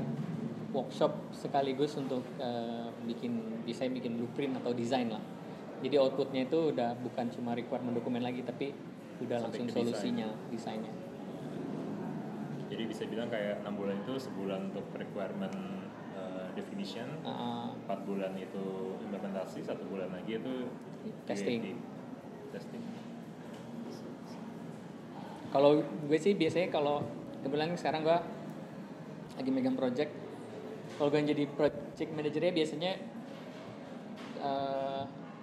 workshop 0.77 1.33
sekaligus 1.33 1.97
untuk 1.97 2.21
eh, 2.37 2.89
bikin 3.09 3.65
desain 3.65 3.89
bikin 3.89 4.21
blueprint 4.21 4.61
atau 4.61 4.77
desain 4.77 5.09
lah 5.09 5.21
jadi 5.81 6.05
outputnya 6.05 6.45
itu 6.45 6.69
udah 6.69 6.93
bukan 7.01 7.33
cuma 7.33 7.57
requirement 7.57 7.97
dokumen 7.97 8.21
lagi 8.21 8.45
tapi 8.45 8.77
udah 9.25 9.41
Sampai 9.41 9.65
langsung 9.65 9.67
desain. 9.73 9.85
solusinya 9.89 10.29
desainnya 10.53 10.93
Jadi 12.69 12.89
bisa 12.89 13.05
bilang 13.05 13.29
kayak 13.29 13.61
6 13.65 13.69
bulan 13.77 13.97
itu 14.01 14.13
sebulan 14.17 14.61
untuk 14.73 14.87
requirement 14.97 15.57
uh, 16.17 16.49
definition, 16.57 17.05
Ah, 17.21 17.69
4 17.85 18.09
bulan 18.09 18.33
itu 18.41 18.97
implementasi, 18.97 19.61
satu 19.61 19.85
bulan 19.93 20.09
lagi 20.09 20.41
itu 20.41 20.73
Testing. 21.29 21.61
UAT. 21.61 21.77
Testing. 22.57 22.81
Kalau 25.53 25.85
gue 25.85 26.19
sih 26.19 26.33
biasanya 26.33 26.73
kalau 26.73 27.05
kebetulan 27.45 27.77
sekarang 27.77 28.01
gue 28.03 28.19
lagi 29.37 29.51
megang 29.53 29.77
project. 29.77 30.11
Kalau 30.97 31.09
gue 31.13 31.21
jadi 31.21 31.45
project 31.53 32.11
manajernya 32.11 32.53
biasanya 32.57 32.93
eh, 34.41 35.03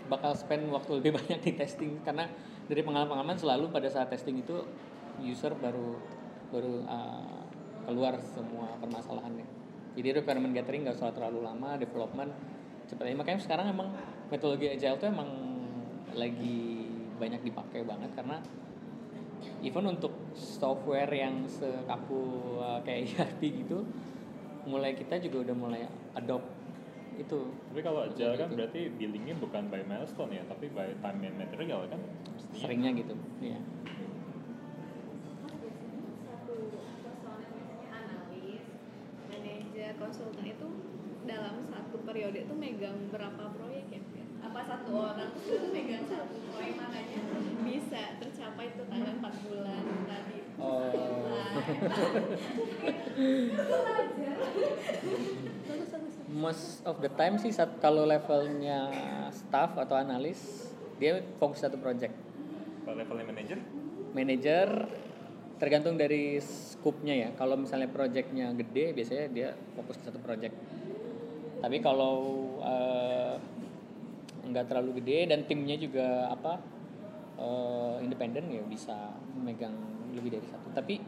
bakal 0.10 0.34
spend 0.34 0.74
waktu 0.74 0.98
lebih 0.98 1.14
banyak 1.22 1.40
di 1.46 1.52
testing. 1.54 2.02
Karena 2.02 2.26
dari 2.66 2.82
pengalaman-pengalaman 2.82 3.38
selalu 3.38 3.70
pada 3.70 3.86
saat 3.90 4.10
testing 4.10 4.42
itu 4.42 4.66
user 5.22 5.54
baru 5.54 5.94
baru 6.50 6.74
eh, 6.90 7.42
keluar 7.86 8.18
semua 8.34 8.82
permasalahannya. 8.82 9.46
Jadi 9.94 10.22
requirement 10.22 10.54
gathering 10.58 10.90
nggak 10.90 10.98
usah 10.98 11.14
terlalu 11.14 11.46
lama 11.46 11.78
development 11.78 12.34
cepat 12.90 13.14
aja. 13.14 13.18
Makanya 13.18 13.40
sekarang 13.46 13.66
emang 13.70 13.94
metodologi 14.34 14.74
agile 14.74 14.98
tuh 14.98 15.10
emang 15.14 15.30
lagi 16.18 16.90
banyak 17.22 17.46
dipakai 17.46 17.86
banget 17.86 18.10
karena 18.18 18.42
even 19.60 19.86
untuk 19.88 20.12
software 20.34 21.10
yang 21.12 21.44
sekaku 21.48 22.56
uh, 22.60 22.80
kayak 22.84 23.08
ERP 23.16 23.42
gitu 23.66 23.84
mulai 24.68 24.94
kita 24.94 25.18
juga 25.20 25.50
udah 25.50 25.56
mulai 25.56 25.82
adopt 26.16 26.48
itu 27.20 27.40
Tapi 27.68 27.82
kalau 27.84 28.08
agile 28.08 28.36
kan 28.40 28.48
Gitu. 28.48 28.56
berarti 28.56 28.82
billingnya 28.96 29.36
bukan 29.44 29.68
by 29.68 29.84
milestone 29.84 30.32
ya, 30.40 30.44
tapi 30.48 30.72
by 30.72 30.88
time 31.04 31.20
and 31.28 31.36
material 31.36 31.84
kan? 31.92 32.00
Mestinya. 32.00 32.56
seringnya 32.64 32.92
gitu 32.96 33.14
ya 33.44 33.60
analis, 37.90 38.64
manajer, 39.30 39.92
konsultan 40.00 40.46
itu 40.48 40.68
dalam 41.28 41.56
satu 41.70 41.98
periode 42.08 42.48
itu 42.48 42.54
megang 42.56 42.98
berapa 43.14 43.44
proyek 43.54 43.86
ya? 43.92 44.02
Apa 44.50 44.62
satu 44.66 44.92
orang 44.98 45.30
itu 45.38 45.68
megang 45.70 46.06
satu 46.12 46.36
proyek 46.50 46.74
makanya 46.82 47.22
bisa 47.62 48.02
tercapai 48.18 48.74
itu 48.74 48.82
tanggal 48.90 49.14
4 49.22 49.46
bulan 49.46 49.84
tadi. 50.10 50.38
Oh. 50.60 50.92
most 56.30 56.84
of 56.84 57.00
the 57.00 57.12
time 57.14 57.40
sih 57.40 57.52
saat 57.52 57.80
kalau 57.80 58.04
levelnya 58.04 58.92
staff 59.32 59.76
atau 59.76 59.96
analis 59.96 60.68
dia 61.00 61.24
fokus 61.40 61.64
satu 61.64 61.80
project 61.80 62.12
Kalau 62.84 62.96
levelnya 63.00 63.26
manager, 63.30 63.60
manager 64.18 64.68
tergantung 65.60 66.00
dari 66.00 66.40
scope-nya 66.40 67.16
ya. 67.28 67.30
Kalau 67.36 67.60
misalnya 67.60 67.92
projectnya 67.92 68.56
gede, 68.56 68.96
biasanya 68.96 69.26
dia 69.30 69.50
fokus 69.76 70.00
ke 70.00 70.08
satu 70.08 70.18
project. 70.24 70.56
Tapi 71.60 71.78
kalau 71.84 72.16
eh, 72.64 73.36
nggak 74.48 74.66
terlalu 74.72 75.04
gede 75.04 75.30
dan 75.30 75.44
timnya 75.46 75.76
juga 75.76 76.32
apa 76.32 76.60
eh, 77.40 77.96
independen 78.06 78.48
ya 78.52 78.64
bisa 78.64 79.14
megang 79.40 79.76
lebih 80.14 80.40
dari 80.40 80.48
satu. 80.48 80.68
Tapi 80.74 81.00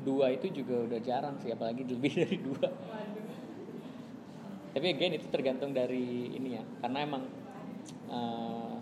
dua 0.00 0.32
itu 0.32 0.48
juga 0.50 0.88
udah 0.88 1.00
jarang 1.02 1.36
sih, 1.40 1.52
apalagi 1.52 1.84
lebih 1.92 2.12
dari 2.14 2.38
dua. 2.40 2.68
Tapi 4.70 4.86
again 4.86 5.18
itu 5.18 5.26
tergantung 5.28 5.74
dari 5.74 6.30
ini 6.30 6.54
ya, 6.54 6.62
karena 6.82 6.98
emang 7.02 7.22
eh, 8.08 8.74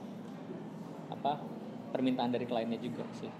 apa 1.08 1.40
permintaan 1.90 2.30
dari 2.30 2.44
kliennya 2.44 2.80
juga 2.80 3.04
sih. 3.16 3.32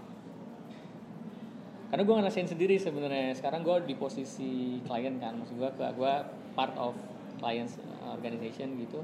Karena 1.88 2.04
gue 2.04 2.16
ngerasain 2.20 2.48
sendiri 2.48 2.76
sebenarnya. 2.76 3.32
Sekarang 3.32 3.64
gue 3.64 3.88
di 3.88 3.96
posisi 3.96 4.76
klien 4.84 5.16
kan, 5.16 5.40
maksud 5.40 5.56
gue 5.56 5.70
gue 5.72 6.14
part 6.52 6.76
of 6.76 6.92
clients 7.40 7.80
organization 8.12 8.76
gitu. 8.76 9.00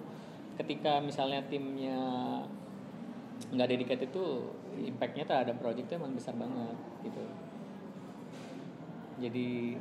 Ketika 0.54 1.02
misalnya 1.02 1.42
timnya 1.50 1.98
nggak 3.50 3.68
dedicated 3.70 4.10
itu 4.10 4.26
impactnya 4.88 5.26
terhadap 5.26 5.58
project 5.58 5.90
itu 5.90 5.94
emang 5.98 6.14
besar 6.14 6.34
banget 6.38 6.76
gitu. 7.02 7.24
Jadi 9.18 9.78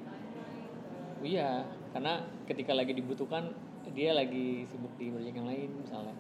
iya 1.24 1.66
karena 1.94 2.26
ketika 2.50 2.74
lagi 2.76 2.94
dibutuhkan 2.98 3.54
dia 3.94 4.12
lagi 4.18 4.66
sibuk 4.68 4.92
di 4.98 5.14
project 5.14 5.36
yang 5.38 5.48
lain 5.48 5.70
misalnya 5.80 6.16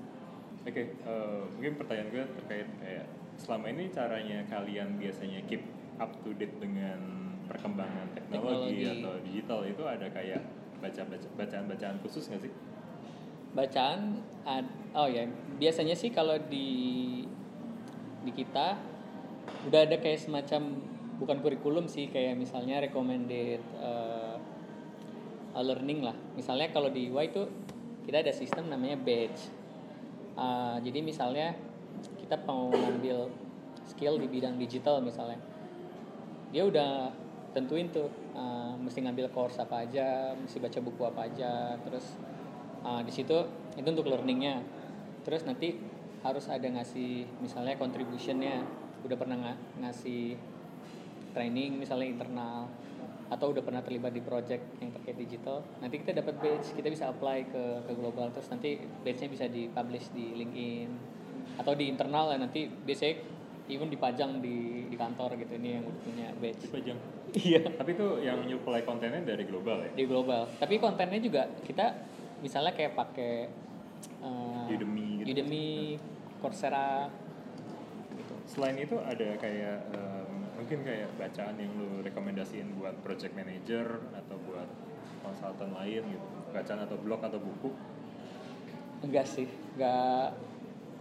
Oke, 0.63 0.95
eh, 0.95 1.41
mungkin 1.59 1.75
pertanyaan 1.75 2.07
gue 2.07 2.23
terkait 2.39 2.69
kayak 2.79 3.05
selama 3.35 3.67
ini 3.67 3.91
caranya 3.91 4.39
kalian 4.47 4.95
biasanya 4.95 5.43
keep 5.43 5.59
up 5.99 6.07
to 6.23 6.31
date 6.39 6.55
dengan 6.55 6.99
perkembangan 7.51 8.07
teknologi, 8.15 8.79
Teknologi. 8.79 9.03
atau 9.03 9.13
digital 9.27 9.59
itu 9.67 9.83
ada 9.83 10.07
kayak 10.07 10.39
baca 10.79 11.01
baca 11.03 11.27
bacaan 11.35 11.65
bacaan 11.67 11.97
khusus 11.99 12.31
nggak 12.31 12.47
sih? 12.47 12.53
Bacaan 13.53 14.21
ad- 14.43 14.77
oh 14.97 15.05
ya 15.09 15.29
biasanya 15.61 15.93
sih 15.93 16.09
kalau 16.09 16.37
di 16.49 17.21
di 18.23 18.31
kita 18.33 18.77
udah 19.69 19.79
ada 19.85 19.97
kayak 19.99 20.19
semacam 20.19 20.81
bukan 21.21 21.37
kurikulum 21.39 21.85
sih 21.85 22.09
kayak 22.09 22.35
misalnya 22.35 22.81
recommended 22.81 23.61
uh, 23.79 24.39
learning 25.61 26.01
lah. 26.01 26.17
Misalnya 26.33 26.73
kalau 26.73 26.89
di 26.89 27.13
UI 27.13 27.29
itu 27.29 27.45
kita 28.03 28.25
ada 28.25 28.33
sistem 28.33 28.67
namanya 28.73 28.97
badge 28.97 29.63
Uh, 30.33 30.81
jadi 30.81 31.05
misalnya 31.05 31.53
kita 32.17 32.41
mau 32.49 32.65
ngambil 32.73 33.29
skill 33.85 34.17
di 34.17 34.25
bidang 34.25 34.57
digital 34.57 34.97
misalnya. 34.97 35.37
Dia 36.49 36.65
udah 36.65 37.13
tentuin 37.53 37.93
tuh 37.93 38.09
uh, 38.33 38.73
mesti 38.81 39.05
ngambil 39.05 39.29
course 39.29 39.61
apa 39.61 39.85
aja 39.85 40.33
mesti 40.33 40.57
baca 40.57 40.79
buku 40.81 41.01
apa 41.05 41.29
aja 41.29 41.77
terus 41.85 42.17
uh, 42.83 43.01
di 43.01 43.11
situ 43.11 43.37
itu 43.79 43.87
untuk 43.87 44.05
learningnya. 44.05 44.61
Terus 45.23 45.47
nanti 45.47 45.79
harus 46.21 46.45
ada 46.47 46.67
ngasih 46.67 47.25
misalnya 47.41 47.79
contributionnya. 47.79 48.63
Udah 49.03 49.17
pernah 49.19 49.37
nga- 49.39 49.61
ngasih 49.83 50.35
training 51.33 51.81
misalnya 51.81 52.07
internal 52.07 52.69
atau 53.33 53.49
udah 53.49 53.65
pernah 53.65 53.81
terlibat 53.81 54.13
di 54.13 54.21
project 54.21 54.61
yang 54.77 54.93
terkait 54.93 55.17
digital. 55.17 55.65
Nanti 55.81 55.97
kita 56.05 56.13
dapat 56.13 56.37
badge 56.37 56.77
kita 56.77 56.87
bisa 56.93 57.09
apply 57.09 57.49
ke 57.49 57.63
ke 57.89 57.93
global. 57.97 58.29
Terus 58.29 58.47
nanti 58.53 58.77
badge-nya 58.77 59.29
bisa 59.31 59.45
dipublish 59.49 60.13
di 60.13 60.37
LinkedIn 60.37 60.89
atau 61.57 61.73
di 61.73 61.89
internal 61.89 62.33
ya 62.33 62.37
nanti 62.37 62.69
biasanya 62.69 63.15
even 63.71 63.89
dipajang 63.89 64.37
di 64.43 64.85
di 64.85 64.95
kantor 64.95 65.33
gitu. 65.41 65.57
Ini 65.57 65.69
yang 65.81 65.83
udah 65.89 66.01
punya 66.05 66.27
badge. 66.37 66.61
Dipajang. 66.69 66.99
iya. 67.49 67.61
Tapi 67.65 67.89
itu 67.97 68.07
yang 68.21 68.37
nyuplai 68.45 68.85
kontennya 68.85 69.25
dari 69.25 69.43
global 69.49 69.81
ya? 69.81 69.91
di 69.97 70.05
global. 70.05 70.45
Tapi 70.61 70.77
kontennya 70.77 71.17
juga 71.17 71.49
kita 71.65 72.13
misalnya 72.43 72.75
kayak 72.75 72.93
pakai 72.93 73.47
uh, 74.19 74.67
Udemy 74.67 75.23
gitu. 75.23 75.31
Udemy, 75.31 75.95
Coursera 76.43 77.07
gitu. 78.13 78.35
Selain 78.43 78.75
itu 78.75 78.99
ada 78.99 79.39
kayak 79.39 79.87
em, 79.95 80.31
mungkin 80.59 80.83
kayak 80.83 81.07
bacaan 81.15 81.55
yang 81.55 81.71
lu 81.79 82.03
rekomendasiin 82.03 82.75
buat 82.75 82.99
project 83.01 83.31
manager 83.33 84.03
atau 84.11 84.35
buat 84.43 84.67
konsultan 85.23 85.71
lain 85.71 86.03
gitu. 86.03 86.27
Bacaan 86.51 86.83
atau 86.83 86.99
blog 86.99 87.23
atau 87.23 87.39
buku. 87.39 87.71
enggak 89.03 89.27
sih 89.27 89.43
enggak 89.75 90.31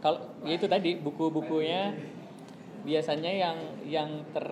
kalau 0.02 0.19
ya 0.43 0.59
itu 0.59 0.66
tadi 0.66 0.98
buku-bukunya 0.98 1.94
biasanya 2.82 3.31
yang 3.31 3.59
yang 3.86 4.10
ter 4.35 4.43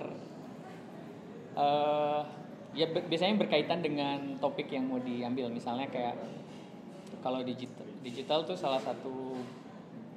eh 1.59 2.21
ya 2.79 2.87
bi- 2.87 3.07
biasanya 3.11 3.35
berkaitan 3.43 3.83
dengan 3.83 4.39
topik 4.39 4.71
yang 4.71 4.87
mau 4.87 5.03
diambil 5.03 5.51
misalnya 5.51 5.91
kayak 5.91 6.15
kalau 7.21 7.41
digital 7.45 7.87
digital 8.01 8.45
tuh 8.45 8.57
salah 8.57 8.81
satu 8.81 9.37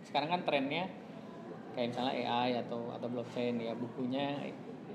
sekarang 0.07 0.39
kan 0.39 0.41
trennya 0.43 0.87
kayak 1.73 1.95
misalnya 1.95 2.13
AI 2.13 2.49
atau 2.63 2.93
atau 2.93 3.07
blockchain 3.09 3.57
ya 3.57 3.73
bukunya 3.73 4.53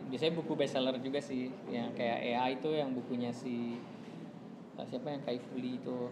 biasanya 0.08 0.40
buku 0.40 0.52
bestseller 0.56 0.96
juga 1.04 1.20
sih 1.20 1.52
yang 1.68 1.92
kayak 1.92 2.18
AI 2.24 2.56
itu 2.56 2.70
yang 2.72 2.96
bukunya 2.96 3.28
si 3.34 3.76
eh, 4.78 4.86
siapa 4.88 5.10
yang 5.12 5.22
Kai 5.26 5.36
Fu 5.42 5.60
Lee 5.60 5.76
itu 5.76 6.08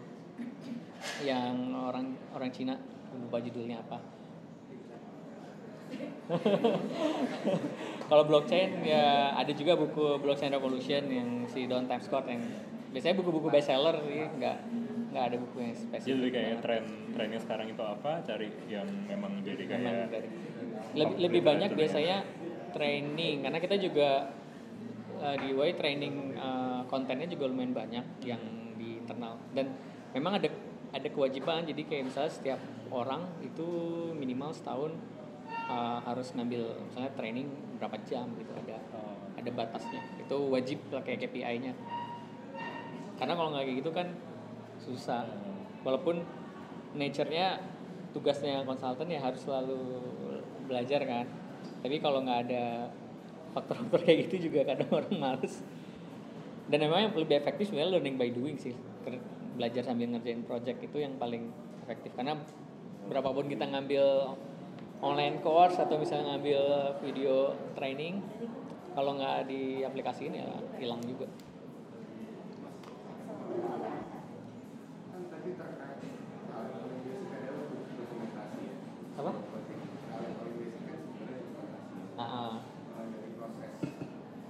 yang 1.25 1.73
orang 1.73 2.13
orang 2.35 2.51
Cina 2.53 2.77
lupa 3.17 3.41
judulnya 3.41 3.81
apa. 3.81 3.97
Kalau 8.11 8.23
blockchain 8.27 8.83
ya 8.83 9.31
ada 9.33 9.49
juga 9.55 9.79
buku 9.79 10.19
blockchain 10.19 10.51
revolution 10.51 11.07
yang 11.07 11.29
si 11.47 11.65
Don 11.65 11.87
Time 11.87 12.03
Scott 12.03 12.27
yang 12.27 12.43
biasanya 12.91 13.15
buku-buku 13.17 13.47
bestseller 13.47 13.95
sih 14.03 14.27
nggak 14.35 14.57
nggak 15.17 15.27
ada 15.27 15.37
buku 15.41 15.57
yang 15.57 15.73
Jadi 15.73 15.81
spesifik 15.81 16.13
lebih 16.13 16.29
kayak 16.29 16.45
banget. 16.47 16.61
tren 16.61 16.83
trennya 17.09 17.39
sekarang 17.41 17.67
itu 17.67 17.81
apa? 17.81 18.11
Cari 18.21 18.47
yang 18.69 18.87
memang 19.03 19.31
jadi 19.41 19.63
Memang 19.65 19.81
kayak 19.81 20.07
dari- 20.13 20.31
lebih 20.93 21.15
lebih 21.17 21.41
banyak 21.41 21.69
biasanya 21.73 22.17
training 22.69 23.35
karena 23.41 23.57
kita 23.57 23.75
juga 23.75 24.29
uh, 25.17 25.35
di 25.35 25.47
UI 25.49 25.73
training 25.73 26.37
uh, 26.37 26.85
kontennya 26.85 27.25
juga 27.25 27.49
lumayan 27.49 27.73
banyak 27.73 28.05
yang 28.21 28.41
di 28.77 29.01
internal. 29.01 29.41
Dan 29.51 29.73
memang 30.13 30.37
ada 30.37 30.53
ada 30.93 31.07
kewajiban. 31.09 31.65
Jadi 31.65 31.81
kayak 31.83 32.13
misalnya 32.13 32.29
setiap 32.29 32.59
orang 32.87 33.25
itu 33.41 33.65
minimal 34.13 34.53
setahun 34.53 34.93
uh, 35.65 35.99
harus 36.05 36.29
ngambil 36.31 36.77
misalnya 36.85 37.11
training 37.17 37.49
berapa 37.81 37.97
jam 38.05 38.29
gitu. 38.37 38.53
Ada 38.53 38.77
ada 39.33 39.49
batasnya. 39.49 40.01
Itu 40.21 40.53
wajib 40.53 40.77
lah 40.93 41.01
kayak 41.01 41.25
KPI-nya 41.25 41.73
karena 43.17 43.33
kalau 43.33 43.49
nggak 43.49 43.65
kayak 43.65 43.77
gitu 43.81 43.91
kan 43.91 44.07
susah. 44.87 45.27
Walaupun 45.83 46.23
nature-nya 46.95 47.59
tugasnya 48.15 48.63
konsultan 48.63 49.11
ya 49.11 49.19
harus 49.21 49.43
selalu 49.43 49.79
belajar 50.65 51.03
kan. 51.03 51.25
Tapi 51.83 51.99
kalau 51.99 52.23
nggak 52.23 52.39
ada 52.49 52.89
faktor-faktor 53.51 53.99
kayak 54.07 54.31
gitu 54.31 54.49
juga 54.49 54.73
kadang 54.73 54.89
orang 55.03 55.15
males. 55.19 55.59
Dan 56.67 56.83
memang 56.83 57.11
yang 57.11 57.13
lebih 57.15 57.39
efektif 57.39 57.71
sebenarnya 57.71 57.99
learning 57.99 58.15
by 58.15 58.29
doing 58.31 58.57
sih. 58.59 58.75
Belajar 59.55 59.83
sambil 59.87 60.11
ngerjain 60.11 60.43
project 60.43 60.79
itu 60.83 60.97
yang 60.99 61.15
paling 61.15 61.51
efektif. 61.83 62.11
Karena 62.15 62.35
berapapun 63.07 63.47
kita 63.47 63.67
ngambil 63.67 64.35
online 64.99 65.39
course 65.45 65.77
atau 65.77 65.95
misalnya 66.01 66.35
ngambil 66.35 66.61
video 67.05 67.53
training 67.77 68.19
kalau 68.97 69.13
nggak 69.13 69.45
diaplikasiin 69.45 70.41
ya 70.41 70.49
hilang 70.81 70.97
juga 71.05 71.29
kan 75.17 75.21
tadi 75.33 75.49
terkait 75.53 76.01
hal 76.53 76.61
yang 76.65 76.77
paling 76.81 77.01
basic 77.05 77.29
adalah 77.33 77.65
dokumentasi 77.73 78.59
ya 78.65 78.75
apa? 79.17 79.31
hal 80.13 80.21
yang 80.25 80.35
paling 80.37 80.55
basic 80.61 80.81
kan 80.85 80.99
sebenarnya 81.01 81.39
dokumentasi 81.45 81.97
Ah, 82.17 82.25
ah. 82.25 82.53
mulai 82.65 83.07
dari 83.13 83.31
proses 83.37 83.73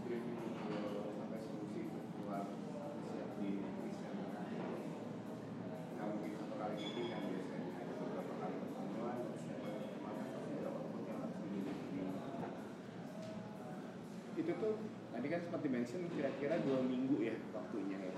briefing 0.07 0.39
itu 0.39 0.59
sampai 1.19 1.39
solusi 1.43 1.79
itu 1.87 1.99
keluar 2.15 2.47
siap 3.03 3.29
di 3.39 3.63
desain 3.83 4.15
nggak 5.95 6.05
mungkin 6.07 6.31
satu 6.39 6.55
kali 6.55 6.75
meeting 6.79 7.07
kan 7.11 7.21
biasanya 7.27 7.69
ada 7.79 7.93
beberapa 7.99 8.33
kali 8.39 8.55
pertemuan 8.59 9.17
dan 9.19 9.35
setiap 9.39 9.59
kali 9.59 9.75
pertemuan 9.75 10.13
kan 10.15 10.27
pasti 10.31 10.51
ada 10.55 10.69
output 10.71 11.03
yang 11.03 11.19
harus 11.19 11.37
dimiliki 11.43 11.99
itu 14.37 14.51
tuh 14.61 14.75
tadi 15.11 15.27
kan 15.33 15.39
sempat 15.41 15.61
dimention 15.65 16.01
kira-kira 16.13 16.55
dua 16.61 16.79
minggu 16.85 17.17
ya 17.23 17.35
waktunya 17.55 17.97
ya 17.97 18.13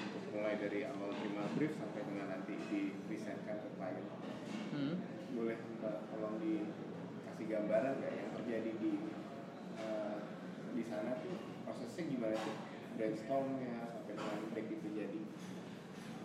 untuk 0.00 0.24
mulai 0.32 0.56
dari 0.56 0.86
awal 0.86 1.10
terima 1.12 1.44
brief 1.58 1.74
sampai 1.76 2.00
dengan 2.06 2.26
nanti 2.32 2.54
klien 3.90 4.06
Hmm. 4.70 4.94
boleh 5.34 5.58
tolong 5.82 6.38
dikasih 6.38 7.46
gambaran 7.50 7.98
nggak 7.98 8.12
yang 8.14 8.30
terjadi 8.38 8.70
di 8.78 8.92
eh, 9.82 10.16
di 10.78 10.82
sana 10.86 11.18
tuh 11.18 11.34
prosesnya 11.66 12.06
gimana 12.06 12.38
tuh 12.38 12.54
brainstormnya 12.94 13.74
sampai 13.90 14.14
dengan 14.14 14.38
break 14.54 14.68
itu 14.70 14.88
jadi 14.94 15.20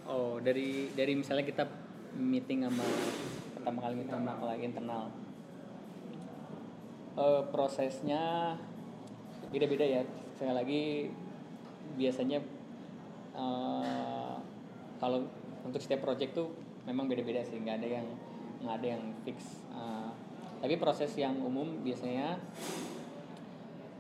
Oh, 0.05 0.37
dari 0.37 0.93
dari 0.93 1.17
misalnya 1.17 1.41
kita 1.41 1.65
meeting 2.13 2.61
sama 2.61 2.85
pertama 3.57 3.81
kali 3.81 3.93
meeting 3.97 4.13
sama 4.13 4.37
klien 4.37 4.69
internal. 4.69 5.09
Eh, 7.17 7.41
prosesnya 7.49 8.53
beda-beda 9.49 9.81
ya. 9.81 10.01
Sekali 10.37 10.53
lagi 10.53 10.83
biasanya 11.97 12.37
eh, 13.33 14.35
kalau 15.01 15.25
untuk 15.65 15.81
setiap 15.81 16.05
project 16.05 16.37
tuh 16.37 16.53
memang 16.85 17.09
beda-beda 17.09 17.41
sih, 17.45 17.59
nggak 17.59 17.81
ada 17.83 17.87
yang 18.01 18.07
nggak 18.65 18.75
ada 18.81 18.87
yang 18.97 19.03
fix. 19.25 19.61
Eh, 19.73 20.09
tapi 20.65 20.81
proses 20.81 21.11
yang 21.19 21.37
umum 21.45 21.85
biasanya 21.85 22.41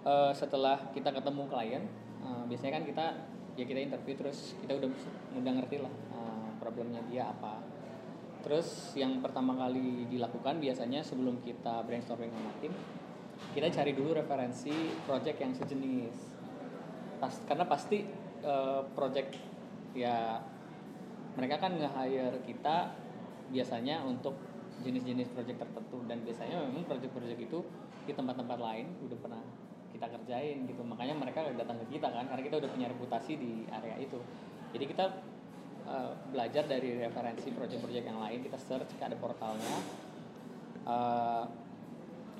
eh, 0.05 0.31
setelah 0.33 0.79
kita 0.93 1.13
ketemu 1.13 1.43
klien 1.45 1.83
eh, 2.23 2.43
biasanya 2.49 2.81
kan 2.81 2.83
kita 2.85 3.05
ya 3.55 3.63
kita 3.63 3.79
interview 3.85 4.15
terus 4.19 4.57
kita 4.63 4.75
udah 4.75 4.89
udah 5.37 5.51
ngerti 5.61 5.77
lah 5.79 5.93
eh, 5.93 6.49
problemnya 6.59 7.01
dia 7.07 7.31
apa 7.31 7.61
terus 8.45 8.93
yang 8.93 9.25
pertama 9.25 9.57
kali 9.57 10.05
dilakukan 10.05 10.61
biasanya 10.61 11.01
sebelum 11.01 11.41
kita 11.41 11.81
brainstorming 11.81 12.29
sama 12.29 12.51
tim 12.61 12.73
kita 13.57 13.67
cari 13.71 13.91
dulu 13.95 14.15
referensi 14.15 14.73
project 15.07 15.37
yang 15.41 15.53
sejenis 15.55 16.15
pas 17.17 17.33
karena 17.47 17.65
pasti 17.65 18.05
eh, 18.43 18.81
project 18.93 19.37
ya 19.95 20.43
mereka 21.35 21.61
kan 21.61 21.75
nge-hire 21.75 22.39
kita 22.47 22.95
biasanya 23.51 24.01
untuk 24.03 24.35
jenis-jenis 24.83 25.31
project 25.31 25.63
tertentu. 25.63 25.97
Dan 26.07 26.23
biasanya 26.23 26.63
memang 26.67 26.83
project-project 26.87 27.39
itu 27.39 27.59
di 28.05 28.13
tempat-tempat 28.13 28.59
lain 28.59 28.85
udah 29.05 29.17
pernah 29.19 29.41
kita 29.95 30.07
kerjain 30.11 30.67
gitu. 30.67 30.81
Makanya 30.83 31.15
mereka 31.15 31.47
datang 31.55 31.79
ke 31.85 31.99
kita 31.99 32.11
kan 32.11 32.27
karena 32.27 32.43
kita 32.43 32.55
udah 32.59 32.69
punya 32.71 32.87
reputasi 32.91 33.39
di 33.39 33.51
area 33.71 33.95
itu. 33.99 34.19
Jadi 34.75 34.85
kita 34.91 35.05
eh, 35.87 36.11
belajar 36.35 36.63
dari 36.67 36.99
referensi 36.99 37.47
project-project 37.55 38.05
yang 38.05 38.19
lain 38.19 38.39
kita 38.43 38.57
search 38.59 38.91
ada 38.99 39.15
portalnya. 39.15 39.77
Eh, 40.85 41.43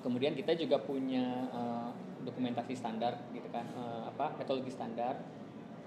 kemudian 0.03 0.35
kita 0.37 0.53
juga 0.53 0.77
punya 0.83 1.49
eh, 1.49 1.89
dokumentasi 2.25 2.73
standar 2.75 3.29
gitu 3.31 3.47
kan 3.49 3.65
eh, 3.65 4.03
apa 4.11 4.35
metodologi 4.35 4.73
standar. 4.73 5.17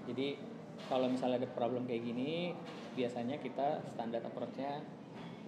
Jadi 0.09 0.58
kalau 0.87 1.11
misalnya 1.11 1.43
ada 1.43 1.49
problem 1.51 1.83
kayak 1.83 2.07
gini 2.07 2.55
biasanya 2.95 3.41
kita 3.41 3.83
standar 3.91 4.23
approach-nya 4.23 4.79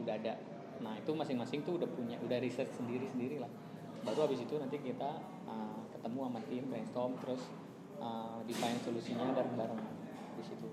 udah 0.01 0.13
ada. 0.17 0.33
Nah 0.81 0.97
itu 0.97 1.11
masing-masing 1.13 1.61
tuh 1.63 1.77
udah 1.77 1.89
punya 1.89 2.17
udah 2.25 2.37
research 2.41 2.73
sendiri 2.75 3.07
sendiri 3.13 3.39
lah. 3.39 3.51
Baru 4.01 4.25
habis 4.25 4.41
itu 4.41 4.57
nanti 4.57 4.81
kita 4.81 5.21
uh, 5.45 5.81
ketemu 5.93 6.19
sama 6.27 6.39
tim 6.49 6.63
brainstorm 6.67 7.13
terus 7.21 7.41
uh, 8.01 8.41
define 8.49 8.79
solusinya 8.81 9.31
bareng-bareng 9.31 9.81
di 10.35 10.43
situ. 10.43 10.67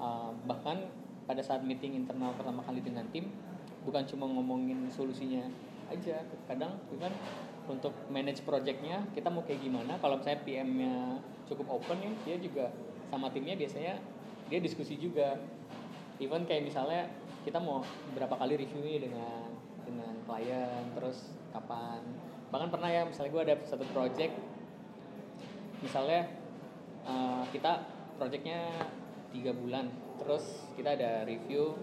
Uh, 0.00 0.32
bahkan 0.48 0.88
pada 1.28 1.44
saat 1.44 1.60
meeting 1.60 1.98
internal 1.98 2.32
pertama 2.32 2.64
kali 2.64 2.80
dengan 2.80 3.04
tim 3.12 3.28
bukan 3.84 4.02
cuma 4.08 4.24
ngomongin 4.24 4.88
solusinya 4.88 5.44
aja 5.88 6.20
kadang 6.44 6.76
kan 7.00 7.12
untuk 7.68 7.92
manage 8.08 8.44
projectnya 8.44 9.04
kita 9.12 9.28
mau 9.28 9.44
kayak 9.44 9.60
gimana? 9.60 10.00
Kalau 10.00 10.16
misalnya 10.16 10.40
PM-nya 10.44 10.94
cukup 11.48 11.80
open 11.80 12.00
ya 12.00 12.12
dia 12.24 12.36
juga 12.40 12.72
sama 13.08 13.32
timnya 13.32 13.56
biasanya 13.56 14.00
dia 14.48 14.58
diskusi 14.60 14.96
juga. 14.96 15.36
Even 16.18 16.44
kayak 16.44 16.66
misalnya 16.66 17.08
kita 17.46 17.62
mau 17.62 17.84
berapa 18.12 18.34
kali 18.34 18.58
review 18.58 18.82
nih 18.82 19.08
dengan 19.08 19.48
dengan 19.86 20.12
klien 20.26 20.82
terus 20.96 21.32
kapan. 21.54 22.02
Bahkan 22.48 22.68
pernah 22.72 22.90
ya 22.90 23.02
misalnya 23.04 23.30
gue 23.32 23.42
ada 23.44 23.56
satu 23.64 23.84
project 23.92 24.34
misalnya 25.78 26.26
uh, 27.06 27.46
kita 27.54 27.86
projectnya 28.18 28.58
tiga 29.30 29.54
bulan 29.54 29.86
terus 30.18 30.66
kita 30.74 30.98
ada 30.98 31.22
review 31.22 31.76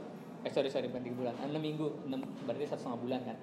eh 0.43 0.52
sorry 0.52 0.68
sorry 0.68 0.91
bukan 0.91 1.03
tiga 1.07 1.15
bulan 1.15 1.35
enam 1.41 1.61
minggu 1.61 1.88
enam 2.06 2.22
berarti 2.43 2.68
satu 2.68 2.85
setengah 2.85 2.99
bulan 3.02 3.22
kan 3.23 3.38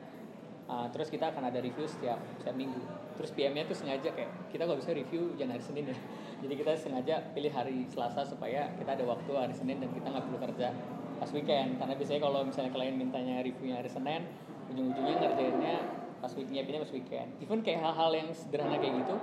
Uh, 0.72 0.88
terus 0.88 1.12
kita 1.12 1.28
akan 1.28 1.52
ada 1.52 1.60
review 1.60 1.84
setiap 1.84 2.16
setiap 2.40 2.56
minggu. 2.56 2.80
Terus 3.20 3.28
PM-nya 3.36 3.68
tuh 3.68 3.76
sengaja 3.76 4.08
kayak 4.08 4.48
kita 4.48 4.64
kalau 4.64 4.80
bisa 4.80 4.96
review 4.96 5.36
jangan 5.36 5.60
hari 5.60 5.64
Senin 5.68 5.84
ya. 5.92 5.96
Jadi 6.48 6.54
kita 6.56 6.72
sengaja 6.80 7.14
pilih 7.36 7.52
hari 7.52 7.84
Selasa 7.92 8.24
supaya 8.24 8.72
kita 8.80 8.96
ada 8.96 9.04
waktu 9.04 9.32
hari 9.36 9.52
Senin 9.52 9.84
dan 9.84 9.92
kita 9.92 10.08
nggak 10.08 10.24
perlu 10.32 10.38
kerja 10.48 10.72
pas 11.20 11.28
weekend. 11.36 11.76
Karena 11.76 11.92
biasanya 11.92 12.20
kalau 12.24 12.40
misalnya 12.48 12.72
klien 12.72 12.96
mintanya 12.96 13.44
reviewnya 13.44 13.84
hari 13.84 13.90
Senin 13.92 14.24
ujung-ujungnya 14.72 15.14
ngerjainnya 15.20 15.76
pas 16.24 16.32
week 16.40 16.48
nyiapinnya 16.48 16.80
pas 16.88 16.92
weekend. 16.96 17.28
Even 17.44 17.60
kayak 17.60 17.84
hal-hal 17.84 18.10
yang 18.16 18.28
sederhana 18.32 18.80
kayak 18.80 19.04
gitu 19.04 19.16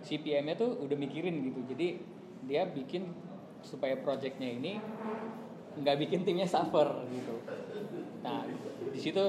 si 0.00 0.16
PM-nya 0.24 0.56
tuh 0.56 0.72
udah 0.80 0.96
mikirin 0.96 1.36
gitu. 1.44 1.60
Jadi 1.68 2.00
dia 2.48 2.64
bikin 2.64 3.12
supaya 3.60 4.00
projectnya 4.00 4.48
ini 4.56 4.80
nggak 5.84 5.96
bikin 6.00 6.24
timnya 6.24 6.48
suffer 6.48 7.04
gitu. 7.12 7.44
Nah 8.24 8.48
di 8.88 9.00
situ 9.02 9.20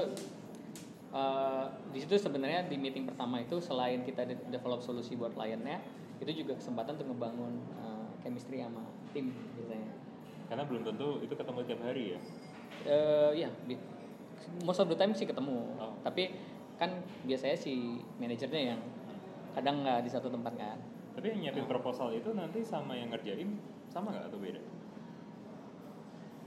Uh, 1.16 1.64
di 1.96 2.04
situ 2.04 2.12
sebenarnya 2.20 2.68
di 2.68 2.76
meeting 2.76 3.08
pertama 3.08 3.40
itu 3.40 3.56
selain 3.56 4.04
kita 4.04 4.28
de- 4.28 4.36
develop 4.52 4.84
solusi 4.84 5.16
buat 5.16 5.32
kliennya 5.32 5.80
itu 6.20 6.44
juga 6.44 6.60
kesempatan 6.60 7.00
untuk 7.00 7.16
ngebangun 7.16 7.56
uh, 7.80 8.04
chemistry 8.20 8.60
sama 8.60 8.84
tim 9.16 9.32
biasanya 9.56 9.96
Karena 10.44 10.68
belum 10.68 10.84
tentu 10.84 11.24
itu 11.24 11.32
ketemu 11.32 11.58
tiap 11.64 11.80
hari 11.80 12.04
ya. 12.12 12.20
uh, 12.84 13.32
ya 13.32 13.48
most 14.60 14.76
of 14.76 14.92
the 14.92 14.98
time 14.98 15.16
sih 15.16 15.24
ketemu 15.24 15.56
Oh. 15.80 15.96
tapi 16.04 16.36
kan 16.76 17.00
biasanya 17.24 17.56
si 17.56 17.96
manajernya 18.20 18.76
yang 18.76 18.80
kadang 19.56 19.88
nggak 19.88 20.04
di 20.04 20.12
satu 20.12 20.28
tempat 20.28 20.52
kan 20.52 20.76
Tapi 21.16 21.32
yang 21.32 21.48
nyiapin 21.48 21.64
proposal 21.64 22.12
itu 22.12 22.36
nanti 22.36 22.60
sama 22.60 22.92
yang 22.92 23.08
ngerjain 23.08 23.56
sama 23.88 24.12
nggak 24.12 24.28
atau 24.28 24.36
beda? 24.36 24.60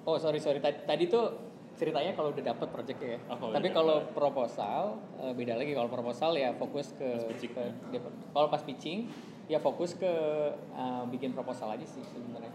oh 0.06 0.18
sorry 0.22 0.38
sorry 0.38 0.62
tadi, 0.62 0.78
tadi 0.86 1.10
tuh 1.10 1.49
ceritanya 1.80 2.12
kalau 2.12 2.36
udah 2.36 2.44
dapat 2.44 2.68
projectnya 2.76 3.16
ya. 3.16 3.20
Oh, 3.32 3.56
Tapi 3.56 3.72
kalau 3.72 4.04
dapet. 4.04 4.12
proposal 4.12 5.00
eh, 5.24 5.32
beda 5.32 5.56
lagi 5.56 5.72
kalau 5.72 5.88
proposal 5.88 6.36
ya 6.36 6.52
fokus 6.52 6.92
ke, 7.00 7.08
pitching, 7.32 7.56
ke 7.56 7.64
ya. 7.96 8.00
kalau 8.36 8.52
pas 8.52 8.60
pitching 8.60 9.08
ya 9.48 9.64
fokus 9.64 9.96
ke 9.96 10.14
eh, 10.76 11.04
bikin 11.08 11.32
proposal 11.32 11.72
aja 11.72 11.88
sih 11.88 12.04
sebenarnya. 12.04 12.52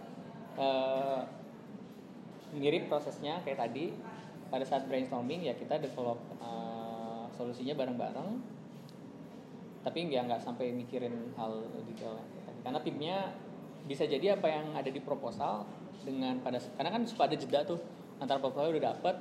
Eh, 0.61 1.21
mirip 2.55 2.87
prosesnya 2.93 3.41
kayak 3.43 3.65
tadi 3.65 3.97
pada 4.53 4.63
saat 4.63 4.85
brainstorming 4.87 5.49
ya 5.49 5.57
kita 5.57 5.81
develop 5.81 6.21
eh, 6.45 7.25
solusinya 7.33 7.73
bareng-bareng 7.75 8.31
tapi 9.85 10.09
ya 10.09 10.25
nggak 10.25 10.41
sampai 10.41 10.73
mikirin 10.73 11.33
hal 11.37 11.65
detailnya 11.85 12.25
karena 12.65 12.81
timnya 12.81 13.17
bisa 13.85 14.09
jadi 14.09 14.41
apa 14.41 14.49
yang 14.49 14.73
ada 14.73 14.89
di 14.89 14.97
proposal 14.97 15.69
dengan 16.05 16.41
pada 16.41 16.57
karena 16.57 16.91
kan 16.93 17.03
suka 17.05 17.29
ada 17.29 17.37
jeda 17.37 17.61
tuh 17.69 17.77
antara 18.17 18.39
proposal 18.39 18.71
udah 18.71 18.85
dapet 18.91 19.17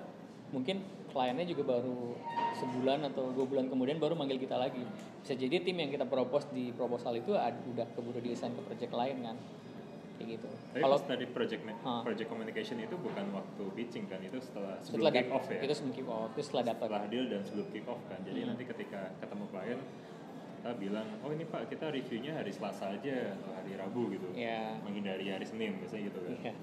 mungkin 0.49 0.77
kliennya 1.09 1.45
juga 1.45 1.63
baru 1.71 2.13
sebulan 2.55 3.05
atau 3.07 3.29
dua 3.31 3.45
bulan 3.45 3.65
kemudian 3.67 3.97
baru 3.97 4.13
manggil 4.13 4.37
kita 4.37 4.53
lagi 4.55 4.81
bisa 5.19 5.33
jadi 5.33 5.61
tim 5.61 5.75
yang 5.75 5.89
kita 5.89 6.05
propose 6.05 6.49
di 6.49 6.69
proposal 6.71 7.13
itu 7.15 7.33
ad- 7.33 7.57
udah 7.67 7.85
keburu 7.91 8.17
desain 8.19 8.51
ke 8.51 8.61
project 8.63 8.91
lain 8.91 9.17
kan 9.23 9.37
kayak 10.13 10.37
gitu 10.37 10.49
Tapi 10.69 10.81
kalau 10.81 10.97
tadi 10.99 11.25
project 11.27 11.61
Ah. 11.83 12.01
project 12.01 12.27
communication 12.27 12.77
itu 12.79 12.95
bukan 12.95 13.29
waktu 13.29 13.63
pitching 13.73 14.05
kan, 14.07 14.17
itu 14.19 14.37
setelah 14.39 14.77
sebelum 14.79 15.05
setelah 15.05 15.11
kick 15.11 15.29
off 15.31 15.45
ya. 15.47 15.59
itu 15.59 15.73
sebelum 15.73 15.93
kick 15.93 16.07
off 16.07 16.29
itu 16.31 16.41
setelah 16.43 16.63
dapat 16.67 16.85
setelah 16.87 17.05
deal 17.07 17.25
dan 17.27 17.41
sebelum 17.43 17.67
kick 17.69 17.85
off 17.85 18.01
kan. 18.07 18.19
Jadi 18.23 18.39
Hmm. 18.39 18.49
nanti 18.49 18.63
ketika 18.63 19.01
ketemu 19.15 19.45
klien 19.49 19.79
kita 20.55 20.71
bilang, 20.79 21.07
oh 21.19 21.29
ini 21.29 21.43
pak 21.43 21.61
kita 21.67 21.85
reviewnya 21.89 22.31
hari 22.33 22.49
Selasa 22.49 22.85
aja 22.89 23.13
atau 23.35 23.51
hari 23.51 23.73
Rabu 23.75 24.01
gitu. 24.09 24.27
ya 24.33 24.79
Menghindari 24.79 25.27
hari 25.27 25.43
Senin 25.43 25.77
biasanya 25.77 26.03
gitu 26.07 26.19
kan. 26.19 26.33
Iya. 26.39 26.53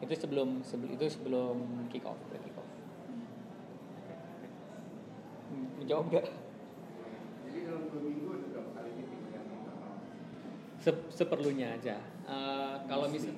Itu 0.00 0.14
sebelum 0.14 0.60
sebelum 0.62 0.90
itu 0.92 1.06
sebelum 1.06 1.56
kick 1.88 2.02
off, 2.02 2.18
kick 2.30 2.56
off. 2.56 2.68
Hmm, 5.48 5.66
Menjawab 5.78 6.04
nggak? 6.10 6.26
Jadi 7.44 7.58
dalam 7.62 7.82
dua 7.88 8.00
minggu 8.02 8.26
ada 8.32 8.46
berapa 8.50 8.70
kali 8.74 8.90
meeting 8.96 9.20
yang 9.30 9.46
internal? 9.46 9.94
Se- 10.80 11.08
seperlunya 11.12 11.68
aja. 11.78 11.96
Eh, 12.24 12.74
kalau 12.86 13.06
misal? 13.06 13.34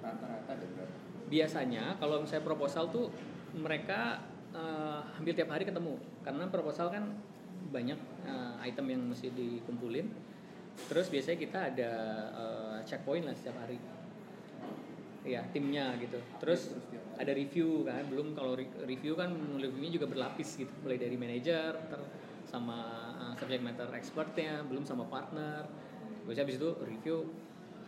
Rata-rata 0.00 0.50
ada 0.52 0.66
berapa? 0.72 0.94
biasanya 1.24 1.96
kalau 1.96 2.20
misalnya 2.20 2.44
proposal 2.44 2.92
tuh 2.92 3.08
mereka 3.56 4.20
eh, 4.52 5.00
hampir 5.16 5.32
tiap 5.32 5.48
hari 5.50 5.64
ketemu 5.64 5.96
karena 6.20 6.44
proposal 6.52 6.92
kan 6.92 7.04
banyak 7.72 7.96
eh, 8.24 8.54
item 8.64 8.86
yang 8.92 9.02
mesti 9.08 9.32
dikumpulin. 9.32 10.08
Terus 10.90 11.08
biasanya 11.08 11.38
kita 11.40 11.58
ada 11.72 11.90
eh, 12.32 12.76
checkpoint 12.84 13.24
lah 13.24 13.34
setiap 13.34 13.56
hari. 13.58 13.80
Iya, 15.24 15.40
timnya 15.56 15.96
gitu. 15.96 16.20
Terus 16.36 16.76
ada 17.16 17.32
review 17.32 17.88
kan, 17.88 18.04
belum 18.12 18.36
kalau 18.36 18.52
re- 18.52 18.76
review 18.84 19.16
kan 19.16 19.32
reviewnya 19.56 19.96
juga 19.96 20.06
berlapis 20.12 20.60
gitu, 20.60 20.68
mulai 20.84 21.00
dari 21.00 21.16
manajer, 21.16 21.72
sama 22.44 22.78
uh, 23.16 23.34
subject 23.40 23.64
matter 23.64 23.88
expertnya, 23.96 24.60
belum 24.68 24.84
sama 24.84 25.08
partner. 25.08 25.64
Biasanya 26.28 26.44
habis 26.44 26.56
itu 26.60 26.70
review, 26.84 27.16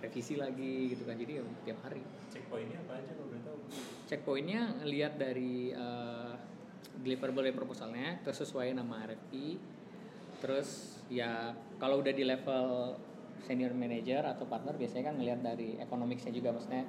revisi 0.01 0.35
lagi 0.41 0.97
gitu 0.97 1.05
kan, 1.05 1.21
jadi 1.21 1.33
ya 1.39 1.43
tiap 1.69 1.79
hari. 1.85 2.01
Checkpointnya 2.33 2.81
apa 2.89 2.93
aja 3.05 3.13
kalau 3.13 3.29
boleh 3.29 3.43
tahu? 3.45 3.59
Checkpointnya 4.09 4.61
ngelihat 4.81 5.13
dari 5.21 5.77
uh, 5.77 6.33
deliverable 7.05 7.45
dari 7.45 7.57
proposalnya, 7.57 8.17
terus 8.25 8.41
sesuai 8.49 8.73
nama 8.73 9.05
RFP. 9.05 9.61
Terus 10.41 11.01
ya 11.13 11.53
kalau 11.77 12.01
udah 12.01 12.13
di 12.17 12.25
level 12.25 12.97
senior 13.45 13.77
manager 13.77 14.25
atau 14.25 14.49
partner 14.49 14.75
biasanya 14.75 15.13
kan 15.13 15.15
ngelihat 15.21 15.41
dari 15.45 15.79
economicsnya 15.79 16.33
juga 16.35 16.51
maksudnya 16.57 16.83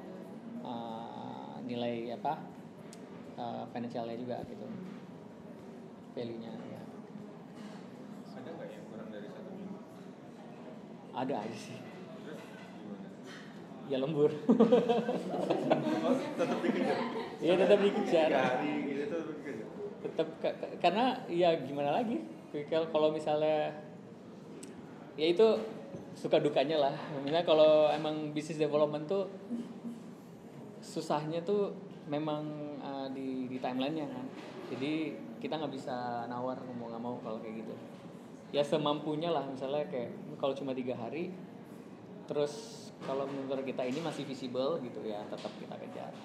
nilai 1.68 2.16
apa 2.16 2.34
uh, 3.36 3.64
financialnya 3.70 4.16
juga 4.16 4.40
gitu 4.44 4.64
value-nya 6.12 6.50
ya. 6.50 6.82
Ada 8.34 8.50
nggak 8.50 8.68
yang 8.68 8.86
kurang 8.88 9.10
dari 9.12 9.28
satu 9.28 9.50
minggu? 9.52 9.78
ada 11.14 11.36
aja 11.40 11.58
sih 11.58 11.78
Terus 11.78 12.42
ya 13.88 13.98
lembur 13.98 14.32
Oh, 16.08 16.14
tetap 16.38 16.58
dikejar. 16.62 16.98
Iya, 17.38 17.54
tetap 17.58 17.80
dikejar. 17.80 18.30
Hari 18.32 18.74
gitu 18.86 19.02
tetap 19.06 19.26
dikejar. 19.28 19.66
tetap 19.98 20.28
ka- 20.40 20.56
ka- 20.56 20.74
karena 20.80 21.06
ya 21.28 21.50
gimana 21.60 21.92
lagi 21.92 22.22
kalau 22.70 22.88
kalau 22.90 23.10
misalnya 23.12 23.74
ya 25.14 25.28
itu 25.28 25.46
suka 26.14 26.38
dukanya 26.38 26.78
lah 26.80 26.94
misalnya 27.22 27.44
kalau 27.44 27.90
emang 27.90 28.32
bisnis 28.32 28.58
development 28.58 29.06
tuh 29.06 29.26
susahnya 30.88 31.44
tuh 31.44 31.76
memang 32.08 32.48
uh, 32.80 33.12
di 33.12 33.52
di 33.52 33.60
timelinenya 33.60 34.08
kan. 34.08 34.26
Jadi 34.72 35.20
kita 35.44 35.60
nggak 35.60 35.74
bisa 35.76 36.24
nawar 36.32 36.56
mau 36.80 36.88
nggak 36.88 37.04
mau 37.04 37.20
kalau 37.20 37.44
kayak 37.44 37.68
gitu. 37.68 37.76
Ya 38.56 38.64
semampunya 38.64 39.28
lah 39.28 39.44
misalnya 39.44 39.84
kayak 39.92 40.16
kalau 40.40 40.56
cuma 40.56 40.72
tiga 40.72 40.96
hari 40.96 41.36
terus 42.32 42.88
kalau 43.04 43.28
menurut 43.28 43.68
kita 43.68 43.84
ini 43.84 44.00
masih 44.00 44.24
visible 44.24 44.80
gitu 44.80 45.04
ya 45.04 45.20
tetap 45.28 45.52
kita 45.60 45.76
kejar. 45.76 46.16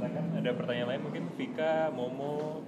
Silakan. 0.00 0.24
Ada 0.40 0.50
pertanyaan 0.56 0.88
lain 0.96 1.02
mungkin? 1.04 1.24
Vika, 1.36 1.92
Momo, 1.92 2.64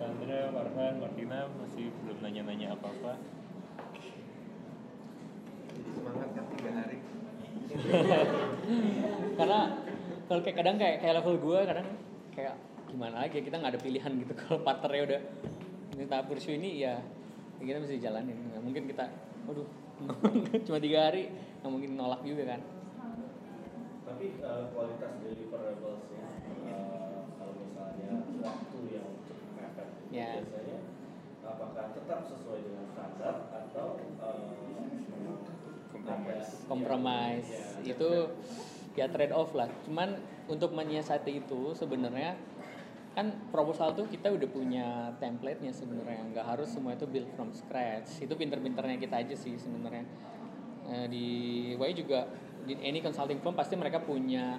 Chandra, 0.00 0.50
Farhan, 0.50 0.98
Martina 0.98 1.46
masih 1.62 1.94
belum 2.02 2.18
nanya-nanya 2.24 2.74
apa-apa. 2.74 3.39
Semangat 5.92 6.28
kan 6.32 6.44
tiga 6.54 6.70
hari. 6.74 6.98
Karena 9.38 9.60
kalau 10.26 10.40
kayak 10.42 10.56
kadang 10.56 10.76
kayak 10.78 10.96
kayak 11.02 11.14
level 11.22 11.36
gue 11.38 11.60
kadang 11.66 11.88
kayak 12.30 12.54
gimana 12.86 13.22
lagi 13.26 13.38
ya, 13.38 13.42
kita 13.46 13.56
nggak 13.58 13.72
ada 13.78 13.82
pilihan 13.82 14.12
gitu. 14.22 14.32
Kalau 14.42 14.58
partnernya 14.62 15.02
udah 15.06 15.20
minta 15.94 16.16
pursue 16.26 16.54
ini 16.56 16.82
ya, 16.82 16.98
ya 17.58 17.62
kita 17.62 17.78
mesti 17.78 17.98
jalanin. 17.98 18.36
Nggak 18.50 18.62
mungkin 18.62 18.84
kita 18.86 19.04
waduh 19.46 19.66
cuma 20.66 20.78
tiga 20.78 21.10
hari. 21.10 21.30
Nggak 21.60 21.70
mungkin 21.70 21.90
nolak 21.94 22.20
juga 22.22 22.56
kan. 22.56 22.60
Tapi 24.10 24.26
eh, 24.42 24.64
kualitas 24.74 25.12
deliverablesnya 25.22 26.26
eh, 26.66 27.18
kalau 27.38 27.54
misalnya 27.54 28.10
waktu 28.42 28.78
yang 28.90 29.08
cukup 29.22 29.48
mepet 29.54 29.86
itu 29.86 30.10
Ya. 30.10 30.42
biasanya 30.42 30.78
apakah 31.46 31.94
tetap 31.94 32.26
sesuai 32.26 32.58
dengan 32.66 32.86
standar 32.90 33.34
atau 33.54 33.86
eh, 34.02 34.50
memang 36.00 36.24
Compromise. 36.24 36.48
ada- 36.48 36.66
compromise. 36.66 37.50
Ya, 37.50 37.60
ada 37.60 37.90
itu 37.92 38.08
ya 38.96 39.06
trade 39.06 39.34
off 39.34 39.52
lah. 39.54 39.68
Cuman 39.86 40.18
untuk 40.50 40.74
menyiasati 40.74 41.44
itu 41.46 41.76
sebenarnya 41.76 42.34
kan 43.10 43.26
proposal 43.50 43.90
tuh 43.98 44.06
kita 44.06 44.30
udah 44.30 44.48
punya 44.50 44.86
template-nya 45.18 45.74
sebenarnya. 45.74 46.30
Nggak 46.30 46.46
harus 46.46 46.68
semua 46.70 46.94
itu 46.94 47.06
build 47.10 47.26
from 47.34 47.50
scratch. 47.50 48.22
Itu 48.22 48.34
pinter-pinternya 48.38 48.96
kita 48.98 49.18
aja 49.22 49.34
sih 49.34 49.58
sebenarnya. 49.58 50.06
Eh, 50.90 51.06
di 51.10 51.26
Y 51.74 51.90
juga 51.94 52.26
di 52.66 52.76
any 52.82 53.00
consulting 53.02 53.40
firm 53.42 53.54
pasti 53.58 53.74
mereka 53.74 53.98
punya 54.02 54.58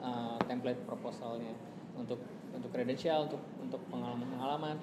eh, 0.00 0.38
template 0.44 0.84
proposalnya. 0.84 1.52
Untuk 1.96 2.20
untuk 2.54 2.70
kredensial 2.72 3.28
untuk 3.28 3.40
untuk 3.60 3.80
pengalaman-pengalaman. 3.92 4.76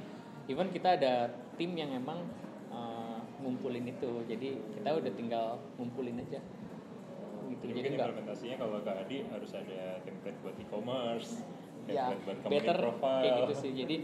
Even 0.46 0.70
kita 0.70 0.98
ada 0.98 1.30
tim 1.58 1.74
yang 1.78 1.94
emang 1.94 2.26
eh, 2.74 3.05
ngumpulin 3.42 3.86
itu. 3.88 4.12
Jadi 4.28 4.50
kita 4.80 4.90
udah 4.96 5.12
tinggal 5.16 5.48
ngumpulin 5.80 6.22
aja. 6.22 6.40
Gitu. 7.46 7.62
Jadi 7.62 7.72
jadi 7.72 7.74
mungkin 7.78 7.94
nggak 7.94 8.10
implementasinya 8.10 8.56
kalau 8.58 8.78
ke 8.82 8.92
Adi 8.92 9.18
harus 9.30 9.52
ada 9.54 9.82
template 10.02 10.38
buat 10.42 10.56
e-commerce, 10.58 11.30
ya 11.86 12.10
template 12.10 12.24
buat 12.26 12.38
company 12.42 12.54
better 12.58 12.78
profile. 12.82 13.22
kayak 13.22 13.34
gitu 13.46 13.54
sih. 13.54 13.72
Jadi 13.74 13.96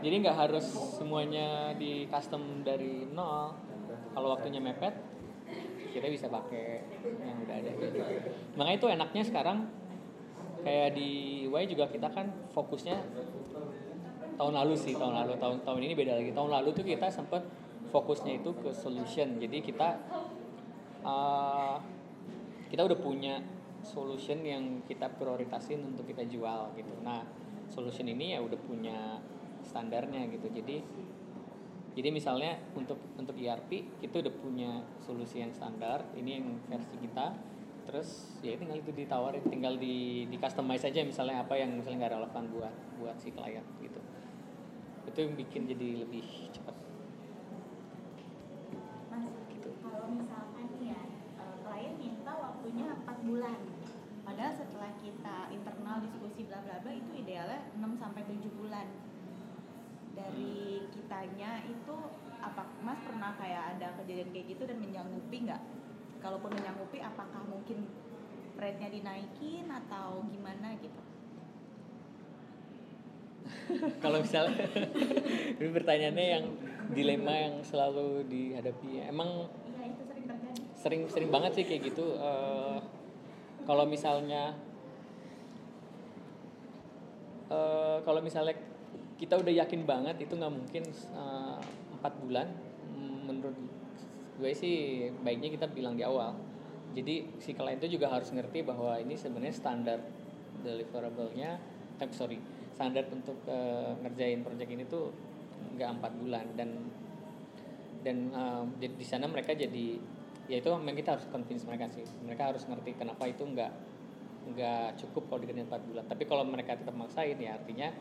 jadi 0.00 0.14
nggak 0.24 0.36
harus 0.36 0.66
semuanya 0.96 1.76
di 1.76 2.08
custom 2.08 2.64
dari 2.64 3.04
nol. 3.12 3.52
Kalau 4.10 4.28
waktunya 4.34 4.58
mepet 4.58 4.96
kita 5.90 6.06
bisa 6.06 6.26
pakai 6.30 6.86
yang 7.02 7.42
udah 7.42 7.56
ada 7.58 7.70
gitu. 7.74 7.98
makanya 8.54 8.78
itu 8.78 8.86
enaknya 8.94 9.22
sekarang 9.26 9.58
kayak 10.62 10.94
di 10.94 11.10
Y 11.50 11.64
juga 11.66 11.90
kita 11.90 12.06
kan 12.14 12.30
fokusnya 12.54 12.94
tahun 14.38 14.54
lalu 14.54 14.74
sih 14.78 14.94
tahun 14.96 15.14
lalu. 15.24 15.32
Tahun 15.36 15.56
tahun 15.66 15.80
ini 15.84 15.94
beda 15.98 16.12
lagi. 16.16 16.30
Tahun 16.32 16.50
lalu 16.50 16.68
tuh 16.72 16.84
kita 16.86 17.12
sempat 17.12 17.42
fokusnya 17.90 18.40
itu 18.40 18.50
ke 18.54 18.70
solution 18.70 19.36
jadi 19.42 19.58
kita 19.60 19.88
uh, 21.04 21.76
kita 22.70 22.86
udah 22.86 22.98
punya 23.02 23.42
solution 23.82 24.44
yang 24.44 24.84
kita 24.84 25.08
prioritasin 25.16 25.80
untuk 25.82 26.06
kita 26.06 26.24
jual 26.28 26.70
gitu. 26.76 26.92
Nah, 27.00 27.24
solution 27.66 28.06
ini 28.06 28.36
ya 28.36 28.40
udah 28.44 28.58
punya 28.60 29.18
standarnya 29.64 30.28
gitu. 30.30 30.48
Jadi 30.52 30.78
jadi 31.90 32.08
misalnya 32.14 32.54
untuk 32.78 33.02
untuk 33.18 33.34
ERP 33.34 33.98
kita 33.98 34.22
udah 34.22 34.34
punya 34.38 34.70
solusi 35.02 35.42
yang 35.42 35.50
standar, 35.50 36.06
ini 36.14 36.38
yang 36.38 36.46
versi 36.70 36.96
kita. 37.00 37.34
Terus 37.90 38.38
ya 38.44 38.54
tinggal 38.54 38.78
itu 38.78 38.94
ditawarin, 38.94 39.42
tinggal 39.50 39.74
di 39.74 40.28
di 40.30 40.36
customize 40.38 40.86
aja 40.86 41.02
misalnya 41.02 41.42
apa 41.42 41.58
yang 41.58 41.74
misalnya 41.74 42.06
nggak 42.06 42.14
relevan 42.22 42.44
buat 42.54 42.74
buat 43.02 43.16
si 43.18 43.34
klien 43.34 43.66
gitu. 43.82 43.98
Itu 45.10 45.18
yang 45.26 45.34
bikin 45.34 45.66
jadi 45.66 46.06
lebih 46.06 46.54
cepat. 46.54 46.79
Bulan. 53.30 53.58
Padahal 54.26 54.52
setelah 54.52 54.90
kita 54.98 55.36
internal 55.50 56.02
diskusi 56.02 56.42
bla 56.44 56.58
bla 56.60 56.82
bla 56.82 56.90
itu 56.90 57.10
idealnya 57.14 57.62
6 57.78 58.02
sampai 58.02 58.22
7 58.26 58.58
bulan. 58.58 58.86
Dari 60.10 60.54
kitanya 60.90 61.62
itu 61.64 61.94
apa 62.42 62.66
Mas 62.82 62.98
pernah 63.06 63.38
kayak 63.38 63.78
ada 63.78 63.94
kejadian 64.02 64.34
kayak 64.34 64.46
gitu 64.50 64.62
dan 64.66 64.82
menyanggupi 64.82 65.46
nggak? 65.46 65.62
Kalaupun 66.18 66.50
menyanggupi 66.52 66.98
apakah 67.00 67.46
mungkin 67.46 67.86
rate-nya 68.58 68.90
dinaikin 68.90 69.70
atau 69.70 70.26
gimana 70.28 70.74
gitu? 70.82 71.00
kalau 74.04 74.20
misalnya 74.20 74.62
ini 75.58 75.70
pertanyaannya 75.70 76.26
yang 76.28 76.44
dilema 76.90 77.34
yang 77.34 77.54
selalu 77.62 78.22
dihadapi 78.26 79.06
emang 79.06 79.48
Iya 79.64 79.90
itu 79.90 80.02
sering 80.06 80.24
terjadi. 80.28 80.60
sering 80.76 81.02
sering 81.08 81.30
banget 81.30 81.52
sih 81.58 81.64
kayak 81.66 81.82
gitu 81.88 82.14
Eh, 82.14 82.78
kalau 83.70 83.86
misalnya 83.86 84.50
eh, 87.46 87.98
kalau 88.02 88.18
misalnya 88.18 88.58
kita 89.14 89.38
udah 89.38 89.54
yakin 89.62 89.86
banget 89.86 90.26
itu 90.26 90.34
nggak 90.34 90.50
mungkin 90.50 90.82
eh, 90.90 91.58
empat 91.94 92.12
bulan. 92.18 92.50
Mm, 92.90 93.30
menurut 93.30 93.54
gue 94.42 94.50
sih 94.50 95.06
baiknya 95.22 95.54
kita 95.54 95.70
bilang 95.70 95.94
di 95.94 96.02
awal. 96.02 96.34
Jadi 96.98 97.38
si 97.38 97.54
klien 97.54 97.78
itu 97.78 97.94
juga 97.94 98.10
harus 98.10 98.34
ngerti 98.34 98.66
bahwa 98.66 98.98
ini 98.98 99.14
sebenarnya 99.14 99.54
standar 99.54 100.02
deliverable-nya 100.66 101.62
eh, 102.02 102.10
sorry 102.10 102.42
standar 102.74 103.06
untuk 103.14 103.38
eh, 103.46 103.94
ngerjain 104.02 104.42
project 104.42 104.70
ini 104.74 104.82
tuh 104.90 105.14
nggak 105.78 105.90
empat 105.94 106.12
bulan. 106.18 106.46
Dan 106.58 106.90
dan 108.02 108.34
di- 108.82 108.96
di 108.98 109.06
sana 109.06 109.30
mereka 109.30 109.54
jadi 109.54 110.18
ya 110.50 110.58
itu 110.58 110.66
memang 110.66 110.98
kita 110.98 111.14
harus 111.14 111.26
convince 111.30 111.62
mereka 111.62 111.86
sih. 111.94 112.02
Mereka 112.26 112.42
harus 112.50 112.66
ngerti 112.66 112.98
kenapa 112.98 113.30
itu 113.30 113.46
nggak 113.46 113.72
nggak 114.50 114.98
cukup 114.98 115.30
kalau 115.30 115.40
dikerjain 115.46 115.70
4 115.70 115.86
bulan. 115.86 116.04
Tapi 116.10 116.26
kalau 116.26 116.42
mereka 116.42 116.74
tetap 116.74 116.98
maksain 116.98 117.38
ya 117.38 117.54
artinya 117.54 117.94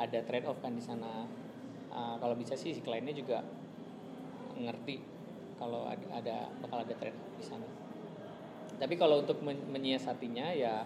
ada 0.00 0.18
trade 0.24 0.48
off 0.48 0.58
kan 0.64 0.72
di 0.72 0.80
sana. 0.80 1.28
Uh, 1.94 2.16
kalau 2.18 2.34
bisa 2.34 2.56
sih 2.56 2.72
si 2.72 2.80
kliennya 2.80 3.12
juga 3.12 3.44
ngerti 4.56 4.96
kalau 5.60 5.86
ada, 5.86 6.06
ada 6.10 6.36
bakal 6.64 6.80
ada 6.80 6.94
trade 6.96 7.14
off 7.14 7.36
di 7.36 7.44
sana. 7.44 7.68
Tapi 8.80 8.96
kalau 8.96 9.20
untuk 9.20 9.38
men- 9.44 9.68
menyiasatinya 9.70 10.50
ya 10.56 10.82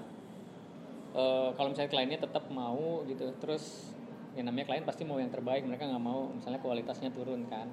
eh, 1.17 1.49
kalau 1.57 1.73
misalnya 1.73 1.89
kliennya 1.89 2.21
tetap 2.21 2.45
mau 2.53 3.01
gitu 3.09 3.33
terus 3.41 3.97
yang 4.37 4.45
namanya 4.45 4.69
klien 4.71 4.85
pasti 4.85 5.03
mau 5.09 5.17
yang 5.17 5.33
terbaik. 5.33 5.65
Mereka 5.65 5.89
nggak 5.89 6.05
mau 6.05 6.29
misalnya 6.37 6.61
kualitasnya 6.61 7.11
turun 7.15 7.49
kan. 7.49 7.69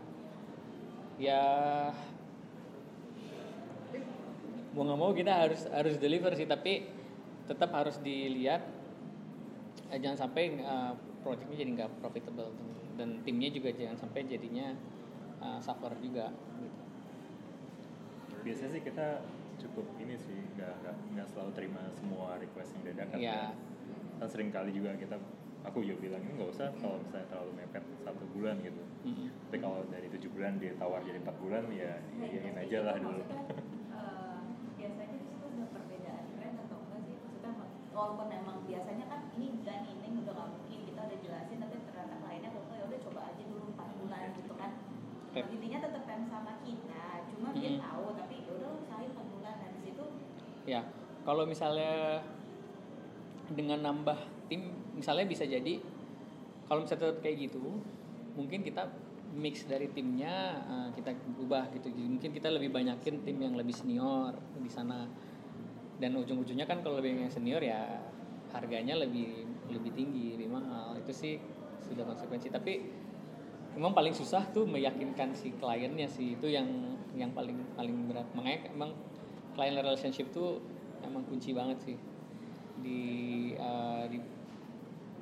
Ya 1.20 1.44
mau 4.76 4.84
nggak 4.84 5.00
mau 5.00 5.12
kita 5.16 5.32
harus 5.32 5.62
harus 5.72 5.96
deliver 5.96 6.36
sih 6.36 6.46
tapi 6.46 6.86
tetap 7.48 7.72
harus 7.72 7.96
dilihat 8.04 8.62
eh, 9.90 10.00
jangan 10.04 10.28
sampai 10.28 10.60
eh, 10.60 10.94
projectnya 11.24 11.58
jadi 11.58 11.72
nggak 11.82 11.92
profitable 12.04 12.52
dan 13.00 13.24
timnya 13.24 13.50
juga 13.52 13.72
jangan 13.72 13.96
sampai 13.96 14.28
jadinya 14.28 14.76
eh, 15.40 15.60
suffer 15.64 15.96
juga 16.04 16.30
gitu. 16.60 16.82
Biasanya 18.46 18.72
sih 18.78 18.82
kita 18.84 19.08
cukup 19.56 19.88
ini 20.04 20.16
sih 20.20 20.38
nggak 20.60 20.74
nggak 20.84 20.96
nggak 21.16 21.28
selalu 21.32 21.52
terima 21.56 21.82
semua 21.96 22.36
request 22.38 22.76
yang 22.78 22.84
dadakan. 22.92 23.18
Iya. 23.18 23.40
kan. 23.40 23.54
Kan 24.20 24.28
sering 24.28 24.50
kali 24.52 24.72
juga 24.76 24.94
kita 25.00 25.18
aku 25.66 25.82
juga 25.82 25.98
bilang 26.06 26.22
ini 26.22 26.32
nggak 26.38 26.52
usah 26.54 26.70
kalau 26.78 27.02
misalnya 27.02 27.28
terlalu 27.34 27.52
mepet 27.58 27.84
satu 28.06 28.24
bulan 28.38 28.56
gitu. 28.62 28.84
Mm-mm. 29.06 29.28
Tapi 29.50 29.58
kalau 29.58 29.82
dari 29.90 30.08
tujuh 30.14 30.30
bulan 30.30 30.62
dia 30.62 30.74
tawar 30.78 31.02
jadi 31.02 31.18
empat 31.26 31.36
bulan 31.42 31.64
ya 31.74 31.98
diayain 32.22 32.58
aja 32.62 32.78
lah 32.86 32.96
dulu. 33.02 33.22
Maksudnya, 33.26 33.44
eh, 33.98 34.38
biasanya 34.78 35.16
di 35.18 35.20
situ 35.26 35.46
ada 35.46 35.66
perbedaan 35.74 36.26
tren 36.38 36.54
atau 36.62 36.78
enggak 36.86 37.02
sih? 37.02 37.16
Maksudnya 37.18 37.54
walaupun 37.96 38.28
memang 38.28 38.56
biasanya 38.68 39.06
kan 39.08 39.32
ini 39.40 39.64
dan 39.64 39.88
ini 39.88 40.20
udah 40.20 40.34
nggak 40.36 40.50
mungkin 40.52 40.80
kita 40.84 41.00
udah 41.00 41.20
jelasin 41.24 41.58
tapi 41.64 41.76
ternyata 41.88 42.16
kliennya 42.20 42.50
kok 42.52 42.64
ya 42.76 42.84
udah 42.84 43.00
coba 43.08 43.20
aja 43.32 43.44
dulu 43.48 43.64
4 43.72 44.00
bulan 44.04 44.24
gitu 44.36 44.54
kan. 44.60 44.72
Yep. 45.36 45.46
Intinya 45.52 45.80
tetap 45.84 46.04
yang 46.08 46.24
sama 46.28 46.54
kita, 46.64 47.04
cuma 47.32 47.48
dia 47.56 47.72
Mm-mm. 47.76 47.84
tahu 47.84 48.06
tapi 48.16 48.36
ya 48.44 48.52
udah 48.56 48.70
usahain 48.84 49.10
4 49.12 49.34
bulan 49.36 49.54
dan 49.64 49.70
di 49.80 49.82
situ 49.84 50.06
Ya, 50.66 50.82
kalau 51.24 51.44
misalnya 51.46 52.24
dengan 53.54 53.80
nambah 53.86 54.18
tim, 54.50 54.74
misalnya 54.98 55.26
bisa 55.30 55.46
jadi 55.46 55.78
kalau 56.66 56.82
misalnya 56.82 57.14
tetap 57.14 57.20
kayak 57.22 57.38
gitu, 57.48 57.62
mungkin 58.34 58.66
kita 58.66 58.90
mix 59.36 59.68
dari 59.70 59.92
timnya 59.92 60.64
eh, 60.66 60.88
kita 60.98 61.14
ubah 61.38 61.70
gitu. 61.78 61.94
Jadi 61.94 62.10
Mungkin 62.10 62.32
kita 62.34 62.50
lebih 62.50 62.74
banyakin 62.74 63.22
tim 63.22 63.38
yang 63.38 63.54
lebih 63.54 63.76
senior 63.76 64.34
di 64.58 64.72
sana. 64.72 65.06
Dan 66.06 66.22
ujung-ujungnya 66.22 66.70
kan 66.70 66.86
kalau 66.86 67.02
lebih 67.02 67.18
yang 67.18 67.34
senior 67.34 67.58
ya 67.66 67.98
harganya 68.54 68.94
lebih 68.94 69.42
lebih 69.74 69.90
tinggi, 69.98 70.38
lebih 70.38 70.54
mahal. 70.54 70.94
Itu 71.02 71.10
sih 71.10 71.42
sudah 71.82 72.06
konsekuensi. 72.06 72.54
Tapi 72.54 72.78
memang 73.74 73.98
paling 73.98 74.14
susah 74.14 74.46
tuh 74.54 74.70
meyakinkan 74.70 75.34
si 75.34 75.58
kliennya 75.58 76.06
sih 76.06 76.38
itu 76.38 76.46
yang 76.46 76.94
yang 77.18 77.34
paling 77.34 77.58
paling 77.74 78.06
berat. 78.06 78.30
Makanya 78.38 78.70
emang 78.70 78.94
client 79.58 79.82
relationship 79.82 80.30
tuh 80.30 80.62
emang 81.02 81.26
kunci 81.26 81.58
banget 81.58 81.82
sih 81.82 81.98
di 82.86 83.02
eh, 83.58 84.06
di 84.06 84.22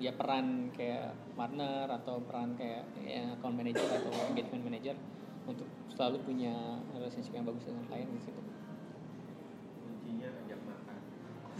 ya 0.04 0.12
peran 0.12 0.68
kayak 0.76 1.16
partner 1.40 1.88
atau 1.96 2.20
peran 2.28 2.60
kayak 2.60 2.84
ya, 3.08 3.40
account 3.40 3.56
manager 3.56 3.88
atau 3.88 4.12
engagement 4.36 4.68
manager 4.68 5.00
untuk 5.48 5.70
selalu 5.96 6.20
punya 6.28 6.76
relationship 6.92 7.32
yang 7.32 7.48
bagus 7.48 7.72
dengan 7.72 7.88
klien 7.88 8.12
di 8.12 8.20
situ 8.20 8.44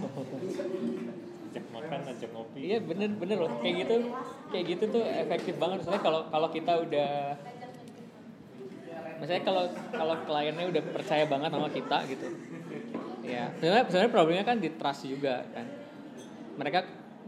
ajak 0.02 1.66
makan 1.70 2.00
ajak 2.10 2.30
ngopi. 2.34 2.60
Iya 2.66 2.78
bener 2.82 3.10
bener 3.14 3.38
loh. 3.38 3.52
Kayak 3.62 3.76
gitu 3.86 3.96
kayak 4.50 4.66
gitu 4.74 4.84
tuh 4.90 5.04
efektif 5.06 5.54
banget. 5.62 5.86
Soalnya 5.86 6.02
kalau 6.02 6.22
kalau 6.34 6.50
kita 6.50 6.74
udah 6.82 7.12
misalnya 9.24 9.44
kalau 9.48 9.64
kalau 9.94 10.16
kliennya 10.28 10.66
udah 10.68 10.84
percaya 10.84 11.24
banget 11.24 11.50
sama 11.56 11.72
kita 11.72 11.98
gitu 12.12 12.28
ya 13.24 13.48
sebenarnya 13.56 13.88
sebenarnya 13.88 14.12
problemnya 14.12 14.44
kan 14.44 14.58
di 14.60 14.70
trust 14.76 15.08
juga 15.08 15.48
kan. 15.56 15.66
Mereka 16.60 16.80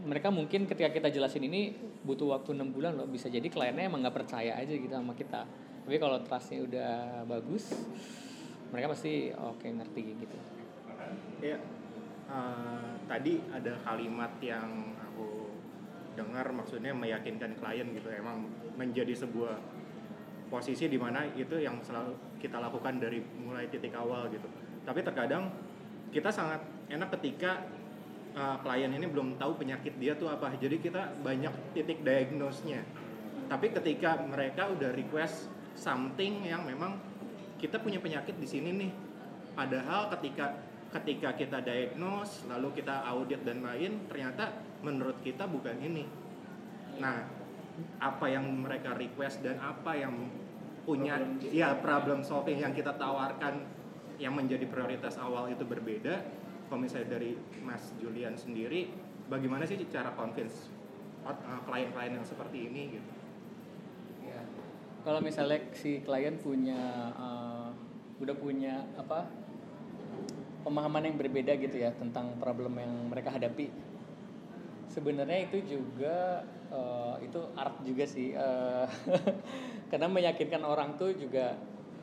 mereka 0.06 0.28
mungkin 0.28 0.68
ketika 0.68 0.92
kita 0.92 1.08
jelasin 1.08 1.48
ini 1.48 1.72
butuh 2.04 2.36
waktu 2.36 2.52
enam 2.52 2.70
bulan 2.70 2.94
loh. 3.00 3.08
Bisa 3.08 3.32
jadi 3.32 3.48
kliennya 3.48 3.88
emang 3.88 4.04
nggak 4.04 4.12
percaya 4.12 4.60
aja 4.60 4.70
gitu 4.70 4.92
sama 4.92 5.16
kita. 5.16 5.48
Tapi 5.88 5.96
kalau 5.96 6.20
trustnya 6.20 6.60
udah 6.62 6.92
bagus 7.24 7.72
mereka 8.70 8.92
pasti 8.92 9.32
oke 9.32 9.64
ngerti 9.66 10.00
gitu. 10.20 10.36
Iya. 11.40 11.58
Eh, 12.26 12.92
tadi 13.06 13.38
ada 13.54 13.78
kalimat 13.86 14.34
yang 14.42 14.98
aku 14.98 15.46
dengar 16.18 16.50
maksudnya 16.50 16.90
meyakinkan 16.90 17.54
klien 17.54 17.86
gitu 17.94 18.10
emang 18.10 18.50
menjadi 18.74 19.14
sebuah 19.14 19.54
posisi 20.50 20.90
di 20.90 20.98
mana 20.98 21.22
itu 21.38 21.54
yang 21.54 21.78
selalu 21.86 22.18
kita 22.42 22.58
lakukan 22.58 22.98
dari 22.98 23.22
mulai 23.22 23.70
titik 23.70 23.94
awal 23.94 24.26
gitu. 24.34 24.50
Tapi 24.82 25.06
terkadang 25.06 25.54
kita 26.10 26.34
sangat 26.34 26.66
enak 26.90 27.14
ketika 27.14 27.62
uh, 28.34 28.58
klien 28.58 28.90
ini 28.90 29.06
belum 29.06 29.38
tahu 29.38 29.62
penyakit 29.62 29.94
dia 30.02 30.18
tuh 30.18 30.26
apa. 30.26 30.50
Jadi 30.58 30.82
kita 30.82 31.14
banyak 31.22 31.78
titik 31.78 32.02
diagnosnya. 32.02 32.82
Tapi 33.46 33.70
ketika 33.70 34.18
mereka 34.18 34.66
udah 34.66 34.90
request 34.98 35.46
something 35.78 36.42
yang 36.42 36.66
memang 36.66 36.98
kita 37.62 37.78
punya 37.78 38.02
penyakit 38.02 38.34
di 38.34 38.50
sini 38.50 38.74
nih. 38.74 38.92
Padahal 39.54 40.10
ketika 40.18 40.65
ketika 40.94 41.34
kita 41.34 41.58
diagnose 41.60 42.46
lalu 42.46 42.78
kita 42.78 43.02
audit 43.10 43.42
dan 43.42 43.62
lain 43.62 44.06
ternyata 44.06 44.54
menurut 44.80 45.18
kita 45.20 45.48
bukan 45.50 45.76
ini. 45.82 46.06
Nah, 47.02 47.26
apa 48.00 48.26
yang 48.30 48.46
mereka 48.64 48.96
request 48.96 49.44
dan 49.44 49.60
apa 49.60 49.92
yang 49.98 50.14
punya 50.86 51.18
ya 51.50 51.74
problem 51.82 52.22
solving 52.22 52.62
yang 52.62 52.70
kita 52.70 52.94
tawarkan 52.94 53.66
yang 54.16 54.32
menjadi 54.32 54.64
prioritas 54.64 55.18
awal 55.20 55.50
itu 55.50 55.66
berbeda. 55.66 56.24
Kalau 56.66 56.82
misalnya 56.82 57.18
dari 57.18 57.38
Mas 57.62 57.94
Julian 58.00 58.34
sendiri, 58.34 58.90
bagaimana 59.30 59.62
sih 59.68 59.78
cara 59.86 60.10
convince 60.14 60.70
uh, 61.26 61.60
klien-klien 61.66 62.16
yang 62.16 62.26
seperti 62.26 62.70
ini 62.70 62.98
gitu? 62.98 63.10
Ya. 64.26 64.40
Kalau 65.06 65.20
misalnya 65.22 65.62
si 65.76 66.02
klien 66.02 66.34
punya 66.40 67.12
uh, 67.14 67.70
udah 68.18 68.36
punya 68.40 68.82
apa 68.96 69.28
pemahaman 70.66 71.06
yang 71.06 71.14
berbeda 71.14 71.54
gitu 71.62 71.78
ya 71.78 71.94
tentang 71.94 72.34
problem 72.42 72.82
yang 72.82 72.90
mereka 73.06 73.30
hadapi. 73.30 73.70
Sebenarnya 74.90 75.46
itu 75.46 75.62
juga 75.62 76.42
uh, 76.74 77.14
itu 77.22 77.38
art 77.54 77.78
juga 77.86 78.02
sih. 78.02 78.34
Uh, 78.34 78.82
karena 79.94 80.10
meyakinkan 80.10 80.66
orang 80.66 80.98
tuh 80.98 81.14
juga 81.14 81.54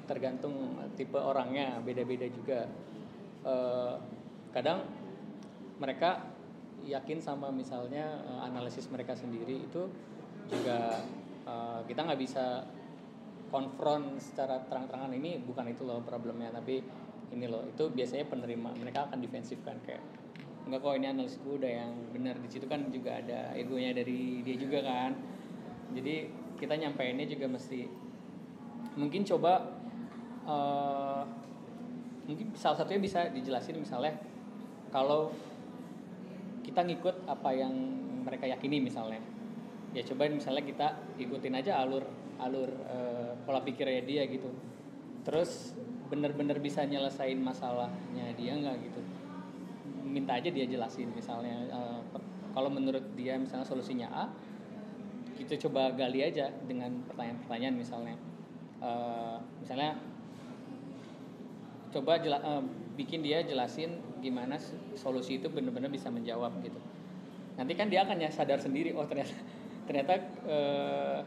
tergantung 0.07 0.79
tipe 0.95 1.19
orangnya, 1.19 1.83
beda-beda 1.83 2.23
juga. 2.31 2.71
Uh, 3.43 3.99
kadang 4.55 4.87
mereka 5.83 6.23
yakin 6.87 7.19
sama 7.19 7.51
misalnya 7.51 8.23
uh, 8.23 8.47
analisis 8.47 8.87
mereka 8.87 9.11
sendiri 9.11 9.59
itu 9.59 9.91
juga 10.47 11.03
uh, 11.43 11.83
kita 11.83 12.07
nggak 12.07 12.21
bisa 12.23 12.63
konfront 13.51 14.19
secara 14.23 14.63
terang-terangan 14.67 15.11
ini 15.15 15.39
bukan 15.43 15.67
itu 15.71 15.83
loh 15.83 15.99
problemnya 16.03 16.51
tapi 16.51 17.02
ini 17.33 17.49
loh 17.49 17.65
itu 17.65 17.89
biasanya 17.89 18.29
penerima 18.29 18.69
mereka 18.77 19.09
akan 19.09 19.17
defensif 19.19 19.57
kan 19.65 19.75
kayak 19.83 20.01
enggak 20.63 20.79
kok 20.79 20.95
ini 20.95 21.07
analisis 21.11 21.39
gue 21.43 21.59
udah 21.59 21.71
yang 21.83 21.91
benar 22.15 22.35
di 22.39 22.47
situ 22.47 22.65
kan 22.71 22.87
juga 22.87 23.19
ada 23.19 23.51
egonya 23.57 23.91
dari 23.91 24.39
dia 24.45 24.55
juga 24.55 24.79
kan. 24.79 25.11
Jadi 25.91 26.31
kita 26.55 26.73
nyampeinnya 26.79 27.27
juga 27.27 27.51
mesti 27.51 27.83
mungkin 28.95 29.27
coba 29.27 29.59
uh, 30.47 31.23
mungkin 32.23 32.55
salah 32.55 32.79
satunya 32.79 33.03
bisa 33.03 33.27
dijelasin 33.27 33.75
misalnya 33.83 34.15
kalau 34.93 35.35
kita 36.63 36.79
ngikut 36.79 37.27
apa 37.27 37.49
yang 37.51 37.73
mereka 38.23 38.47
yakini 38.47 38.79
misalnya. 38.79 39.19
Ya 39.91 40.01
coba 40.07 40.31
misalnya 40.31 40.63
kita 40.63 40.87
ikutin 41.19 41.59
aja 41.59 41.83
alur 41.83 42.07
alur 42.39 42.71
uh, 42.87 43.35
pola 43.43 43.59
pikirnya 43.61 44.01
dia 44.07 44.23
gitu. 44.31 44.47
Terus 45.27 45.75
bener-bener 46.13 46.61
bisa 46.61 46.85
nyelesain 46.85 47.41
masalahnya 47.41 48.29
dia 48.37 48.53
nggak 48.53 48.77
gitu? 48.85 49.01
Minta 50.05 50.37
aja 50.37 50.53
dia 50.53 50.69
jelasin 50.69 51.09
misalnya 51.09 51.65
uh, 51.73 52.05
kalau 52.53 52.69
menurut 52.69 53.01
dia 53.17 53.33
misalnya 53.41 53.65
solusinya 53.65 54.13
A 54.13 54.29
kita 55.33 55.57
coba 55.67 55.89
gali 55.97 56.21
aja 56.21 56.53
dengan 56.69 57.01
pertanyaan-pertanyaan 57.09 57.75
misalnya. 57.75 58.15
Uh, 58.77 59.41
misalnya 59.57 59.97
coba 61.89 62.21
jela, 62.21 62.37
uh, 62.45 62.61
bikin 62.93 63.25
dia 63.25 63.41
jelasin 63.41 63.97
gimana 64.21 64.61
solusi 64.93 65.41
itu 65.41 65.49
benar-benar 65.49 65.89
bisa 65.89 66.13
menjawab 66.13 66.53
gitu. 66.61 66.77
Nanti 67.57 67.73
kan 67.73 67.89
dia 67.89 68.05
akan 68.05 68.21
ya 68.21 68.29
sadar 68.29 68.61
sendiri 68.61 68.93
oh 68.93 69.05
ternyata 69.09 69.33
ternyata 69.89 70.13
uh, 70.45 71.19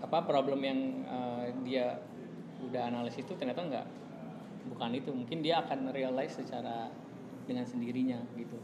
apa 0.00 0.18
problem 0.24 0.60
yang 0.64 0.80
uh, 1.06 1.44
dia 1.66 2.00
udah 2.68 2.92
analisis 2.92 3.24
itu 3.24 3.32
ternyata 3.36 3.64
enggak 3.64 3.86
bukan 4.68 4.90
itu. 4.96 5.10
Mungkin 5.10 5.40
dia 5.40 5.62
akan 5.64 5.90
realize 5.94 6.36
secara 6.36 6.90
dengan 7.48 7.64
sendirinya 7.66 8.20
gitu. 8.36 8.58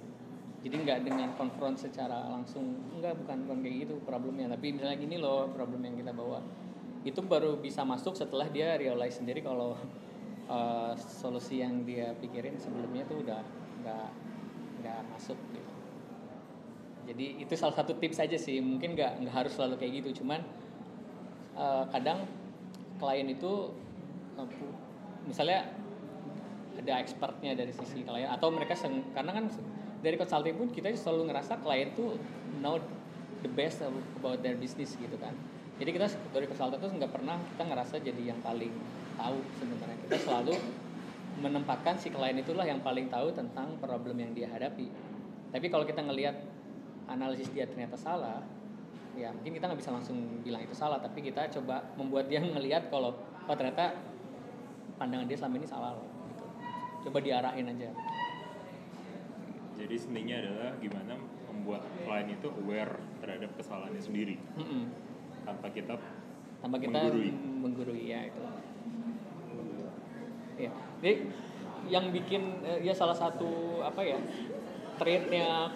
Jadi 0.66 0.82
nggak 0.82 1.01
dengan 1.06 1.31
konfront 1.39 1.78
secara 1.78 2.27
langsung. 2.31 2.78
Enggak 2.94 3.18
bukan 3.23 3.47
bukan 3.47 3.59
kayak 3.62 3.77
gitu 3.86 3.94
problemnya. 4.02 4.51
Tapi 4.51 4.74
misalnya 4.74 4.97
gini 4.98 5.16
loh 5.18 5.51
problem 5.51 5.82
yang 5.86 5.97
kita 5.98 6.12
bawa. 6.14 6.43
Itu 7.06 7.23
baru 7.23 7.59
bisa 7.62 7.86
masuk 7.86 8.18
setelah 8.18 8.51
dia 8.51 8.74
realize 8.74 9.18
sendiri 9.18 9.43
kalau 9.43 9.78
uh, 10.51 10.93
solusi 11.23 11.62
yang 11.62 11.86
dia 11.86 12.14
pikirin 12.18 12.59
sebelumnya 12.59 13.06
tuh 13.06 13.23
udah 13.23 13.43
nggak 13.85 14.09
nggak 14.82 15.01
masuk 15.14 15.39
gitu. 15.55 15.73
Jadi 17.06 17.47
itu 17.47 17.55
salah 17.55 17.78
satu 17.78 17.94
tips 17.94 18.18
aja 18.18 18.35
sih. 18.35 18.59
Mungkin 18.59 18.98
nggak 18.98 19.23
nggak 19.23 19.35
harus 19.35 19.55
selalu 19.55 19.78
kayak 19.78 20.02
gitu. 20.02 20.23
Cuman 20.23 20.43
uh, 21.55 21.86
kadang 21.94 22.27
klien 22.98 23.28
itu 23.31 23.70
misalnya 25.26 25.66
ada 26.76 26.92
expertnya 27.00 27.56
dari 27.56 27.72
sisi 27.72 28.04
klien 28.04 28.28
atau 28.28 28.52
mereka 28.52 28.76
seng, 28.76 29.00
karena 29.16 29.32
kan 29.32 29.48
dari 30.04 30.16
consulting 30.20 30.54
pun 30.54 30.68
kita 30.70 30.92
selalu 30.92 31.32
ngerasa 31.32 31.58
klien 31.64 31.90
tuh 31.96 32.20
know 32.60 32.76
the 33.40 33.50
best 33.50 33.80
about 33.82 34.38
their 34.44 34.54
business 34.54 34.94
gitu 34.94 35.16
kan. 35.16 35.32
Jadi 35.76 35.90
kita 35.92 36.06
dari 36.32 36.46
consultant 36.48 36.80
tuh 36.80 36.92
nggak 36.92 37.12
pernah 37.12 37.36
kita 37.56 37.62
ngerasa 37.64 37.94
jadi 38.00 38.22
yang 38.32 38.40
paling 38.44 38.72
tahu 39.16 39.38
sebenarnya. 39.60 39.98
Kita 40.08 40.16
selalu 40.20 40.54
menempatkan 41.40 42.00
si 42.00 42.08
klien 42.08 42.36
itulah 42.36 42.64
yang 42.64 42.80
paling 42.80 43.08
tahu 43.12 43.32
tentang 43.32 43.76
problem 43.80 44.16
yang 44.20 44.32
dia 44.32 44.48
hadapi. 44.48 44.88
Tapi 45.52 45.66
kalau 45.68 45.84
kita 45.84 46.04
ngelihat 46.04 46.36
analisis 47.08 47.48
dia 47.52 47.64
ternyata 47.64 47.96
salah 47.96 48.42
ya 49.16 49.32
mungkin 49.32 49.56
kita 49.56 49.64
nggak 49.72 49.80
bisa 49.80 49.92
langsung 49.96 50.44
bilang 50.44 50.60
itu 50.60 50.76
salah 50.76 51.00
tapi 51.00 51.24
kita 51.24 51.48
coba 51.48 51.80
membuat 51.96 52.28
dia 52.28 52.42
ngelihat 52.52 52.92
kalau 52.92 53.16
oh 53.48 53.56
ternyata 53.56 53.96
pandangan 54.97 55.27
dia 55.28 55.36
selama 55.39 55.55
ini 55.60 55.68
salah 55.68 55.93
loh 55.97 56.09
gitu. 56.32 56.44
coba 57.09 57.18
diarahin 57.20 57.66
aja 57.68 57.89
jadi 59.77 59.97
seninya 60.01 60.36
adalah 60.40 60.70
gimana 60.81 61.14
membuat 61.52 61.82
klien 62.05 62.28
itu 62.32 62.48
aware 62.64 62.97
terhadap 63.20 63.51
kesalahannya 63.60 64.02
sendiri 64.02 64.36
mm 64.56 64.64
-mm. 64.64 64.82
tanpa 65.44 65.68
kita 65.73 65.94
tanpa 66.64 66.77
kita 66.81 66.98
menggurui. 66.98 67.31
menggurui 67.60 68.05
ya 68.09 68.20
itu 68.24 68.43
ya 70.56 70.73
jadi 71.05 71.14
yang 71.86 72.10
bikin 72.10 72.64
eh, 72.64 72.81
ya 72.82 72.97
salah 72.97 73.14
satu 73.14 73.85
apa 73.85 74.01
ya 74.02 74.18
trade-nya 74.97 75.68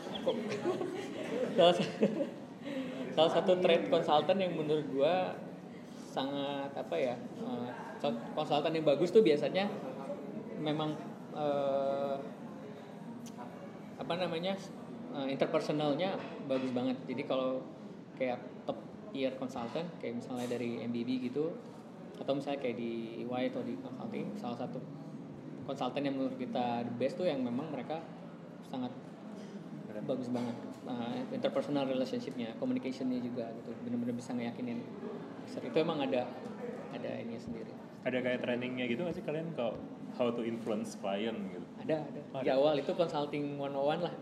salah, 1.57 1.75
sa- 1.77 1.93
salah 3.15 3.31
satu 3.31 3.53
trade 3.61 3.93
konsultan 3.93 4.41
yang 4.41 4.57
menurut 4.57 4.87
gua 4.91 5.37
sangat 6.11 6.75
apa 6.75 6.97
ya 6.99 7.15
eh, 7.47 7.69
konsultan 8.35 8.75
yang 8.75 8.83
bagus 8.83 9.15
tuh 9.15 9.23
biasanya 9.23 9.71
memang 10.59 10.99
eh, 11.33 12.17
apa 13.97 14.15
namanya 14.19 14.59
eh, 15.15 15.29
interpersonalnya 15.31 16.19
bagus 16.51 16.75
banget. 16.75 16.99
Jadi 17.07 17.23
kalau 17.31 17.63
kayak 18.19 18.43
top 18.67 18.77
tier 19.15 19.33
consultant 19.39 19.87
kayak 20.03 20.19
misalnya 20.19 20.51
dari 20.51 20.83
MBB 20.83 21.31
gitu 21.31 21.55
atau 22.21 22.37
misalnya 22.37 22.61
kayak 22.61 22.77
di 22.77 23.25
EY 23.25 23.49
atau 23.49 23.63
di 23.65 23.79
consulting 23.81 24.27
salah 24.37 24.59
satu 24.61 24.77
konsultan 25.65 26.05
yang 26.05 26.15
menurut 26.19 26.37
kita 26.37 26.85
the 26.85 26.95
best 27.01 27.17
tuh 27.17 27.25
yang 27.25 27.41
memang 27.41 27.71
mereka 27.73 28.03
sangat 28.67 28.93
bagus 30.01 30.33
banget. 30.33 30.57
Uh, 30.89 31.23
interpersonal 31.31 31.85
relationshipnya 31.85 32.57
communicationnya 32.57 33.21
juga 33.21 33.53
gitu 33.53 33.71
benar-benar 33.85 34.17
bisa 34.17 34.33
ngeyakinin 34.33 34.81
Ser- 35.51 35.67
itu 35.67 35.77
emang 35.77 35.99
ada 36.01 36.23
ada 36.91 37.11
ini 37.19 37.35
sendiri 37.37 37.73
Ada 38.01 38.19
kayak 38.23 38.41
trainingnya 38.41 38.87
gitu 38.87 39.03
nggak 39.03 39.13
sih 39.13 39.25
kalian 39.27 39.53
kalau 39.53 39.77
how 40.15 40.31
to 40.31 40.41
influence 40.41 40.97
client 40.97 41.37
gitu? 41.51 41.67
ada 41.79 41.97
ada 42.01 42.21
Oh, 42.31 42.41
di 42.41 42.49
ada. 42.49 42.57
awal 42.57 42.75
itu 42.79 42.93
consulting 42.95 43.59
101 43.59 44.01
lah 44.01 44.15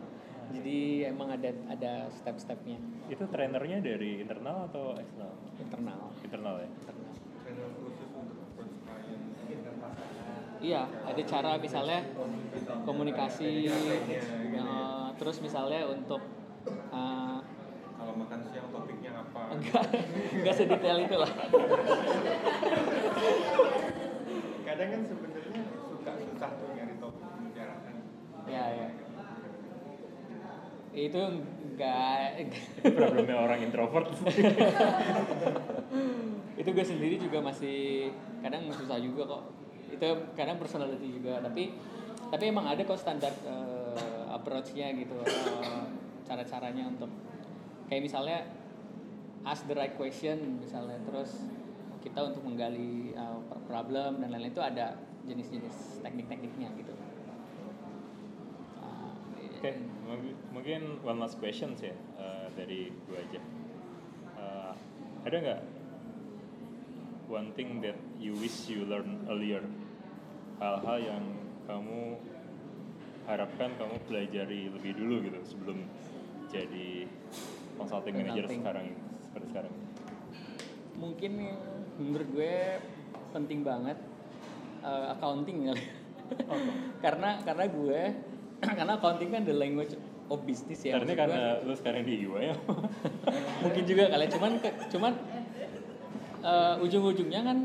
jadi 0.48 0.78
emang 1.12 1.28
ada 1.30 1.52
ada 1.68 2.08
step-stepnya 2.10 2.80
Itu 3.06 3.28
trainernya 3.28 3.78
dari 3.78 4.18
internal 4.18 4.64
atau 4.66 4.96
eksternal? 4.96 5.36
internal 5.60 6.00
Internal 6.18 6.54
ya. 6.58 6.68
internal 6.72 7.12
Channel 7.38 7.68
khusus 7.76 8.08
untuk 8.12 8.36
approach 8.42 8.74
client. 8.84 9.22
Iya, 10.58 10.82
ada 10.84 11.22
cara 11.22 11.52
misalnya 11.56 12.00
komunikasi, 12.82 13.70
eh, 13.70 15.06
terus 15.16 15.38
misalnya 15.38 15.86
untuk 15.86 16.20
Kalau 16.88 17.27
makan 18.18 18.38
siang 18.50 18.68
topiknya 18.74 19.12
apa? 19.14 19.40
enggak 19.54 19.84
enggak 20.34 20.54
sedetail 20.54 20.98
itu 21.06 21.16
lah. 21.16 21.30
Kadang 24.66 24.88
kan 24.92 25.00
sebenarnya 25.06 25.62
suka 25.88 26.12
susah 26.18 26.50
tuh 26.58 26.68
nyari 26.74 26.94
topik 26.98 27.24
pembicaraan. 27.24 27.94
Ya 28.50 28.64
ya. 28.74 28.88
Itu 30.92 31.20
enggak 31.22 32.50
problemnya 32.82 33.36
orang 33.38 33.60
introvert. 33.62 34.10
itu 36.58 36.74
gue 36.74 36.82
sendiri 36.82 37.22
juga 37.22 37.38
masih 37.38 38.10
kadang 38.42 38.66
susah 38.74 38.98
juga 38.98 39.22
kok. 39.30 39.42
Itu 39.94 40.08
kadang 40.34 40.58
personality 40.58 41.22
juga, 41.22 41.38
tapi 41.38 41.72
tapi 42.28 42.44
emang 42.50 42.68
ada 42.68 42.82
kok 42.84 42.98
standar 42.98 43.32
eh, 43.46 44.24
approach-nya 44.28 44.92
gitu, 44.92 45.16
eh, 45.24 45.84
cara-caranya 46.28 46.92
untuk 46.92 47.08
kayak 47.88 48.02
misalnya 48.04 48.38
ask 49.48 49.64
the 49.64 49.76
right 49.76 49.96
question 49.96 50.60
misalnya 50.60 51.00
terus 51.08 51.40
kita 52.04 52.20
untuk 52.30 52.44
menggali 52.46 53.12
uh, 53.16 53.42
problem 53.66 54.22
dan 54.22 54.30
lain-lain 54.30 54.54
itu 54.54 54.62
ada 54.62 54.96
jenis-jenis 55.26 56.00
teknik-tekniknya 56.00 56.72
gitu. 56.78 56.94
Uh, 58.80 59.12
Oke, 59.58 59.72
mung- 60.06 60.38
mungkin 60.54 61.02
one 61.02 61.18
last 61.18 61.36
question 61.42 61.74
sih 61.74 61.90
ya 61.90 61.96
eh, 62.22 62.46
dari 62.54 62.88
gue 62.88 63.18
aja. 63.18 63.40
Eh, 64.38 64.72
ada 65.26 65.36
nggak 65.36 65.60
one 67.28 67.50
thing 67.58 67.82
that 67.84 67.98
you 68.16 68.32
wish 68.38 68.70
you 68.70 68.86
learn 68.88 69.26
earlier? 69.28 69.60
Hal-hal 70.62 70.98
yang 71.02 71.24
kamu 71.68 72.16
harapkan 73.28 73.70
kamu 73.76 73.96
pelajari 74.08 74.72
lebih 74.72 74.96
dulu 74.96 75.20
gitu 75.28 75.40
sebelum 75.44 75.84
jadi 76.48 77.04
consulting 77.78 78.14
manager 78.14 78.44
sekarang 78.46 78.84
ini, 78.84 79.00
seperti 79.22 79.46
sekarang. 79.48 79.70
ini. 79.70 79.86
mungkin 80.94 81.32
menurut 81.96 82.28
gue 82.28 82.54
penting 83.30 83.62
banget 83.62 83.98
uh, 84.82 85.14
accounting 85.14 85.70
kali. 85.70 85.84
karena 87.04 87.38
karena 87.40 87.64
gue 87.66 88.00
karena 88.78 88.92
accounting 88.94 89.30
kan 89.30 89.42
the 89.42 89.54
language 89.54 89.94
of 90.28 90.42
business 90.42 90.82
ya. 90.82 90.98
Karena 90.98 91.14
karena 91.14 91.38
gue. 91.56 91.66
lu 91.66 91.74
sekarang 91.74 92.02
di 92.02 92.14
UI 92.20 92.50
ya. 92.50 92.56
mungkin 93.62 93.82
juga 93.84 94.04
kali 94.08 94.24
ya. 94.24 94.30
cuman 94.34 94.52
ke- 94.58 94.78
cuman 94.90 95.12
uh, 96.42 96.74
ujung-ujungnya 96.78 97.40
kan 97.42 97.58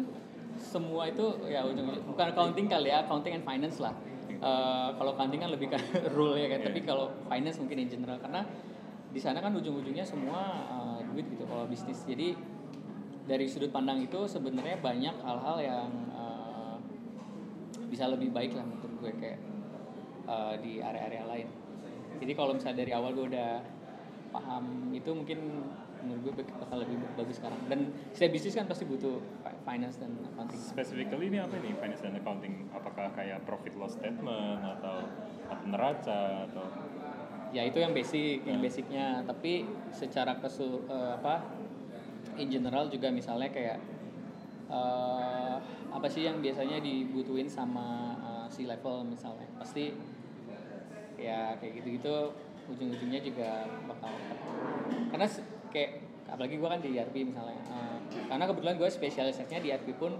semua 0.56 1.06
itu 1.06 1.26
ya 1.46 1.66
ujung 1.66 1.86
bukan 2.08 2.26
accounting 2.30 2.68
kali 2.68 2.88
ya 2.88 3.04
accounting 3.04 3.36
and 3.36 3.44
finance 3.44 3.82
lah 3.82 3.94
Uh, 4.44 4.92
kalau 5.00 5.16
accounting 5.16 5.40
kan 5.40 5.48
lebih 5.48 5.72
ke 5.72 5.80
rule 6.20 6.36
ya 6.36 6.52
kan 6.52 6.60
Iya. 6.60 6.68
tapi 6.68 6.84
kalau 6.84 7.16
finance 7.32 7.64
mungkin 7.64 7.80
in 7.80 7.88
general 7.88 8.20
karena 8.20 8.44
di 9.14 9.22
sana 9.22 9.38
kan 9.40 9.54
ujung-ujungnya 9.54 10.02
semua 10.02 10.42
uh, 10.74 11.00
duit 11.14 11.30
gitu 11.30 11.46
kalau 11.46 11.70
bisnis. 11.70 12.02
Jadi 12.04 12.34
dari 13.24 13.46
sudut 13.46 13.70
pandang 13.70 14.02
itu 14.02 14.26
sebenarnya 14.26 14.82
banyak 14.82 15.16
hal-hal 15.22 15.58
yang 15.62 15.90
uh, 16.12 16.76
bisa 17.88 18.10
lebih 18.10 18.34
baik 18.34 18.58
lah 18.58 18.66
menurut 18.66 18.94
gue 19.00 19.12
kayak 19.22 19.40
uh, 20.26 20.58
di 20.58 20.82
area-area 20.82 21.24
lain. 21.30 21.48
Jadi 22.18 22.34
kalau 22.34 22.58
misalnya 22.58 22.82
dari 22.82 22.92
awal 22.92 23.14
gue 23.14 23.30
udah 23.30 23.62
paham 24.34 24.90
itu 24.98 25.14
mungkin 25.14 25.62
menurut 26.04 26.22
gue 26.26 26.34
bak- 26.44 26.58
bakal 26.68 26.78
lebih 26.84 26.98
bagus 27.16 27.38
sekarang. 27.38 27.62
Dan 27.70 27.94
setiap 28.12 28.34
bisnis 28.34 28.58
kan 28.58 28.66
pasti 28.66 28.84
butuh 28.90 29.22
fi- 29.46 29.62
finance 29.62 30.02
dan 30.02 30.10
accounting. 30.26 30.58
Specifically 30.58 31.30
ini 31.30 31.38
apa 31.40 31.54
nih 31.62 31.78
finance 31.78 32.02
and 32.02 32.18
accounting? 32.18 32.66
Apakah 32.74 33.14
kayak 33.14 33.46
profit 33.46 33.78
loss 33.78 33.96
statement 33.96 34.60
atau 34.60 35.06
neraca 35.70 36.50
atau 36.50 36.66
ya 37.54 37.62
itu 37.70 37.78
yang 37.78 37.94
basic 37.94 38.42
yang 38.44 38.60
Hmm. 38.60 38.66
basicnya. 38.66 39.06
Tapi 39.24 39.64
secara 39.94 40.42
kesu 40.42 40.84
eh, 40.90 41.12
apa 41.16 41.46
in 42.42 42.50
general 42.50 42.90
juga 42.90 43.14
misalnya 43.14 43.54
kayak 43.54 43.78
eh, 44.74 45.56
apa 45.94 46.08
sih 46.10 46.26
yang 46.26 46.42
biasanya 46.42 46.82
dibutuhin 46.82 47.46
sama 47.46 48.18
eh, 48.20 48.48
si 48.50 48.66
level 48.66 49.06
misalnya. 49.06 49.46
Pasti 49.62 49.94
ya 51.16 51.56
kayak 51.62 51.80
gitu-gitu 51.80 52.34
ujung-ujungnya 52.68 53.22
juga 53.24 53.64
bakal 53.88 54.12
karena 55.12 55.28
kayak 55.72 56.04
apalagi 56.28 56.56
gue 56.58 56.70
kan 56.70 56.82
di 56.82 56.90
ERP 56.98 57.16
misalnya 57.30 57.60
eh, 57.70 57.98
karena 58.28 58.44
kebetulan 58.50 58.76
gue 58.82 58.90
spesialisasinya 58.90 59.62
di 59.62 59.70
ERP 59.72 59.88
pun 59.96 60.18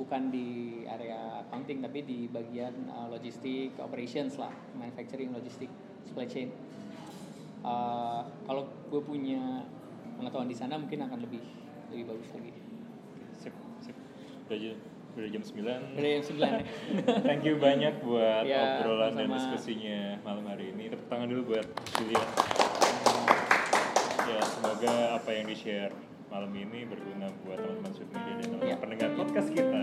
bukan 0.00 0.32
di 0.32 0.80
area 0.88 1.44
accounting 1.44 1.84
tapi 1.84 2.02
di 2.02 2.24
bagian 2.30 2.72
eh, 2.72 3.06
logistik 3.12 3.76
operations 3.78 4.40
lah 4.40 4.50
manufacturing 4.74 5.30
logistik 5.34 5.68
supply 6.10 6.26
chain 6.26 6.50
Eh, 7.60 8.20
kalau 8.42 8.64
gue 8.88 9.00
punya 9.00 9.60
pengetahuan 10.16 10.48
di 10.48 10.56
sana 10.56 10.74
mungkin 10.74 10.96
akan 10.98 11.20
lebih 11.20 11.44
lebih 11.88 12.04
bagus 12.08 12.32
lagi 12.32 12.56
sip 13.30 13.52
sip 13.78 13.92
udah 14.46 14.56
jam, 14.56 14.76
udah 15.12 15.28
jam 15.28 15.42
9 15.44 15.92
dari 15.92 16.08
yang 16.10 16.24
sembilan 16.24 16.50
ya 16.50 16.64
Thank 17.28 17.44
you 17.44 17.60
banyak 17.60 18.00
buat 18.00 18.42
Ya, 18.42 18.80
obrolan 18.80 19.12
dan 19.12 19.28
sama-sama. 19.28 19.36
diskusinya 19.52 20.00
malam 20.22 20.44
hari 20.46 20.72
ini. 20.72 20.88
Tepuk 20.88 21.04
tangan 21.06 21.28
dulu 21.28 21.42
buat 21.52 21.66
Julia. 21.94 22.24
Ya, 24.24 24.40
semoga 24.40 24.92
apa 25.14 25.30
yang 25.30 25.44
di-share 25.44 25.92
malam 26.28 26.52
ini 26.54 26.86
berguna 26.86 27.28
buat 27.44 27.58
teman-teman 27.58 27.92
Sud 27.92 28.08
Media 28.08 28.32
dan 28.32 28.46
teman-teman 28.46 28.72
Ya. 28.72 28.76
pendengar 28.78 29.10
podcast 29.14 29.48
kita. 29.52 29.82